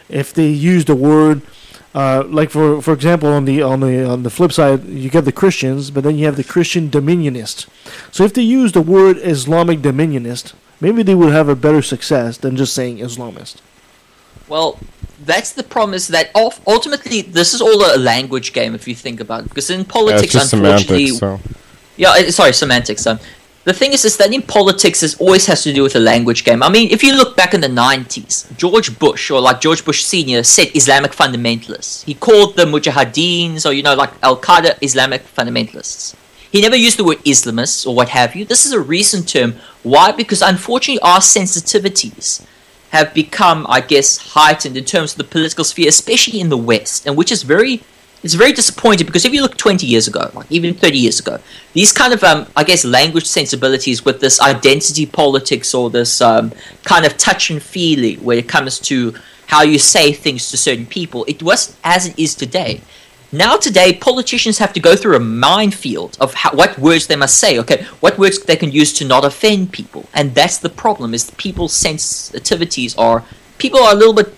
if 0.08 0.32
they 0.32 0.48
use 0.48 0.84
the 0.84 0.94
word, 0.94 1.42
uh, 1.94 2.24
like 2.26 2.50
for 2.50 2.82
for 2.82 2.92
example, 2.92 3.28
on 3.28 3.44
the 3.44 3.62
on 3.62 3.80
the 3.80 4.04
on 4.04 4.24
the 4.24 4.30
flip 4.30 4.52
side, 4.52 4.84
you 4.84 5.08
get 5.08 5.24
the 5.24 5.32
Christians, 5.32 5.90
but 5.90 6.02
then 6.02 6.16
you 6.16 6.26
have 6.26 6.36
the 6.36 6.44
Christian 6.44 6.90
Dominionist. 6.90 7.66
So 8.10 8.24
if 8.24 8.34
they 8.34 8.42
use 8.42 8.72
the 8.72 8.82
word 8.82 9.18
Islamic 9.18 9.80
Dominionist, 9.80 10.54
maybe 10.80 11.02
they 11.02 11.14
would 11.14 11.32
have 11.32 11.48
a 11.48 11.54
better 11.54 11.82
success 11.82 12.36
than 12.38 12.56
just 12.56 12.74
saying 12.74 12.98
Islamist. 12.98 13.56
Well, 14.48 14.78
that's 15.24 15.52
the 15.52 15.62
problem 15.62 15.94
is 15.94 16.08
that 16.08 16.30
ul- 16.34 16.54
ultimately 16.66 17.22
this 17.22 17.54
is 17.54 17.60
all 17.60 17.80
a 17.94 17.96
language 17.96 18.52
game 18.52 18.74
if 18.74 18.88
you 18.88 18.94
think 18.94 19.20
about 19.20 19.44
it. 19.44 19.48
Because 19.50 19.70
in 19.70 19.80
Yeah, 19.80 19.82
it's 19.84 19.92
politics, 19.92 20.32
just 20.32 20.52
unfortunately, 20.52 21.06
semantics. 21.08 21.46
So. 21.46 21.54
Yeah, 21.96 22.10
uh, 22.10 22.30
sorry, 22.30 22.52
semantics. 22.52 23.06
Um, 23.06 23.20
the 23.64 23.72
thing 23.72 23.92
is, 23.92 24.04
is 24.04 24.16
that 24.18 24.32
in 24.32 24.42
politics, 24.42 25.02
it 25.02 25.20
always 25.20 25.46
has 25.46 25.62
to 25.62 25.72
do 25.72 25.82
with 25.82 25.96
a 25.96 26.00
language 26.00 26.44
game. 26.44 26.62
I 26.62 26.68
mean, 26.68 26.90
if 26.90 27.02
you 27.02 27.16
look 27.16 27.36
back 27.36 27.54
in 27.54 27.60
the 27.60 27.68
90s, 27.68 28.54
George 28.56 28.98
Bush, 28.98 29.30
or 29.30 29.40
like 29.40 29.60
George 29.60 29.84
Bush 29.84 30.04
Sr., 30.04 30.42
said 30.42 30.68
Islamic 30.74 31.12
fundamentalists. 31.12 32.04
He 32.04 32.14
called 32.14 32.56
the 32.56 32.64
Mujahideens, 32.64 33.68
or, 33.68 33.72
you 33.72 33.82
know, 33.82 33.94
like 33.94 34.12
Al 34.22 34.36
Qaeda 34.36 34.76
Islamic 34.82 35.22
fundamentalists. 35.26 36.14
He 36.52 36.60
never 36.60 36.76
used 36.76 36.98
the 36.98 37.04
word 37.04 37.18
Islamists 37.24 37.84
or 37.84 37.96
what 37.96 38.10
have 38.10 38.36
you. 38.36 38.44
This 38.44 38.64
is 38.64 38.72
a 38.72 38.80
recent 38.80 39.28
term. 39.28 39.54
Why? 39.82 40.12
Because 40.12 40.40
unfortunately, 40.40 41.00
our 41.00 41.18
sensitivities 41.18 42.46
have 42.90 43.12
become, 43.12 43.66
I 43.68 43.80
guess, 43.80 44.18
heightened 44.34 44.76
in 44.76 44.84
terms 44.84 45.12
of 45.12 45.18
the 45.18 45.24
political 45.24 45.64
sphere, 45.64 45.88
especially 45.88 46.38
in 46.38 46.50
the 46.50 46.56
West, 46.56 47.06
and 47.06 47.16
which 47.16 47.32
is 47.32 47.42
very, 47.42 47.82
it's 48.24 48.34
very 48.34 48.52
disappointing 48.52 49.06
because 49.06 49.26
if 49.26 49.34
you 49.34 49.42
look 49.42 49.58
20 49.58 49.86
years 49.86 50.08
ago, 50.08 50.30
like 50.32 50.50
even 50.50 50.72
30 50.72 50.96
years 50.96 51.20
ago, 51.20 51.38
these 51.74 51.92
kind 51.92 52.14
of, 52.14 52.24
um, 52.24 52.46
I 52.56 52.64
guess, 52.64 52.82
language 52.82 53.26
sensibilities 53.26 54.06
with 54.06 54.20
this 54.20 54.40
identity 54.40 55.04
politics 55.04 55.74
or 55.74 55.90
this 55.90 56.22
um, 56.22 56.50
kind 56.84 57.04
of 57.04 57.18
touch 57.18 57.50
and 57.50 57.62
feely 57.62 58.16
when 58.16 58.38
it 58.38 58.48
comes 58.48 58.80
to 58.80 59.14
how 59.46 59.62
you 59.62 59.78
say 59.78 60.12
things 60.12 60.50
to 60.50 60.56
certain 60.56 60.86
people, 60.86 61.26
it 61.28 61.42
wasn't 61.42 61.78
as 61.84 62.06
it 62.06 62.18
is 62.18 62.34
today. 62.34 62.80
Now 63.30 63.58
today, 63.58 63.92
politicians 63.92 64.56
have 64.56 64.72
to 64.72 64.80
go 64.80 64.96
through 64.96 65.16
a 65.16 65.20
minefield 65.20 66.16
of 66.18 66.32
how, 66.32 66.52
what 66.52 66.78
words 66.78 67.08
they 67.08 67.16
must 67.16 67.36
say. 67.36 67.58
Okay, 67.58 67.84
what 68.00 68.16
words 68.16 68.42
they 68.42 68.56
can 68.56 68.70
use 68.72 68.92
to 68.94 69.04
not 69.04 69.24
offend 69.24 69.72
people, 69.72 70.08
and 70.14 70.34
that's 70.34 70.58
the 70.58 70.70
problem. 70.70 71.12
Is 71.14 71.30
people's 71.32 71.72
sensitivities 71.72 72.96
are 72.96 73.24
people 73.58 73.80
are 73.80 73.92
a 73.92 73.96
little 73.96 74.14
bit 74.14 74.32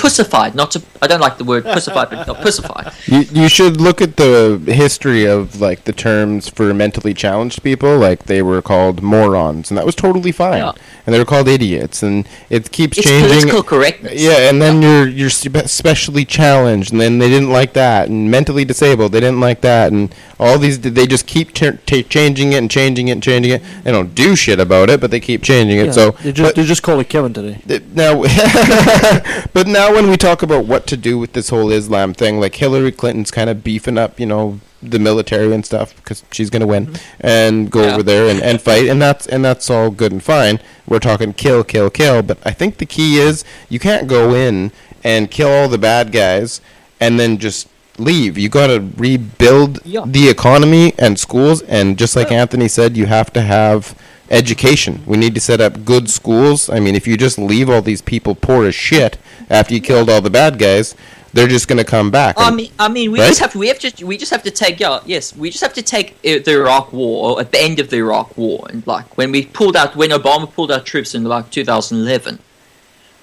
pussified. 0.00 0.54
Not 0.54 0.70
to 0.72 0.82
I 1.02 1.06
don't 1.06 1.20
like 1.20 1.38
the 1.38 1.44
word 1.44 1.64
pussified, 1.76 2.10
but 2.10 2.26
not 2.26 2.38
pussified. 2.38 2.92
You, 3.06 3.20
you 3.42 3.48
should 3.48 3.80
look 3.80 4.00
at 4.02 4.16
the 4.16 4.60
history 4.66 5.24
of 5.24 5.60
like 5.60 5.84
the 5.84 5.92
terms 5.92 6.48
for 6.48 6.72
mentally 6.74 7.14
challenged 7.14 7.62
people. 7.62 7.98
Like 7.98 8.24
they 8.24 8.42
were 8.42 8.62
called 8.62 9.02
morons, 9.02 9.70
and 9.70 9.78
that 9.78 9.86
was 9.86 9.94
totally 9.94 10.32
fine. 10.32 10.58
Yeah. 10.58 10.72
And 11.06 11.14
they 11.14 11.18
were 11.18 11.24
called 11.24 11.48
idiots, 11.48 12.02
and 12.02 12.26
it 12.50 12.70
keeps 12.70 12.98
It's 12.98 13.06
changing. 13.06 13.28
political 13.30 13.62
correctness. 13.62 14.20
Yeah, 14.20 14.48
and 14.50 14.60
then 14.60 14.82
you're 14.82 15.08
you're 15.08 15.30
specially 15.30 16.24
challenged, 16.24 16.92
and 16.92 17.00
then 17.00 17.18
they 17.18 17.28
didn't 17.28 17.50
like 17.50 17.72
that, 17.74 18.08
and 18.08 18.30
mentally 18.30 18.64
disabled, 18.64 19.12
they 19.12 19.20
didn't 19.20 19.40
like 19.40 19.60
that, 19.62 19.92
and 19.92 20.14
all 20.38 20.58
these 20.58 20.80
they 20.80 21.06
just 21.06 21.26
keep 21.26 21.52
ch- 21.52 21.76
ta 21.86 22.02
changing 22.08 22.52
it 22.52 22.56
and 22.58 22.70
changing 22.70 23.08
it 23.08 23.12
and 23.12 23.22
changing 23.22 23.52
it. 23.52 23.62
They 23.84 23.92
don't 23.92 24.14
do 24.14 24.36
shit 24.36 24.60
about 24.60 24.88
it, 24.90 25.00
but 25.00 25.10
they 25.10 25.20
keep 25.20 25.42
changing 25.42 25.78
it. 25.78 25.86
Yeah, 25.86 25.92
so 25.92 26.10
they 26.22 26.32
just 26.32 26.48
but- 26.48 26.54
they 26.56 26.64
just 26.64 26.82
call 26.82 27.00
it 27.00 27.08
Kevin 27.08 27.32
today. 27.32 27.60
Th- 27.66 27.82
now 27.94 28.22
but 29.52 29.66
now 29.66 29.89
when 29.92 30.08
we 30.10 30.16
talk 30.16 30.42
about 30.42 30.64
what 30.66 30.86
to 30.86 30.96
do 30.96 31.18
with 31.18 31.32
this 31.32 31.48
whole 31.50 31.70
islam 31.70 32.12
thing 32.14 32.40
like 32.40 32.54
hillary 32.56 32.92
clinton's 32.92 33.30
kind 33.30 33.48
of 33.50 33.62
beefing 33.64 33.98
up 33.98 34.18
you 34.20 34.26
know 34.26 34.60
the 34.82 34.98
military 34.98 35.52
and 35.52 35.64
stuff 35.66 35.94
because 35.96 36.24
she's 36.32 36.48
going 36.48 36.60
to 36.60 36.66
win 36.66 36.86
mm-hmm. 36.86 36.96
and 37.26 37.70
go 37.70 37.82
Yeah. 37.82 37.92
over 37.94 38.02
there 38.02 38.28
and, 38.28 38.40
and 38.42 38.60
fight 38.62 38.88
and 38.88 39.00
that's 39.00 39.26
and 39.26 39.44
that's 39.44 39.68
all 39.68 39.90
good 39.90 40.10
and 40.12 40.22
fine 40.22 40.58
we're 40.86 40.98
talking 41.00 41.32
kill 41.34 41.64
kill 41.64 41.90
kill 41.90 42.22
but 42.22 42.38
i 42.44 42.50
think 42.50 42.78
the 42.78 42.86
key 42.86 43.18
is 43.18 43.44
you 43.68 43.78
can't 43.78 44.08
go 44.08 44.34
in 44.34 44.72
and 45.04 45.30
kill 45.30 45.50
all 45.50 45.68
the 45.68 45.78
bad 45.78 46.12
guys 46.12 46.60
and 46.98 47.20
then 47.20 47.36
just 47.38 47.68
leave 47.98 48.38
you 48.38 48.48
got 48.48 48.68
to 48.68 48.80
rebuild 48.96 49.80
Yeah. 49.84 50.04
the 50.06 50.28
economy 50.30 50.94
and 50.98 51.18
schools 51.18 51.60
and 51.62 51.98
just 51.98 52.16
like 52.16 52.32
anthony 52.32 52.68
said 52.68 52.96
you 52.96 53.04
have 53.06 53.30
to 53.34 53.42
have 53.42 53.94
education. 54.30 55.02
We 55.06 55.16
need 55.16 55.34
to 55.34 55.40
set 55.40 55.60
up 55.60 55.84
good 55.84 56.08
schools. 56.10 56.68
I 56.70 56.80
mean 56.80 56.94
if 56.94 57.06
you 57.06 57.16
just 57.16 57.38
leave 57.38 57.68
all 57.68 57.82
these 57.82 58.02
people 58.02 58.34
poor 58.34 58.66
as 58.66 58.74
shit 58.74 59.18
after 59.48 59.74
you 59.74 59.80
killed 59.80 60.08
all 60.08 60.20
the 60.20 60.30
bad 60.30 60.58
guys 60.58 60.94
they're 61.32 61.48
just 61.48 61.68
going 61.68 61.78
to 61.78 61.84
come 61.84 62.10
back. 62.10 62.34
I 62.38 62.50
mean, 62.50 62.72
I 62.78 62.88
mean, 62.88 63.12
we 63.12 63.20
Right? 63.20 63.28
just 63.28 63.40
have 63.40 63.52
to, 63.52 63.58
we 63.58 63.68
have 63.68 63.78
to, 63.78 64.04
we 64.04 64.16
just 64.16 64.30
have 64.30 64.42
to 64.42 64.50
take, 64.50 64.80
yeah, 64.80 65.00
yes, 65.06 65.34
we 65.36 65.50
just 65.50 65.62
have 65.62 65.74
to 65.74 65.82
take 65.82 66.12
uh, 66.24 66.42
the 66.44 66.52
Iraq 66.60 66.92
War, 66.92 67.30
or 67.36 67.40
at 67.40 67.52
the 67.52 67.60
end 67.62 67.78
of 67.78 67.90
the 67.90 67.96
Iraq 67.98 68.36
War, 68.36 68.66
and 68.70 68.86
like 68.86 69.16
when 69.16 69.30
we 69.32 69.46
pulled 69.46 69.76
out, 69.76 69.96
when 69.96 70.10
Obama 70.10 70.52
pulled 70.52 70.72
out 70.72 70.86
troops 70.86 71.14
in 71.14 71.24
like 71.24 71.50
2011, 71.50 72.38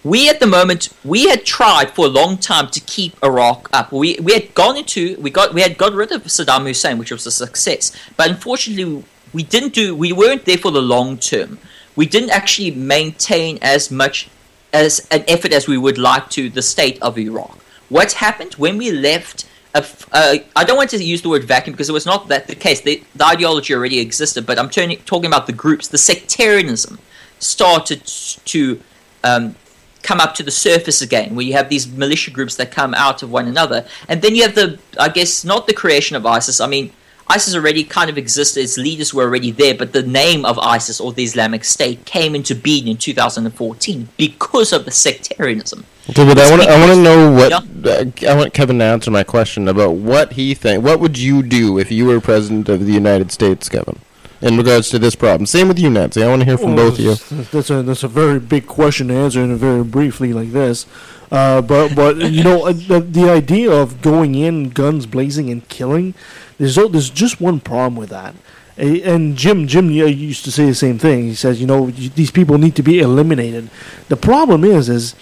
we 0.04 0.30
at 0.30 0.40
the 0.40 0.48
moment 0.48 0.90
we 1.04 1.28
had 1.28 1.44
tried 1.46 1.92
for 1.92 2.06
a 2.06 2.10
long 2.10 2.38
time 2.38 2.70
to 2.70 2.80
keep 2.80 3.22
Iraq 3.24 3.70
up. 3.74 3.92
We 3.92 4.18
we 4.22 4.32
had 4.34 4.54
gone 4.54 4.78
into, 4.78 5.20
we 5.20 5.30
got, 5.30 5.54
we 5.54 5.62
had 5.62 5.78
got 5.78 5.94
rid 5.94 6.12
of 6.14 6.24
Saddam 6.24 6.66
Hussein, 6.66 6.98
which 6.98 7.12
was 7.12 7.26
a 7.26 7.32
success, 7.32 7.92
but 8.16 8.30
unfortunately 8.30 9.04
we 9.34 9.44
didn't 9.44 9.74
do, 9.74 9.96
we 9.96 10.12
weren't 10.12 10.46
there 10.46 10.58
for 10.58 10.72
the 10.72 10.82
long 10.82 11.18
term. 11.18 11.60
We 11.96 12.06
didn't 12.06 12.30
actually 12.30 12.72
maintain 12.72 13.60
as 13.62 13.90
much 13.92 14.30
as 14.74 15.08
an 15.12 15.24
effort 15.28 15.54
as 15.54 15.68
we 15.68 15.78
would 15.78 15.98
like 15.98 16.30
to 16.32 16.50
the 16.50 16.62
state 16.62 17.02
of 17.02 17.18
Iraq. 17.18 17.58
What 17.90 18.14
happened 18.14 18.54
when 18.56 18.78
we 18.78 18.92
left? 18.92 19.46
A 19.74 19.80
f- 19.80 20.08
uh, 20.12 20.36
I 20.56 20.64
don't 20.64 20.78
want 20.78 20.90
to 20.92 21.04
use 21.04 21.22
the 21.22 21.30
word 21.30 21.44
vacuum 21.44 21.74
because 21.74 21.90
it 21.90 21.94
was 21.94 22.06
not 22.06 22.28
that 22.30 22.48
the 22.48 22.56
case. 22.56 22.82
The, 22.82 23.04
the 23.16 23.26
ideology 23.26 23.74
already 23.74 24.00
existed, 24.00 24.46
but 24.46 24.60
I'm 24.60 24.70
turning, 24.70 25.00
talking 25.00 25.28
about 25.28 25.48
the 25.48 25.54
groups. 25.54 25.88
The 25.88 25.98
sectarianism 25.98 27.00
started 27.40 28.06
to 28.06 28.82
um, 29.24 29.56
come 30.04 30.20
up 30.20 30.34
to 30.36 30.44
the 30.44 30.52
surface 30.52 31.02
again, 31.02 31.36
where 31.36 31.46
you 31.46 31.54
have 31.54 31.70
these 31.70 31.88
militia 31.88 32.32
groups 32.32 32.56
that 32.56 32.72
come 32.72 32.94
out 32.94 33.24
of 33.24 33.32
one 33.32 33.48
another, 33.48 33.86
and 34.08 34.22
then 34.22 34.36
you 34.36 34.44
have 34.44 34.56
the, 34.56 34.80
I 35.00 35.10
guess, 35.10 35.44
not 35.44 35.68
the 35.68 35.74
creation 35.74 36.16
of 36.16 36.26
ISIS. 36.26 36.62
I 36.62 36.68
mean, 36.68 36.94
ISIS 37.30 37.56
already 37.56 37.84
kind 37.84 38.10
of 38.10 38.18
existed; 38.18 38.62
its 38.62 38.78
leaders 38.78 39.14
were 39.14 39.24
already 39.24 39.52
there, 39.52 39.76
but 39.76 39.92
the 39.94 40.04
name 40.04 40.46
of 40.46 40.58
ISIS 40.60 41.00
or 41.02 41.12
the 41.12 41.24
Islamic 41.24 41.64
State 41.66 42.06
came 42.06 42.36
into 42.36 42.56
being 42.56 42.88
in 42.88 42.98
2014 42.98 44.08
because 44.18 44.72
of 44.74 44.86
the 44.86 44.92
sectarianism. 44.92 45.84
Okay, 46.10 46.26
but 46.26 46.40
I 46.40 46.50
want 46.50 46.62
to 46.64 46.70
I 46.70 46.80
want 46.80 46.94
to 46.94 47.02
know 47.04 47.32
what 47.32 47.50
Yeah. 47.52 48.30
I 48.32 48.36
want 48.36 48.54
Kevin 48.54 48.80
to 48.80 48.86
answer 48.86 49.12
my 49.12 49.24
question 49.24 49.68
about 49.68 49.96
what 49.96 50.34
he 50.34 50.54
think. 50.54 50.84
What 50.84 51.00
would 51.02 51.18
you 51.18 51.44
do 51.44 51.78
if 51.78 51.92
you 51.92 52.06
were 52.06 52.22
president 52.22 52.70
of 52.70 52.86
the 52.86 52.94
United 52.94 53.32
States, 53.32 53.68
Kevin? 53.70 54.00
in 54.40 54.56
regards 54.56 54.88
to 54.90 55.00
this 55.00 55.16
problem? 55.16 55.48
Same 55.48 55.68
with 55.68 55.80
you, 55.80 55.90
Nancy. 55.90 56.22
I 56.24 56.28
want 56.28 56.42
to 56.42 56.46
hear 56.46 56.60
from 56.60 56.76
Well, 56.76 56.92
both 56.92 57.00
of 57.00 57.06
you. 57.06 57.16
that's- 57.16 57.50
That's 57.52 57.70
a 57.72 57.82
that's 57.82 58.04
a 58.04 58.08
very 58.08 58.40
big 58.40 58.68
question 58.68 59.08
to 59.08 59.16
answer 59.16 59.42
in 59.42 59.50
a 59.52 59.56
very 59.56 59.84
briefly 59.84 60.32
like 60.32 60.54
this. 60.54 60.86
Uh, 61.32 61.62
but 61.62 61.96
but 61.96 62.18
you 62.18 62.44
know 62.44 62.68
uh, 62.68 62.72
the, 62.72 63.00
the 63.00 63.30
idea 63.30 63.70
of 63.70 64.02
going 64.02 64.36
in 64.36 64.70
guns 64.70 65.06
blazing 65.06 65.50
and 65.50 65.68
killing, 65.68 66.14
there's 66.58 66.76
there's 66.76 67.10
just 67.10 67.42
one 67.42 67.60
problem 67.60 67.96
with 67.96 68.10
that. 68.10 68.34
And 68.78 69.36
Jim 69.36 69.68
Jim 69.68 69.90
used 69.90 70.46
to 70.46 70.52
say 70.52 70.66
the 70.66 70.76
same 70.76 71.00
thing. 71.00 71.24
He 71.24 71.36
says, 71.36 71.60
you 71.60 71.66
know, 71.66 71.90
these 71.90 72.30
people 72.30 72.60
need 72.60 72.76
to 72.76 72.84
be 72.84 73.00
eliminated. 73.00 73.70
The 74.08 74.18
problem 74.18 74.64
is 74.64 74.88
is 74.88 75.16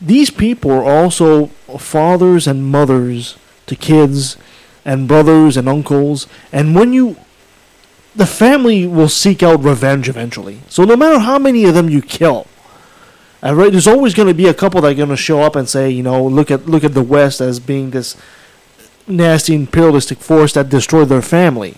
these 0.00 0.30
people 0.30 0.72
are 0.72 0.84
also 0.84 1.46
fathers 1.78 2.46
and 2.46 2.66
mothers 2.66 3.38
to 3.66 3.76
kids 3.76 4.36
and 4.84 5.08
brothers 5.08 5.56
and 5.56 5.68
uncles. 5.68 6.26
And 6.52 6.74
when 6.74 6.92
you 6.92 7.16
the 8.14 8.26
family 8.26 8.86
will 8.86 9.08
seek 9.08 9.42
out 9.42 9.62
revenge 9.62 10.08
eventually. 10.08 10.60
So 10.68 10.84
no 10.84 10.96
matter 10.96 11.18
how 11.18 11.38
many 11.38 11.64
of 11.64 11.74
them 11.74 11.88
you 11.88 12.02
kill, 12.02 12.46
right, 13.52 13.70
there's 13.70 13.86
always 13.86 14.14
going 14.14 14.28
to 14.28 14.34
be 14.34 14.46
a 14.46 14.54
couple 14.54 14.80
that 14.80 14.92
are 14.92 14.94
going 14.94 15.10
to 15.10 15.16
show 15.16 15.42
up 15.42 15.54
and 15.54 15.68
say, 15.68 15.90
you 15.90 16.02
know, 16.02 16.24
look 16.24 16.50
at 16.50 16.66
look 16.66 16.84
at 16.84 16.94
the 16.94 17.02
West 17.02 17.40
as 17.40 17.60
being 17.60 17.90
this 17.90 18.16
nasty 19.06 19.54
imperialistic 19.54 20.18
force 20.18 20.54
that 20.54 20.70
destroyed 20.70 21.08
their 21.08 21.22
family. 21.22 21.74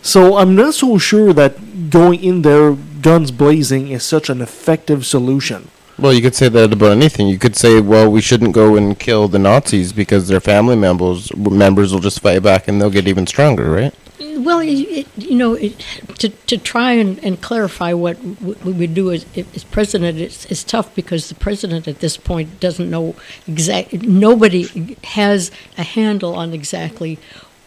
So 0.00 0.36
I'm 0.36 0.54
not 0.54 0.74
so 0.74 0.96
sure 0.96 1.32
that 1.34 1.90
going 1.90 2.22
in 2.24 2.42
there 2.42 2.72
guns 2.72 3.30
blazing 3.30 3.88
is 3.88 4.02
such 4.02 4.30
an 4.30 4.40
effective 4.40 5.04
solution. 5.04 5.68
Well, 5.98 6.12
you 6.12 6.22
could 6.22 6.34
say 6.34 6.48
that 6.48 6.72
about 6.72 6.92
anything. 6.92 7.28
You 7.28 7.38
could 7.38 7.56
say, 7.56 7.80
well, 7.80 8.10
we 8.10 8.20
shouldn't 8.20 8.54
go 8.54 8.76
and 8.76 8.98
kill 8.98 9.26
the 9.26 9.38
Nazis 9.38 9.92
because 9.92 10.28
their 10.28 10.40
family 10.40 10.76
members 10.76 11.34
members 11.36 11.92
will 11.92 12.00
just 12.00 12.20
fight 12.20 12.42
back 12.42 12.68
and 12.68 12.80
they'll 12.80 12.90
get 12.90 13.08
even 13.08 13.26
stronger, 13.26 13.70
right? 13.70 13.94
Well, 14.20 14.60
it, 14.60 15.06
you 15.16 15.36
know, 15.36 15.54
it, 15.54 15.78
to 16.18 16.28
to 16.28 16.58
try 16.58 16.92
and, 16.92 17.22
and 17.24 17.40
clarify 17.40 17.92
what 17.92 18.18
we 18.22 18.72
would 18.72 18.94
do 18.94 19.12
as, 19.12 19.24
as 19.36 19.62
president 19.64 20.18
is, 20.18 20.44
is 20.46 20.64
tough 20.64 20.92
because 20.96 21.28
the 21.28 21.36
president 21.36 21.86
at 21.86 22.00
this 22.00 22.16
point 22.16 22.58
doesn't 22.58 22.90
know 22.90 23.14
exactly, 23.46 23.98
Nobody 24.00 24.96
has 25.04 25.52
a 25.76 25.84
handle 25.84 26.34
on 26.34 26.52
exactly 26.52 27.18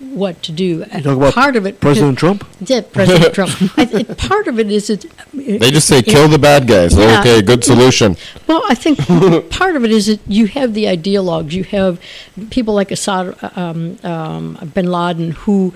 what 0.01 0.41
to 0.43 0.51
do. 0.51 0.63
You 0.93 1.01
talk 1.01 1.17
about 1.17 1.33
part 1.33 1.55
of 1.55 1.65
it, 1.65 1.79
President 1.79 2.17
Trump? 2.17 2.45
Yeah, 2.59 2.81
President 2.81 3.33
Trump. 3.35 3.51
I, 3.77 3.83
it, 3.91 4.17
part 4.17 4.47
of 4.47 4.59
it 4.59 4.71
is 4.71 4.89
it. 4.89 5.05
They 5.33 5.71
just 5.71 5.87
say 5.87 6.01
kill 6.01 6.27
the 6.27 6.39
bad 6.39 6.67
guys. 6.67 6.95
Yeah. 6.95 7.19
Okay, 7.19 7.41
good 7.41 7.63
solution. 7.63 8.17
Well, 8.47 8.63
I 8.67 8.75
think 8.75 8.99
part 9.51 9.75
of 9.75 9.85
it 9.85 9.91
is 9.91 10.07
that 10.07 10.19
you 10.27 10.47
have 10.47 10.73
the 10.73 10.85
ideologues. 10.85 11.51
You 11.51 11.63
have 11.65 12.01
people 12.49 12.73
like 12.73 12.91
Assad 12.91 13.35
um, 13.55 13.97
um, 14.03 14.71
bin 14.73 14.91
Laden, 14.91 15.31
who 15.31 15.73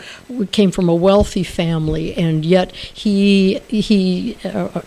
came 0.51 0.71
from 0.71 0.89
a 0.89 0.95
wealthy 0.95 1.43
family, 1.43 2.15
and 2.15 2.43
yet 2.43 2.75
he 2.75 3.59
he 3.67 4.37
uh, 4.43 4.81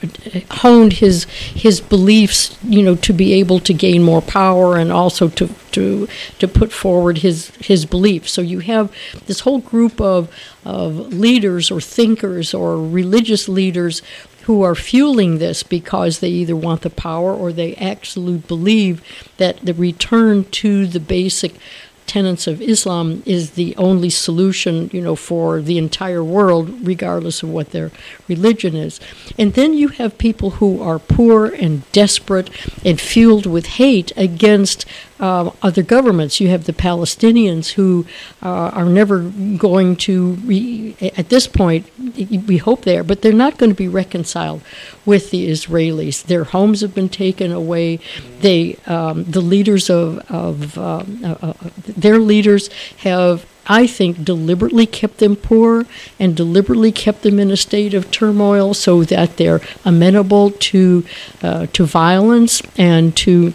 honed 0.50 0.94
his 0.94 1.24
his 1.24 1.80
beliefs, 1.80 2.58
you 2.62 2.82
know, 2.82 2.96
to 2.96 3.12
be 3.12 3.32
able 3.34 3.60
to 3.60 3.72
gain 3.72 4.02
more 4.02 4.20
power 4.22 4.76
and 4.76 4.92
also 4.92 5.28
to 5.28 5.48
to 5.72 6.08
to 6.38 6.48
put 6.48 6.72
forward 6.72 7.18
his 7.18 7.50
his 7.60 7.86
beliefs. 7.86 8.32
So 8.32 8.42
you 8.42 8.60
have 8.60 8.92
this 9.26 9.40
whole 9.40 9.60
group 9.60 10.00
of 10.00 10.28
of 10.64 11.12
leaders 11.12 11.70
or 11.70 11.80
thinkers 11.80 12.54
or 12.54 12.76
religious 12.76 13.48
leaders 13.48 14.02
who 14.42 14.62
are 14.62 14.74
fueling 14.74 15.36
this 15.38 15.62
because 15.62 16.20
they 16.20 16.30
either 16.30 16.56
want 16.56 16.80
the 16.80 16.88
power 16.88 17.34
or 17.34 17.52
they 17.52 17.76
absolutely 17.76 18.48
believe 18.48 19.02
that 19.36 19.58
the 19.58 19.74
return 19.74 20.42
to 20.44 20.86
the 20.86 21.00
basic 21.00 21.52
tenets 22.08 22.46
of 22.46 22.60
Islam 22.62 23.22
is 23.26 23.50
the 23.50 23.76
only 23.76 24.10
solution, 24.10 24.90
you 24.92 25.00
know, 25.00 25.14
for 25.14 25.60
the 25.60 25.78
entire 25.78 26.24
world, 26.24 26.86
regardless 26.86 27.42
of 27.42 27.50
what 27.50 27.70
their 27.70 27.92
religion 28.26 28.74
is. 28.74 28.98
And 29.38 29.52
then 29.52 29.74
you 29.74 29.88
have 29.88 30.18
people 30.18 30.52
who 30.52 30.82
are 30.82 30.98
poor 30.98 31.46
and 31.46 31.90
desperate 31.92 32.48
and 32.84 33.00
fueled 33.00 33.46
with 33.46 33.66
hate 33.66 34.10
against 34.16 34.86
uh, 35.20 35.50
other 35.62 35.82
governments. 35.82 36.40
You 36.40 36.48
have 36.48 36.64
the 36.64 36.72
Palestinians 36.72 37.72
who 37.72 38.06
uh, 38.42 38.70
are 38.70 38.84
never 38.84 39.20
going 39.56 39.96
to, 39.96 40.32
re- 40.44 40.96
at 41.16 41.28
this 41.28 41.46
point, 41.46 41.86
we 42.46 42.58
hope 42.58 42.82
they 42.82 42.98
are, 42.98 43.04
but 43.04 43.22
they're 43.22 43.32
not 43.32 43.58
going 43.58 43.70
to 43.70 43.76
be 43.76 43.88
reconciled 43.88 44.62
with 45.04 45.30
the 45.30 45.48
Israelis. 45.48 46.22
Their 46.22 46.44
homes 46.44 46.80
have 46.80 46.94
been 46.94 47.08
taken 47.08 47.52
away. 47.52 48.00
They, 48.40 48.76
um, 48.86 49.24
the 49.24 49.40
leaders 49.40 49.90
of, 49.90 50.18
of 50.30 50.78
um, 50.78 51.20
uh, 51.24 51.52
their 51.86 52.18
leaders 52.18 52.68
have 52.98 53.46
I 53.68 53.86
think, 53.86 54.24
deliberately 54.24 54.86
kept 54.86 55.18
them 55.18 55.36
poor 55.36 55.84
and 56.18 56.34
deliberately 56.34 56.90
kept 56.90 57.22
them 57.22 57.38
in 57.38 57.50
a 57.50 57.56
state 57.56 57.92
of 57.92 58.10
turmoil 58.10 58.72
so 58.72 59.04
that 59.04 59.36
they're 59.36 59.60
amenable 59.84 60.52
to 60.52 61.04
uh, 61.42 61.66
to 61.74 61.84
violence 61.84 62.62
and 62.78 63.14
to 63.18 63.52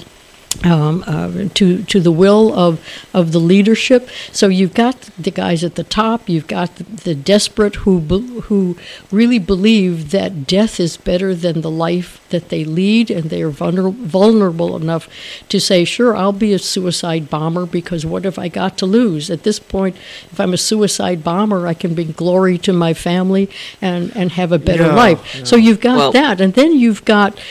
um, 0.63 1.03
uh, 1.07 1.49
to 1.55 1.83
to 1.83 1.99
the 1.99 2.11
will 2.11 2.53
of 2.53 2.79
of 3.13 3.31
the 3.31 3.39
leadership. 3.39 4.09
So 4.31 4.47
you've 4.47 4.73
got 4.73 5.01
the 5.17 5.31
guys 5.31 5.63
at 5.63 5.75
the 5.75 5.83
top. 5.83 6.29
You've 6.29 6.47
got 6.47 6.75
the, 6.75 6.83
the 6.83 7.15
desperate 7.15 7.75
who 7.77 7.99
be, 7.99 8.19
who 8.41 8.77
really 9.11 9.39
believe 9.39 10.11
that 10.11 10.47
death 10.47 10.79
is 10.79 10.97
better 10.97 11.33
than 11.35 11.61
the 11.61 11.71
life 11.71 12.19
that 12.29 12.49
they 12.49 12.63
lead, 12.63 13.11
and 13.11 13.29
they 13.29 13.41
are 13.41 13.51
vulner- 13.51 13.93
vulnerable 13.93 14.75
enough 14.75 15.07
to 15.49 15.59
say, 15.59 15.85
"Sure, 15.85 16.15
I'll 16.15 16.31
be 16.31 16.53
a 16.53 16.59
suicide 16.59 17.29
bomber 17.29 17.65
because 17.65 18.05
what 18.05 18.23
have 18.25 18.37
I 18.39 18.47
got 18.47 18.77
to 18.79 18.85
lose?" 18.85 19.29
At 19.29 19.43
this 19.43 19.59
point, 19.59 19.95
if 20.31 20.39
I'm 20.39 20.53
a 20.53 20.57
suicide 20.57 21.23
bomber, 21.23 21.67
I 21.67 21.73
can 21.73 21.93
bring 21.95 22.11
glory 22.11 22.57
to 22.59 22.73
my 22.73 22.93
family 22.93 23.49
and 23.81 24.11
and 24.15 24.31
have 24.33 24.51
a 24.51 24.59
better 24.59 24.83
Yeah, 24.87 24.95
life. 24.95 25.35
yeah. 25.35 25.43
So 25.43 25.55
you've 25.55 25.79
got 25.81 25.97
Well- 25.97 26.11
that, 26.11 26.41
and 26.41 26.53
then 26.53 26.73
you've 26.79 27.03
got 27.05 27.35
g- 27.35 27.41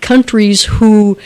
countries 0.00 0.64
who 0.64 1.18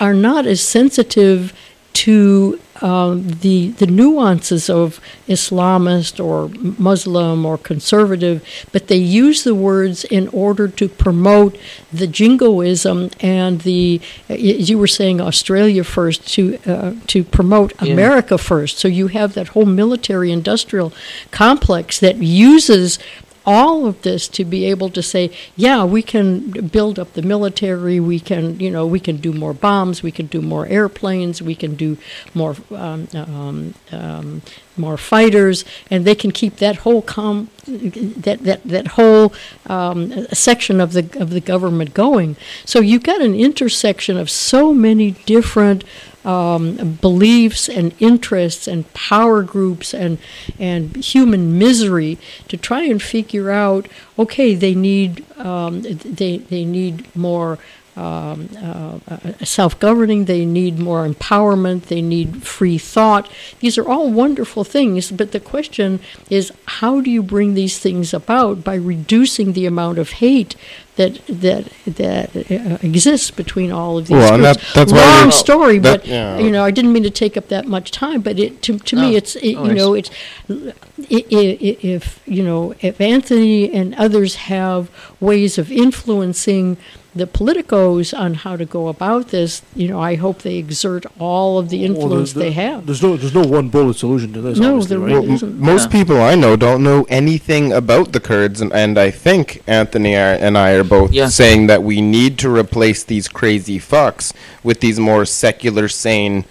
are 0.00 0.14
not 0.14 0.46
as 0.46 0.60
sensitive 0.60 1.52
to 1.92 2.60
um, 2.82 3.26
the 3.40 3.68
the 3.68 3.86
nuances 3.86 4.68
of 4.68 5.00
Islamist 5.28 6.22
or 6.22 6.50
Muslim 6.78 7.46
or 7.46 7.56
conservative, 7.56 8.44
but 8.70 8.88
they 8.88 8.98
use 8.98 9.44
the 9.44 9.54
words 9.54 10.04
in 10.04 10.28
order 10.28 10.68
to 10.68 10.88
promote 10.90 11.56
the 11.90 12.06
jingoism 12.06 13.10
and 13.20 13.62
the, 13.62 14.02
as 14.28 14.68
you 14.68 14.76
were 14.78 14.86
saying, 14.86 15.22
Australia 15.22 15.84
first 15.84 16.28
to 16.34 16.58
uh, 16.66 16.92
to 17.06 17.24
promote 17.24 17.72
Yeah. 17.80 17.94
America 17.94 18.36
first. 18.36 18.76
So 18.78 18.88
you 18.88 19.08
have 19.08 19.32
that 19.32 19.48
whole 19.48 19.64
military 19.64 20.30
industrial 20.30 20.92
complex 21.30 21.98
that 22.00 22.16
uses 22.16 22.98
all 23.46 23.86
of 23.86 24.02
this 24.02 24.26
to 24.28 24.44
be 24.44 24.64
able 24.66 24.90
to 24.90 25.02
say, 25.02 25.30
yeah, 25.54 25.84
we 25.84 26.02
can 26.02 26.50
build 26.68 26.98
up 26.98 27.12
the 27.12 27.22
military. 27.22 28.00
We 28.00 28.18
can, 28.18 28.58
you 28.58 28.70
know, 28.70 28.86
we 28.86 28.98
can 28.98 29.18
do 29.18 29.32
more 29.32 29.54
bombs. 29.54 30.02
We 30.02 30.10
can 30.10 30.26
do 30.26 30.42
more 30.42 30.66
airplanes. 30.66 31.40
We 31.40 31.54
can 31.54 31.76
do 31.76 31.96
more, 32.34 32.56
um, 32.72 33.08
um, 33.14 33.74
um, 33.92 34.42
more 34.78 34.96
fighters, 34.96 35.64
and 35.90 36.04
they 36.04 36.14
can 36.14 36.30
keep 36.30 36.56
that 36.56 36.76
whole 36.78 37.02
com, 37.02 37.50
that 37.66 38.38
that 38.44 38.62
that 38.64 38.86
whole 38.88 39.32
um, 39.66 40.26
section 40.28 40.80
of 40.80 40.92
the 40.92 41.08
of 41.20 41.30
the 41.30 41.40
government 41.40 41.94
going. 41.94 42.36
So 42.64 42.80
you've 42.80 43.02
got 43.02 43.20
an 43.20 43.34
intersection 43.34 44.16
of 44.16 44.30
so 44.30 44.72
many 44.72 45.12
different 45.26 45.84
um, 46.26 46.98
beliefs 47.00 47.68
and 47.68 47.94
interests 48.00 48.66
and 48.66 48.92
power 48.92 49.42
groups 49.42 49.94
and 49.94 50.18
and 50.58 50.96
human 50.96 51.56
misery 51.56 52.18
to 52.48 52.56
try 52.56 52.82
and 52.82 53.00
figure 53.00 53.50
out 53.50 53.86
okay 54.18 54.54
they 54.54 54.74
need 54.74 55.24
um, 55.38 55.82
they 55.82 56.38
they 56.38 56.64
need 56.64 57.14
more 57.16 57.58
um, 57.96 58.48
uh, 58.62 58.98
uh, 59.08 59.18
self-governing 59.44 60.26
they 60.26 60.44
need 60.44 60.78
more 60.78 61.08
empowerment 61.08 61.82
they 61.84 62.02
need 62.02 62.42
free 62.42 62.76
thought 62.78 63.30
these 63.60 63.78
are 63.78 63.88
all 63.88 64.10
wonderful 64.10 64.64
things 64.64 65.10
but 65.10 65.32
the 65.32 65.40
question 65.40 65.98
is 66.28 66.52
how 66.66 67.00
do 67.00 67.10
you 67.10 67.22
bring 67.22 67.54
these 67.54 67.78
things 67.78 68.12
about 68.12 68.62
by 68.62 68.74
reducing 68.74 69.52
the 69.54 69.64
amount 69.66 69.98
of 69.98 70.10
hate 70.10 70.54
that 70.96 71.20
that 71.26 71.64
that 71.86 72.34
uh, 72.36 72.78
exists 72.82 73.30
between 73.30 73.70
all 73.70 73.98
of 73.98 74.06
these 74.06 74.16
Well, 74.16 74.38
groups. 74.38 74.56
that- 74.74 74.74
that's 74.74 74.92
long 74.92 75.30
story, 75.30 75.78
that- 75.78 76.00
but 76.02 76.06
yeah. 76.08 76.38
you 76.38 76.50
know, 76.50 76.64
I 76.64 76.70
didn't 76.70 76.92
mean 76.94 77.02
to 77.02 77.10
take 77.10 77.36
up 77.36 77.48
that 77.48 77.66
much 77.66 77.90
time. 77.90 78.22
But 78.22 78.38
it 78.38 78.62
to 78.62 78.78
to 78.78 78.96
me, 78.96 79.14
it's 79.14 79.36
it, 79.36 79.54
no 79.56 79.64
you 79.66 79.74
know, 79.74 79.92
it's 79.92 80.10
i- 80.48 81.24
i- 81.40 81.58
i- 81.68 81.78
if 81.82 82.20
you 82.26 82.42
know 82.42 82.74
if 82.80 82.98
Anthony 82.98 83.70
and 83.70 83.94
others 83.96 84.36
have 84.52 84.88
ways 85.20 85.58
of 85.58 85.70
influencing 85.70 86.78
the 87.16 87.26
politicos 87.26 88.16
on 88.16 88.34
how 88.34 88.56
to 88.56 88.64
go 88.66 88.88
about 88.88 89.28
this, 89.28 89.62
you 89.74 89.88
know, 89.88 89.98
I 89.98 90.16
hope 90.16 90.42
they 90.42 90.56
exert 90.56 91.06
all 91.18 91.58
of 91.58 91.70
the 91.70 91.78
Well, 91.80 91.90
influence 91.90 92.32
there's, 92.34 92.44
they 92.44 92.52
have. 92.52 92.84
There's 92.86 93.02
no 93.02 93.16
there's 93.16 93.34
no 93.34 93.42
one 93.46 93.68
bullet 93.70 93.96
solution 93.96 94.32
to 94.34 94.40
this. 94.42 94.58
No, 94.58 94.74
obviously, 94.74 94.96
there 94.96 95.06
right? 95.06 95.12
Well, 95.24 95.32
isn't. 95.32 95.48
m- 95.48 95.60
most 95.60 95.90
people 95.90 96.20
I 96.20 96.34
know 96.34 96.56
don't 96.56 96.82
know 96.84 97.06
anything 97.08 97.72
about 97.72 98.12
the 98.12 98.20
Kurds, 98.20 98.60
and, 98.60 98.72
and 98.72 98.98
I 98.98 99.10
think 99.10 99.62
Anthony 99.66 100.14
and 100.14 100.58
I 100.58 100.72
are 100.72 100.84
both 100.84 101.12
Yeah. 101.12 101.28
saying 101.28 101.66
that 101.68 101.82
we 101.82 102.00
need 102.00 102.38
to 102.40 102.50
replace 102.54 103.02
these 103.02 103.28
crazy 103.28 103.78
fucks 103.80 104.32
with 104.62 104.80
these 104.80 105.00
more 105.00 105.24
secular, 105.24 105.88
sane 105.88 106.44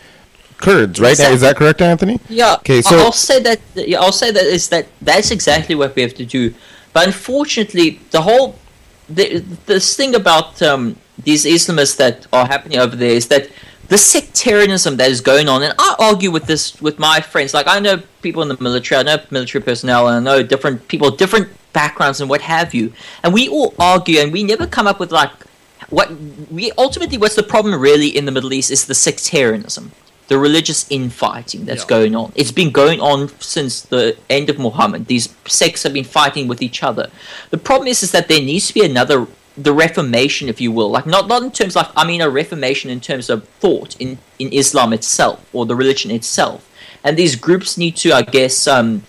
Kurds, 0.58 1.00
right? 1.00 1.12
Exactly. 1.12 1.36
Is 1.36 1.42
that 1.42 1.58
correct, 1.58 1.82
Anthony? 1.82 2.20
Yeah. 2.28 2.56
Okay, 2.56 2.82
so 2.82 2.98
I'll 2.98 3.12
say 3.12 3.40
that. 3.42 3.60
Yeah, 3.76 4.00
I'll 4.02 4.12
say 4.12 4.32
that 4.32 4.44
is 4.44 4.70
that 4.70 4.88
that's 5.02 5.30
exactly 5.30 5.76
what 5.76 5.96
we 5.96 6.02
have 6.02 6.16
to 6.16 6.26
do. 6.26 6.54
But 6.94 7.08
unfortunately, 7.08 8.00
the 8.12 8.22
whole 8.22 8.56
the, 9.10 9.40
this 9.66 9.96
thing 9.96 10.16
about 10.16 10.62
um, 10.62 10.96
these 11.24 11.46
Islamists 11.46 11.98
that 11.98 12.28
are 12.34 12.46
happening 12.46 12.80
over 12.80 12.96
there 12.96 13.12
is 13.12 13.28
that 13.28 13.50
the 13.88 13.98
sectarianism 13.98 14.98
that 14.98 15.12
is 15.12 15.22
going 15.22 15.48
on, 15.48 15.62
and 15.62 15.74
I 15.78 15.96
argue 16.00 16.32
with 16.32 16.46
this 16.46 16.82
with 16.82 16.98
my 16.98 17.22
friends. 17.22 17.54
Like 17.54 17.68
I 17.68 17.80
know 17.80 18.02
people 18.22 18.42
in 18.42 18.48
the 18.48 18.58
military, 18.60 19.00
I 19.00 19.04
know 19.04 19.18
military 19.30 19.64
personnel, 19.64 20.08
and 20.08 20.28
I 20.28 20.32
know 20.32 20.44
different 20.44 20.88
people, 20.88 21.12
different 21.12 21.50
backgrounds, 21.74 22.20
and 22.20 22.30
what 22.30 22.42
have 22.42 22.74
you. 22.74 22.94
And 23.24 23.34
we 23.34 23.48
all 23.48 23.74
argue, 23.78 24.20
and 24.20 24.32
we 24.32 24.44
never 24.44 24.66
come 24.66 24.88
up 24.88 25.00
with 25.00 25.12
like 25.12 25.32
what 25.90 26.12
we 26.50 26.72
ultimately. 26.78 27.18
What's 27.18 27.36
the 27.36 27.44
problem 27.44 27.80
really 27.80 28.08
in 28.08 28.26
the 28.26 28.32
Middle 28.32 28.54
East 28.54 28.72
is 28.72 28.86
the 28.86 28.96
sectarianism, 28.96 29.92
the 30.28 30.38
religious 30.38 30.90
infighting 30.90 31.66
that's 31.66 31.86
going 31.86 32.16
on. 32.16 32.32
It's 32.36 32.52
been 32.52 32.72
going 32.72 33.00
on 33.00 33.30
since 33.40 33.82
the 33.82 34.18
end 34.30 34.50
of 34.50 34.58
Muhammad. 34.58 35.06
These 35.08 35.36
sects 35.46 35.84
have 35.84 35.94
been 35.94 36.04
fighting 36.04 36.48
with 36.48 36.62
each 36.62 36.82
other. 36.82 37.10
The 37.52 37.58
problem 37.58 37.88
is, 37.88 38.02
is 38.02 38.12
that 38.12 38.28
there 38.28 38.42
needs 38.42 38.68
to 38.68 38.74
be 38.74 38.84
another 38.84 39.28
the 39.58 39.72
reformation 39.72 40.50
if 40.50 40.60
you 40.60 40.70
will 40.70 40.92
like 40.92 41.06
not 41.06 41.30
not 41.30 41.42
in 41.42 41.50
terms 41.50 41.78
of 41.78 41.90
i 41.96 42.06
mean 42.06 42.20
a 42.20 42.30
reformation 42.30 42.90
in 42.90 43.00
terms 43.00 43.30
of 43.30 43.48
thought 43.62 43.96
in 44.02 44.18
in 44.38 44.52
islam 44.52 44.92
itself 44.92 45.50
or 45.54 45.66
the 45.66 45.74
religion 45.74 46.12
itself 46.12 46.70
and 47.06 47.16
these 47.16 47.38
groups 47.38 47.78
need 47.78 47.96
to 47.96 48.12
i 48.12 48.22
guess 48.22 48.68
um 48.68 49.02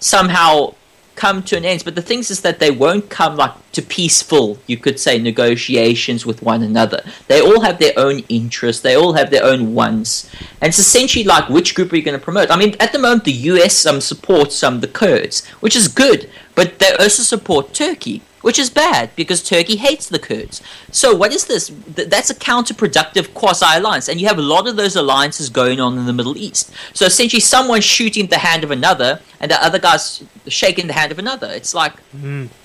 somehow 0.00 0.72
come 1.16 1.42
to 1.44 1.56
an 1.56 1.64
end. 1.64 1.82
But 1.84 1.94
the 1.94 2.02
things 2.02 2.30
is 2.30 2.42
that 2.42 2.60
they 2.60 2.70
won't 2.70 3.10
come 3.10 3.36
like 3.36 3.54
to 3.72 3.82
peaceful 3.82 4.58
you 4.66 4.76
could 4.76 4.98
say 4.98 5.18
negotiations 5.18 6.24
with 6.24 6.42
one 6.42 6.62
another. 6.62 7.02
They 7.28 7.40
all 7.40 7.60
have 7.60 7.78
their 7.78 7.92
own 7.96 8.20
interests. 8.28 8.82
They 8.82 8.94
all 8.94 9.14
have 9.14 9.30
their 9.30 9.44
own 9.44 9.74
wants. 9.74 10.30
And 10.60 10.68
it's 10.68 10.78
essentially 10.78 11.24
like 11.24 11.48
which 11.48 11.74
group 11.74 11.92
are 11.92 11.96
you 11.96 12.02
going 12.02 12.18
to 12.18 12.24
promote? 12.24 12.50
I 12.50 12.56
mean 12.56 12.76
at 12.80 12.92
the 12.92 12.98
moment 12.98 13.24
the 13.24 13.32
us 13.32 13.84
um, 13.86 14.00
supports 14.00 14.62
um, 14.62 14.80
the 14.80 14.88
kurds 14.88 15.46
which 15.60 15.76
is 15.76 15.88
good. 15.88 16.30
But 16.54 16.78
they 16.78 16.92
also 16.92 17.22
support 17.22 17.74
turkey 17.74 18.22
which 18.46 18.60
is 18.60 18.70
bad 18.70 19.10
because 19.16 19.42
Turkey 19.42 19.74
hates 19.74 20.08
the 20.08 20.20
Kurds. 20.20 20.62
So 20.92 21.12
what 21.12 21.32
is 21.34 21.46
this? 21.46 21.72
That's 21.88 22.30
a 22.30 22.34
counterproductive 22.34 23.34
quasi-alliance, 23.34 24.08
and 24.08 24.20
you 24.20 24.28
have 24.28 24.38
a 24.38 24.48
lot 24.54 24.68
of 24.68 24.76
those 24.76 24.94
alliances 24.94 25.48
going 25.48 25.80
on 25.80 25.98
in 25.98 26.06
the 26.06 26.12
Middle 26.12 26.36
East. 26.38 26.70
So 26.94 27.06
essentially, 27.06 27.40
someone's 27.40 27.84
shooting 27.84 28.28
the 28.28 28.38
hand 28.38 28.62
of 28.62 28.70
another, 28.70 29.20
and 29.40 29.50
the 29.50 29.60
other 29.60 29.80
guy's 29.80 30.22
shaking 30.46 30.86
the 30.86 30.92
hand 30.92 31.10
of 31.10 31.18
another. 31.18 31.48
It's 31.48 31.74
like 31.74 31.94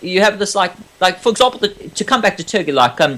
you 0.04 0.22
have 0.22 0.38
this 0.38 0.54
like 0.54 0.74
like 1.00 1.18
for 1.18 1.30
example, 1.30 1.60
the, 1.60 1.70
to 1.70 2.04
come 2.04 2.22
back 2.22 2.38
to 2.38 2.44
Turkey, 2.44 2.72
like 2.72 3.02
um. 3.02 3.18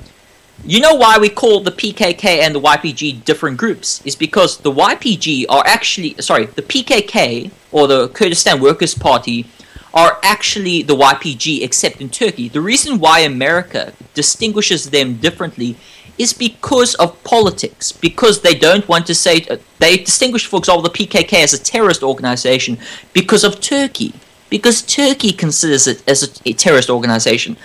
You 0.65 0.80
know 0.80 0.94
why 0.94 1.18
we 1.18 1.30
call 1.30 1.61
the 1.61 1.72
PKK 1.72 2.26
and 2.44 2.56
the 2.56 2.61
YPG 2.61 3.26
different 3.26 3.57
groups? 3.57 4.02
Is 4.06 4.15
because 4.15 4.60
the 4.60 4.72
YPG 4.72 5.45
are 5.49 5.64
actually 5.65 6.15
sorry, 6.22 6.45
the 6.45 6.61
PKK 6.61 7.52
or 7.72 7.88
the 7.88 8.07
Kurdistan 8.10 8.61
Workers' 8.61 8.95
Party 8.95 9.48
are 9.94 10.20
actually 10.24 10.82
the 10.82 10.95
YPG 10.95 11.61
except 11.61 12.02
in 12.02 12.10
Turkey. 12.10 12.49
The 12.49 12.61
reason 12.61 12.99
why 12.99 13.20
America 13.20 13.94
distinguishes 14.14 14.90
them 14.90 15.15
differently 15.18 15.78
is 16.18 16.34
because 16.34 16.95
of 16.95 17.24
politics, 17.24 17.91
because 17.91 18.41
they 18.41 18.53
don't 18.53 18.88
want 18.88 19.06
to 19.07 19.15
say 19.15 19.45
they 19.80 19.98
distinguish, 19.98 20.45
for 20.45 20.57
example, 20.57 20.82
the 20.82 20.90
PKK 20.90 21.44
as 21.44 21.53
a 21.53 21.64
terrorist 21.64 22.03
organization 22.03 22.78
because 23.14 23.44
of 23.44 23.60
Turkey, 23.60 24.14
because 24.49 24.82
Turkey 24.84 25.32
considers 25.32 25.88
it 25.88 26.07
as 26.07 26.24
a, 26.24 26.49
a 26.49 26.53
terrorist 26.53 26.90
organization, 26.90 27.57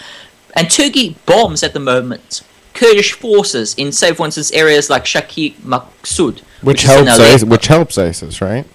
and 0.55 0.71
Turkey 0.71 1.17
bombs 1.27 1.63
at 1.63 1.75
the 1.75 1.81
moment 1.81 2.43
Kurdish 2.79 3.13
forces 3.13 3.75
in, 3.75 3.91
say, 3.91 4.15
for 4.15 4.25
instance, 4.25 4.53
areas 4.53 4.89
like 4.89 5.05
Sheikh 5.05 5.59
Maqsoud, 5.63 6.41
Which 6.63 6.85
in 6.85 6.91
helps 6.91 7.21
ISIS, 7.21 7.45
which 7.45 7.67
helps 7.67 7.99
ISIS, 7.99 8.41
right? 8.41 8.67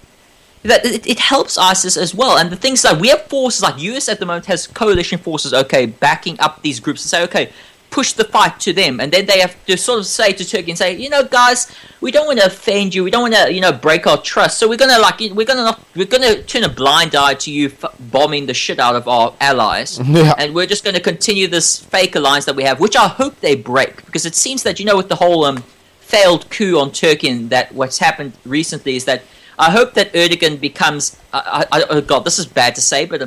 That 0.64 0.84
it, 0.84 1.06
it 1.06 1.18
helps 1.18 1.56
ISIS 1.58 1.96
as 1.96 2.14
well. 2.14 2.36
And 2.38 2.50
the 2.50 2.56
things 2.56 2.84
like 2.84 2.98
we 3.00 3.08
have 3.08 3.22
forces 3.28 3.62
like 3.62 3.78
US 3.80 4.08
at 4.08 4.18
the 4.18 4.26
moment 4.26 4.46
has 4.46 4.66
coalition 4.66 5.18
forces, 5.18 5.52
okay, 5.54 5.86
backing 5.86 6.36
up 6.40 6.62
these 6.62 6.80
groups 6.80 7.02
and 7.04 7.10
say, 7.10 7.22
okay, 7.24 7.52
push 7.90 8.12
the 8.14 8.24
fight 8.24 8.58
to 8.58 8.72
them, 8.72 8.98
and 8.98 9.12
then 9.12 9.24
they 9.24 9.38
have 9.38 9.54
to 9.66 9.76
sort 9.76 10.00
of 10.00 10.06
say 10.06 10.32
to 10.32 10.44
Turkey 10.44 10.72
and 10.72 10.76
say, 10.78 10.96
you 10.96 11.08
know, 11.08 11.22
guys, 11.22 11.70
we 12.00 12.10
don't 12.10 12.26
want 12.26 12.40
to 12.40 12.46
offend 12.46 12.92
you, 12.92 13.04
we 13.04 13.10
don't 13.10 13.22
want 13.22 13.34
to, 13.36 13.52
you 13.52 13.60
know, 13.60 13.70
break 13.70 14.04
our 14.08 14.20
trust, 14.20 14.58
so 14.58 14.68
we're 14.68 14.76
gonna 14.76 14.98
like, 14.98 15.20
we're 15.20 15.46
gonna 15.46 15.62
not, 15.62 15.80
we're 15.94 16.04
gonna 16.04 16.42
turn 16.42 16.64
a 16.64 16.68
blind 16.68 17.14
eye 17.14 17.34
to 17.34 17.52
you 17.52 17.66
f- 17.68 17.94
bombing 18.10 18.46
the 18.46 18.54
shit 18.54 18.80
out 18.80 18.96
of 18.96 19.06
our 19.06 19.32
allies, 19.40 20.00
Yeah. 20.04 20.34
and 20.38 20.52
we're 20.56 20.66
just 20.66 20.82
gonna 20.84 20.98
continue 20.98 21.46
this 21.46 21.78
fake 21.78 22.16
alliance 22.16 22.46
that 22.46 22.56
we 22.56 22.64
have, 22.64 22.80
which 22.80 22.96
I 22.96 23.06
hope 23.06 23.38
they 23.38 23.54
break, 23.54 24.04
because 24.06 24.26
it 24.26 24.34
seems 24.34 24.64
that 24.64 24.80
you 24.80 24.86
know 24.86 24.96
with 24.96 25.08
the 25.08 25.14
whole 25.16 25.44
um 25.44 25.58
failed 26.00 26.50
coup 26.50 26.76
on 26.80 26.90
Turkey 26.90 27.28
and 27.28 27.50
that 27.50 27.72
what's 27.72 27.98
happened 27.98 28.32
recently 28.44 28.96
is 28.96 29.04
that 29.04 29.22
I 29.58 29.70
hope 29.70 29.94
that 29.94 30.12
Erdogan 30.12 30.60
becomes. 30.60 31.16
I, 31.32 31.66
I, 31.70 31.84
oh 31.88 32.00
God, 32.00 32.24
this 32.24 32.38
is 32.38 32.46
bad 32.46 32.74
to 32.74 32.80
say, 32.80 33.06
but 33.06 33.22
uh, 33.22 33.26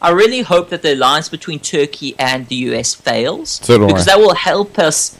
I 0.00 0.10
really 0.10 0.42
hope 0.42 0.70
that 0.70 0.82
the 0.82 0.94
alliance 0.94 1.28
between 1.28 1.58
Turkey 1.58 2.14
and 2.18 2.46
the 2.48 2.56
US 2.70 2.94
fails 2.94 3.50
So 3.62 3.86
because 3.86 4.06
that 4.06 4.18
will 4.18 4.34
help 4.34 4.78
us. 4.78 5.18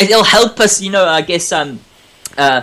It'll 0.00 0.24
help 0.24 0.60
us, 0.60 0.80
you 0.80 0.90
know. 0.90 1.06
I 1.06 1.22
guess 1.22 1.50
um, 1.52 1.80
uh, 2.36 2.62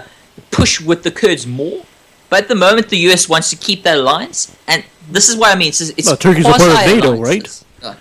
push 0.51 0.79
with 0.81 1.03
the 1.03 1.11
Kurds 1.11 1.45
more. 1.45 1.85
But 2.29 2.43
at 2.43 2.47
the 2.47 2.55
moment, 2.55 2.89
the 2.89 2.97
US 3.09 3.29
wants 3.29 3.49
to 3.51 3.55
keep 3.55 3.83
that 3.83 3.97
alliance, 3.97 4.55
and 4.67 4.83
this 5.09 5.29
is 5.29 5.35
what 5.35 5.55
I 5.55 5.57
mean. 5.57 5.69
It's, 5.69 5.81
it's 5.81 6.15
Turkey's 6.17 6.45
a 6.45 6.49
part 6.49 6.61
of 6.61 6.67
NATO, 6.67 7.17
quasi-alliances. 7.17 7.65
Uh, 7.81 7.95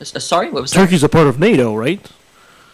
uh, 0.00 0.04
sorry, 0.04 0.50
what 0.50 0.62
was 0.62 0.72
that? 0.72 0.80
Turkey's 0.80 1.02
a 1.02 1.08
part 1.08 1.26
of 1.26 1.38
NATO, 1.38 1.74
right? 1.76 2.00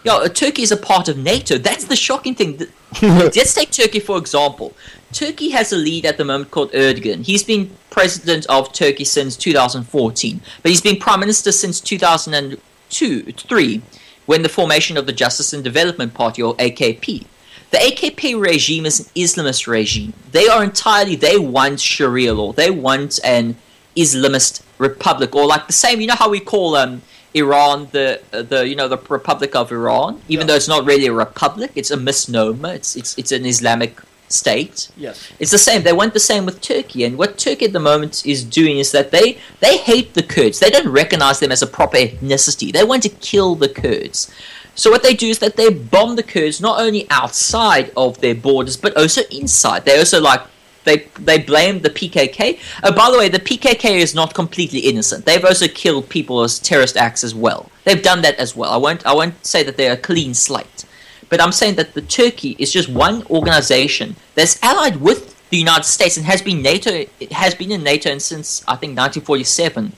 Yeah, 0.05 0.27
Turkey 0.29 0.63
is 0.63 0.73
a 0.73 0.77
part 0.77 1.09
of 1.09 1.19
NATO. 1.19 1.59
That's 1.59 1.85
the 1.85 1.97
shocking 1.97 2.35
thing. 2.35 2.61
Let's 3.03 3.55
take 3.55 3.71
Turkey 3.71 4.01
for 4.01 4.19
example. 4.19 4.75
Turkey 5.13 5.51
has 5.51 5.73
a 5.73 5.77
lead 5.77 6.05
at 6.05 6.19
the 6.19 6.25
moment 6.25 6.51
called 6.51 6.71
Erdogan. 6.73 7.25
He's 7.25 7.43
been 7.43 7.71
president 7.91 8.47
of 8.47 8.73
Turkey 8.73 9.05
since 9.05 9.37
2014, 9.37 10.41
but 10.63 10.69
he's 10.71 10.83
been 10.83 10.97
prime 10.97 11.21
minister 11.21 11.51
since 11.51 11.81
2002, 11.81 13.23
three, 13.33 13.83
when 14.27 14.43
the 14.43 14.49
formation 14.49 14.97
of 14.97 15.07
the 15.07 15.13
Justice 15.13 15.53
and 15.53 15.65
Development 15.65 16.13
Party 16.13 16.43
or 16.43 16.55
AKP. 16.57 17.25
The 17.71 17.79
AKP 17.79 18.41
regime 18.41 18.87
is 18.87 19.01
an 19.01 19.07
Islamist 19.15 19.67
regime. 19.67 20.13
They 20.33 20.47
are 20.47 20.63
entirely 20.63 21.17
they 21.17 21.39
want 21.39 21.81
Sharia 21.81 22.35
law. 22.35 22.53
They 22.53 22.71
want 22.71 23.19
an 23.25 23.57
Islamist 23.97 24.63
republic, 24.79 25.35
or 25.35 25.47
like 25.47 25.67
the 25.67 25.73
same. 25.73 26.01
You 26.01 26.07
know 26.07 26.15
how 26.15 26.31
we 26.31 26.41
call 26.41 26.77
um, 26.77 27.03
Iran 27.35 27.89
the 27.93 28.21
uh, 28.33 28.43
the 28.43 28.67
you 28.67 28.77
know 28.77 28.89
the 28.89 28.97
Republic 28.97 29.55
of 29.55 29.71
Iran, 29.71 30.21
even 30.29 30.47
though 30.47 30.55
it's 30.55 30.69
not 30.69 30.87
really 30.87 31.07
a 31.07 31.13
republic. 31.13 31.73
It's 31.75 31.91
a 31.91 31.97
misnomer. 31.97 32.73
It's 32.75 32.97
it's 32.97 33.19
it's 33.19 33.33
an 33.33 33.45
Islamic 33.45 34.01
state. 34.33 34.91
Yes. 34.97 35.31
It's 35.39 35.51
the 35.51 35.59
same. 35.59 35.83
They 35.83 35.93
want 35.93 36.15
the 36.15 36.21
same 36.21 36.47
with 36.47 36.61
Turkey, 36.61 37.05
and 37.05 37.19
what 37.19 37.39
Turkey 37.39 37.67
at 37.67 37.73
the 37.73 37.81
moment 37.81 38.27
is 38.27 38.45
doing 38.45 38.79
is 38.79 38.93
that 38.93 39.11
they 39.11 39.39
they 39.61 39.79
hate 39.79 40.15
the 40.15 40.23
Kurds. 40.23 40.59
They 40.59 40.71
don't 40.71 40.89
recognize 40.89 41.41
them 41.41 41.53
as 41.53 41.63
a 41.63 41.67
proper 41.67 41.97
ethnicity. 41.97 42.73
They 42.73 42.85
want 42.85 43.03
to 43.05 43.09
kill 43.09 43.55
the 43.55 43.69
Kurds. 43.69 44.31
So 44.75 44.91
what 44.91 45.03
they 45.03 45.15
do 45.15 45.29
is 45.29 45.41
that 45.41 45.57
they 45.57 45.71
bomb 45.71 46.15
the 46.15 46.23
Kurds 46.23 46.61
not 46.61 46.81
only 46.81 47.11
outside 47.11 47.91
of 47.97 48.21
their 48.21 48.35
borders 48.35 48.77
but 48.77 48.97
also 48.97 49.23
inside. 49.31 49.85
They 49.85 49.99
also 49.99 50.21
like 50.21 50.43
they 50.85 51.09
they 51.19 51.39
blame 51.39 51.81
the 51.81 51.91
PKK. 51.91 52.59
Oh, 52.83 52.93
by 52.93 53.11
the 53.11 53.19
way, 53.19 53.29
the 53.29 53.41
PKK 53.41 53.99
is 53.99 54.15
not 54.15 54.35
completely 54.35 54.81
innocent. 54.81 55.25
They've 55.25 55.45
also 55.45 55.69
killed 55.69 56.09
people 56.09 56.43
as 56.43 56.59
terrorist 56.59 56.97
acts 56.97 57.23
as 57.25 57.35
well. 57.35 57.71
They've 57.85 58.03
done 58.03 58.23
that 58.23 58.37
as 58.37 58.57
well. 58.57 58.71
I 58.71 58.77
won't 58.77 59.05
I 59.05 59.15
won't 59.15 59.45
say 59.45 59.63
that 59.65 59.77
they're 59.77 59.95
a 59.95 59.97
clean 59.97 60.33
slate, 60.33 60.85
but 61.29 61.41
I'm 61.41 61.53
saying 61.53 61.77
that 61.77 61.95
the 61.95 62.03
Turkey 62.03 62.57
is 62.59 62.73
just 62.73 62.89
one 62.89 63.25
organization 63.27 64.17
that's 64.35 64.63
allied 64.63 64.97
with 64.97 65.35
the 65.51 65.59
United 65.59 65.85
States 65.85 66.17
and 66.17 66.27
has 66.27 66.43
been 66.43 66.63
NATO. 66.63 67.07
It 67.21 67.33
has 67.33 67.55
been 67.55 67.73
in 67.73 67.83
NATO 67.83 68.17
since 68.19 68.63
I 68.63 68.77
think 68.77 68.97
1947. 68.99 69.93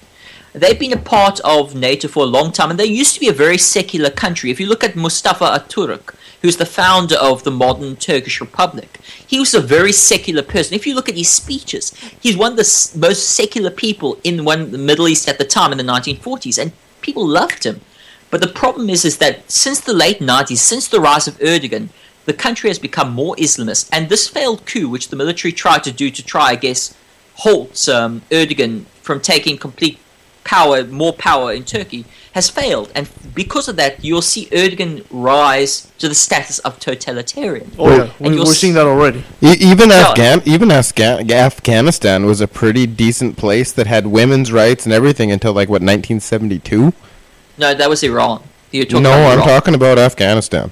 They've 0.53 0.79
been 0.79 0.93
a 0.93 0.97
part 0.97 1.39
of 1.41 1.77
NATO 1.77 2.09
for 2.09 2.25
a 2.25 2.27
long 2.27 2.51
time, 2.51 2.71
and 2.71 2.81
they 2.81 2.85
used 2.85 3.15
to 3.15 3.21
be 3.21 3.29
a 3.29 3.33
very 3.33 3.59
secular 3.59 4.11
country. 4.11 4.51
If 4.51 4.59
you 4.59 4.67
look 4.67 4.83
at 4.83 4.97
Mustafa 4.97 5.45
Atatürk, 5.45 6.15
who's 6.43 6.57
the 6.57 6.67
founder 6.67 7.15
of 7.17 7.45
the 7.45 7.53
modern 7.53 7.95
Turkish 7.95 8.41
Republic, 8.41 8.99
he 9.25 9.39
was 9.39 9.55
a 9.55 9.61
very 9.61 9.93
secular 9.93 10.43
person. 10.43 10.75
If 10.75 10.89
you 10.89 10.95
look 10.97 11.09
at 11.09 11.17
his 11.17 11.29
speeches, 11.29 11.95
he's 12.21 12.37
one 12.37 12.53
of 12.53 12.57
the 12.57 12.99
most 12.99 13.31
secular 13.31 13.71
people 13.71 14.19
in 14.25 14.45
one 14.45 14.73
the 14.73 14.79
Middle 14.79 15.07
East 15.07 15.29
at 15.29 15.39
the 15.39 15.45
time 15.45 15.71
in 15.71 15.79
the 15.79 15.85
1940s, 15.85 16.61
and 16.61 16.73
people 17.01 17.25
loved 17.25 17.63
him. 17.65 17.81
But 18.31 18.41
the 18.41 18.49
problem 18.49 18.89
is, 18.91 19.05
is 19.05 19.19
that 19.19 19.51
since 19.51 19.81
the 19.81 19.93
late 19.93 20.21
90s, 20.21 20.59
since 20.59 20.87
the 20.89 21.01
rise 21.01 21.27
of 21.27 21.39
Erdogan, 21.41 21.89
the 22.27 22.33
country 22.33 22.71
has 22.71 22.79
become 22.79 23.11
more 23.13 23.35
Islamist, 23.37 23.89
and 23.93 24.09
this 24.09 24.29
failed 24.29 24.65
coup, 24.67 24.89
which 24.89 25.09
the 25.09 25.17
military 25.17 25.53
tried 25.53 25.83
to 25.85 25.93
do 25.93 26.11
to 26.11 26.23
try, 26.25 26.51
I 26.51 26.57
guess, 26.57 26.95
halt 27.37 27.89
um, 27.89 28.23
Erdogan 28.31 28.85
from 29.03 29.21
taking 29.21 29.57
complete 29.59 29.99
power, 30.45 30.85
more 30.85 31.13
power 31.13 31.53
in 31.53 31.65
Turkey, 31.65 32.05
has 32.33 32.49
failed. 32.49 32.93
And 32.95 33.09
because 33.35 33.67
of 33.69 33.77
that, 33.77 34.05
you'll 34.05 34.23
see 34.23 34.47
Erdogan 34.47 35.05
rise 35.11 35.91
to 35.99 36.09
the 36.09 36.15
status 36.15 36.59
of 36.61 36.79
totalitarian. 36.79 37.73
Oh 37.79 37.91
yeah, 37.91 38.13
And 38.21 38.35
we, 38.35 38.41
we're 38.41 38.43
s- 38.53 38.59
seeing 38.59 38.75
that 38.75 38.87
already. 38.87 39.25
E- 39.43 39.57
even 39.59 39.89
Yeah. 39.91 40.09
Afghan, 40.11 40.43
even 40.45 40.71
Afghan, 40.71 41.31
Afghanistan 41.31 42.27
was 42.27 42.41
a 42.41 42.47
pretty 42.49 42.87
decent 42.87 43.37
place 43.37 43.73
that 43.73 43.87
had 43.89 44.07
women's 44.07 44.53
rights 44.53 44.85
and 44.87 44.93
everything 44.93 45.33
until 45.33 45.53
like 45.53 45.69
what 45.69 45.83
1972. 45.83 46.93
No, 47.61 47.75
that 47.75 47.89
was 47.91 48.03
Iran. 48.03 48.43
You're 48.73 48.87
talking 48.87 49.03
No, 49.03 49.13
I'm 49.13 49.39
Iran. 49.39 49.47
talking 49.49 49.75
about 49.75 49.99
Afghanistan. 49.99 50.71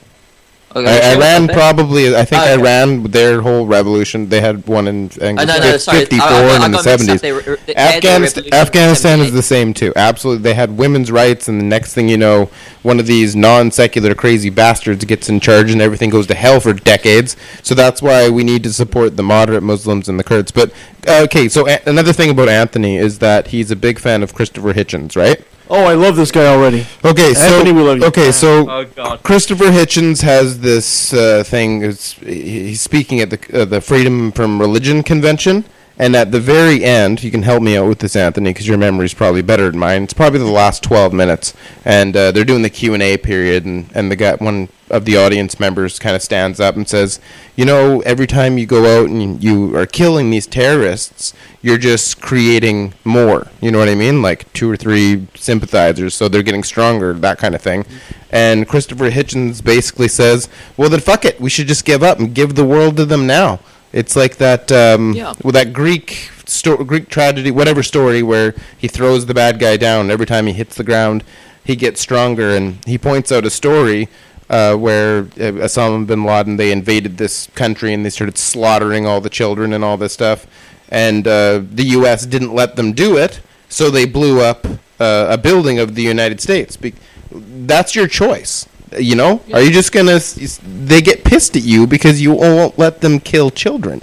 Okay, 0.77 1.01
I, 1.03 1.15
Iran 1.17 1.49
probably. 1.49 2.15
I 2.15 2.25
think 2.27 2.43
Oh, 2.43 2.45
okay. 2.45 2.61
Iran, 2.61 3.03
their 3.05 3.41
whole 3.41 3.67
revolution, 3.67 4.29
they 4.29 4.41
had 4.43 4.67
one 4.67 4.87
in 4.87 5.11
Oh, 5.21 5.33
no, 5.33 5.45
no, 5.45 5.77
sorry. 5.79 6.01
54 6.01 6.29
I- 6.29 6.33
I 6.35 6.55
and 6.57 6.65
in 6.67 6.73
the 6.73 6.79
70s. 6.79 7.21
They 7.23 7.33
were- 7.33 7.59
they 7.67 7.75
Afghanistan, 7.75 8.45
Afghanistan 8.53 9.21
is 9.21 9.33
the 9.33 9.43
same 9.43 9.73
too. 9.75 9.93
Absolutely, 9.97 10.43
they 10.43 10.53
had 10.55 10.77
women's 10.77 11.11
rights, 11.11 11.49
and 11.49 11.59
the 11.61 11.65
next 11.65 11.95
thing 11.95 12.09
you 12.11 12.19
know, 12.19 12.51
one 12.83 13.01
of 13.01 13.07
these 13.07 13.35
non-secular 13.35 14.15
crazy 14.15 14.51
bastards 14.51 15.05
gets 15.07 15.29
in 15.31 15.41
charge, 15.41 15.71
and 15.73 15.81
everything 15.81 16.11
goes 16.11 16.27
to 16.29 16.35
hell 16.35 16.61
for 16.61 16.75
decades. 16.75 17.35
So 17.63 17.75
that's 17.75 18.01
why 18.03 18.29
we 18.29 18.45
need 18.45 18.63
to 18.65 18.73
support 18.73 19.17
the 19.17 19.23
moderate 19.23 19.63
Muslims 19.63 20.07
and 20.09 20.19
the 20.19 20.25
Kurds. 20.25 20.51
But 20.53 20.71
uh, 21.07 21.21
okay, 21.25 21.49
so 21.49 21.67
a- 21.67 21.81
another 21.87 22.13
thing 22.13 22.29
about 22.31 22.49
Anthony 22.51 22.99
is 22.99 23.19
that 23.21 23.49
he's 23.49 23.71
a 23.71 23.77
big 23.77 23.99
fan 23.99 24.23
of 24.23 24.35
Christopher 24.35 24.75
Hitchens, 24.75 25.17
right? 25.17 25.41
Oh, 25.71 25.85
I 25.85 25.95
love 25.95 26.17
this 26.17 26.31
guy 26.31 26.47
already. 26.47 26.87
Okay, 27.05 27.35
so 27.35 27.41
Anthony, 27.43 27.73
we 27.73 27.83
love 27.83 27.99
you. 27.99 28.07
okay, 28.07 28.33
so 28.33 28.69
Oh, 28.71 28.85
God. 28.85 29.23
Christopher 29.23 29.65
Hitchens 29.67 30.23
has 30.23 30.61
this 30.61 31.13
uh, 31.13 31.45
thing. 31.45 31.83
It's, 31.83 32.13
he- 32.15 32.69
he's 32.69 32.81
speaking 32.81 33.21
at 33.21 33.31
the 33.31 33.63
uh, 33.63 33.65
the 33.67 33.81
Freedom 33.81 34.33
from 34.33 34.59
Religion 34.61 35.03
convention, 35.03 35.65
and 35.99 36.15
at 36.15 36.31
the 36.31 36.39
very 36.39 36.85
end, 36.85 37.25
you 37.25 37.31
can 37.31 37.43
help 37.43 37.61
me 37.61 37.77
out 37.77 37.89
with 37.89 37.99
this, 37.99 38.15
Anthony, 38.15 38.51
because 38.51 38.69
your 38.69 38.79
memory's 38.79 39.15
probably 39.15 39.43
better 39.43 39.69
than 39.71 39.81
mine. 39.81 40.05
It's 40.05 40.15
probably 40.15 40.39
the 40.39 40.47
last 40.47 40.83
twelve 40.83 41.13
minutes, 41.13 41.55
and 41.85 42.17
uh, 42.17 42.31
they're 42.31 42.45
doing 42.45 42.63
the 42.63 42.71
Q 42.71 42.95
and 42.95 43.03
A 43.03 43.17
period, 43.17 43.65
and 43.65 43.91
and 43.95 44.11
the 44.11 44.17
guy, 44.17 44.37
one 44.37 44.69
of 44.91 45.05
the 45.05 45.17
audience 45.17 45.59
members, 45.59 45.99
kind 45.99 46.15
of 46.15 46.23
stands 46.23 46.61
up 46.61 46.77
and 46.77 46.89
says, 46.89 47.19
"You 47.57 47.65
know, 47.65 48.01
every 48.03 48.29
time 48.29 48.59
you 48.59 48.67
go 48.67 49.01
out 49.01 49.09
and 49.11 49.43
you 49.43 49.77
are 49.77 49.87
killing 49.87 50.31
these 50.31 50.47
terrorists, 50.47 51.35
you're 51.63 51.79
just 51.79 52.21
creating 52.21 52.95
more. 53.05 53.49
You 53.61 53.73
know 53.73 53.79
what 53.79 53.89
I 53.89 53.97
mean? 53.97 54.23
Like 54.23 54.53
two 54.53 54.71
or 54.71 54.77
three 54.77 55.27
sympathizers, 55.35 56.15
so 56.15 56.29
they're 56.29 56.45
getting 56.45 56.63
stronger, 56.63 57.13
that 57.13 57.39
kind 57.39 57.57
of 57.57 57.61
thing." 57.61 57.85
And 58.31 58.69
Christopher 58.69 59.11
Hitchens 59.11 59.65
basically 59.65 60.09
says, 60.09 60.49
"Well, 60.77 60.91
then 60.91 61.01
fuck 61.01 61.25
it. 61.25 61.41
We 61.41 61.51
should 61.51 61.67
just 61.67 61.85
give 61.85 62.05
up 62.05 62.21
and 62.21 62.35
give 62.35 62.55
the 62.55 62.65
world 62.65 62.97
to 62.99 63.05
them 63.05 63.27
now." 63.27 63.59
It's 63.93 64.15
like 64.17 64.37
that 64.37 64.71
um, 64.73 65.13
Yeah. 65.15 65.35
with 65.43 65.55
that 65.55 65.73
Greek 65.73 66.31
sto- 66.47 66.85
Greek 66.85 67.09
tragedy, 67.09 67.51
whatever 67.51 67.83
story, 67.83 68.23
where 68.23 68.55
he 68.77 68.89
throws 68.89 69.27
the 69.27 69.35
bad 69.35 69.59
guy 69.59 69.77
down. 69.77 70.11
Every 70.11 70.27
time 70.27 70.47
he 70.47 70.53
hits 70.53 70.77
the 70.77 70.85
ground, 70.85 71.25
he 71.65 71.75
gets 71.77 72.01
stronger. 72.01 72.51
And 72.51 72.85
he 72.85 72.99
points 72.99 73.33
out 73.33 73.45
a 73.47 73.51
story 73.51 74.09
uh, 74.51 74.75
where 74.77 75.21
uh, 75.21 75.65
Osama 75.67 76.07
bin 76.07 76.25
Laden 76.25 76.57
they 76.57 76.71
invaded 76.73 77.17
this 77.19 77.49
country 77.55 77.93
and 77.95 78.05
they 78.05 78.11
started 78.11 78.37
slaughtering 78.39 79.07
all 79.07 79.21
the 79.21 79.31
children 79.31 79.73
and 79.73 79.83
all 79.85 79.97
this 79.97 80.13
stuff. 80.13 80.47
And 80.91 81.27
uh, 81.29 81.63
the 81.71 81.85
U.S. 81.99 82.25
didn't 82.25 82.55
let 82.55 82.77
them 82.77 82.93
do 82.93 83.17
it, 83.19 83.41
so 83.69 83.91
they 83.91 84.07
blew 84.07 84.41
up 84.41 84.67
uh, 84.99 85.27
a 85.31 85.37
building 85.37 85.79
of 85.79 85.95
the 85.95 86.03
United 86.03 86.41
States. 86.41 86.77
Be- 86.79 86.95
that's 87.31 87.95
your 87.95 88.07
choice. 88.09 88.67
You 88.97 89.17
know, 89.17 89.41
are 89.53 89.61
you 89.61 89.71
just 89.71 89.93
gonna? 89.93 90.13
s- 90.13 90.41
s- 90.41 90.61
They 90.65 91.01
get 91.03 91.25
pissed 91.25 91.57
at 91.57 91.63
you 91.63 91.87
because 91.87 92.21
you 92.23 92.33
won't 92.33 92.79
let 92.79 93.01
them 93.01 93.21
kill 93.21 93.51
children. 93.51 94.01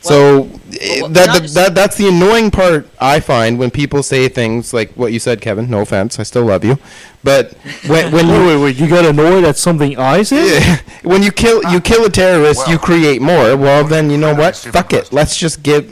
so 0.00 0.48
eh, 0.80 1.00
well, 1.00 1.08
that, 1.10 1.26
that, 1.42 1.48
that 1.54 1.74
that's 1.74 1.96
the 1.96 2.08
annoying 2.08 2.50
part 2.50 2.86
I 3.00 3.20
find 3.20 3.58
when 3.58 3.70
people 3.70 4.02
say 4.02 4.28
things 4.28 4.72
like 4.74 4.92
what 4.92 5.12
you 5.12 5.18
said, 5.18 5.40
Kevin. 5.40 5.70
No 5.70 5.80
offense, 5.80 6.18
I 6.20 6.24
still 6.24 6.44
love 6.44 6.62
you, 6.64 6.78
but 7.22 7.54
when 7.86 8.12
when 8.12 8.26
you 8.34 8.46
wait, 8.46 8.62
wait. 8.62 8.76
You 8.76 8.88
got 8.88 9.04
annoyed 9.06 9.44
at 9.44 9.56
something 9.56 9.96
I 9.98 10.22
said? 10.22 10.80
when 11.02 11.22
you 11.22 11.32
kill 11.32 11.62
you 11.72 11.80
kill 11.80 12.04
a 12.04 12.10
terrorist, 12.10 12.68
you 12.68 12.78
create 12.78 13.22
more. 13.22 13.56
Well, 13.56 13.82
then 13.84 14.10
you 14.10 14.18
know 14.18 14.34
what? 14.34 14.54
Fuck 14.56 14.92
it. 14.92 15.12
Let's 15.12 15.36
just 15.36 15.62
give. 15.62 15.90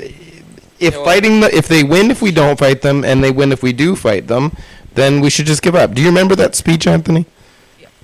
If 0.79 0.95
fighting 0.97 1.41
the 1.41 1.49
if 1.57 1.67
they 1.69 1.83
win 1.85 2.11
if 2.11 2.21
we 2.21 2.31
don't 2.33 2.59
fight 2.59 2.83
them, 2.83 3.05
and 3.05 3.23
they 3.25 3.31
win 3.31 3.51
if 3.53 3.63
we 3.63 3.73
do 3.73 3.97
fight 3.97 4.27
them, 4.27 4.53
then 4.95 5.21
we 5.23 5.31
should 5.31 5.47
just 5.47 5.63
give 5.63 5.75
up. 5.75 5.95
Do 5.95 6.03
you 6.03 6.09
remember 6.09 6.35
that 6.37 6.55
speech, 6.55 6.87
Anthony? 6.87 7.25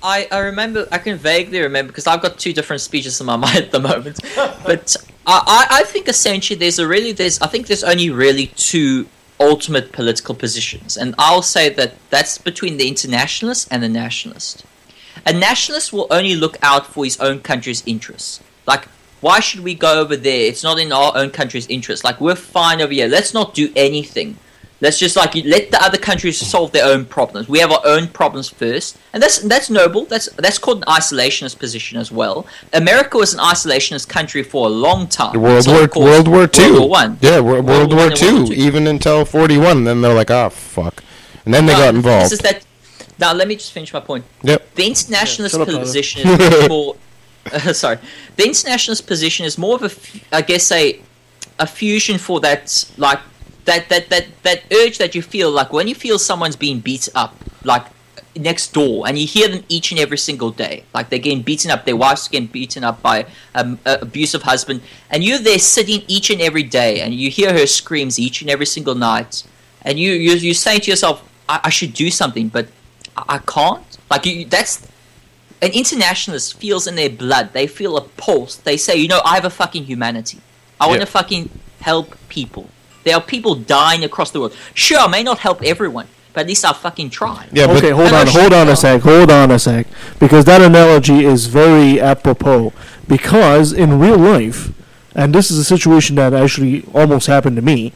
I, 0.01 0.27
I 0.31 0.39
remember, 0.39 0.87
I 0.91 0.97
can 0.97 1.17
vaguely 1.17 1.59
remember 1.61 1.91
because 1.91 2.07
I've 2.07 2.21
got 2.21 2.37
two 2.37 2.53
different 2.53 2.81
speeches 2.81 3.19
in 3.19 3.25
my 3.25 3.35
mind 3.45 3.57
at 3.57 3.71
the 3.71 3.79
moment. 3.79 4.19
but 4.35 4.95
I, 5.25 5.67
I, 5.69 5.83
think 5.83 6.07
essentially 6.07 6.57
there's 6.57 6.79
a 6.79 6.87
really, 6.87 7.11
there's, 7.11 7.41
I 7.41 7.47
think 7.47 7.67
there's 7.67 7.83
only 7.83 8.09
really 8.09 8.47
two 8.47 9.07
ultimate 9.39 9.91
political 9.91 10.35
positions. 10.35 10.97
And 10.97 11.15
I'll 11.17 11.41
say 11.41 11.69
that 11.69 11.93
that's 12.09 12.37
between 12.37 12.77
the 12.77 12.87
internationalist 12.87 13.67
and 13.71 13.81
the 13.81 13.89
nationalist. 13.89 14.65
A 15.25 15.33
nationalist 15.33 15.93
will 15.93 16.07
only 16.09 16.35
look 16.35 16.57
out 16.61 16.85
for 16.85 17.03
his 17.03 17.19
own 17.19 17.41
country's 17.41 17.83
interests. 17.85 18.41
Like, 18.65 18.85
why 19.21 19.39
should 19.39 19.61
we 19.61 19.75
go 19.75 20.01
over 20.01 20.15
there? 20.15 20.47
It's 20.47 20.63
not 20.63 20.79
in 20.79 20.91
our 20.91 21.11
own 21.15 21.29
country's 21.31 21.67
interest. 21.67 22.03
Like, 22.03 22.21
we're 22.21 22.35
fine 22.35 22.81
over 22.81 22.93
here. 22.93 23.07
Let's 23.07 23.33
not 23.33 23.53
do 23.53 23.71
anything. 23.75 24.37
Let's 24.81 24.97
just 24.97 25.17
like 25.17 25.35
let 25.35 25.71
the 25.71 25.83
other 25.83 25.97
countries 25.97 26.37
solve 26.37 26.71
their 26.71 26.85
own 26.85 27.03
problems. 27.05 27.49
We 27.49 27.59
have 27.59 27.69
our 27.71 27.81
own 27.85 28.07
problems 28.07 28.47
first, 28.47 28.97
and 29.11 29.21
that's 29.21 29.39
that's 29.39 29.69
noble. 29.69 30.05
That's 30.05 30.29
that's 30.37 30.57
called 30.57 30.77
an 30.77 30.83
isolationist 30.83 31.59
position 31.59 31.97
as 31.99 32.11
well. 32.13 32.47
America 32.71 33.17
was 33.17 33.33
an 33.33 33.41
isolationist 33.41 34.07
country 34.07 34.41
for 34.41 34.67
a 34.67 34.69
long 34.69 35.07
time. 35.07 35.39
World 35.41 35.65
So, 35.65 35.73
War 35.73 35.87
course, 35.89 36.05
World 36.05 36.27
War 36.29 36.47
Two. 36.47 36.61
World 36.61 36.79
War 36.79 36.89
One. 36.89 37.17
Yeah, 37.21 37.39
Wor- 37.41 37.61
World, 37.61 37.93
War 37.93 38.09
Two. 38.09 38.25
World 38.25 38.47
War 38.47 38.47
Two. 38.47 38.53
Even 38.53 38.87
until 38.87 39.25
forty 39.25 39.57
one, 39.57 39.83
then 39.83 40.01
they're 40.01 40.13
like, 40.13 40.31
oh 40.31 40.49
fuck, 40.49 41.03
and 41.43 41.53
then 41.53 41.65
they 41.65 41.73
Now, 41.73 41.79
got 41.79 41.91
This 41.91 41.95
involved. 41.97 42.31
is 42.33 42.39
that. 42.39 42.65
Now 43.19 43.33
let 43.33 43.49
me 43.49 43.55
just 43.55 43.73
finish 43.73 43.91
my 43.93 43.99
point. 43.99 44.23
Yep. 44.43 44.75
The 44.75 44.87
internationalist 44.87 45.55
shut 45.57 45.67
up, 45.67 45.79
position 45.81 46.21
is 46.25 46.69
more. 46.75 46.95
Uh, 47.51 47.73
sorry, 47.73 47.97
the 48.37 48.45
internationalist 48.45 49.07
position 49.07 49.45
is 49.45 49.57
more 49.57 49.75
of 49.75 49.83
a, 49.83 50.35
I 50.35 50.41
guess, 50.41 50.71
a, 50.71 51.01
a 51.59 51.67
fusion 51.67 52.17
for 52.17 52.39
that, 52.41 52.85
like 52.97 53.19
that 53.69 53.83
that 53.91 54.03
that 54.13 54.25
that 54.47 54.59
urge 54.81 54.97
that 54.97 55.11
you 55.15 55.21
feel 55.35 55.49
like 55.59 55.69
when 55.77 55.87
you 55.91 55.95
feel 56.05 56.17
someone's 56.19 56.55
being 56.65 56.79
beat 56.89 57.05
up, 57.23 57.33
like 57.63 57.85
next 58.49 58.73
door, 58.73 59.07
and 59.07 59.17
you 59.19 59.27
hear 59.35 59.47
them 59.53 59.63
each 59.75 59.87
and 59.91 59.99
every 59.99 60.17
single 60.17 60.51
day, 60.51 60.75
like 60.93 61.09
they're 61.09 61.25
getting 61.27 61.41
beaten 61.49 61.69
up, 61.73 61.85
their 61.85 61.95
wives 62.05 62.27
getting 62.27 62.47
beaten 62.47 62.83
up 62.89 63.01
by 63.01 63.25
um, 63.59 63.79
a 63.85 63.93
abusive 64.01 64.43
husband, 64.43 64.81
and 65.11 65.23
you're 65.23 65.39
there 65.49 65.59
sitting 65.59 66.01
each 66.07 66.29
and 66.33 66.41
every 66.41 66.63
day, 66.63 67.01
and 67.01 67.13
you 67.13 67.29
hear 67.39 67.51
her 67.53 67.67
screams 67.79 68.17
each 68.25 68.41
and 68.41 68.49
every 68.49 68.65
single 68.75 68.95
night, 68.95 69.43
and 69.81 69.99
you 69.99 70.11
you 70.25 70.33
you 70.47 70.53
say 70.53 70.79
to 70.79 70.89
yourself, 70.91 71.17
I, 71.47 71.59
I 71.65 71.69
should 71.69 71.93
do 71.93 72.09
something, 72.21 72.47
but 72.49 72.67
I, 73.17 73.23
I 73.35 73.37
can't. 73.39 73.83
Like 74.11 74.25
you, 74.25 74.45
that's 74.45 74.87
an 75.61 75.71
internationalist 75.73 76.57
feels 76.61 76.87
in 76.87 76.95
their 76.95 77.09
blood. 77.23 77.45
They 77.53 77.67
feel 77.67 77.97
a 77.97 78.01
pulse. 78.01 78.55
They 78.55 78.77
say, 78.77 78.95
you 78.95 79.07
know, 79.07 79.21
I 79.25 79.35
have 79.35 79.45
a 79.45 79.49
fucking 79.61 79.83
humanity. 79.85 80.39
I 80.79 80.87
want 80.87 80.99
Yeah. 80.99 81.05
to 81.05 81.11
fucking 81.11 81.49
help 81.81 82.15
people. 82.29 82.65
There 83.09 83.17
are 83.17 83.21
people 83.23 83.55
dying 83.55 84.03
across 84.03 84.29
the 84.29 84.39
world. 84.39 84.55
Sure, 84.75 84.99
I 84.99 85.07
may 85.07 85.23
not 85.23 85.39
help 85.39 85.63
everyone, 85.63 86.07
but 86.31 86.41
at 86.41 86.47
least 86.47 86.63
I 86.63 86.73
fucking 86.73 87.09
try. 87.09 87.47
Yeah, 87.51 87.65
but 87.65 87.77
okay, 87.77 87.89
hold 87.89 88.13
on, 88.13 88.27
hold 88.27 88.53
on 88.53 88.69
a 88.69 88.75
sec, 88.75 89.01
hold 89.01 89.31
on 89.31 89.49
a 89.49 89.57
sec, 89.57 89.87
because 90.19 90.45
that 90.45 90.61
analogy 90.61 91.25
is 91.25 91.47
very 91.47 91.99
apropos. 91.99 92.71
Because 93.07 93.73
in 93.73 93.97
real 93.97 94.15
life, 94.15 94.71
and 95.15 95.33
this 95.33 95.49
is 95.49 95.57
a 95.57 95.63
situation 95.63 96.17
that 96.17 96.35
actually 96.35 96.85
almost 96.93 97.25
happened 97.25 97.55
to 97.55 97.63
me, 97.63 97.93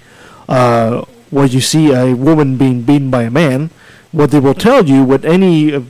uh, 0.50 1.06
where 1.30 1.46
you 1.46 1.62
see 1.62 1.94
a 1.94 2.16
woman 2.16 2.58
being 2.58 2.82
beaten 2.82 3.12
by 3.12 3.22
a 3.22 3.30
man, 3.30 3.70
what 4.12 4.32
they 4.32 4.40
will 4.40 4.56
tell 4.56 4.84
you, 4.84 5.04
what 5.04 5.24
any 5.24 5.76
uh, 5.76 5.82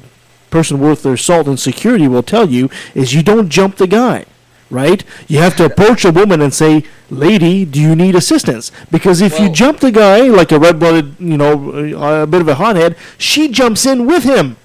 person 0.50 0.82
worth 0.82 1.04
their 1.04 1.16
salt 1.16 1.48
in 1.48 1.56
security 1.56 2.10
will 2.10 2.24
tell 2.24 2.50
you, 2.50 2.70
is 2.94 3.14
you 3.14 3.24
don't 3.24 3.48
jump 3.48 3.78
the 3.78 3.88
guy. 3.88 4.26
Right? 4.74 5.04
You 5.28 5.38
have 5.38 5.56
to 5.58 5.66
approach 5.66 6.04
a 6.04 6.12
woman 6.12 6.42
and 6.42 6.52
say, 6.52 6.84
"Lady, 7.12 7.64
do 7.64 7.80
you 7.80 7.96
need 7.96 8.16
assistance?" 8.16 8.72
Because 8.90 9.22
if 9.22 9.40
you 9.40 9.48
jump 9.52 9.82
the 9.82 9.92
guy 9.92 10.22
like 10.40 10.52
a 10.52 10.58
red-blooded, 10.58 11.08
you 11.20 11.38
know, 11.38 11.54
uh, 11.94 12.24
a 12.24 12.28
bit 12.28 12.42
of 12.42 12.48
a 12.48 12.56
hothead, 12.56 12.98
she 13.20 13.50
jumps 13.50 13.86
in 13.86 14.08
with 14.08 14.24
him. 14.24 14.58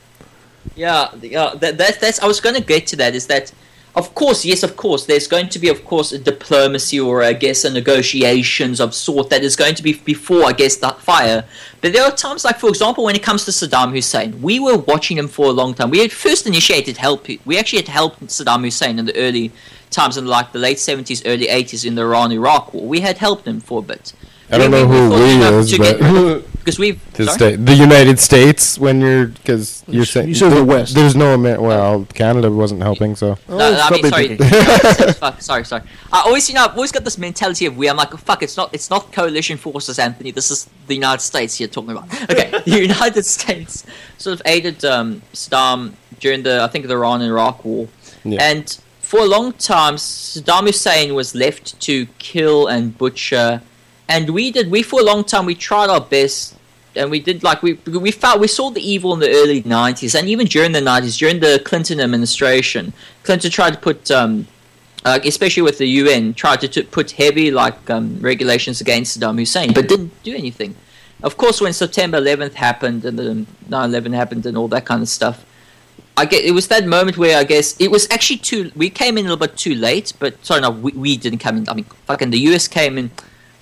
Yeah, 0.75 1.11
yeah. 1.21 1.55
That, 1.61 1.77
that 1.77 2.01
that's. 2.01 2.19
I 2.21 2.27
was 2.27 2.41
going 2.41 2.55
to 2.55 2.63
get 2.63 2.87
to 2.89 2.97
that. 2.97 3.15
Is 3.15 3.27
that, 3.27 3.53
of 3.97 4.15
course, 4.15 4.45
yes, 4.45 4.63
of 4.63 4.77
course. 4.77 5.05
There's 5.05 5.27
going 5.27 5.49
to 5.51 5.59
be, 5.59 5.69
of 5.69 5.85
course, 5.85 6.13
a 6.13 6.19
diplomacy 6.19 6.99
or 7.01 7.23
I 7.23 7.35
guess 7.35 7.65
a 7.65 7.71
negotiations 7.71 8.81
of 8.81 8.95
sort 8.95 9.29
that 9.29 9.43
is 9.43 9.57
going 9.57 9.75
to 9.75 9.83
be 9.83 9.93
before 9.95 10.45
I 10.45 10.53
guess 10.53 10.77
that 10.77 11.01
fire. 11.01 11.45
But 11.81 11.93
there 11.93 12.05
are 12.05 12.13
times, 12.13 12.45
like 12.45 12.59
for 12.59 12.69
example, 12.69 13.05
when 13.05 13.17
it 13.17 13.23
comes 13.23 13.45
to 13.45 13.51
Saddam 13.51 13.93
Hussein, 13.93 14.41
we 14.41 14.59
were 14.59 14.79
watching 14.79 15.19
him 15.19 15.29
for 15.29 15.47
a 15.47 15.55
long 15.61 15.75
time. 15.75 15.91
We 15.91 16.01
had 16.01 16.13
first 16.13 16.47
initiated 16.47 16.97
help. 16.97 17.27
We 17.45 17.59
actually 17.59 17.83
had 17.83 17.89
helped 17.89 18.25
Saddam 18.27 18.63
Hussein 18.63 18.99
in 18.99 19.05
the 19.05 19.17
early 19.17 19.53
times 19.91 20.17
in 20.17 20.27
like 20.27 20.53
the 20.53 20.59
late 20.59 20.79
70s, 20.79 21.23
early 21.27 21.47
80s 21.47 21.85
in 21.87 21.95
the 21.95 22.03
Iran-Iraq 22.03 22.75
war. 22.75 22.87
We 22.87 23.01
had 23.01 23.19
helped 23.19 23.45
them 23.45 23.61
for 23.61 23.79
a 23.81 23.83
bit. 23.83 24.13
I 24.51 24.57
don't 24.59 24.71
We- 24.71 24.79
know 24.79 24.87
we- 24.87 24.97
who 24.97 25.11
we 25.11 25.43
thought 25.43 25.53
is, 25.55 25.79
but 25.79 26.51
because 26.59 26.79
we've 26.79 27.13
the, 27.15 27.27
sta- 27.27 27.57
the 27.57 27.75
United 27.75 28.19
States 28.19 28.79
when 28.79 28.99
you're 29.01 29.27
because 29.27 29.85
you're 29.87 30.07
saying 30.07 30.29
You 30.29 30.35
said 30.35 30.51
the 30.51 30.55
there- 30.57 30.65
West. 30.65 30.95
There's 30.95 31.15
no 31.15 31.35
Amer- 31.35 31.61
well, 31.61 32.07
Canada 32.15 32.51
wasn't 32.51 32.83
helping, 32.83 33.15
so 33.15 33.37
No, 33.47 33.59
no, 33.59 33.79
I 33.79 33.91
mean, 33.91 34.05
sorry. 34.07 34.29
no, 34.39 34.47
fuck, 35.21 35.43
sorry, 35.43 35.65
sorry. 35.65 35.83
I 36.11 36.23
always, 36.25 36.49
you 36.49 36.55
know, 36.55 36.65
I've 36.65 36.75
always 36.77 36.93
got 36.93 37.05
this 37.05 37.19
mentality 37.19 37.67
of 37.67 37.77
we. 37.77 37.91
I'm 37.91 37.97
like, 37.99 38.11
fuck, 38.17 38.43
it's 38.43 38.57
not, 38.57 38.73
it's 38.73 38.89
not 38.89 39.13
coalition 39.13 39.59
forces, 39.59 39.99
Anthony. 39.99 40.31
This 40.31 40.51
is 40.51 40.67
the 40.87 40.95
United 40.95 41.21
States 41.23 41.61
you're 41.61 41.69
talking 41.69 41.91
about. 41.91 42.09
Okay, 42.31 42.51
the 42.65 42.81
United 42.81 43.25
States 43.27 43.85
sort 44.17 44.33
of 44.41 44.43
aided 44.47 44.83
um, 44.87 45.21
Saddam 45.35 45.93
during 46.21 46.43
the, 46.43 46.63
I 46.63 46.69
think, 46.69 46.87
the 46.87 46.95
Iran 46.95 47.21
and 47.21 47.31
Iraq 47.31 47.65
war, 47.67 47.87
Yeah. 48.25 48.43
and 48.43 48.79
for 49.09 49.21
a 49.21 49.25
long 49.25 49.55
time, 49.55 49.95
Saddam 49.97 50.67
Hussein 50.67 51.15
was 51.15 51.35
left 51.35 51.81
to 51.81 52.05
kill 52.19 52.67
and 52.67 52.97
butcher, 52.99 53.63
and 54.07 54.29
we 54.29 54.51
did. 54.51 54.71
We 54.71 54.83
for 54.83 55.01
a 55.01 55.03
long 55.03 55.25
time 55.25 55.47
we 55.47 55.55
tried 55.55 55.89
our 55.89 56.03
best 56.03 56.59
and 56.95 57.11
we 57.11 57.19
did 57.19 57.43
like 57.43 57.63
we 57.63 57.73
we 58.07 58.11
felt 58.11 58.39
we 58.39 58.49
saw 58.49 58.69
the 58.69 58.83
evil 58.83 59.15
in 59.15 59.21
the 59.21 59.31
early 59.31 59.63
'90s, 59.63 60.15
and 60.15 60.29
even 60.29 60.47
during 60.47 60.73
the 60.73 60.81
'90s, 60.81 61.17
during 61.17 61.41
the 61.41 61.63
Clinton 61.65 62.01
administration, 62.01 62.93
Clinton 63.23 63.51
tried 63.51 63.73
to 63.75 63.79
put, 63.79 64.11
um, 64.11 64.47
uh, 65.07 65.19
especially 65.25 65.63
with 65.63 65.79
the 65.79 65.89
UN, 66.03 66.35
tried 66.35 66.61
to 66.61 66.69
t- 66.69 66.83
put 66.83 67.13
heavy 67.13 67.51
like 67.51 67.89
um, 67.89 68.19
regulations 68.21 68.83
against 68.83 69.19
Saddam 69.19 69.39
Hussein, 69.39 69.73
but 69.73 69.89
didn't 69.89 70.13
do 70.23 70.35
anything. 70.35 70.77
Of 71.23 71.39
course, 71.39 71.63
when 71.63 71.73
September 71.73 72.21
11th 72.21 72.55
happened 72.55 73.07
and 73.07 73.19
the 73.19 73.47
9/11 73.71 74.13
happened 74.13 74.45
and 74.45 74.59
all 74.59 74.69
that 74.69 74.85
kind 74.85 75.01
of 75.01 75.09
stuff, 75.09 75.47
I 76.19 76.25
get 76.25 76.45
it 76.45 76.51
was 76.51 76.67
that 76.67 76.85
moment 76.85 77.17
where 77.17 77.39
I 77.39 77.45
guess 77.45 77.77
it 77.79 77.93
was 77.93 78.09
actually 78.11 78.39
too. 78.39 78.73
We 78.75 78.91
came 78.91 79.17
in 79.19 79.27
a 79.27 79.29
little 79.29 79.47
bit 79.47 79.57
too 79.57 79.77
late, 79.77 80.13
but 80.19 80.45
sorry, 80.45 80.61
no, 80.63 80.71
we, 80.71 80.91
we 80.93 81.17
didn't 81.17 81.39
come 81.39 81.59
in. 81.59 81.69
I 81.69 81.75
mean, 81.75 81.85
fucking 82.07 82.31
the 82.31 82.41
US 82.51 82.67
came 82.67 82.99
in 82.99 83.13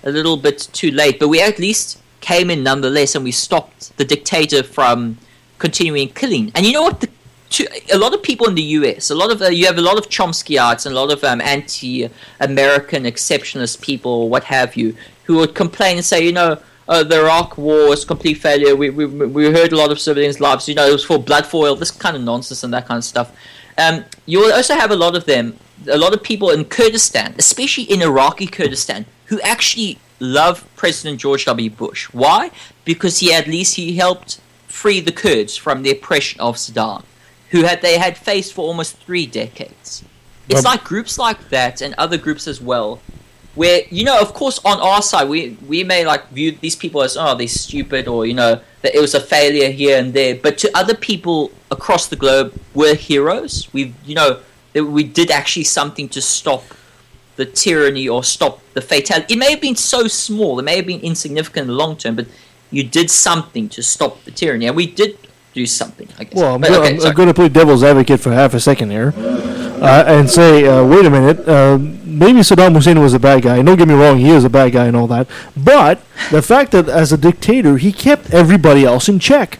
a 0.03 0.09
little 0.09 0.37
bit 0.37 0.67
too 0.73 0.89
late, 0.89 1.19
but 1.19 1.27
we 1.27 1.39
at 1.39 1.59
least 1.59 2.01
came 2.19 2.49
in 2.49 2.63
nonetheless, 2.63 3.13
and 3.13 3.23
we 3.23 3.31
stopped 3.31 3.95
the 3.97 4.05
dictator 4.05 4.63
from 4.63 5.19
continuing 5.59 6.09
killing. 6.09 6.51
And 6.55 6.65
you 6.65 6.73
know 6.73 6.81
what? 6.81 7.01
The, 7.01 7.09
to, 7.51 7.67
a 7.93 7.97
lot 7.97 8.15
of 8.15 8.23
people 8.23 8.47
in 8.47 8.55
the 8.55 8.69
U.S., 8.79 9.11
a 9.11 9.15
lot 9.15 9.31
of 9.31 9.39
uh, 9.39 9.49
you 9.49 9.67
have 9.67 9.77
a 9.77 9.81
lot 9.81 9.99
of 9.99 10.09
Chomskyites 10.09 10.87
and 10.87 10.95
a 10.95 10.99
lot 10.99 11.11
of 11.11 11.23
um, 11.23 11.39
anti-American 11.41 13.03
exceptionalist 13.03 13.81
people, 13.81 14.29
what 14.29 14.43
have 14.45 14.75
you, 14.75 14.95
who 15.25 15.35
would 15.37 15.53
complain 15.53 15.97
and 15.97 16.05
say, 16.05 16.25
you 16.25 16.33
know, 16.33 16.57
uh, 16.89 17.03
the 17.03 17.19
Iraq 17.19 17.57
War 17.57 17.89
was 17.89 18.05
complete 18.05 18.35
failure. 18.35 18.75
We, 18.75 18.89
we 18.89 19.05
we 19.05 19.45
heard 19.51 19.71
a 19.73 19.77
lot 19.77 19.91
of 19.91 19.99
civilians' 19.99 20.39
lives. 20.39 20.67
You 20.67 20.75
know, 20.75 20.87
it 20.87 20.93
was 20.93 21.03
for 21.03 21.17
blood 21.17 21.45
for 21.45 21.65
oil. 21.65 21.75
This 21.75 21.91
kind 21.91 22.15
of 22.15 22.21
nonsense 22.23 22.63
and 22.63 22.73
that 22.73 22.85
kind 22.87 22.97
of 22.97 23.03
stuff. 23.03 23.31
Um, 23.77 24.05
you 24.25 24.39
will 24.39 24.53
also 24.53 24.75
have 24.75 24.89
a 24.91 24.95
lot 24.95 25.15
of 25.15 25.25
them, 25.25 25.57
a 25.87 25.97
lot 25.97 26.13
of 26.13 26.23
people 26.23 26.49
in 26.49 26.65
Kurdistan, 26.65 27.35
especially 27.37 27.83
in 27.83 28.01
Iraqi 28.01 28.47
Kurdistan, 28.47 29.05
who 29.25 29.39
actually 29.41 29.99
love 30.19 30.65
President 30.75 31.19
George 31.19 31.45
W. 31.45 31.69
Bush. 31.69 32.05
Why? 32.11 32.49
Because 32.85 33.19
he 33.19 33.33
at 33.33 33.47
least 33.47 33.75
he 33.75 33.95
helped 33.97 34.39
free 34.67 34.99
the 34.99 35.11
Kurds 35.11 35.55
from 35.55 35.83
the 35.83 35.91
oppression 35.91 36.39
of 36.41 36.55
Saddam, 36.55 37.03
who 37.51 37.63
had 37.63 37.81
they 37.81 37.97
had 37.99 38.17
faced 38.17 38.53
for 38.53 38.61
almost 38.61 38.97
three 38.97 39.25
decades. 39.27 40.03
It's 40.49 40.63
Well- 40.63 40.71
like 40.73 40.83
groups 40.83 41.19
like 41.19 41.49
that 41.49 41.81
and 41.81 41.93
other 41.97 42.17
groups 42.17 42.47
as 42.47 42.59
well, 42.61 42.99
where 43.57 43.81
you 43.89 44.05
know, 44.05 44.21
of 44.21 44.33
course, 44.33 44.59
on 44.63 44.79
our 44.79 45.01
side, 45.01 45.27
we 45.27 45.57
we 45.67 45.83
may 45.83 46.05
like 46.05 46.29
view 46.29 46.51
these 46.61 46.75
people 46.75 47.01
as 47.01 47.17
oh 47.17 47.35
they're 47.35 47.47
stupid 47.47 48.07
or 48.07 48.25
you 48.25 48.35
know 48.35 48.61
that 48.83 48.95
it 48.95 49.01
was 49.01 49.15
a 49.15 49.19
failure 49.19 49.69
here 49.69 49.97
and 49.97 50.13
there, 50.13 50.35
but 50.35 50.57
to 50.59 50.71
other 50.77 50.95
people 50.95 51.51
across 51.71 52.07
the 52.07 52.15
globe, 52.15 52.53
we're 52.73 52.95
heroes. 52.95 53.67
We 53.73 53.93
you 54.05 54.15
know 54.15 54.39
that 54.73 54.85
we 54.85 55.03
did 55.03 55.31
actually 55.31 55.63
something 55.65 56.07
to 56.09 56.21
stop 56.21 56.63
the 57.35 57.45
tyranny 57.45 58.07
or 58.07 58.23
stop 58.23 58.61
the 58.73 58.81
fatality. 58.81 59.33
It 59.33 59.37
may 59.37 59.51
have 59.51 59.61
been 59.61 59.75
so 59.75 60.07
small, 60.07 60.59
it 60.59 60.63
may 60.63 60.75
have 60.75 60.85
been 60.85 61.01
insignificant 61.01 61.63
in 61.63 61.67
the 61.67 61.73
long 61.73 61.97
term, 61.97 62.15
but 62.15 62.27
you 62.69 62.83
did 62.83 63.09
something 63.09 63.69
to 63.69 63.81
stop 63.81 64.23
the 64.23 64.31
tyranny, 64.31 64.67
and 64.67 64.75
we 64.75 64.85
did 64.87 65.17
do 65.53 65.65
something. 65.65 66.07
I 66.19 66.25
guess. 66.25 66.35
Well, 66.35 66.55
I'm, 66.55 66.61
But, 66.61 66.69
go- 66.69 66.83
okay, 66.83 67.07
I'm, 67.07 67.15
going 67.15 67.27
to 67.27 67.33
play 67.33 67.49
devil's 67.49 67.83
advocate 67.83 68.19
for 68.19 68.31
half 68.31 68.53
a 68.53 68.59
second 68.59 68.91
here, 68.91 69.13
uh, 69.17 70.03
and 70.05 70.29
say, 70.29 70.67
uh, 70.67 70.85
wait 70.85 71.05
a 71.05 71.09
minute, 71.09 71.39
uh, 71.47 71.77
maybe 72.17 72.39
Saddam 72.39 72.73
Hussein 72.73 72.99
was 72.99 73.13
a 73.13 73.19
bad 73.19 73.43
guy. 73.43 73.61
Don't 73.61 73.77
get 73.77 73.87
me 73.87 73.93
wrong, 73.93 74.17
he 74.17 74.29
is 74.29 74.43
a 74.43 74.49
bad 74.49 74.71
guy 74.73 74.85
and 74.85 74.95
all 74.95 75.07
that. 75.07 75.27
But 75.55 76.01
the 76.31 76.41
fact 76.41 76.71
that 76.71 76.89
as 76.89 77.11
a 77.11 77.17
dictator, 77.17 77.77
he 77.77 77.91
kept 77.91 78.33
everybody 78.33 78.83
else 78.85 79.07
in 79.07 79.19
check, 79.19 79.59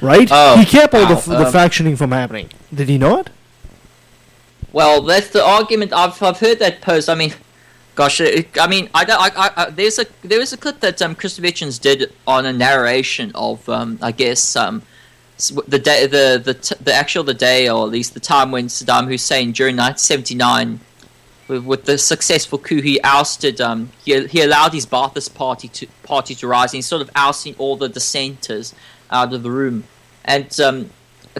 right? 0.00 0.28
Oh, 0.30 0.56
he 0.56 0.64
kept 0.64 0.94
all 0.94 1.06
the, 1.06 1.14
wow, 1.14 1.18
f- 1.18 1.24
the 1.26 1.46
um, 1.46 1.52
factioning 1.52 1.96
from 1.96 2.12
happening. 2.12 2.50
Did 2.74 2.88
he 2.88 2.98
not? 2.98 3.30
Well, 4.72 5.02
that's 5.02 5.30
the 5.30 5.44
argument. 5.44 5.92
I've 5.92 6.22
I've 6.22 6.38
heard 6.38 6.58
that 6.58 6.82
post. 6.82 7.08
I 7.08 7.14
mean, 7.14 7.32
gosh, 7.94 8.20
it, 8.20 8.48
I 8.60 8.66
mean, 8.66 8.90
I, 8.94 9.04
don't, 9.04 9.20
I, 9.20 9.30
I, 9.46 9.50
I 9.56 9.70
there's 9.70 9.98
a 9.98 10.06
there 10.22 10.38
was 10.38 10.52
a 10.52 10.56
clip 10.56 10.80
that 10.80 11.00
um 11.00 11.14
Christopher 11.14 11.48
Hitchens 11.48 11.80
did 11.80 12.12
on 12.26 12.44
a 12.46 12.52
narration 12.52 13.32
of 13.34 13.66
um 13.68 13.98
I 14.02 14.12
guess 14.12 14.54
um 14.54 14.82
the 15.66 15.78
day 15.78 16.06
the 16.06 16.40
the 16.42 16.54
t- 16.54 16.74
the 16.80 16.92
actual 16.92 17.24
the 17.24 17.34
day 17.34 17.68
or 17.68 17.84
at 17.84 17.90
least 17.90 18.14
the 18.14 18.20
time 18.20 18.50
when 18.50 18.68
Saddam 18.68 19.06
Hussein 19.08 19.52
during 19.52 19.76
1979 19.76 20.80
with, 21.48 21.64
with 21.64 21.84
the 21.84 21.98
successful 21.98 22.58
coup 22.58 22.80
he 22.80 23.00
ousted 23.02 23.60
um 23.60 23.90
he, 24.04 24.26
he 24.26 24.40
allowed 24.40 24.72
his 24.72 24.86
Ba'athist 24.86 25.34
party 25.34 25.68
to 25.68 25.86
party 26.02 26.34
to 26.34 26.46
rise 26.46 26.72
and 26.72 26.78
he's 26.78 26.86
sort 26.86 27.02
of 27.02 27.10
ousting 27.14 27.54
all 27.58 27.76
the 27.76 27.88
dissenters 27.88 28.74
out 29.10 29.32
of 29.32 29.42
the 29.42 29.50
room 29.50 29.84
and 30.24 30.60
um 30.60 30.90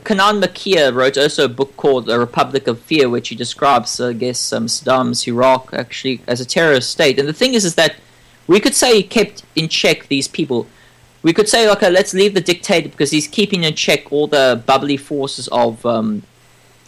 Kanan 0.00 0.42
Makiya 0.42 0.94
wrote 0.94 1.16
also 1.16 1.46
a 1.46 1.48
book 1.48 1.74
called 1.78 2.10
A 2.10 2.18
Republic 2.18 2.66
of 2.66 2.78
Fear, 2.80 3.08
which 3.08 3.30
he 3.30 3.34
describes, 3.34 3.98
I 3.98 4.12
guess, 4.12 4.52
um, 4.52 4.66
Saddam's 4.66 5.26
Iraq 5.26 5.70
actually 5.72 6.20
as 6.26 6.38
a 6.38 6.44
terrorist 6.44 6.90
state. 6.90 7.18
And 7.18 7.26
the 7.26 7.32
thing 7.32 7.54
is, 7.54 7.64
is 7.64 7.76
that 7.76 7.96
we 8.46 8.60
could 8.60 8.74
say 8.74 8.96
he 8.96 9.02
kept 9.02 9.42
in 9.54 9.68
check 9.68 10.08
these 10.08 10.28
people. 10.28 10.66
We 11.22 11.32
could 11.32 11.48
say, 11.48 11.68
okay, 11.70 11.90
let's 11.90 12.12
leave 12.12 12.34
the 12.34 12.42
dictator 12.42 12.90
because 12.90 13.10
he's 13.10 13.26
keeping 13.26 13.64
in 13.64 13.74
check 13.74 14.12
all 14.12 14.26
the 14.26 14.62
bubbly 14.66 14.98
forces 14.98 15.48
of 15.48 15.84
um, 15.86 16.22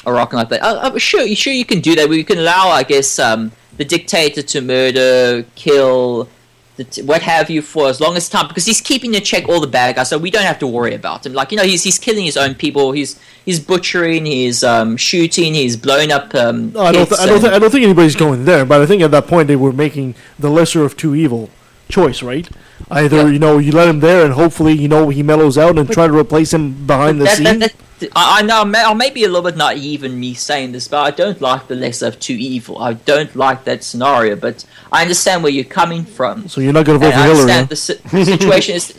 Iraq 0.09 0.33
and 0.33 0.39
like 0.39 0.49
that. 0.51 0.63
Uh, 0.63 0.91
uh, 0.95 0.99
sure, 0.99 1.27
sure, 1.35 1.53
you 1.53 1.65
can 1.65 1.81
do 1.81 1.95
that. 1.97 2.09
We 2.09 2.25
can 2.25 2.39
allow, 2.39 2.69
I 2.69 2.83
guess, 2.83 3.19
um, 3.19 3.53
the 3.77 3.85
dictator 3.85 4.43
to 4.43 4.61
murder, 4.61 5.45
kill, 5.55 6.29
the 6.77 6.85
t- 6.85 7.03
what 7.03 7.23
have 7.23 7.51
you 7.51 7.61
for 7.61 7.89
as 7.89 8.01
long 8.01 8.17
as 8.17 8.29
time 8.29 8.49
because 8.49 8.65
he's 8.65 8.81
keeping 8.81 9.13
in 9.15 9.23
check 9.23 9.49
all 9.49 9.61
the 9.61 9.67
bad 9.67 9.97
guys, 9.97 10.09
so 10.09 10.17
we 10.17 10.31
don't 10.31 10.45
have 10.45 10.59
to 10.61 10.67
worry 10.67 10.95
about 10.95 11.27
him. 11.27 11.33
Like 11.35 11.51
you 11.53 11.59
know, 11.59 11.65
he's 11.65 11.83
he's 11.83 11.99
killing 11.99 12.25
his 12.25 12.37
own 12.37 12.55
people. 12.55 12.93
He's 12.93 13.21
he's 13.45 13.61
butchering. 13.61 14.25
He's 14.25 14.63
um, 14.65 14.97
shooting. 14.97 15.55
He's 15.55 15.77
blowing 15.77 16.13
up. 16.13 16.35
Um, 16.35 16.73
No, 16.73 16.81
I 16.83 16.93
don't. 16.93 17.07
Th- 17.07 17.21
I 17.21 17.27
don't. 17.27 17.41
Th- 17.41 17.53
I 17.53 17.59
don't 17.59 17.71
think 17.71 17.85
anybody's 17.85 18.17
going 18.17 18.45
there. 18.45 18.65
But 18.65 18.81
I 18.81 18.87
think 18.87 19.03
at 19.03 19.11
that 19.11 19.27
point 19.27 19.49
they 19.49 19.57
were 19.57 19.73
making 19.73 20.15
the 20.39 20.51
lesser 20.51 20.85
of 20.85 20.97
two 20.97 21.15
evil 21.15 21.51
choice, 21.89 22.23
right? 22.23 22.49
Either 22.91 23.31
you 23.31 23.39
know 23.39 23.59
you 23.59 23.73
let 23.73 23.89
him 23.89 24.01
there 24.01 24.25
and 24.25 24.33
hopefully 24.35 24.73
you 24.73 24.89
know 24.89 25.09
he 25.09 25.23
mellows 25.23 25.59
out 25.59 25.79
and 25.79 25.91
try 25.91 26.07
to 26.07 26.17
replace 26.17 26.53
him 26.55 26.87
behind 26.87 27.21
the 27.21 27.25
that, 27.25 27.37
scene. 27.37 27.59
that, 27.59 27.75
that, 27.99 28.11
I, 28.15 28.39
I 28.39 28.43
know 28.43 28.65
may- 28.65 28.83
I 28.85 28.95
may 28.95 29.11
be 29.11 29.25
a 29.25 29.29
little 29.29 29.43
bit 29.51 29.57
naive 29.57 30.05
in 30.05 30.19
me 30.19 30.33
saying 30.35 30.73
this, 30.73 30.89
but 30.89 30.99
I 31.03 31.11
don't 31.11 31.41
like 31.41 31.67
the 31.69 31.75
lesser 31.75 32.07
of 32.07 32.19
two 32.21 32.35
evil. 32.35 32.79
I 32.79 32.93
don't 32.95 33.35
like 33.37 33.65
that 33.65 33.83
scenario, 33.85 34.37
but 34.37 34.65
I 34.93 35.03
understand 35.03 35.43
where 35.43 35.53
you're 35.53 35.65
coming 35.65 36.05
from. 36.05 36.49
So 36.49 36.61
you're 36.61 36.73
not 36.73 36.87
gonna 36.87 36.99
vote 37.01 37.13
And 37.13 37.15
for 37.15 37.21
I 37.21 37.27
Hillary, 37.27 37.53
understand 37.53 38.03
huh? 38.05 38.19
the 38.19 38.25
si- 38.25 38.25
situation 38.37 38.77
is 38.77 38.95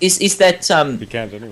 is 0.00 0.18
is 0.18 0.36
that 0.38 0.68
um, 0.70 1.00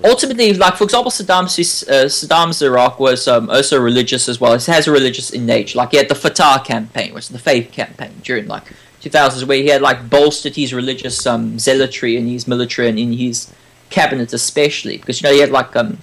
ultimately, 0.04 0.52
like 0.54 0.76
for 0.76 0.84
example, 0.84 1.10
Saddam's 1.10 1.88
uh, 1.88 2.04
Saddam's 2.06 2.60
Iraq 2.62 3.00
was 3.00 3.26
um, 3.28 3.48
also 3.50 3.80
religious 3.80 4.28
as 4.28 4.40
well. 4.40 4.52
It 4.54 4.66
has 4.66 4.86
a 4.86 4.92
religious 4.92 5.30
in 5.30 5.46
nature. 5.46 5.78
Like 5.78 5.92
he 5.92 5.96
had 5.96 6.08
the 6.08 6.14
Fatah 6.14 6.62
campaign, 6.64 7.14
which 7.14 7.24
is 7.24 7.28
the 7.30 7.38
faith 7.38 7.72
campaign 7.72 8.12
during 8.22 8.46
like 8.48 8.64
2000s, 9.02 9.44
where 9.46 9.58
he 9.58 9.68
had 9.68 9.82
like 9.82 10.10
bolstered 10.10 10.56
his 10.56 10.74
religious 10.74 11.26
um, 11.26 11.58
zealotry 11.58 12.16
in 12.16 12.26
his 12.26 12.46
military 12.46 12.88
and 12.88 12.98
in 12.98 13.12
his 13.12 13.52
cabinet, 13.88 14.32
especially 14.32 14.98
because 14.98 15.20
you 15.20 15.28
know 15.28 15.34
he 15.34 15.40
had 15.40 15.50
like 15.50 15.74
um, 15.76 15.98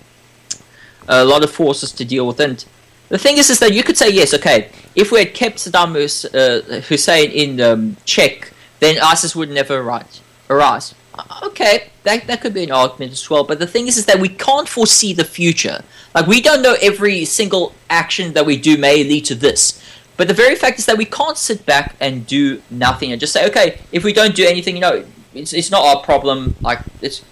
a 1.08 1.24
lot 1.24 1.44
of 1.44 1.52
forces 1.52 1.92
to 1.94 2.06
deal 2.06 2.28
with. 2.28 2.40
And 2.40 2.64
the 3.10 3.18
thing 3.18 3.38
is, 3.38 3.50
is 3.50 3.60
that 3.60 3.74
you 3.74 3.84
could 3.84 3.98
say 3.98 4.10
yes, 4.10 4.34
okay, 4.34 4.70
if 4.96 5.12
we 5.12 5.20
had 5.20 5.34
kept 5.34 5.58
Saddam 5.58 5.96
uh, 5.96 6.82
Hussein 6.82 7.32
in 7.32 7.62
um, 7.62 7.98
check, 8.06 8.52
then 8.80 8.98
ISIS 9.02 9.36
would 9.36 9.50
never 9.50 9.78
arise. 9.80 10.22
arise. 10.50 10.94
Okay, 11.42 11.90
that, 12.04 12.28
that 12.28 12.42
could 12.42 12.54
be 12.54 12.64
an 12.64 12.72
argument 12.72 13.12
as 13.12 13.28
well. 13.30 13.44
But 13.44 13.58
the 13.60 13.66
thing 13.66 13.88
is, 13.88 13.98
is 13.98 14.06
that 14.06 14.20
we 14.20 14.30
can't 14.30 14.70
foresee 14.70 15.14
the 15.14 15.24
future. 15.24 15.84
Like 16.14 16.28
we 16.28 16.42
don't 16.42 16.62
know 16.62 16.76
every 16.82 17.26
single 17.26 17.74
action 17.90 18.34
that 18.34 18.46
we 18.46 18.58
do 18.58 18.78
may 18.78 19.04
lead 19.04 19.26
to 19.26 19.36
this. 19.36 19.82
But 20.18 20.28
the 20.28 20.34
very 20.34 20.56
fact 20.56 20.80
is 20.80 20.86
that 20.88 20.98
we 20.98 21.06
can't 21.06 21.38
sit 21.38 21.66
back 21.66 21.96
and 22.00 22.26
do 22.26 22.62
nothing 22.72 23.12
and 23.12 23.22
just 23.22 23.34
say, 23.34 23.48
okay, 23.48 23.80
if 23.92 24.04
we 24.04 24.14
don't 24.14 24.36
do 24.36 24.46
anything, 24.46 24.76
you 24.76 24.82
know, 24.82 25.06
it's, 25.34 25.54
it's 25.54 25.72
not 25.72 25.86
our 25.86 26.04
problem. 26.04 26.56
Like 26.62 26.80
it's, 27.02 27.24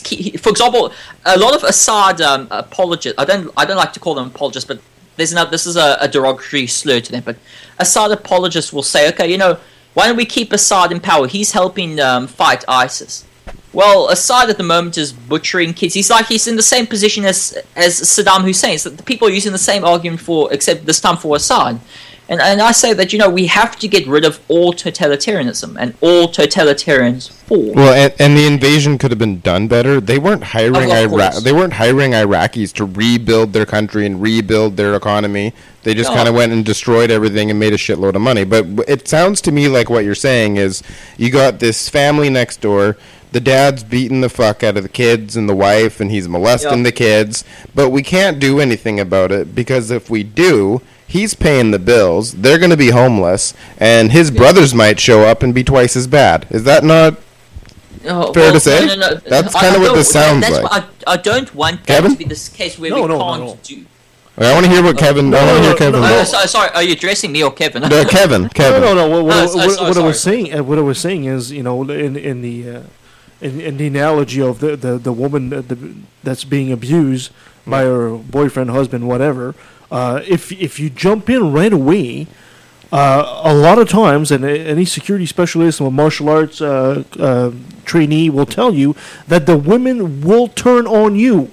key. 0.00 0.36
for 0.36 0.48
example, 0.50 0.92
a 1.24 1.38
lot 1.38 1.54
of 1.54 1.62
Assad 1.62 2.20
um, 2.20 2.48
apologists. 2.50 3.18
I 3.18 3.24
don't 3.24 3.52
I 3.56 3.64
don't 3.64 3.76
like 3.76 3.92
to 3.94 4.00
call 4.00 4.14
them 4.14 4.26
apologists, 4.26 4.66
but 4.66 4.80
there's 5.16 5.32
another. 5.32 5.50
This 5.50 5.66
is 5.66 5.76
a, 5.76 5.96
a 6.00 6.08
derogatory 6.08 6.66
slur 6.66 7.00
to 7.00 7.12
them. 7.12 7.22
But 7.24 7.36
Assad 7.78 8.10
apologists 8.10 8.72
will 8.72 8.82
say, 8.82 9.08
okay, 9.10 9.30
you 9.30 9.38
know, 9.38 9.58
why 9.94 10.08
don't 10.08 10.16
we 10.16 10.26
keep 10.26 10.52
Assad 10.52 10.90
in 10.90 11.00
power? 11.00 11.28
He's 11.28 11.52
helping 11.52 12.00
um, 12.00 12.26
fight 12.26 12.64
ISIS. 12.66 13.24
Well, 13.72 14.08
Assad 14.08 14.50
at 14.50 14.56
the 14.56 14.64
moment 14.64 14.98
is 14.98 15.12
butchering 15.12 15.74
kids. 15.74 15.94
He's 15.94 16.10
like 16.10 16.26
he's 16.26 16.46
in 16.46 16.56
the 16.56 16.62
same 16.62 16.86
position 16.86 17.24
as 17.24 17.58
as 17.76 18.00
Saddam 18.00 18.42
Hussein. 18.42 18.78
So 18.78 18.90
the 18.90 19.02
people 19.02 19.28
are 19.28 19.32
using 19.32 19.52
the 19.52 19.58
same 19.58 19.84
argument 19.84 20.20
for, 20.20 20.52
except 20.52 20.86
this 20.86 21.00
time 21.00 21.16
for 21.16 21.36
Assad. 21.36 21.80
And 22.26 22.40
and 22.40 22.62
I 22.62 22.72
say 22.72 22.94
that 22.94 23.12
you 23.12 23.18
know 23.18 23.28
we 23.28 23.46
have 23.48 23.76
to 23.80 23.86
get 23.88 24.06
rid 24.06 24.24
of 24.24 24.40
all 24.48 24.72
totalitarianism, 24.72 25.76
and 25.78 25.94
all 26.00 26.26
totalitarians 26.28 27.30
fall. 27.30 27.74
Well, 27.74 27.92
and, 27.92 28.14
and 28.18 28.36
the 28.36 28.46
invasion 28.46 28.96
could 28.96 29.10
have 29.10 29.18
been 29.18 29.40
done 29.40 29.68
better. 29.68 30.00
They 30.00 30.18
weren't 30.18 30.44
hiring 30.44 30.90
Iraq. 30.90 31.32
course. 31.32 31.42
They 31.42 31.52
weren't 31.52 31.74
hiring 31.74 32.12
Iraqis 32.12 32.72
to 32.74 32.84
rebuild 32.86 33.52
their 33.52 33.66
country 33.66 34.06
and 34.06 34.22
rebuild 34.22 34.76
their 34.78 34.94
economy. 34.94 35.52
They 35.82 35.92
just 35.92 36.10
No. 36.10 36.16
kind 36.16 36.28
of 36.28 36.34
went 36.34 36.52
and 36.52 36.64
destroyed 36.64 37.10
everything 37.10 37.50
and 37.50 37.60
made 37.60 37.74
a 37.74 37.76
shitload 37.76 38.14
of 38.14 38.22
money. 38.22 38.44
But 38.44 38.66
it 38.88 39.06
sounds 39.06 39.42
to 39.42 39.52
me 39.52 39.68
like 39.68 39.90
what 39.90 40.04
you're 40.04 40.14
saying 40.14 40.56
is 40.56 40.82
you 41.18 41.28
got 41.30 41.58
this 41.58 41.90
family 41.90 42.30
next 42.30 42.62
door. 42.62 42.96
The 43.32 43.40
dad's 43.40 43.82
beating 43.84 44.22
the 44.22 44.28
fuck 44.30 44.62
out 44.62 44.76
of 44.78 44.82
the 44.84 44.88
kids 44.88 45.36
and 45.36 45.46
the 45.48 45.54
wife, 45.56 46.00
and 46.00 46.10
he's 46.10 46.28
molesting 46.28 46.78
Yeah. 46.78 46.84
the 46.84 46.92
kids. 46.92 47.44
But 47.74 47.90
we 47.90 48.02
can't 48.02 48.38
do 48.38 48.60
anything 48.60 48.98
about 48.98 49.30
it 49.32 49.54
because 49.54 49.90
if 49.90 50.08
we 50.08 50.22
do, 50.22 50.80
he's 51.06 51.34
paying 51.34 51.70
the 51.70 51.78
bills. 51.78 52.32
They're 52.32 52.58
going 52.58 52.70
to 52.70 52.76
be 52.76 52.90
homeless, 52.90 53.54
and 53.78 54.12
his 54.12 54.30
brothers 54.30 54.74
might 54.74 54.98
show 55.00 55.22
up 55.22 55.42
and 55.42 55.54
be 55.54 55.64
twice 55.64 55.96
as 55.96 56.06
bad. 56.06 56.46
Is 56.50 56.64
that 56.64 56.84
not 56.84 57.16
Oh, 58.06 58.34
Fair 58.34 58.42
well, 58.44 58.52
to 58.52 58.60
say? 58.60 58.84
no, 58.84 58.94
no, 58.96 59.08
no. 59.08 59.14
That's 59.16 59.54
kinda 59.58 59.78
what 59.80 59.86
don't- 59.86 59.96
this 59.96 60.10
sounds 60.10 60.42
that's 60.42 60.60
like. 60.60 60.62
what 60.70 60.84
I, 61.06 61.12
I 61.14 61.16
don't 61.16 61.54
want 61.54 61.86
Kevin? 61.86 62.12
to 62.12 62.18
be 62.18 62.24
this 62.24 62.50
case 62.50 62.78
where 62.78 62.90
No, 62.90 62.96
we 62.96 63.08
no, 63.08 63.16
no, 63.16 63.24
can't 63.24 63.40
no. 63.46 63.58
do. 63.62 63.84
I 64.36 64.52
want 64.52 64.66
to 64.66 64.70
hear 64.70 64.82
what 64.82 64.98
Kevin. 64.98 65.32
I 65.32 65.42
want 65.42 65.58
to 65.58 65.62
hear 65.68 65.74
Kevin. 65.76 66.26
So, 66.26 66.44
sorry, 66.44 66.68
are 66.74 66.82
you 66.82 66.92
addressing 66.92 67.32
me 67.32 67.42
or 67.42 67.50
Kevin? 67.50 67.80
No, 67.82 68.04
Kevin. 68.04 68.48
Kevin. 68.60 68.82
No, 68.82 68.92
no, 68.92 69.08
no. 69.08 69.08
What, 69.08 69.24
what, 69.24 69.36
Oh, 69.48 69.56
what, 69.56 69.70
so- 69.70 69.84
what, 69.84 69.96
I 69.96 70.02
was 70.04 70.20
saying, 70.20 70.52
uh, 70.52 70.62
what 70.62 70.76
I 70.76 70.82
was 70.82 70.98
saying 70.98 71.24
is, 71.24 71.50
you 71.50 71.62
know, 71.62 71.82
in 71.88 72.16
in 72.16 72.42
the 72.42 72.68
uh, 72.76 72.82
in, 73.40 73.60
in 73.60 73.76
the 73.78 73.86
analogy 73.86 74.42
of 74.42 74.58
the 74.58 74.76
the, 74.76 74.98
the 74.98 75.12
woman 75.12 75.48
that 75.50 75.68
the, 75.68 75.94
that's 76.22 76.44
being 76.44 76.72
abused 76.72 77.30
by 77.66 77.84
her 77.84 78.10
boyfriend, 78.16 78.68
husband, 78.70 79.08
whatever. 79.08 79.54
Uh, 79.90 80.20
if 80.26 80.50
if 80.52 80.78
you 80.80 80.90
jump 80.90 81.28
in 81.30 81.52
right 81.52 81.72
away, 81.72 82.26
uh, 82.92 83.40
a 83.44 83.54
lot 83.54 83.78
of 83.78 83.88
times, 83.88 84.30
and 84.30 84.44
any 84.44 84.84
security 84.84 85.26
specialist 85.26 85.80
or 85.80 85.90
martial 85.92 86.28
arts 86.28 86.60
uh, 86.60 87.04
uh, 87.18 87.50
trainee 87.84 88.30
will 88.30 88.46
tell 88.46 88.72
you 88.74 88.94
that 89.28 89.46
the 89.46 89.56
women 89.56 90.20
will 90.22 90.48
turn 90.48 90.86
on 90.86 91.16
you. 91.16 91.48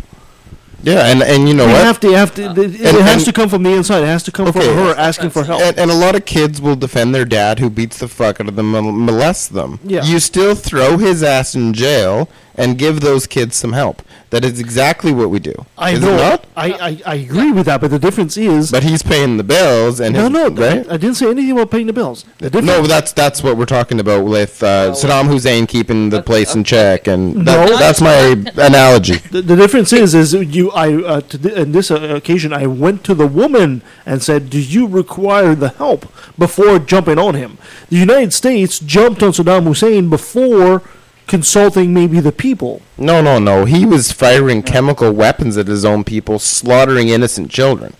Yeah, 0.83 1.05
and 1.11 1.21
and 1.21 1.47
you 1.47 1.53
know 1.53 1.67
They 1.67 1.73
what? 1.73 1.83
have 1.83 1.99
to 1.99 2.11
have 2.13 2.33
to. 2.35 2.51
It, 2.51 2.57
it 2.57 2.81
And- 2.95 2.97
has 3.03 3.23
to 3.25 3.31
come 3.33 3.49
from 3.49 3.61
the 3.61 3.69
inside. 3.71 4.01
It 4.01 4.07
has 4.07 4.23
to 4.23 4.31
come 4.31 4.51
from 4.51 4.61
Okay. 4.63 4.73
her 4.73 4.95
asking 4.97 5.29
for 5.29 5.43
help. 5.43 5.61
And, 5.61 5.77
and 5.77 5.91
a 5.91 5.93
lot 5.93 6.15
of 6.15 6.25
kids 6.25 6.59
will 6.59 6.75
defend 6.75 7.13
their 7.13 7.25
dad 7.25 7.59
who 7.59 7.69
beats 7.69 7.99
the 7.99 8.07
fuck 8.07 8.41
out 8.41 8.47
of 8.47 8.55
them 8.55 8.73
and 8.73 8.97
molest 9.05 9.53
them. 9.53 9.79
Yeah. 9.83 10.03
You 10.03 10.19
still 10.19 10.55
throw 10.55 10.97
his 10.97 11.21
ass 11.21 11.53
in 11.53 11.73
jail 11.73 12.29
and 12.55 12.77
give 12.77 13.01
those 13.01 13.27
kids 13.27 13.55
some 13.55 13.73
help. 13.73 14.01
That 14.29 14.45
is 14.45 14.61
exactly 14.61 15.11
what 15.11 15.29
we 15.29 15.39
do. 15.39 15.53
I 15.77 15.91
Is 15.91 15.99
it 16.01 16.05
know. 16.05 16.15
not? 16.17 16.45
I, 16.55 16.71
I, 16.71 17.01
I 17.05 17.15
agree 17.15 17.51
with 17.51 17.65
that, 17.65 17.81
but 17.81 17.91
the 17.91 17.99
difference 17.99 18.37
is. 18.37 18.71
But 18.71 18.83
he's 18.83 19.03
paying 19.03 19.35
the 19.35 19.43
bills 19.43 19.99
and 19.99 20.15
no, 20.15 20.21
his, 20.21 20.29
no, 20.31 20.47
right? 20.49 20.89
I, 20.89 20.93
I 20.93 20.97
didn't 20.97 21.15
say 21.15 21.29
anything 21.29 21.51
about 21.51 21.69
paying 21.69 21.87
the 21.87 21.93
bills. 21.93 22.23
The 22.37 22.61
No, 22.61 22.83
that's 22.83 23.11
that's 23.11 23.43
what 23.43 23.57
we're 23.57 23.65
talking 23.65 23.99
about 23.99 24.23
with 24.23 24.63
uh, 24.63 24.91
Saddam 24.93 25.27
Hussein 25.27 25.67
keeping 25.67 26.11
the 26.11 26.21
place 26.21 26.55
in 26.55 26.63
check, 26.63 27.07
and 27.07 27.45
that, 27.45 27.69
No. 27.69 27.77
that's 27.77 27.99
my 27.99 28.13
analogy. 28.55 29.15
the, 29.17 29.41
the 29.41 29.57
difference 29.57 29.91
is, 29.91 30.13
is 30.15 30.33
you. 30.33 30.71
I 30.71 30.93
uh, 31.03 31.21
to 31.21 31.37
th- 31.37 31.53
in 31.55 31.73
this 31.73 31.91
uh, 31.91 31.95
occasion, 32.15 32.53
I 32.53 32.67
went 32.67 33.03
to 33.05 33.13
the 33.13 33.27
woman 33.27 33.81
and 34.05 34.23
said, 34.23 34.49
"Do 34.49 34.61
you 34.61 34.87
require 34.87 35.55
the 35.55 35.69
help?" 35.69 36.05
Before 36.37 36.79
jumping 36.79 37.19
on 37.19 37.35
him, 37.35 37.57
the 37.89 37.97
United 37.97 38.31
States 38.31 38.79
jumped 38.79 39.21
on 39.21 39.31
Saddam 39.33 39.65
Hussein 39.65 40.09
before 40.09 40.83
consulting 41.31 41.93
maybe 41.93 42.19
the 42.19 42.33
people. 42.33 42.81
No, 42.97 43.21
no, 43.21 43.39
no. 43.39 43.63
He 43.63 43.83
hmm. 43.83 43.89
was 43.89 44.11
firing 44.11 44.61
chemical 44.61 45.13
weapons 45.13 45.57
at 45.57 45.65
his 45.65 45.85
own 45.85 46.03
people, 46.03 46.39
slaughtering 46.39 47.07
innocent 47.07 47.49
children. 47.49 47.93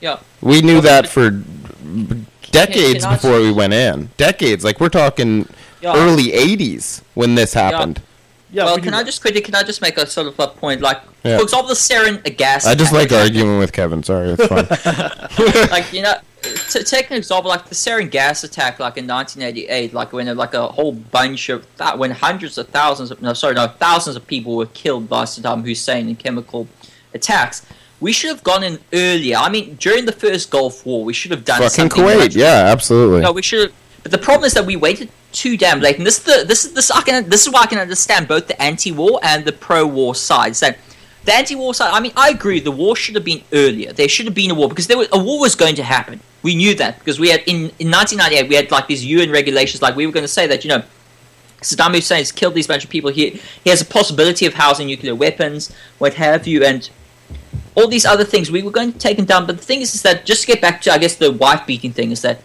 Yeah. 0.00 0.20
We 0.40 0.62
knew 0.62 0.80
that 0.80 1.08
for 1.08 1.30
decades 2.52 3.04
before 3.04 3.40
we 3.40 3.50
went 3.50 3.72
in. 3.72 4.10
Decades, 4.16 4.62
like 4.62 4.78
we're 4.78 4.90
talking 4.90 5.48
Yeah. 5.80 5.96
early 5.96 6.30
'80s 6.30 7.02
when 7.14 7.34
this 7.34 7.52
happened. 7.54 8.00
Yeah, 8.52 8.66
well, 8.66 8.76
we 8.76 8.82
can 8.82 8.94
I 8.94 9.02
just 9.02 9.20
quickly, 9.22 9.40
can 9.40 9.56
I 9.56 9.64
just 9.64 9.82
make 9.82 9.96
a 9.96 10.06
sort 10.06 10.28
of 10.28 10.38
a 10.38 10.46
point? 10.46 10.80
Like, 10.82 11.00
Yeah. 11.24 11.38
for 11.38 11.42
example, 11.42 11.68
the 11.68 11.74
sarin 11.74 12.22
gas. 12.36 12.64
I 12.64 12.76
just 12.76 12.92
like 12.92 13.10
arguing 13.10 13.58
with 13.58 13.72
Kevin. 13.72 14.04
Sorry, 14.04 14.36
it's 14.38 14.46
fine. 14.46 15.68
like 15.70 15.92
you 15.92 16.02
know, 16.02 16.14
to 16.42 16.82
take 16.82 17.10
an 17.10 17.16
example, 17.16 17.48
like 17.48 17.68
the 17.68 17.74
sarin 17.74 18.10
gas 18.10 18.44
attack, 18.44 18.78
like 18.78 18.96
in 18.96 19.06
1988, 19.06 19.94
like 19.94 20.12
when 20.12 20.34
like 20.36 20.54
a 20.54 20.66
whole 20.68 20.92
bunch 20.92 21.48
of 21.48 21.66
that, 21.76 21.98
when 21.98 22.10
hundreds 22.10 22.58
of 22.58 22.68
thousands 22.68 23.10
of 23.10 23.22
no, 23.22 23.32
sorry, 23.32 23.54
no, 23.54 23.68
thousands 23.68 24.16
of 24.16 24.26
people 24.26 24.56
were 24.56 24.66
killed 24.66 25.08
by 25.08 25.24
Saddam 25.24 25.64
Hussein 25.64 26.08
in 26.08 26.16
chemical 26.16 26.66
attacks. 27.14 27.64
We 28.00 28.12
should 28.12 28.30
have 28.30 28.42
gone 28.42 28.64
in 28.64 28.80
earlier. 28.92 29.36
I 29.36 29.48
mean, 29.48 29.76
during 29.76 30.06
the 30.06 30.12
first 30.12 30.50
Gulf 30.50 30.84
War, 30.84 31.04
we 31.04 31.12
should 31.12 31.30
have 31.30 31.44
done 31.44 31.58
Fucking 31.58 31.70
something. 31.70 32.02
Kuwait, 32.02 32.18
much- 32.18 32.34
yeah, 32.34 32.64
absolutely. 32.66 33.20
no, 33.20 33.30
we 33.30 33.42
should. 33.42 33.60
have 33.70 33.72
But 34.02 34.10
the 34.10 34.18
problem 34.18 34.44
is 34.46 34.54
that 34.54 34.66
we 34.66 34.74
waited 34.74 35.08
too 35.30 35.56
damn 35.56 35.80
late, 35.80 35.98
and 35.98 36.06
this 36.06 36.18
is 36.18 36.24
the 36.24 36.44
this 36.44 36.64
is 36.64 36.72
this 36.72 36.90
I 36.90 37.02
can 37.02 37.28
this 37.28 37.46
is 37.46 37.52
why 37.52 37.60
I 37.62 37.66
can 37.66 37.78
understand 37.78 38.26
both 38.26 38.48
the 38.48 38.60
anti-war 38.60 39.20
and 39.22 39.44
the 39.44 39.52
pro-war 39.52 40.14
sides. 40.16 40.60
That 40.60 40.78
the 41.24 41.34
anti-war 41.34 41.74
side, 41.74 41.90
I 41.92 42.00
mean, 42.00 42.12
I 42.16 42.30
agree. 42.30 42.60
The 42.60 42.70
war 42.70 42.96
should 42.96 43.14
have 43.14 43.24
been 43.24 43.42
earlier. 43.52 43.92
There 43.92 44.08
should 44.08 44.26
have 44.26 44.34
been 44.34 44.50
a 44.50 44.54
war 44.54 44.68
because 44.68 44.86
there 44.86 44.98
was, 44.98 45.08
a 45.12 45.18
war 45.22 45.40
was 45.40 45.54
going 45.54 45.76
to 45.76 45.84
happen. 45.84 46.20
We 46.42 46.56
knew 46.56 46.74
that 46.76 46.98
because 46.98 47.20
we 47.20 47.28
had 47.28 47.40
in 47.46 47.70
in 47.78 47.90
1998 47.90 48.48
we 48.48 48.56
had 48.56 48.70
like 48.70 48.88
these 48.88 49.04
UN 49.04 49.30
regulations. 49.30 49.82
Like 49.82 49.94
we 49.94 50.06
were 50.06 50.12
going 50.12 50.24
to 50.24 50.28
say 50.28 50.46
that 50.46 50.64
you 50.64 50.68
know. 50.68 50.82
Saddam 51.60 51.94
Hussein 51.94 52.18
has 52.18 52.32
killed 52.32 52.54
these 52.54 52.66
bunch 52.66 52.82
of 52.82 52.90
people. 52.90 53.12
He 53.12 53.40
he 53.62 53.70
has 53.70 53.80
a 53.80 53.84
possibility 53.84 54.46
of 54.46 54.54
housing 54.54 54.88
nuclear 54.88 55.14
weapons, 55.14 55.72
what 55.98 56.14
have 56.14 56.44
you, 56.44 56.64
and 56.64 56.90
all 57.76 57.86
these 57.86 58.04
other 58.04 58.24
things 58.24 58.50
we 58.50 58.62
were 58.62 58.72
going 58.72 58.92
to 58.92 58.98
take 58.98 59.16
him 59.16 59.26
down. 59.26 59.46
But 59.46 59.58
the 59.58 59.62
thing 59.62 59.80
is, 59.80 59.94
is 59.94 60.02
that 60.02 60.26
just 60.26 60.40
to 60.40 60.48
get 60.48 60.60
back 60.60 60.82
to 60.82 60.92
I 60.92 60.98
guess 60.98 61.14
the 61.14 61.30
wife 61.30 61.64
beating 61.64 61.92
thing 61.92 62.10
is 62.10 62.22
that 62.22 62.40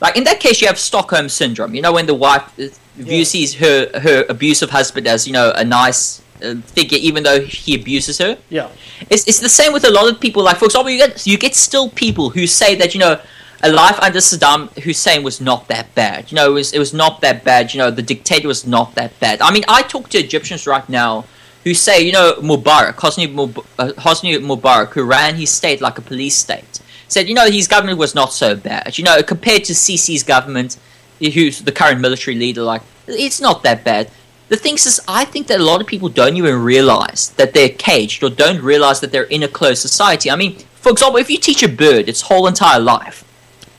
like 0.00 0.16
in 0.16 0.24
that 0.24 0.40
case 0.40 0.60
you 0.60 0.66
have 0.66 0.80
Stockholm 0.80 1.28
syndrome. 1.28 1.76
You 1.76 1.82
know 1.82 1.92
when 1.92 2.06
the 2.06 2.14
wife 2.14 2.42
uh, 2.58 2.64
views 2.96 3.30
sees 3.30 3.54
her 3.54 3.88
her 4.00 4.26
abusive 4.28 4.70
husband 4.70 5.06
as 5.06 5.28
you 5.28 5.32
know 5.32 5.52
a 5.54 5.64
nice 5.64 6.22
figure, 6.66 6.98
even 7.00 7.22
though 7.22 7.40
he 7.40 7.74
abuses 7.74 8.18
her. 8.18 8.38
Yeah. 8.48 8.68
It's, 9.10 9.26
it's 9.26 9.40
the 9.40 9.48
same 9.48 9.72
with 9.72 9.84
a 9.84 9.90
lot 9.90 10.10
of 10.10 10.20
people. 10.20 10.42
Like 10.42 10.58
for 10.58 10.66
example, 10.66 10.90
you 10.90 10.98
get 10.98 11.26
you 11.26 11.38
get 11.38 11.54
still 11.54 11.90
people 11.90 12.30
who 12.30 12.46
say 12.46 12.74
that 12.76 12.94
you 12.94 13.00
know 13.00 13.20
a 13.62 13.70
life 13.72 13.98
under 14.00 14.18
Saddam 14.18 14.70
Hussein 14.78 15.22
was 15.22 15.40
not 15.40 15.68
that 15.68 15.94
bad. 15.94 16.30
You 16.30 16.36
know, 16.36 16.50
it 16.50 16.54
was 16.54 16.72
it 16.72 16.78
was 16.78 16.92
not 16.92 17.20
that 17.22 17.44
bad. 17.44 17.72
You 17.72 17.78
know, 17.78 17.90
the 17.90 18.02
dictator 18.02 18.48
was 18.48 18.66
not 18.66 18.94
that 18.94 19.18
bad. 19.20 19.40
I 19.40 19.50
mean, 19.52 19.64
I 19.68 19.82
talk 19.82 20.08
to 20.10 20.18
Egyptians 20.18 20.66
right 20.66 20.88
now 20.88 21.24
who 21.64 21.74
say, 21.74 22.00
you 22.00 22.12
know, 22.12 22.34
Mubarak, 22.34 22.94
Hosni, 22.94 23.32
Mub- 23.32 23.66
uh, 23.78 23.88
Hosni 23.98 24.38
Mubarak, 24.38 24.90
who 24.90 25.02
ran 25.02 25.34
his 25.34 25.50
state 25.50 25.80
like 25.80 25.98
a 25.98 26.00
police 26.00 26.36
state, 26.36 26.80
said, 27.08 27.28
you 27.28 27.34
know, 27.34 27.50
his 27.50 27.66
government 27.66 27.98
was 27.98 28.14
not 28.14 28.32
so 28.32 28.54
bad. 28.54 28.96
You 28.96 29.02
know, 29.02 29.20
compared 29.22 29.64
to 29.64 29.72
Sisi's 29.72 30.22
government, 30.22 30.76
who's 31.18 31.60
the 31.60 31.72
current 31.72 32.00
military 32.00 32.36
leader, 32.36 32.62
like 32.62 32.82
it's 33.08 33.40
not 33.40 33.64
that 33.64 33.82
bad. 33.82 34.10
The 34.48 34.56
thing 34.56 34.74
is, 34.74 35.00
I 35.08 35.24
think 35.24 35.48
that 35.48 35.58
a 35.60 35.64
lot 35.64 35.80
of 35.80 35.86
people 35.88 36.08
don't 36.08 36.36
even 36.36 36.62
realize 36.62 37.30
that 37.30 37.52
they're 37.52 37.68
caged 37.70 38.22
or 38.22 38.30
don't 38.30 38.62
realize 38.62 39.00
that 39.00 39.10
they're 39.10 39.24
in 39.24 39.42
a 39.42 39.48
closed 39.48 39.82
society. 39.82 40.30
I 40.30 40.36
mean, 40.36 40.56
for 40.74 40.90
example, 40.92 41.18
if 41.18 41.28
you 41.28 41.38
teach 41.38 41.62
a 41.64 41.68
bird 41.68 42.08
its 42.08 42.20
whole 42.22 42.46
entire 42.46 42.78
life, 42.78 43.24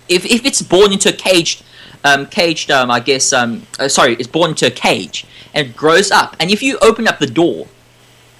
if, 0.09 0.25
if 0.25 0.45
it's 0.45 0.61
born 0.61 0.91
into 0.91 1.09
a 1.09 1.13
caged, 1.13 1.63
um, 2.03 2.25
caged, 2.25 2.69
um, 2.69 2.91
I 2.91 2.99
guess, 2.99 3.31
um, 3.31 3.65
uh, 3.79 3.87
sorry, 3.87 4.15
it's 4.15 4.27
born 4.27 4.49
into 4.51 4.67
a 4.67 4.71
cage 4.71 5.25
and 5.53 5.73
grows 5.75 6.11
up, 6.11 6.35
and 6.39 6.51
if 6.51 6.61
you 6.61 6.77
open 6.79 7.07
up 7.07 7.19
the 7.19 7.27
door, 7.27 7.67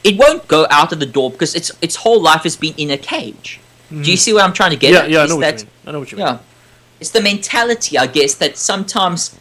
it 0.04 0.18
won't 0.18 0.48
go 0.48 0.68
out 0.70 0.92
of 0.92 1.00
the 1.00 1.06
door 1.06 1.32
because 1.32 1.56
its 1.56 1.72
its 1.82 1.96
whole 1.98 2.22
life 2.22 2.44
has 2.44 2.56
been 2.56 2.74
in 2.78 2.92
a 2.92 2.98
cage. 2.98 3.60
Do 3.90 4.10
you 4.12 4.16
see 4.18 4.32
what 4.34 4.44
I'm 4.44 4.54
trying 4.54 4.72
to 4.72 4.78
get 4.78 4.92
Yeah, 4.94 5.00
at? 5.00 5.10
yeah, 5.10 5.20
I 5.20 5.24
Is 5.24 5.30
know 5.32 5.38
what 5.38 5.46
you 5.60 5.66
mean. 5.66 5.68
I 5.88 5.92
know 5.92 6.00
what 6.00 6.12
you 6.12 6.18
mean. 6.18 6.28
yeah. 6.28 6.40
It's 7.00 7.10
the 7.12 7.22
mentality, 7.22 7.98
I 7.98 8.06
guess, 8.08 8.36
that 8.36 8.58
sometimes 8.58 9.38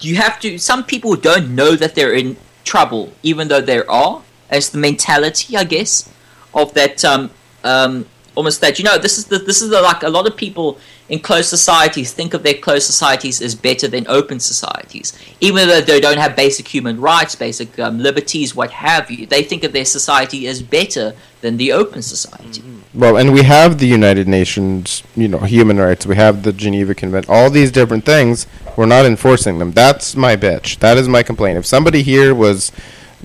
you 0.00 0.16
have 0.16 0.40
to. 0.40 0.58
Some 0.58 0.84
people 0.84 1.16
don't 1.16 1.54
know 1.54 1.76
that 1.76 1.94
they're 1.94 2.14
in 2.14 2.36
trouble, 2.64 3.12
even 3.22 3.48
though 3.48 3.60
they 3.60 3.82
are. 3.84 4.22
It's 4.50 4.70
the 4.70 4.78
mentality, 4.78 5.56
I 5.56 5.64
guess, 5.64 6.08
of 6.52 6.74
that. 6.74 7.04
Um, 7.04 7.30
um, 7.62 8.06
almost 8.34 8.60
that 8.60 8.78
you 8.78 8.84
know, 8.84 8.98
this 8.98 9.18
is 9.18 9.26
the 9.26 9.38
this 9.38 9.62
is 9.62 9.70
the 9.70 9.80
like 9.80 10.02
a 10.02 10.08
lot 10.08 10.26
of 10.26 10.36
people 10.36 10.78
in 11.08 11.20
closed 11.20 11.48
societies 11.48 12.12
think 12.12 12.34
of 12.34 12.42
their 12.42 12.54
closed 12.54 12.86
societies 12.86 13.42
as 13.42 13.54
better 13.54 13.86
than 13.88 14.06
open 14.08 14.40
societies, 14.40 15.12
even 15.40 15.68
though 15.68 15.80
they 15.80 16.00
don't 16.00 16.18
have 16.18 16.34
basic 16.34 16.66
human 16.66 17.00
rights, 17.00 17.34
basic 17.34 17.78
um, 17.78 17.98
liberties, 17.98 18.54
what 18.54 18.70
have 18.70 19.10
you. 19.10 19.26
They 19.26 19.42
think 19.42 19.64
of 19.64 19.72
their 19.72 19.84
society 19.84 20.46
as 20.46 20.62
better 20.62 21.14
than 21.42 21.58
the 21.58 21.72
open 21.72 22.00
society. 22.02 22.62
Well, 22.94 23.16
and 23.16 23.32
we 23.32 23.42
have 23.42 23.78
the 23.78 23.86
United 23.86 24.28
Nations, 24.28 25.02
you 25.14 25.28
know, 25.28 25.40
human 25.40 25.78
rights. 25.78 26.06
We 26.06 26.16
have 26.16 26.42
the 26.42 26.52
Geneva 26.52 26.94
Convention. 26.94 27.32
All 27.32 27.50
these 27.50 27.70
different 27.70 28.04
things. 28.04 28.46
We're 28.76 28.86
not 28.86 29.04
enforcing 29.04 29.58
them. 29.58 29.72
That's 29.72 30.16
my 30.16 30.36
bitch. 30.36 30.78
That 30.78 30.96
is 30.96 31.08
my 31.08 31.22
complaint. 31.22 31.58
If 31.58 31.66
somebody 31.66 32.02
here 32.02 32.34
was 32.34 32.72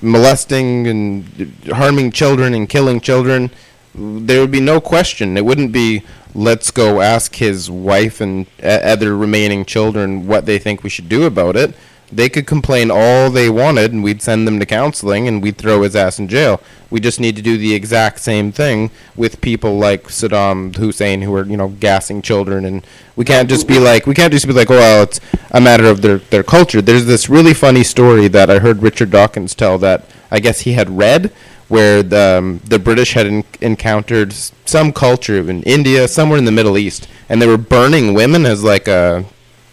molesting 0.02 0.86
and 0.86 1.54
harming 1.72 2.10
children 2.12 2.52
and 2.52 2.68
killing 2.68 3.00
children, 3.00 3.50
there 3.94 4.40
would 4.40 4.50
be 4.50 4.60
no 4.60 4.80
question. 4.80 5.36
It 5.36 5.44
wouldn't 5.44 5.72
be 5.72 6.02
let's 6.34 6.70
go 6.70 7.00
ask 7.00 7.34
his 7.36 7.70
wife 7.70 8.20
and 8.20 8.46
other 8.62 9.16
remaining 9.16 9.64
children 9.64 10.26
what 10.26 10.46
they 10.46 10.58
think 10.58 10.82
we 10.82 10.90
should 10.90 11.08
do 11.08 11.24
about 11.24 11.56
it. 11.56 11.74
They 12.12 12.28
could 12.28 12.46
complain 12.46 12.90
all 12.90 13.30
they 13.30 13.48
wanted, 13.48 13.92
and 13.92 14.02
we'd 14.02 14.20
send 14.20 14.44
them 14.44 14.58
to 14.58 14.66
counseling, 14.66 15.28
and 15.28 15.40
we'd 15.40 15.56
throw 15.56 15.82
his 15.82 15.94
ass 15.94 16.18
in 16.18 16.26
jail. 16.26 16.60
We 16.90 16.98
just 16.98 17.20
need 17.20 17.36
to 17.36 17.42
do 17.42 17.56
the 17.56 17.72
exact 17.72 18.18
same 18.18 18.50
thing 18.50 18.90
with 19.14 19.40
people 19.40 19.78
like 19.78 20.08
Saddam 20.08 20.74
Hussein, 20.74 21.22
who 21.22 21.32
are 21.36 21.44
you 21.44 21.56
know 21.56 21.68
gassing 21.68 22.20
children, 22.20 22.64
and 22.64 22.84
we 23.14 23.24
can't 23.24 23.48
just 23.48 23.68
be 23.68 23.78
like 23.78 24.08
we 24.08 24.14
can't 24.14 24.32
just 24.32 24.48
be 24.48 24.52
like, 24.52 24.70
oh 24.70 24.74
well, 24.74 25.02
it's 25.04 25.20
a 25.52 25.60
matter 25.60 25.84
of 25.84 26.02
their 26.02 26.18
their 26.18 26.42
culture. 26.42 26.82
There's 26.82 27.06
this 27.06 27.28
really 27.28 27.54
funny 27.54 27.84
story 27.84 28.26
that 28.26 28.50
I 28.50 28.58
heard 28.58 28.82
Richard 28.82 29.10
Dawkins 29.10 29.54
tell 29.54 29.78
that 29.78 30.04
I 30.32 30.40
guess 30.40 30.60
he 30.60 30.72
had 30.72 30.90
read, 30.90 31.32
where 31.70 32.02
the 32.02 32.38
um, 32.38 32.60
the 32.64 32.78
British 32.78 33.14
had 33.14 33.26
en- 33.26 33.44
encountered 33.62 34.32
some 34.66 34.92
culture 34.92 35.38
in 35.38 35.62
India, 35.62 36.06
somewhere 36.06 36.38
in 36.38 36.44
the 36.44 36.52
Middle 36.52 36.76
East, 36.76 37.08
and 37.28 37.40
they 37.40 37.46
were 37.46 37.56
burning 37.58 38.12
women 38.12 38.44
as 38.44 38.62
like 38.62 38.86
a 38.88 39.24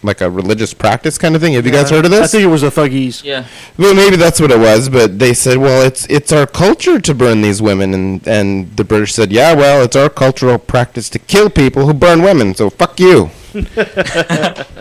like 0.02 0.20
a 0.20 0.30
religious 0.30 0.72
practice 0.72 1.18
kind 1.18 1.34
of 1.34 1.42
thing. 1.42 1.54
Have 1.54 1.66
you 1.66 1.72
guys 1.72 1.90
heard 1.90 2.04
of 2.04 2.10
this? 2.12 2.22
I 2.22 2.26
think 2.28 2.44
it 2.44 2.46
was 2.46 2.62
the 2.62 2.70
Thuggies. 2.70 3.24
Yeah. 3.24 3.46
Well, 3.76 3.94
maybe 3.94 4.16
that's 4.16 4.40
what 4.40 4.50
it 4.52 4.58
was, 4.58 4.88
but 4.88 5.18
they 5.18 5.34
said, 5.34 5.58
"Well, 5.58 5.82
it's 5.84 6.06
it's 6.06 6.32
our 6.32 6.46
culture 6.46 7.00
to 7.00 7.14
burn 7.14 7.42
these 7.42 7.60
women," 7.60 7.92
and 7.94 8.26
and 8.26 8.76
the 8.76 8.84
British 8.84 9.12
said, 9.14 9.32
"Yeah, 9.32 9.54
well, 9.54 9.82
it's 9.82 9.96
our 9.96 10.08
cultural 10.08 10.58
practice 10.58 11.08
to 11.10 11.18
kill 11.18 11.50
people 11.50 11.86
who 11.86 11.94
burn 11.94 12.22
women, 12.22 12.54
so 12.54 12.70
fuck 12.70 12.98
you." 13.00 13.30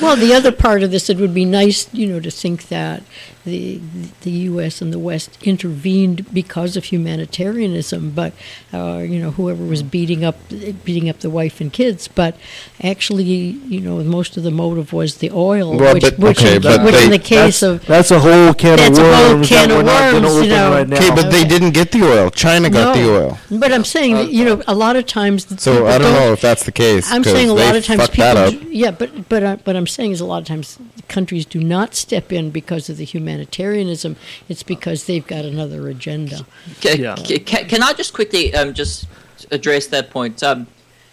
Well, 0.00 0.16
the 0.16 0.32
other 0.34 0.52
part 0.52 0.82
of 0.82 0.90
this, 0.90 1.08
it 1.10 1.18
would 1.18 1.34
be 1.34 1.44
nice, 1.44 1.92
you 1.92 2.06
know, 2.06 2.18
to 2.20 2.30
think 2.30 2.68
that 2.68 3.02
the 3.44 3.80
the 4.22 4.30
U.S. 4.50 4.80
and 4.82 4.92
the 4.92 4.98
West 4.98 5.38
intervened 5.42 6.32
because 6.34 6.76
of 6.76 6.84
humanitarianism, 6.84 8.10
but 8.10 8.32
uh, 8.74 8.98
you 8.98 9.20
know 9.20 9.30
whoever 9.32 9.64
was 9.64 9.82
beating 9.84 10.24
up 10.24 10.36
beating 10.84 11.08
up 11.08 11.20
the 11.20 11.30
wife 11.30 11.60
and 11.60 11.72
kids, 11.72 12.08
but 12.08 12.36
actually, 12.82 13.22
you 13.24 13.80
know, 13.80 14.02
most 14.02 14.36
of 14.36 14.42
the 14.42 14.50
motive 14.50 14.92
was 14.92 15.18
the 15.18 15.30
oil, 15.30 15.76
Well, 15.76 15.94
which, 15.94 16.02
but- 16.02 16.18
which, 16.18 16.38
okay, 16.40 16.56
in, 16.56 16.62
but 16.62 16.82
which 16.82 16.94
in 16.96 17.10
the 17.10 17.18
case 17.20 17.62
of 17.62 17.84
That's 17.86 18.10
a 18.10 18.18
whole 18.18 18.52
can 18.54 18.78
of 18.80 18.98
worms. 18.98 18.98
That's 18.98 18.98
a 18.98 19.34
whole 19.36 19.44
can 19.44 19.70
of 19.70 19.76
we're 19.76 19.82
not 19.84 20.12
gonna 20.12 20.28
worms, 20.28 20.46
you 20.46 20.50
know. 20.52 20.70
right 20.72 20.88
now. 20.88 20.96
Okay, 20.96 21.10
but 21.10 21.30
they 21.30 21.44
didn't 21.44 21.70
get 21.72 21.92
the 21.92 22.02
oil. 22.02 22.30
China 22.30 22.68
got 22.70 22.96
the 22.96 23.08
oil. 23.08 23.38
But 23.50 23.72
I'm 23.72 23.84
saying, 23.84 24.14
that, 24.14 24.30
you 24.30 24.44
know, 24.44 24.62
a 24.66 24.74
lot 24.74 24.96
of 24.96 25.06
times. 25.06 25.44
the 25.46 25.58
So 25.58 25.86
I 25.86 25.98
don't 25.98 26.12
know 26.12 26.32
if 26.32 26.40
that's 26.40 26.64
the 26.64 26.72
case. 26.72 27.10
I'm 27.12 27.22
'cause 27.22 27.32
saying 27.32 27.50
a 27.50 27.54
they 27.54 27.65
lot 27.66 27.76
of 27.76 27.84
times 27.84 28.08
people. 28.08 28.24
that 28.24 28.54
up. 28.54 28.60
yeah, 28.68 28.90
but 28.90 29.28
but 29.28 29.42
uh, 29.42 29.56
what 29.64 29.76
I'm 29.76 29.86
saying 29.86 30.12
is 30.12 30.20
a 30.20 30.26
lot 30.26 30.42
of 30.42 30.46
times 30.48 30.78
countries 31.08 31.44
do 31.46 31.60
not 31.62 31.94
step 31.94 32.32
in 32.32 32.50
because 32.50 32.88
of 32.88 32.96
the 32.96 33.04
humanitarianism. 33.04 34.16
It's 34.48 34.62
because 34.62 35.06
they've 35.06 35.26
got 35.26 35.44
another 35.44 35.88
agenda. 35.88 36.46
Ca- 36.80 36.96
ca- 36.96 37.38
Can, 37.44 37.68
can 37.68 37.82
I 37.82 37.92
just 37.92 38.12
quickly 38.14 38.54
um, 38.54 38.74
just 38.74 39.06
address 39.50 39.86
that 39.88 40.10
point? 40.10 40.42
Um, 40.42 40.66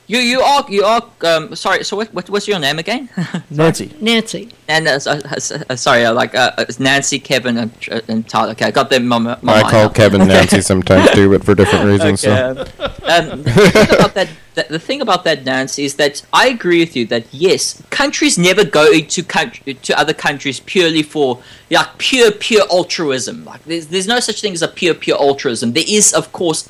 you 0.07 0.19
you 0.19 0.41
are 0.41 0.65
you 0.69 0.84
are 0.84 1.03
um, 1.21 1.55
sorry. 1.55 1.84
So 1.84 1.95
what, 1.97 2.13
what 2.13 2.30
what's 2.30 2.47
your 2.47 2.59
name 2.59 2.80
again? 2.80 3.09
Nancy. 3.49 3.93
Nancy. 4.01 4.49
And 4.67 4.88
uh, 4.88 4.99
so- 4.99 5.11
uh, 5.11 5.63
uh, 5.69 5.75
sorry, 5.75 6.05
uh, 6.05 6.13
like 6.13 6.35
uh, 6.35 6.51
it's 6.57 6.80
Nancy, 6.80 7.19
Kevin, 7.19 7.57
and, 7.57 7.71
uh, 7.91 8.01
and 8.07 8.27
Tyler. 8.27 8.51
Okay, 8.51 8.65
I 8.65 8.71
got 8.71 8.89
them. 8.89 9.07
My, 9.07 9.17
my 9.17 9.38
I 9.53 9.61
call 9.61 9.84
now. 9.84 9.89
Kevin 9.89 10.27
Nancy 10.27 10.61
sometimes 10.61 11.09
too, 11.11 11.30
but 11.30 11.43
for 11.43 11.55
different 11.55 11.85
reasons. 11.85 12.25
Okay, 12.25 12.69
So. 12.77 12.84
um, 13.05 13.43
the 13.43 13.51
thing 13.51 13.95
about 13.95 14.13
that, 14.15 14.30
that, 14.55 14.69
the 14.69 14.80
thing 14.80 15.01
about 15.01 15.23
that, 15.23 15.45
Nancy, 15.45 15.85
is 15.85 15.95
that 15.95 16.25
I 16.34 16.47
agree 16.47 16.80
with 16.80 16.95
you 16.95 17.05
that 17.07 17.25
yes, 17.34 17.81
countries 17.89 18.38
never 18.38 18.65
go 18.65 18.91
into 18.91 19.23
country, 19.23 19.73
to 19.73 19.97
other 19.97 20.13
countries 20.13 20.59
purely 20.59 21.03
for 21.03 21.41
like 21.71 21.97
pure, 21.97 22.31
pure 22.31 22.63
altruism. 22.69 23.45
Like 23.45 23.63
there's, 23.63 23.88
there's 23.88 24.07
no 24.07 24.19
such 24.19 24.41
thing 24.41 24.53
as 24.53 24.61
a 24.61 24.67
pure, 24.67 24.93
pure 24.93 25.17
altruism. 25.17 25.73
There 25.73 25.84
is, 25.88 26.13
of 26.13 26.31
course, 26.34 26.69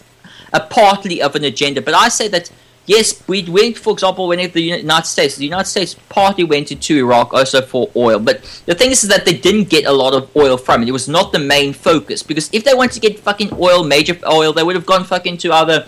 a 0.53 0.59
partly 0.59 1.21
of 1.21 1.35
an 1.35 1.43
agenda, 1.43 1.81
but 1.81 1.93
I 1.95 2.09
say 2.09 2.27
that. 2.27 2.51
Yes, 2.85 3.23
we 3.27 3.43
went, 3.43 3.77
for 3.77 3.93
example, 3.93 4.27
when 4.27 4.39
the 4.51 4.61
United 4.61 5.07
States, 5.07 5.37
the 5.37 5.45
United 5.45 5.69
States 5.69 5.95
partly 6.09 6.43
went 6.43 6.71
into 6.71 6.97
Iraq 6.97 7.33
also 7.33 7.61
for 7.61 7.89
oil. 7.95 8.19
But 8.19 8.43
the 8.65 8.75
thing 8.75 8.91
is, 8.91 9.03
is 9.03 9.09
that 9.09 9.23
they 9.23 9.37
didn't 9.37 9.69
get 9.69 9.85
a 9.85 9.91
lot 9.91 10.13
of 10.13 10.29
oil 10.35 10.57
from 10.57 10.83
it. 10.83 10.89
It 10.89 10.91
was 10.91 11.07
not 11.07 11.31
the 11.31 11.39
main 11.39 11.71
focus. 11.71 12.23
Because 12.23 12.49
if 12.51 12.65
they 12.65 12.73
wanted 12.73 12.93
to 12.93 12.99
get 12.99 13.19
fucking 13.19 13.53
oil, 13.53 13.85
major 13.85 14.17
oil, 14.27 14.51
they 14.51 14.63
would 14.63 14.75
have 14.75 14.85
gone 14.85 15.05
fucking 15.05 15.37
to 15.37 15.53
other 15.53 15.87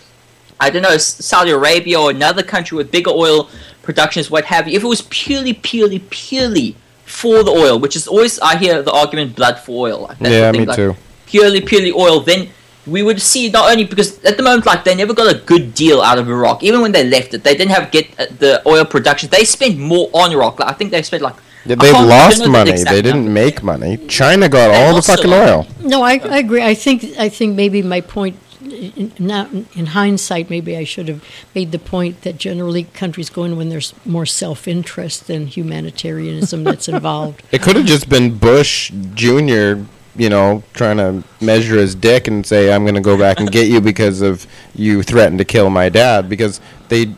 I 0.60 0.70
don't 0.70 0.84
know, 0.84 0.98
Saudi 0.98 1.52
Arabia 1.52 2.00
or 2.00 2.12
another 2.12 2.44
country 2.44 2.78
with 2.78 2.92
bigger 2.92 3.12
oil 3.12 3.50
productions, 3.82 4.32
what 4.32 4.46
have 4.46 4.68
you. 4.68 4.78
If 4.78 4.84
it 4.84 4.88
was 4.88 5.02
purely, 5.10 5.54
purely, 5.54 6.00
purely 6.10 6.76
for 7.06 7.44
the 7.44 7.52
oil, 7.52 7.78
which 7.80 7.96
is 7.96 8.08
always, 8.08 8.40
I 8.40 8.58
hear 8.58 8.82
the 8.82 8.92
argument, 8.92 9.36
blood 9.36 9.60
for 9.60 9.88
oil. 9.88 10.04
Like, 10.04 10.20
that's 10.20 10.32
Yeah, 10.32 10.52
me 10.52 10.66
like, 10.66 10.76
too. 10.76 10.96
Purely, 11.26 11.62
purely 11.62 11.92
oil, 11.92 12.22
then 12.22 12.50
we 12.88 13.02
would 13.04 13.22
see 13.22 13.50
not 13.50 13.72
only 13.72 13.84
because 13.86 14.24
at 14.24 14.38
the 14.38 14.44
moment, 14.44 14.66
like, 14.66 14.84
they 14.84 14.94
never 14.96 15.14
got 15.14 15.34
a 15.34 15.40
good 15.40 15.74
deal 15.74 16.02
out 16.02 16.18
of 16.20 16.30
Iraq. 16.30 16.64
Even 16.64 16.82
when 16.82 16.92
they 16.92 17.04
left 17.04 17.34
it, 17.34 17.44
they 17.44 17.56
didn't 17.56 17.72
have 17.72 17.92
get 17.92 18.08
uh, 18.20 18.26
the 18.40 18.62
oil 18.68 18.86
production. 18.86 19.30
They 19.30 19.44
spent 19.44 19.78
more 19.80 20.10
on 20.14 20.32
Iraq. 20.32 20.60
Like, 20.60 20.70
I 20.70 20.74
think 20.74 20.92
they 20.92 21.02
spent 21.02 21.24
like. 21.24 21.36
Yeah, 21.66 21.76
they 21.76 21.92
can't- 21.92 21.96
I 21.96 22.00
don't 22.00 22.10
lost 22.10 22.40
know 22.40 22.46
the 22.46 22.52
money. 22.52 22.72
They 22.72 23.02
didn't 23.02 23.26
number. 23.26 23.32
make 23.32 23.64
money. 23.64 23.98
China 24.08 24.48
got 24.48 24.68
They 24.68 24.86
all 24.86 24.96
the 24.96 25.02
fucking 25.02 25.32
lot. 25.32 25.50
oil. 25.50 25.68
No, 25.82 26.04
I, 26.04 26.20
I 26.24 26.38
agree. 26.38 26.62
I 26.62 26.76
think 26.76 27.04
I 27.18 27.28
think 27.30 27.56
maybe 27.56 27.82
my 27.82 28.02
point. 28.02 28.36
in- 28.62 29.12
Now, 29.20 29.48
in 29.76 29.88
hindsight, 29.88 30.50
maybe 30.52 30.78
I 30.78 30.84
should 30.84 31.08
have 31.08 31.24
made 31.56 31.72
the 31.72 31.80
point 31.80 32.22
that 32.22 32.38
generally 32.38 32.84
countries 32.94 33.30
go 33.32 33.44
in 33.46 33.58
when 33.58 33.70
there's 33.70 33.94
more 34.06 34.26
self-interest 34.28 35.26
than 35.28 35.48
humanitarianism 35.48 36.64
that's 36.64 36.88
involved. 36.88 37.42
It 37.52 37.62
could 37.64 37.76
have 37.78 37.86
just 37.86 38.10
been 38.10 38.38
Bush 38.38 38.92
Jr. 39.16 39.86
You 40.18 40.30
know, 40.30 40.64
trying 40.74 40.98
to 40.98 41.24
measure 41.42 41.76
his 41.76 41.94
dick 41.94 42.28
and 42.28 42.46
say, 42.46 42.74
"I'm 42.74 42.84
going 42.84 42.96
to 42.96 43.02
go 43.02 43.18
back 43.18 43.40
and 43.40 43.52
get 43.52 43.68
you 43.68 43.82
because 43.82 44.22
of 44.22 44.48
you 44.74 45.04
threatened 45.04 45.40
to 45.40 45.46
kill 45.46 45.70
my 45.70 45.90
dad." 45.90 46.30
Because 46.30 46.62
they 46.90 47.14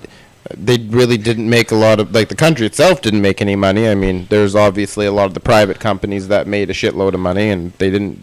they 0.56 0.78
really 0.78 1.18
didn't 1.18 1.50
make 1.50 1.72
a 1.72 1.76
lot 1.76 2.00
of 2.00 2.14
like 2.14 2.30
the 2.30 2.36
country 2.36 2.66
itself 2.66 3.02
didn't 3.02 3.22
make 3.22 3.42
any 3.42 3.56
money. 3.56 3.88
I 3.88 3.96
mean, 3.96 4.28
there's 4.30 4.56
obviously 4.56 5.06
a 5.06 5.12
lot 5.12 5.26
of 5.26 5.34
the 5.34 5.40
private 5.40 5.80
companies 5.80 6.28
that 6.30 6.48
made 6.48 6.70
a 6.70 6.74
shitload 6.74 7.14
of 7.14 7.20
money, 7.20 7.50
and 7.50 7.74
they 7.74 7.90
didn't 7.90 8.20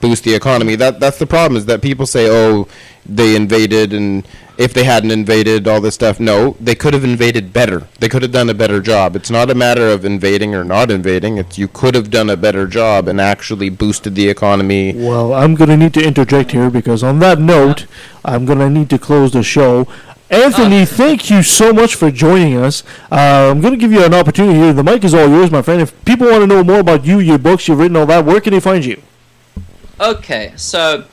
boost 0.00 0.24
the 0.24 0.34
economy. 0.34 0.74
That 0.76 1.00
that's 1.00 1.18
the 1.18 1.26
problem 1.26 1.56
is 1.56 1.66
that 1.66 1.82
people 1.82 2.06
say, 2.06 2.28
"Oh, 2.30 2.68
they 3.06 3.36
invaded," 3.36 3.92
and 3.92 4.26
if 4.58 4.74
they 4.74 4.82
hadn't 4.82 5.12
invaded 5.12 5.68
all 5.68 5.80
this 5.80 5.94
stuff, 5.94 6.18
no, 6.18 6.56
they 6.58 6.74
could 6.74 6.92
have 6.92 7.04
invaded 7.04 7.52
better. 7.52 7.86
They 8.00 8.08
could 8.08 8.22
have 8.22 8.32
done 8.32 8.50
a 8.50 8.54
better 8.54 8.80
job. 8.80 9.14
It's 9.14 9.30
not 9.30 9.50
a 9.50 9.54
matter 9.54 9.86
of 9.86 10.04
invading 10.04 10.52
or 10.52 10.64
not 10.64 10.90
invading. 10.90 11.38
It's 11.38 11.56
you 11.58 11.68
could 11.68 11.94
have 11.94 12.10
done 12.10 12.28
a 12.28 12.36
better 12.36 12.66
job 12.66 13.06
and 13.06 13.20
actually 13.20 13.70
boosted 13.70 14.16
the 14.16 14.28
economy. 14.28 14.94
Well, 14.96 15.32
I'm 15.32 15.54
going 15.54 15.70
to 15.70 15.76
need 15.76 15.94
to 15.94 16.04
interject 16.04 16.50
here 16.50 16.70
because 16.70 17.04
on 17.04 17.20
that 17.20 17.38
note, 17.38 17.86
I'm 18.24 18.44
going 18.44 18.58
to 18.58 18.68
need 18.68 18.90
to 18.90 18.98
close 18.98 19.32
the 19.32 19.44
show. 19.44 19.86
Anthony, 20.28 20.84
thank 20.84 21.30
you 21.30 21.44
so 21.44 21.72
much 21.72 21.94
for 21.94 22.10
joining 22.10 22.56
us. 22.56 22.82
Uh, 23.12 23.52
I'm 23.52 23.60
going 23.60 23.72
to 23.72 23.78
give 23.78 23.92
you 23.92 24.04
an 24.04 24.12
opportunity 24.12 24.58
here. 24.58 24.72
The 24.72 24.82
mic 24.82 25.04
is 25.04 25.14
all 25.14 25.28
yours, 25.28 25.52
my 25.52 25.62
friend. 25.62 25.80
If 25.80 26.04
people 26.04 26.26
want 26.26 26.40
to 26.40 26.48
know 26.48 26.64
more 26.64 26.80
about 26.80 27.06
you, 27.06 27.20
your 27.20 27.38
books, 27.38 27.68
you've 27.68 27.78
written 27.78 27.96
all 27.96 28.06
that, 28.06 28.24
where 28.24 28.40
can 28.40 28.52
they 28.52 28.60
find 28.60 28.84
you? 28.84 29.00
Okay, 30.00 30.52
so 30.56 31.04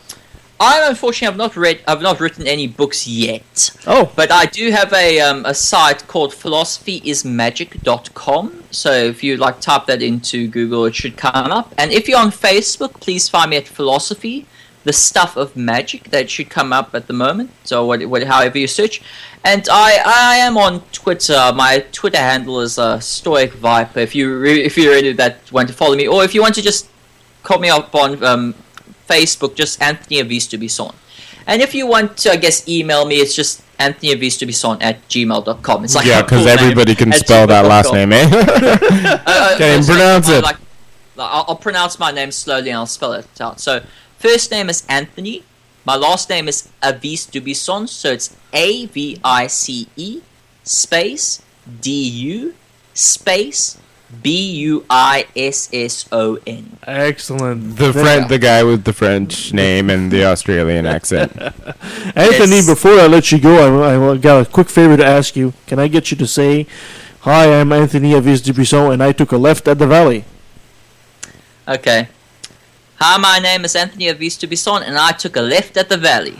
I 0.60 0.86
unfortunately 0.88 1.26
have 1.26 1.38
not 1.38 1.56
read, 1.58 1.82
I've 1.88 2.02
not 2.02 2.20
written 2.22 2.48
any 2.48 2.66
books 2.68 3.08
yet. 3.08 3.72
Oh, 3.86 4.12
but 4.16 4.32
I 4.32 4.46
do 4.46 4.72
have 4.72 4.94
a 4.94 5.20
um, 5.20 5.46
a 5.46 5.54
site 5.54 6.08
called 6.08 6.32
philosophyismagic.com. 6.32 8.64
So 8.72 8.92
if 8.92 9.24
you 9.24 9.38
like 9.38 9.60
type 9.60 9.86
that 9.88 10.02
into 10.02 10.48
Google, 10.48 10.86
it 10.86 10.96
should 10.96 11.18
come 11.18 11.52
up. 11.52 11.74
And 11.78 11.92
if 11.92 12.08
you're 12.08 12.20
on 12.20 12.32
Facebook, 12.32 13.02
please 13.02 13.28
find 13.28 13.52
me 13.52 13.58
at 13.58 13.68
philosophy, 13.68 14.46
the 14.86 14.94
stuff 14.94 15.36
of 15.36 15.58
magic. 15.58 16.12
That 16.12 16.30
should 16.30 16.50
come 16.50 16.72
up 16.72 16.96
at 16.96 17.08
the 17.08 17.14
moment. 17.14 17.52
So 17.66 17.86
what, 17.86 18.06
what 18.06 18.24
however 18.24 18.58
you 18.58 18.68
search. 18.68 19.02
And 19.44 19.68
I, 19.70 20.00
I 20.06 20.38
am 20.38 20.56
on 20.58 20.80
Twitter. 20.94 21.52
My 21.54 21.84
Twitter 21.92 22.18
handle 22.18 22.62
is 22.62 22.80
uh, 22.80 23.02
Stoic 23.02 23.52
Viper. 23.54 24.00
If 24.00 24.16
you 24.16 24.40
re- 24.40 24.64
if 24.64 24.78
you 24.78 24.90
really 24.90 25.12
that 25.14 25.52
want 25.52 25.68
to 25.68 25.74
follow 25.74 25.96
me, 25.96 26.08
or 26.08 26.24
if 26.24 26.34
you 26.34 26.42
want 26.42 26.56
to 26.56 26.62
just 26.62 26.88
call 27.44 27.60
me 27.60 27.68
up 27.70 27.94
on 27.94 28.24
um, 28.24 28.56
Facebook, 29.08 29.56
just 29.56 29.82
Anthony 29.82 30.20
Avice 30.20 30.48
Du 30.48 30.58
Buisson. 30.58 30.94
And 31.48 31.62
if 31.62 31.76
you 31.76 31.88
want 31.88 32.18
to, 32.18 32.32
I 32.32 32.38
guess, 32.38 32.68
email 32.68 33.06
me, 33.06 33.16
it's 33.16 33.36
just 33.36 33.64
Anthony 33.78 34.12
Avice 34.12 34.38
Du 34.38 34.46
Buisson 34.48 34.82
at 34.82 35.08
gmail.com. 35.08 35.84
It's 35.84 35.96
like 35.96 36.06
yeah, 36.06 36.22
because 36.22 36.46
name 36.46 36.58
everybody 36.58 36.96
can 36.96 37.14
at 37.14 37.20
spell 37.20 37.48
that 37.48 37.66
last 37.66 37.94
name, 37.94 38.14
eh? 38.14 38.30
Uh, 38.32 39.20
uh, 39.26 39.58
Can't 39.58 39.84
so 39.84 39.94
pronounce 39.94 40.30
it. 40.30 40.44
Like, 40.44 40.58
like, 41.16 41.30
I'll, 41.32 41.46
I'll 41.50 41.56
pronounce 41.56 42.00
my 42.00 42.12
name 42.12 42.32
slowly 42.32 42.70
and 42.70 42.78
I'll 42.78 42.88
spell 42.88 43.14
it 43.14 43.28
out. 43.40 43.60
So, 43.60 43.84
first 44.18 44.52
name 44.52 44.70
is 44.70 44.86
Anthony. 44.90 45.44
My 45.86 45.96
last 45.96 46.30
name 46.32 46.48
is 46.48 46.68
Avice 46.84 47.28
Du 47.28 47.40
Buisson. 47.42 47.88
So 47.88 48.12
it's 48.12 48.36
A 48.52 48.88
V 48.88 49.20
I 49.24 49.46
C 49.46 49.88
E 49.96 50.22
space 50.64 51.44
D 51.80 51.92
U 51.92 52.56
space 52.96 53.78
B 54.22 54.52
U 54.70 54.86
I 54.90 55.26
S 55.36 55.70
S 55.74 56.06
O 56.12 56.38
N. 56.48 56.78
Excellent. 56.86 57.78
The 57.78 57.92
There- 57.92 58.04
French, 58.04 58.30
the 58.30 58.40
guy 58.40 58.64
with 58.64 58.84
the 58.84 58.94
French 58.94 59.54
name 59.54 59.90
and 59.90 60.12
the 60.12 60.26
Australian 60.26 60.86
accent. 60.86 61.32
Anthony, 62.16 62.58
Yes. 62.58 62.68
before 62.68 63.00
I 63.00 63.08
let 63.08 63.32
you 63.32 63.40
go, 63.40 63.54
I, 63.84 64.12
I 64.14 64.18
got 64.18 64.46
a 64.48 64.50
quick 64.50 64.70
favor 64.70 64.98
to 64.98 65.06
ask 65.06 65.36
you. 65.36 65.54
Can 65.68 65.80
I 65.80 65.88
get 65.88 66.12
you 66.12 66.18
to 66.18 66.28
say, 66.28 66.68
Hi, 67.22 67.60
I'm 67.60 67.72
Anthony 67.72 68.14
Avice 68.14 68.42
Du 68.42 68.54
Buisson, 68.54 68.94
and 68.94 69.02
I 69.02 69.12
took 69.12 69.32
a 69.32 69.38
left 69.38 69.68
at 69.68 69.80
the 69.80 69.88
valley? 69.88 70.26
Okay. 71.68 72.08
Hi, 72.98 73.18
my 73.18 73.40
name 73.40 73.66
is 73.66 73.76
Anthony 73.76 74.08
Avice 74.08 74.38
Du 74.38 74.48
Buisson 74.48 74.82
and 74.86 74.98
I 74.98 75.12
took 75.12 75.36
a 75.36 75.42
left 75.42 75.76
at 75.78 75.90
the 75.90 75.98
valley. 75.98 76.38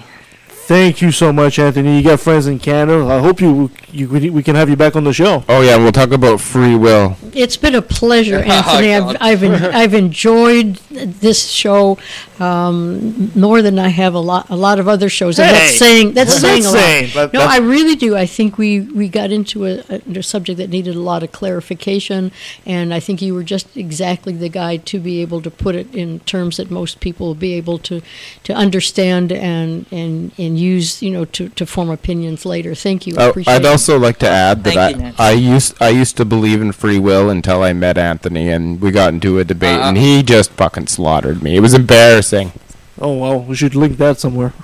Thank 0.68 1.00
you 1.00 1.12
so 1.12 1.32
much, 1.32 1.60
Anthony. 1.60 1.98
You 1.98 2.04
got 2.04 2.20
friends 2.20 2.48
in 2.48 2.58
Canada. 2.58 3.06
I 3.06 3.20
hope 3.20 3.40
you, 3.40 3.70
you 3.92 4.10
we 4.10 4.42
can 4.42 4.56
have 4.56 4.68
you 4.68 4.76
back 4.76 4.96
on 4.96 5.04
the 5.04 5.14
show. 5.14 5.44
Oh 5.48 5.62
yeah, 5.62 5.78
we'll 5.78 5.92
talk 5.92 6.12
about 6.12 6.42
free 6.42 6.76
will. 6.76 7.18
It's 7.34 7.56
been 7.56 7.76
a 7.76 7.84
pleasure, 7.84 8.38
Oh, 8.48 8.52
Anthony. 8.52 8.88
God. 8.88 9.18
I've 9.22 9.22
I've, 9.22 9.44
en- 9.44 9.76
I've 9.82 9.94
enjoyed 9.94 10.76
this 10.90 11.52
show 11.52 12.00
um, 12.40 13.32
more 13.36 13.62
than 13.62 13.78
I 13.78 13.90
have 13.90 14.16
a 14.16 14.20
lot 14.20 14.50
a 14.50 14.56
lot 14.56 14.80
of 14.80 14.88
other 14.88 15.08
shows. 15.08 15.38
And 15.38 15.50
Hey, 15.50 15.54
that's 15.54 15.78
saying 15.78 16.14
that's 16.16 16.30
well, 16.32 16.40
saying 16.40 16.64
that's 16.64 16.66
a 16.66 16.72
lot. 16.72 16.80
saying, 16.80 17.10
but 17.14 17.34
no, 17.34 17.40
that's- 17.42 17.60
I 17.60 17.64
really 17.64 17.96
do. 17.96 18.16
I 18.18 18.26
think 18.26 18.58
we, 18.58 18.80
we 18.80 19.08
got 19.08 19.30
into 19.32 19.66
a, 19.68 19.84
a, 19.88 20.02
a 20.18 20.24
subject 20.24 20.58
that 20.58 20.72
needed 20.72 20.96
a 20.96 21.00
lot 21.00 21.22
of 21.22 21.32
clarification, 21.32 22.32
and 22.66 22.92
I 22.92 23.00
think 23.00 23.22
you 23.22 23.36
were 23.36 23.44
just 23.44 23.78
exactly 23.78 24.34
the 24.34 24.50
guy 24.50 24.78
to 24.78 25.00
be 25.00 25.22
able 25.22 25.44
to 25.44 25.52
put 25.52 25.76
it 25.76 25.94
in 25.94 26.22
terms 26.22 26.58
that 26.58 26.72
most 26.72 27.02
people 27.02 27.28
will 27.28 27.36
be 27.36 27.54
able 27.54 27.78
to 27.80 28.02
to 28.46 28.54
understand 28.54 29.32
and 29.32 29.86
and 29.92 30.32
and 30.40 30.55
use 30.58 31.02
you 31.02 31.12
know 31.12 31.26
to, 31.26 31.50
to 31.50 31.66
form 31.66 31.90
opinions 31.90 32.46
later. 32.46 32.76
Thank 32.76 33.06
you. 33.08 33.16
I 33.18 33.24
Oh, 33.26 33.30
appreciate 33.32 33.54
I'd 33.56 33.62
it. 33.66 33.68
also 33.68 33.98
like 34.00 34.18
to 34.20 34.30
add 34.30 34.64
that 34.64 34.74
Thank 34.74 34.98
I, 34.98 35.00
Nancy. 35.00 35.20
I 35.20 35.32
used 35.32 35.76
I 35.82 35.90
used 35.90 36.18
to 36.18 36.26
believe 36.26 36.62
in 36.62 36.72
free 36.72 37.00
will 37.00 37.30
until 37.30 37.64
I 37.64 37.74
met 37.74 37.98
Anthony 37.98 38.50
and 38.50 38.80
we 38.82 38.92
got 38.92 39.14
into 39.14 39.40
a 39.40 39.44
debate 39.44 39.80
Uh-uh. 39.80 39.90
and 39.90 39.98
he 39.98 40.24
just 40.24 40.52
fucking 40.52 40.88
slaughtered 40.88 41.42
me. 41.44 41.56
It 41.56 41.62
was 41.62 41.74
embarrassing. 41.74 42.52
Oh 43.00 43.18
well, 43.18 43.40
we 43.42 43.56
should 43.56 43.76
link 43.76 43.98
that 43.98 44.20
somewhere. 44.20 44.54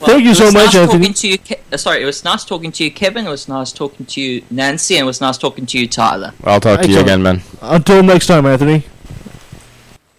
Thank 0.00 0.24
you 0.24 0.34
so 0.34 0.44
much, 0.46 0.54
nice 0.54 0.76
Anthony. 0.76 0.98
Talking 1.08 1.14
to 1.14 1.28
you, 1.28 1.38
Ke- 1.38 1.60
uh, 1.72 1.76
sorry, 1.76 2.02
it 2.02 2.04
was 2.06 2.22
nice 2.22 2.44
talking 2.44 2.70
to 2.70 2.84
you, 2.84 2.90
Kevin. 2.92 3.26
It 3.26 3.30
was 3.30 3.48
nice 3.48 3.72
talking 3.72 4.06
to 4.06 4.20
you, 4.20 4.44
Nancy, 4.48 4.94
and 4.94 5.02
it 5.02 5.06
was 5.06 5.20
nice 5.20 5.36
talking 5.36 5.66
to 5.66 5.76
you, 5.78 5.88
Tyler. 5.88 6.32
I'll 6.44 6.60
talk 6.60 6.82
to 6.82 6.88
you 6.88 6.98
Excellent. 7.00 7.22
again, 7.22 7.22
man. 7.22 7.42
Until 7.60 8.04
next 8.04 8.28
time, 8.28 8.46
Anthony. 8.46 8.84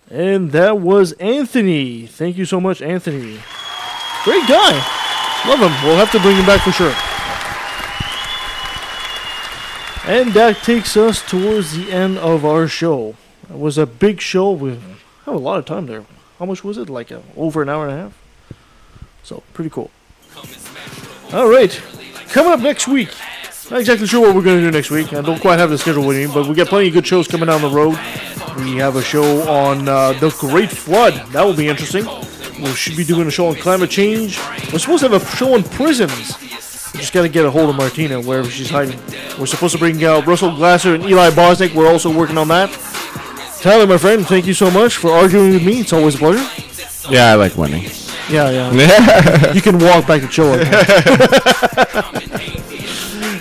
And 0.09 0.51
that 0.51 0.79
was 0.79 1.11
Anthony. 1.13 2.07
Thank 2.07 2.37
you 2.37 2.45
so 2.45 2.59
much, 2.59 2.81
Anthony. 2.81 3.39
Great 4.23 4.47
guy. 4.47 4.73
Love 5.47 5.59
him. 5.59 5.71
We'll 5.87 5.97
have 5.97 6.11
to 6.11 6.19
bring 6.19 6.35
him 6.35 6.45
back 6.45 6.61
for 6.61 6.71
sure. 6.71 6.93
And 10.05 10.33
that 10.33 10.57
takes 10.63 10.97
us 10.97 11.21
towards 11.21 11.77
the 11.77 11.91
end 11.91 12.17
of 12.17 12.43
our 12.43 12.67
show. 12.67 13.15
It 13.49 13.59
was 13.59 13.77
a 13.77 13.85
big 13.85 14.21
show. 14.21 14.51
We 14.51 14.71
had 14.71 14.79
a 15.27 15.37
lot 15.37 15.59
of 15.59 15.65
time 15.65 15.85
there. 15.85 16.03
How 16.39 16.45
much 16.45 16.63
was 16.63 16.77
it? 16.77 16.89
Like 16.89 17.11
uh 17.11 17.19
over 17.37 17.61
an 17.61 17.69
hour 17.69 17.87
and 17.87 17.93
a 17.93 18.01
half? 18.03 18.17
So, 19.23 19.43
pretty 19.53 19.69
cool. 19.69 19.91
All 21.31 21.47
right. 21.47 21.79
Coming 22.29 22.53
up 22.53 22.59
next 22.59 22.87
week. 22.87 23.09
Not 23.69 23.81
exactly 23.81 24.07
sure 24.07 24.21
what 24.21 24.33
we're 24.35 24.41
going 24.41 24.57
to 24.57 24.63
do 24.63 24.71
next 24.71 24.89
week. 24.89 25.13
I 25.13 25.21
don't 25.21 25.39
quite 25.39 25.59
have 25.59 25.69
the 25.69 25.77
schedule 25.77 26.05
with 26.07 26.17
me, 26.17 26.25
but 26.25 26.47
we 26.47 26.55
got 26.55 26.67
plenty 26.67 26.87
of 26.87 26.93
good 26.93 27.05
shows 27.05 27.27
coming 27.27 27.45
down 27.45 27.61
the 27.61 27.69
road. 27.69 27.99
We 28.59 28.75
have 28.77 28.97
a 28.97 29.01
show 29.01 29.47
on 29.49 29.87
uh, 29.87 30.13
the 30.13 30.29
Great 30.37 30.69
Flood. 30.69 31.13
That 31.31 31.43
will 31.45 31.55
be 31.55 31.67
interesting. 31.69 32.05
We 32.61 32.73
should 32.73 32.97
be 32.97 33.05
doing 33.05 33.27
a 33.27 33.31
show 33.31 33.47
on 33.47 33.55
climate 33.55 33.89
change. 33.89 34.37
We're 34.73 34.79
supposed 34.79 35.03
to 35.03 35.09
have 35.09 35.21
a 35.21 35.25
show 35.35 35.53
on 35.53 35.63
prisons. 35.63 36.37
We 36.93 36.99
just 36.99 37.13
got 37.13 37.21
to 37.21 37.29
get 37.29 37.45
a 37.45 37.51
hold 37.51 37.69
of 37.69 37.75
Martina 37.77 38.19
wherever 38.19 38.49
she's 38.49 38.69
hiding. 38.69 38.99
We're 39.39 39.45
supposed 39.45 39.73
to 39.73 39.79
bring 39.79 40.03
uh, 40.03 40.21
Russell 40.21 40.55
Glasser 40.55 40.93
and 40.93 41.03
Eli 41.05 41.29
Bosnick. 41.29 41.73
We're 41.73 41.89
also 41.89 42.13
working 42.13 42.37
on 42.37 42.49
that. 42.49 42.69
Tyler, 43.61 43.87
my 43.87 43.97
friend, 43.97 44.25
thank 44.27 44.45
you 44.45 44.53
so 44.53 44.69
much 44.69 44.97
for 44.97 45.11
arguing 45.11 45.51
with 45.51 45.65
me. 45.65 45.79
It's 45.79 45.93
always 45.93 46.15
a 46.15 46.17
pleasure. 46.17 47.11
Yeah, 47.11 47.31
I 47.31 47.35
like 47.35 47.55
winning. 47.55 47.83
Yeah, 48.29 48.49
yeah. 48.71 49.53
you 49.53 49.61
can 49.61 49.79
walk 49.79 50.05
back 50.05 50.21
to 50.21 50.27
Chilla. 50.27 50.59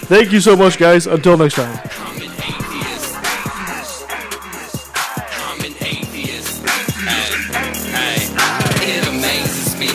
Thank 0.09 0.33
you 0.33 0.41
so 0.41 0.57
much, 0.57 0.79
guys. 0.79 1.07
Until 1.07 1.37
next 1.37 1.55
time. 1.55 2.08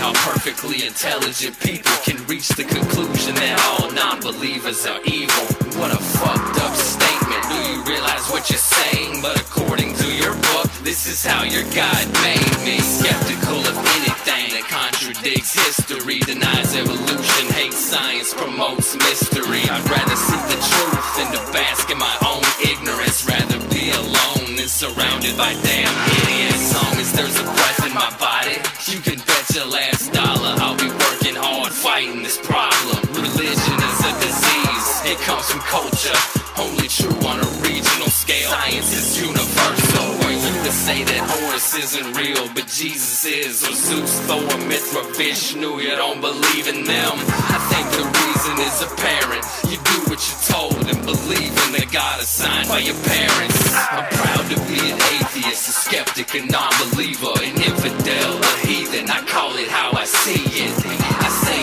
How 0.04 0.12
perfectly 0.28 0.84
intelligent 0.86 1.56
people 1.64 1.96
can 2.04 2.20
reach 2.28 2.50
the 2.60 2.64
conclusion 2.68 3.32
that 3.40 3.56
all 3.72 3.88
non-believers 3.96 4.84
are 4.84 5.00
evil. 5.08 5.48
What 5.80 5.96
a 5.96 6.02
fucked 6.20 6.60
up 6.60 6.76
statement. 6.76 7.40
Do 7.48 7.56
you 7.72 7.80
realize 7.88 8.28
what 8.28 8.44
you're 8.52 8.60
saying? 8.60 9.24
But 9.24 9.40
according 9.40 9.96
to 9.96 10.08
your 10.12 10.36
book, 10.52 10.68
this 10.84 11.08
is 11.08 11.24
how 11.24 11.48
your 11.48 11.64
God 11.72 12.04
made 12.20 12.52
me. 12.68 12.84
Skeptical 12.84 13.64
of 13.64 13.80
anything 13.96 14.52
that 14.60 14.68
contradicts 14.68 15.56
history, 15.56 16.20
denies 16.20 16.76
evolution, 16.76 17.48
hates 17.56 17.80
science, 17.80 18.36
promotes 18.36 19.00
mystery. 19.00 19.64
I'd 19.72 19.88
rather 19.88 20.20
seek 20.20 20.44
the 20.52 20.60
truth 20.60 21.08
than 21.16 21.32
to 21.32 21.42
bask 21.56 21.88
in 21.88 21.98
my 21.98 22.16
own 22.28 22.44
ignorance. 22.60 23.24
Rather 23.24 23.56
be 23.72 23.96
alone 23.96 24.60
than 24.60 24.68
surrounded 24.68 25.40
by 25.40 25.56
damn 25.64 25.96
idiots. 26.28 26.60
As 26.60 26.76
long 26.76 26.96
as 27.00 27.10
there's 27.16 27.40
a 27.40 27.48
breath 27.56 27.88
in 27.88 27.94
my 27.96 28.12
body, 28.20 28.60
you 28.92 29.00
can 29.00 29.16
bet 29.24 29.48
your 29.56 29.68
last 29.68 29.93
culture. 36.04 36.20
Only 36.62 36.88
true 36.88 37.28
on 37.28 37.40
a 37.40 37.50
regional 37.64 38.10
scale. 38.10 38.50
Science 38.50 38.94
is 38.94 39.22
universal. 39.22 40.06
Were 40.22 40.32
you 40.32 40.54
to 40.64 40.72
say 40.72 41.04
that 41.04 41.22
Horus 41.30 41.76
isn't 41.76 42.16
real, 42.16 42.48
but 42.54 42.68
Jesus 42.68 43.26
is, 43.26 43.64
or 43.64 43.74
Zeus, 43.74 44.20
Thor, 44.28 44.58
Mithra, 44.68 45.04
Vishnu, 45.18 45.80
you 45.80 45.96
don't 45.96 46.22
believe 46.22 46.68
in 46.68 46.86
them? 46.86 47.14
I 47.50 47.60
think 47.74 47.88
the 47.98 48.06
reason 48.06 48.56
is 48.62 48.78
apparent. 48.86 49.44
You 49.72 49.78
do 49.82 49.98
what 50.10 50.22
you're 50.22 50.46
told 50.46 50.78
and 50.88 51.02
believe 51.06 51.54
in 51.66 51.72
the 51.74 51.88
God 51.92 52.22
assigned 52.22 52.70
by 52.70 52.80
your 52.80 52.98
parents. 53.02 53.60
I'm 53.92 54.08
proud 54.14 54.46
to 54.54 54.58
be 54.70 54.80
an 54.94 55.00
atheist, 55.18 55.70
a 55.70 55.74
skeptic, 55.74 56.36
a 56.36 56.46
non-believer, 56.46 57.34
an 57.42 57.56
infidel, 57.58 58.32
a 58.38 58.54
heathen. 58.68 59.10
I 59.10 59.22
call 59.26 59.56
it 59.58 59.70
how 59.70 59.92
I 59.98 60.06
see 60.06 60.44
it. 60.64 60.74
I 60.86 61.30
say 61.44 61.62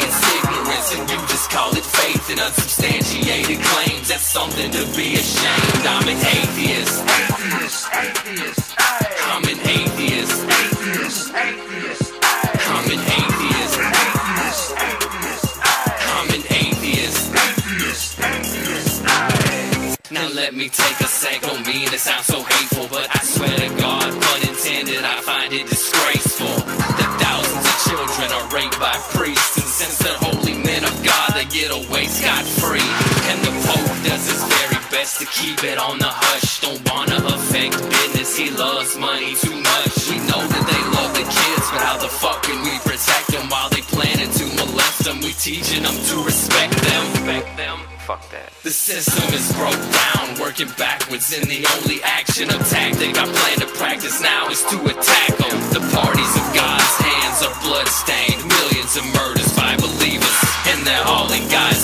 call 1.50 1.76
it 1.76 1.84
faith 1.84 2.30
and 2.30 2.40
unsubstantiated 2.40 3.58
claims. 3.60 4.08
That's 4.08 4.26
something 4.26 4.70
to 4.70 4.86
be 4.96 5.14
ashamed. 5.14 5.84
I'm 5.86 6.06
an 6.08 6.16
atheist. 6.16 7.02
Atheist, 7.02 7.88
atheist. 7.92 8.74
I'm 8.78 9.44
an 9.44 9.60
atheist. 9.76 10.38
Atheist, 10.46 11.34
atheist. 11.34 12.12
I'm 12.70 12.86
an 12.94 13.02
atheist. 13.18 13.76
Atheist, 13.98 14.70
atheist. 14.86 15.46
I'm 16.14 16.28
an 16.30 16.44
atheist. 16.62 17.22
Atheist, 17.34 18.20
atheist. 18.20 19.02
Now 20.12 20.28
let 20.34 20.54
me 20.54 20.68
take 20.68 21.00
a 21.00 21.08
sec, 21.08 21.40
don't 21.42 21.66
mean 21.66 21.86
to 21.88 21.98
sound 21.98 22.24
so 22.24 22.42
hateful, 22.42 22.86
but 22.90 23.06
I 23.14 23.20
swear 23.22 23.56
to 23.56 23.68
God, 23.80 24.10
pun 24.10 24.40
does 34.10 34.26
his 34.26 34.42
very 34.58 34.82
best 34.90 35.22
to 35.22 35.26
keep 35.38 35.62
it 35.62 35.78
on 35.78 35.96
the 36.02 36.10
hush. 36.10 36.58
Don't 36.58 36.82
wanna 36.90 37.22
affect 37.30 37.78
business, 37.94 38.36
he 38.36 38.50
loves 38.50 38.98
money 38.98 39.38
too 39.38 39.54
much. 39.54 39.94
We 40.10 40.18
know 40.26 40.42
that 40.50 40.64
they 40.66 40.82
love 40.98 41.14
the 41.14 41.22
kids, 41.22 41.66
but 41.70 41.78
how 41.78 41.96
the 42.02 42.10
fuck 42.10 42.42
can 42.42 42.58
we 42.66 42.74
protect 42.82 43.30
them 43.30 43.46
while 43.46 43.70
they 43.70 43.86
planning 43.86 44.32
to 44.34 44.44
molest 44.58 45.06
them? 45.06 45.22
We 45.22 45.30
teaching 45.38 45.86
them 45.86 45.94
to 45.94 46.16
respect 46.26 46.74
them. 46.82 47.02
Respect 47.22 47.54
them. 47.56 47.78
Fuck 48.02 48.26
that. 48.34 48.50
The 48.66 48.74
system 48.74 49.30
is 49.30 49.46
broke 49.54 49.84
down, 50.02 50.42
working 50.42 50.72
backwards, 50.74 51.30
and 51.30 51.46
the 51.46 51.62
only 51.78 52.02
action 52.02 52.50
or 52.50 52.58
tactic 52.66 53.14
I 53.14 53.24
plan 53.30 53.56
to 53.62 53.70
practice 53.78 54.18
now 54.18 54.50
is 54.50 54.62
to 54.74 54.76
attack 54.90 55.32
them. 55.38 55.56
The 55.70 55.84
parties 55.94 56.34
of 56.34 56.46
God's 56.50 56.94
hands 56.98 57.38
are 57.46 57.56
bloodstained, 57.62 58.42
millions 58.42 58.92
of 58.98 59.06
murders 59.14 59.54
by 59.54 59.78
believers, 59.78 60.38
and 60.66 60.82
they're 60.82 61.06
all 61.06 61.30
in 61.30 61.46
God's. 61.46 61.79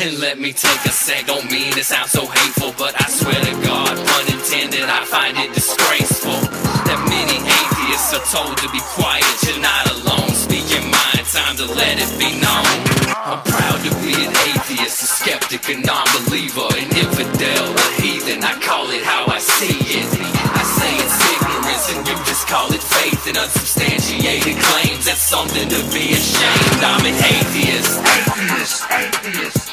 And 0.00 0.18
let 0.18 0.40
me 0.40 0.50
take 0.50 0.80
a 0.88 0.94
sec, 0.96 1.26
don't 1.26 1.44
mean 1.52 1.76
to 1.76 1.84
sound 1.84 2.08
so 2.08 2.24
hateful, 2.24 2.72
but 2.80 2.96
I 2.96 3.04
swear 3.12 3.36
to 3.36 3.54
God, 3.60 3.92
pun 3.92 4.24
intended, 4.32 4.88
I 4.88 5.04
find 5.04 5.36
it 5.36 5.52
disgraceful 5.52 6.40
that 6.88 7.00
many 7.04 7.36
atheists 7.36 8.16
are 8.16 8.24
told 8.32 8.56
to 8.64 8.68
be 8.72 8.80
quiet. 8.96 9.28
You're 9.44 9.60
not 9.60 9.84
alone, 9.92 10.32
speak 10.32 10.64
your 10.72 10.88
mind, 10.88 11.20
time 11.28 11.52
to 11.60 11.68
let 11.76 12.00
it 12.00 12.08
be 12.16 12.32
known. 12.40 12.64
I'm 13.12 13.44
proud 13.44 13.76
to 13.84 13.92
be 14.00 14.16
an 14.16 14.32
atheist, 14.48 15.04
a 15.04 15.08
skeptic, 15.20 15.68
a 15.68 15.76
non-believer, 15.84 16.64
an 16.80 16.88
infidel, 16.96 17.68
a 17.68 17.88
heathen. 18.00 18.40
I 18.40 18.56
call 18.56 18.88
it 18.88 19.04
how 19.04 19.28
I 19.28 19.36
see 19.36 19.76
it. 20.00 20.08
I 20.16 20.64
say 20.64 20.96
it's 20.96 21.18
ignorance, 21.28 21.86
and 21.92 22.00
you 22.08 22.16
just 22.24 22.48
call 22.48 22.72
it 22.72 22.80
faith 22.80 23.28
and 23.28 23.36
unsubstantiated 23.36 24.56
claims. 24.64 25.04
That's 25.04 25.20
something 25.20 25.68
to 25.68 25.80
be 25.92 26.16
ashamed. 26.16 26.80
I'm 26.88 27.04
an 27.04 27.20
atheist. 27.20 28.00
Atheist, 28.00 28.80
atheist 28.88 29.69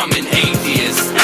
common 0.00 0.26
atheist. 0.28 1.19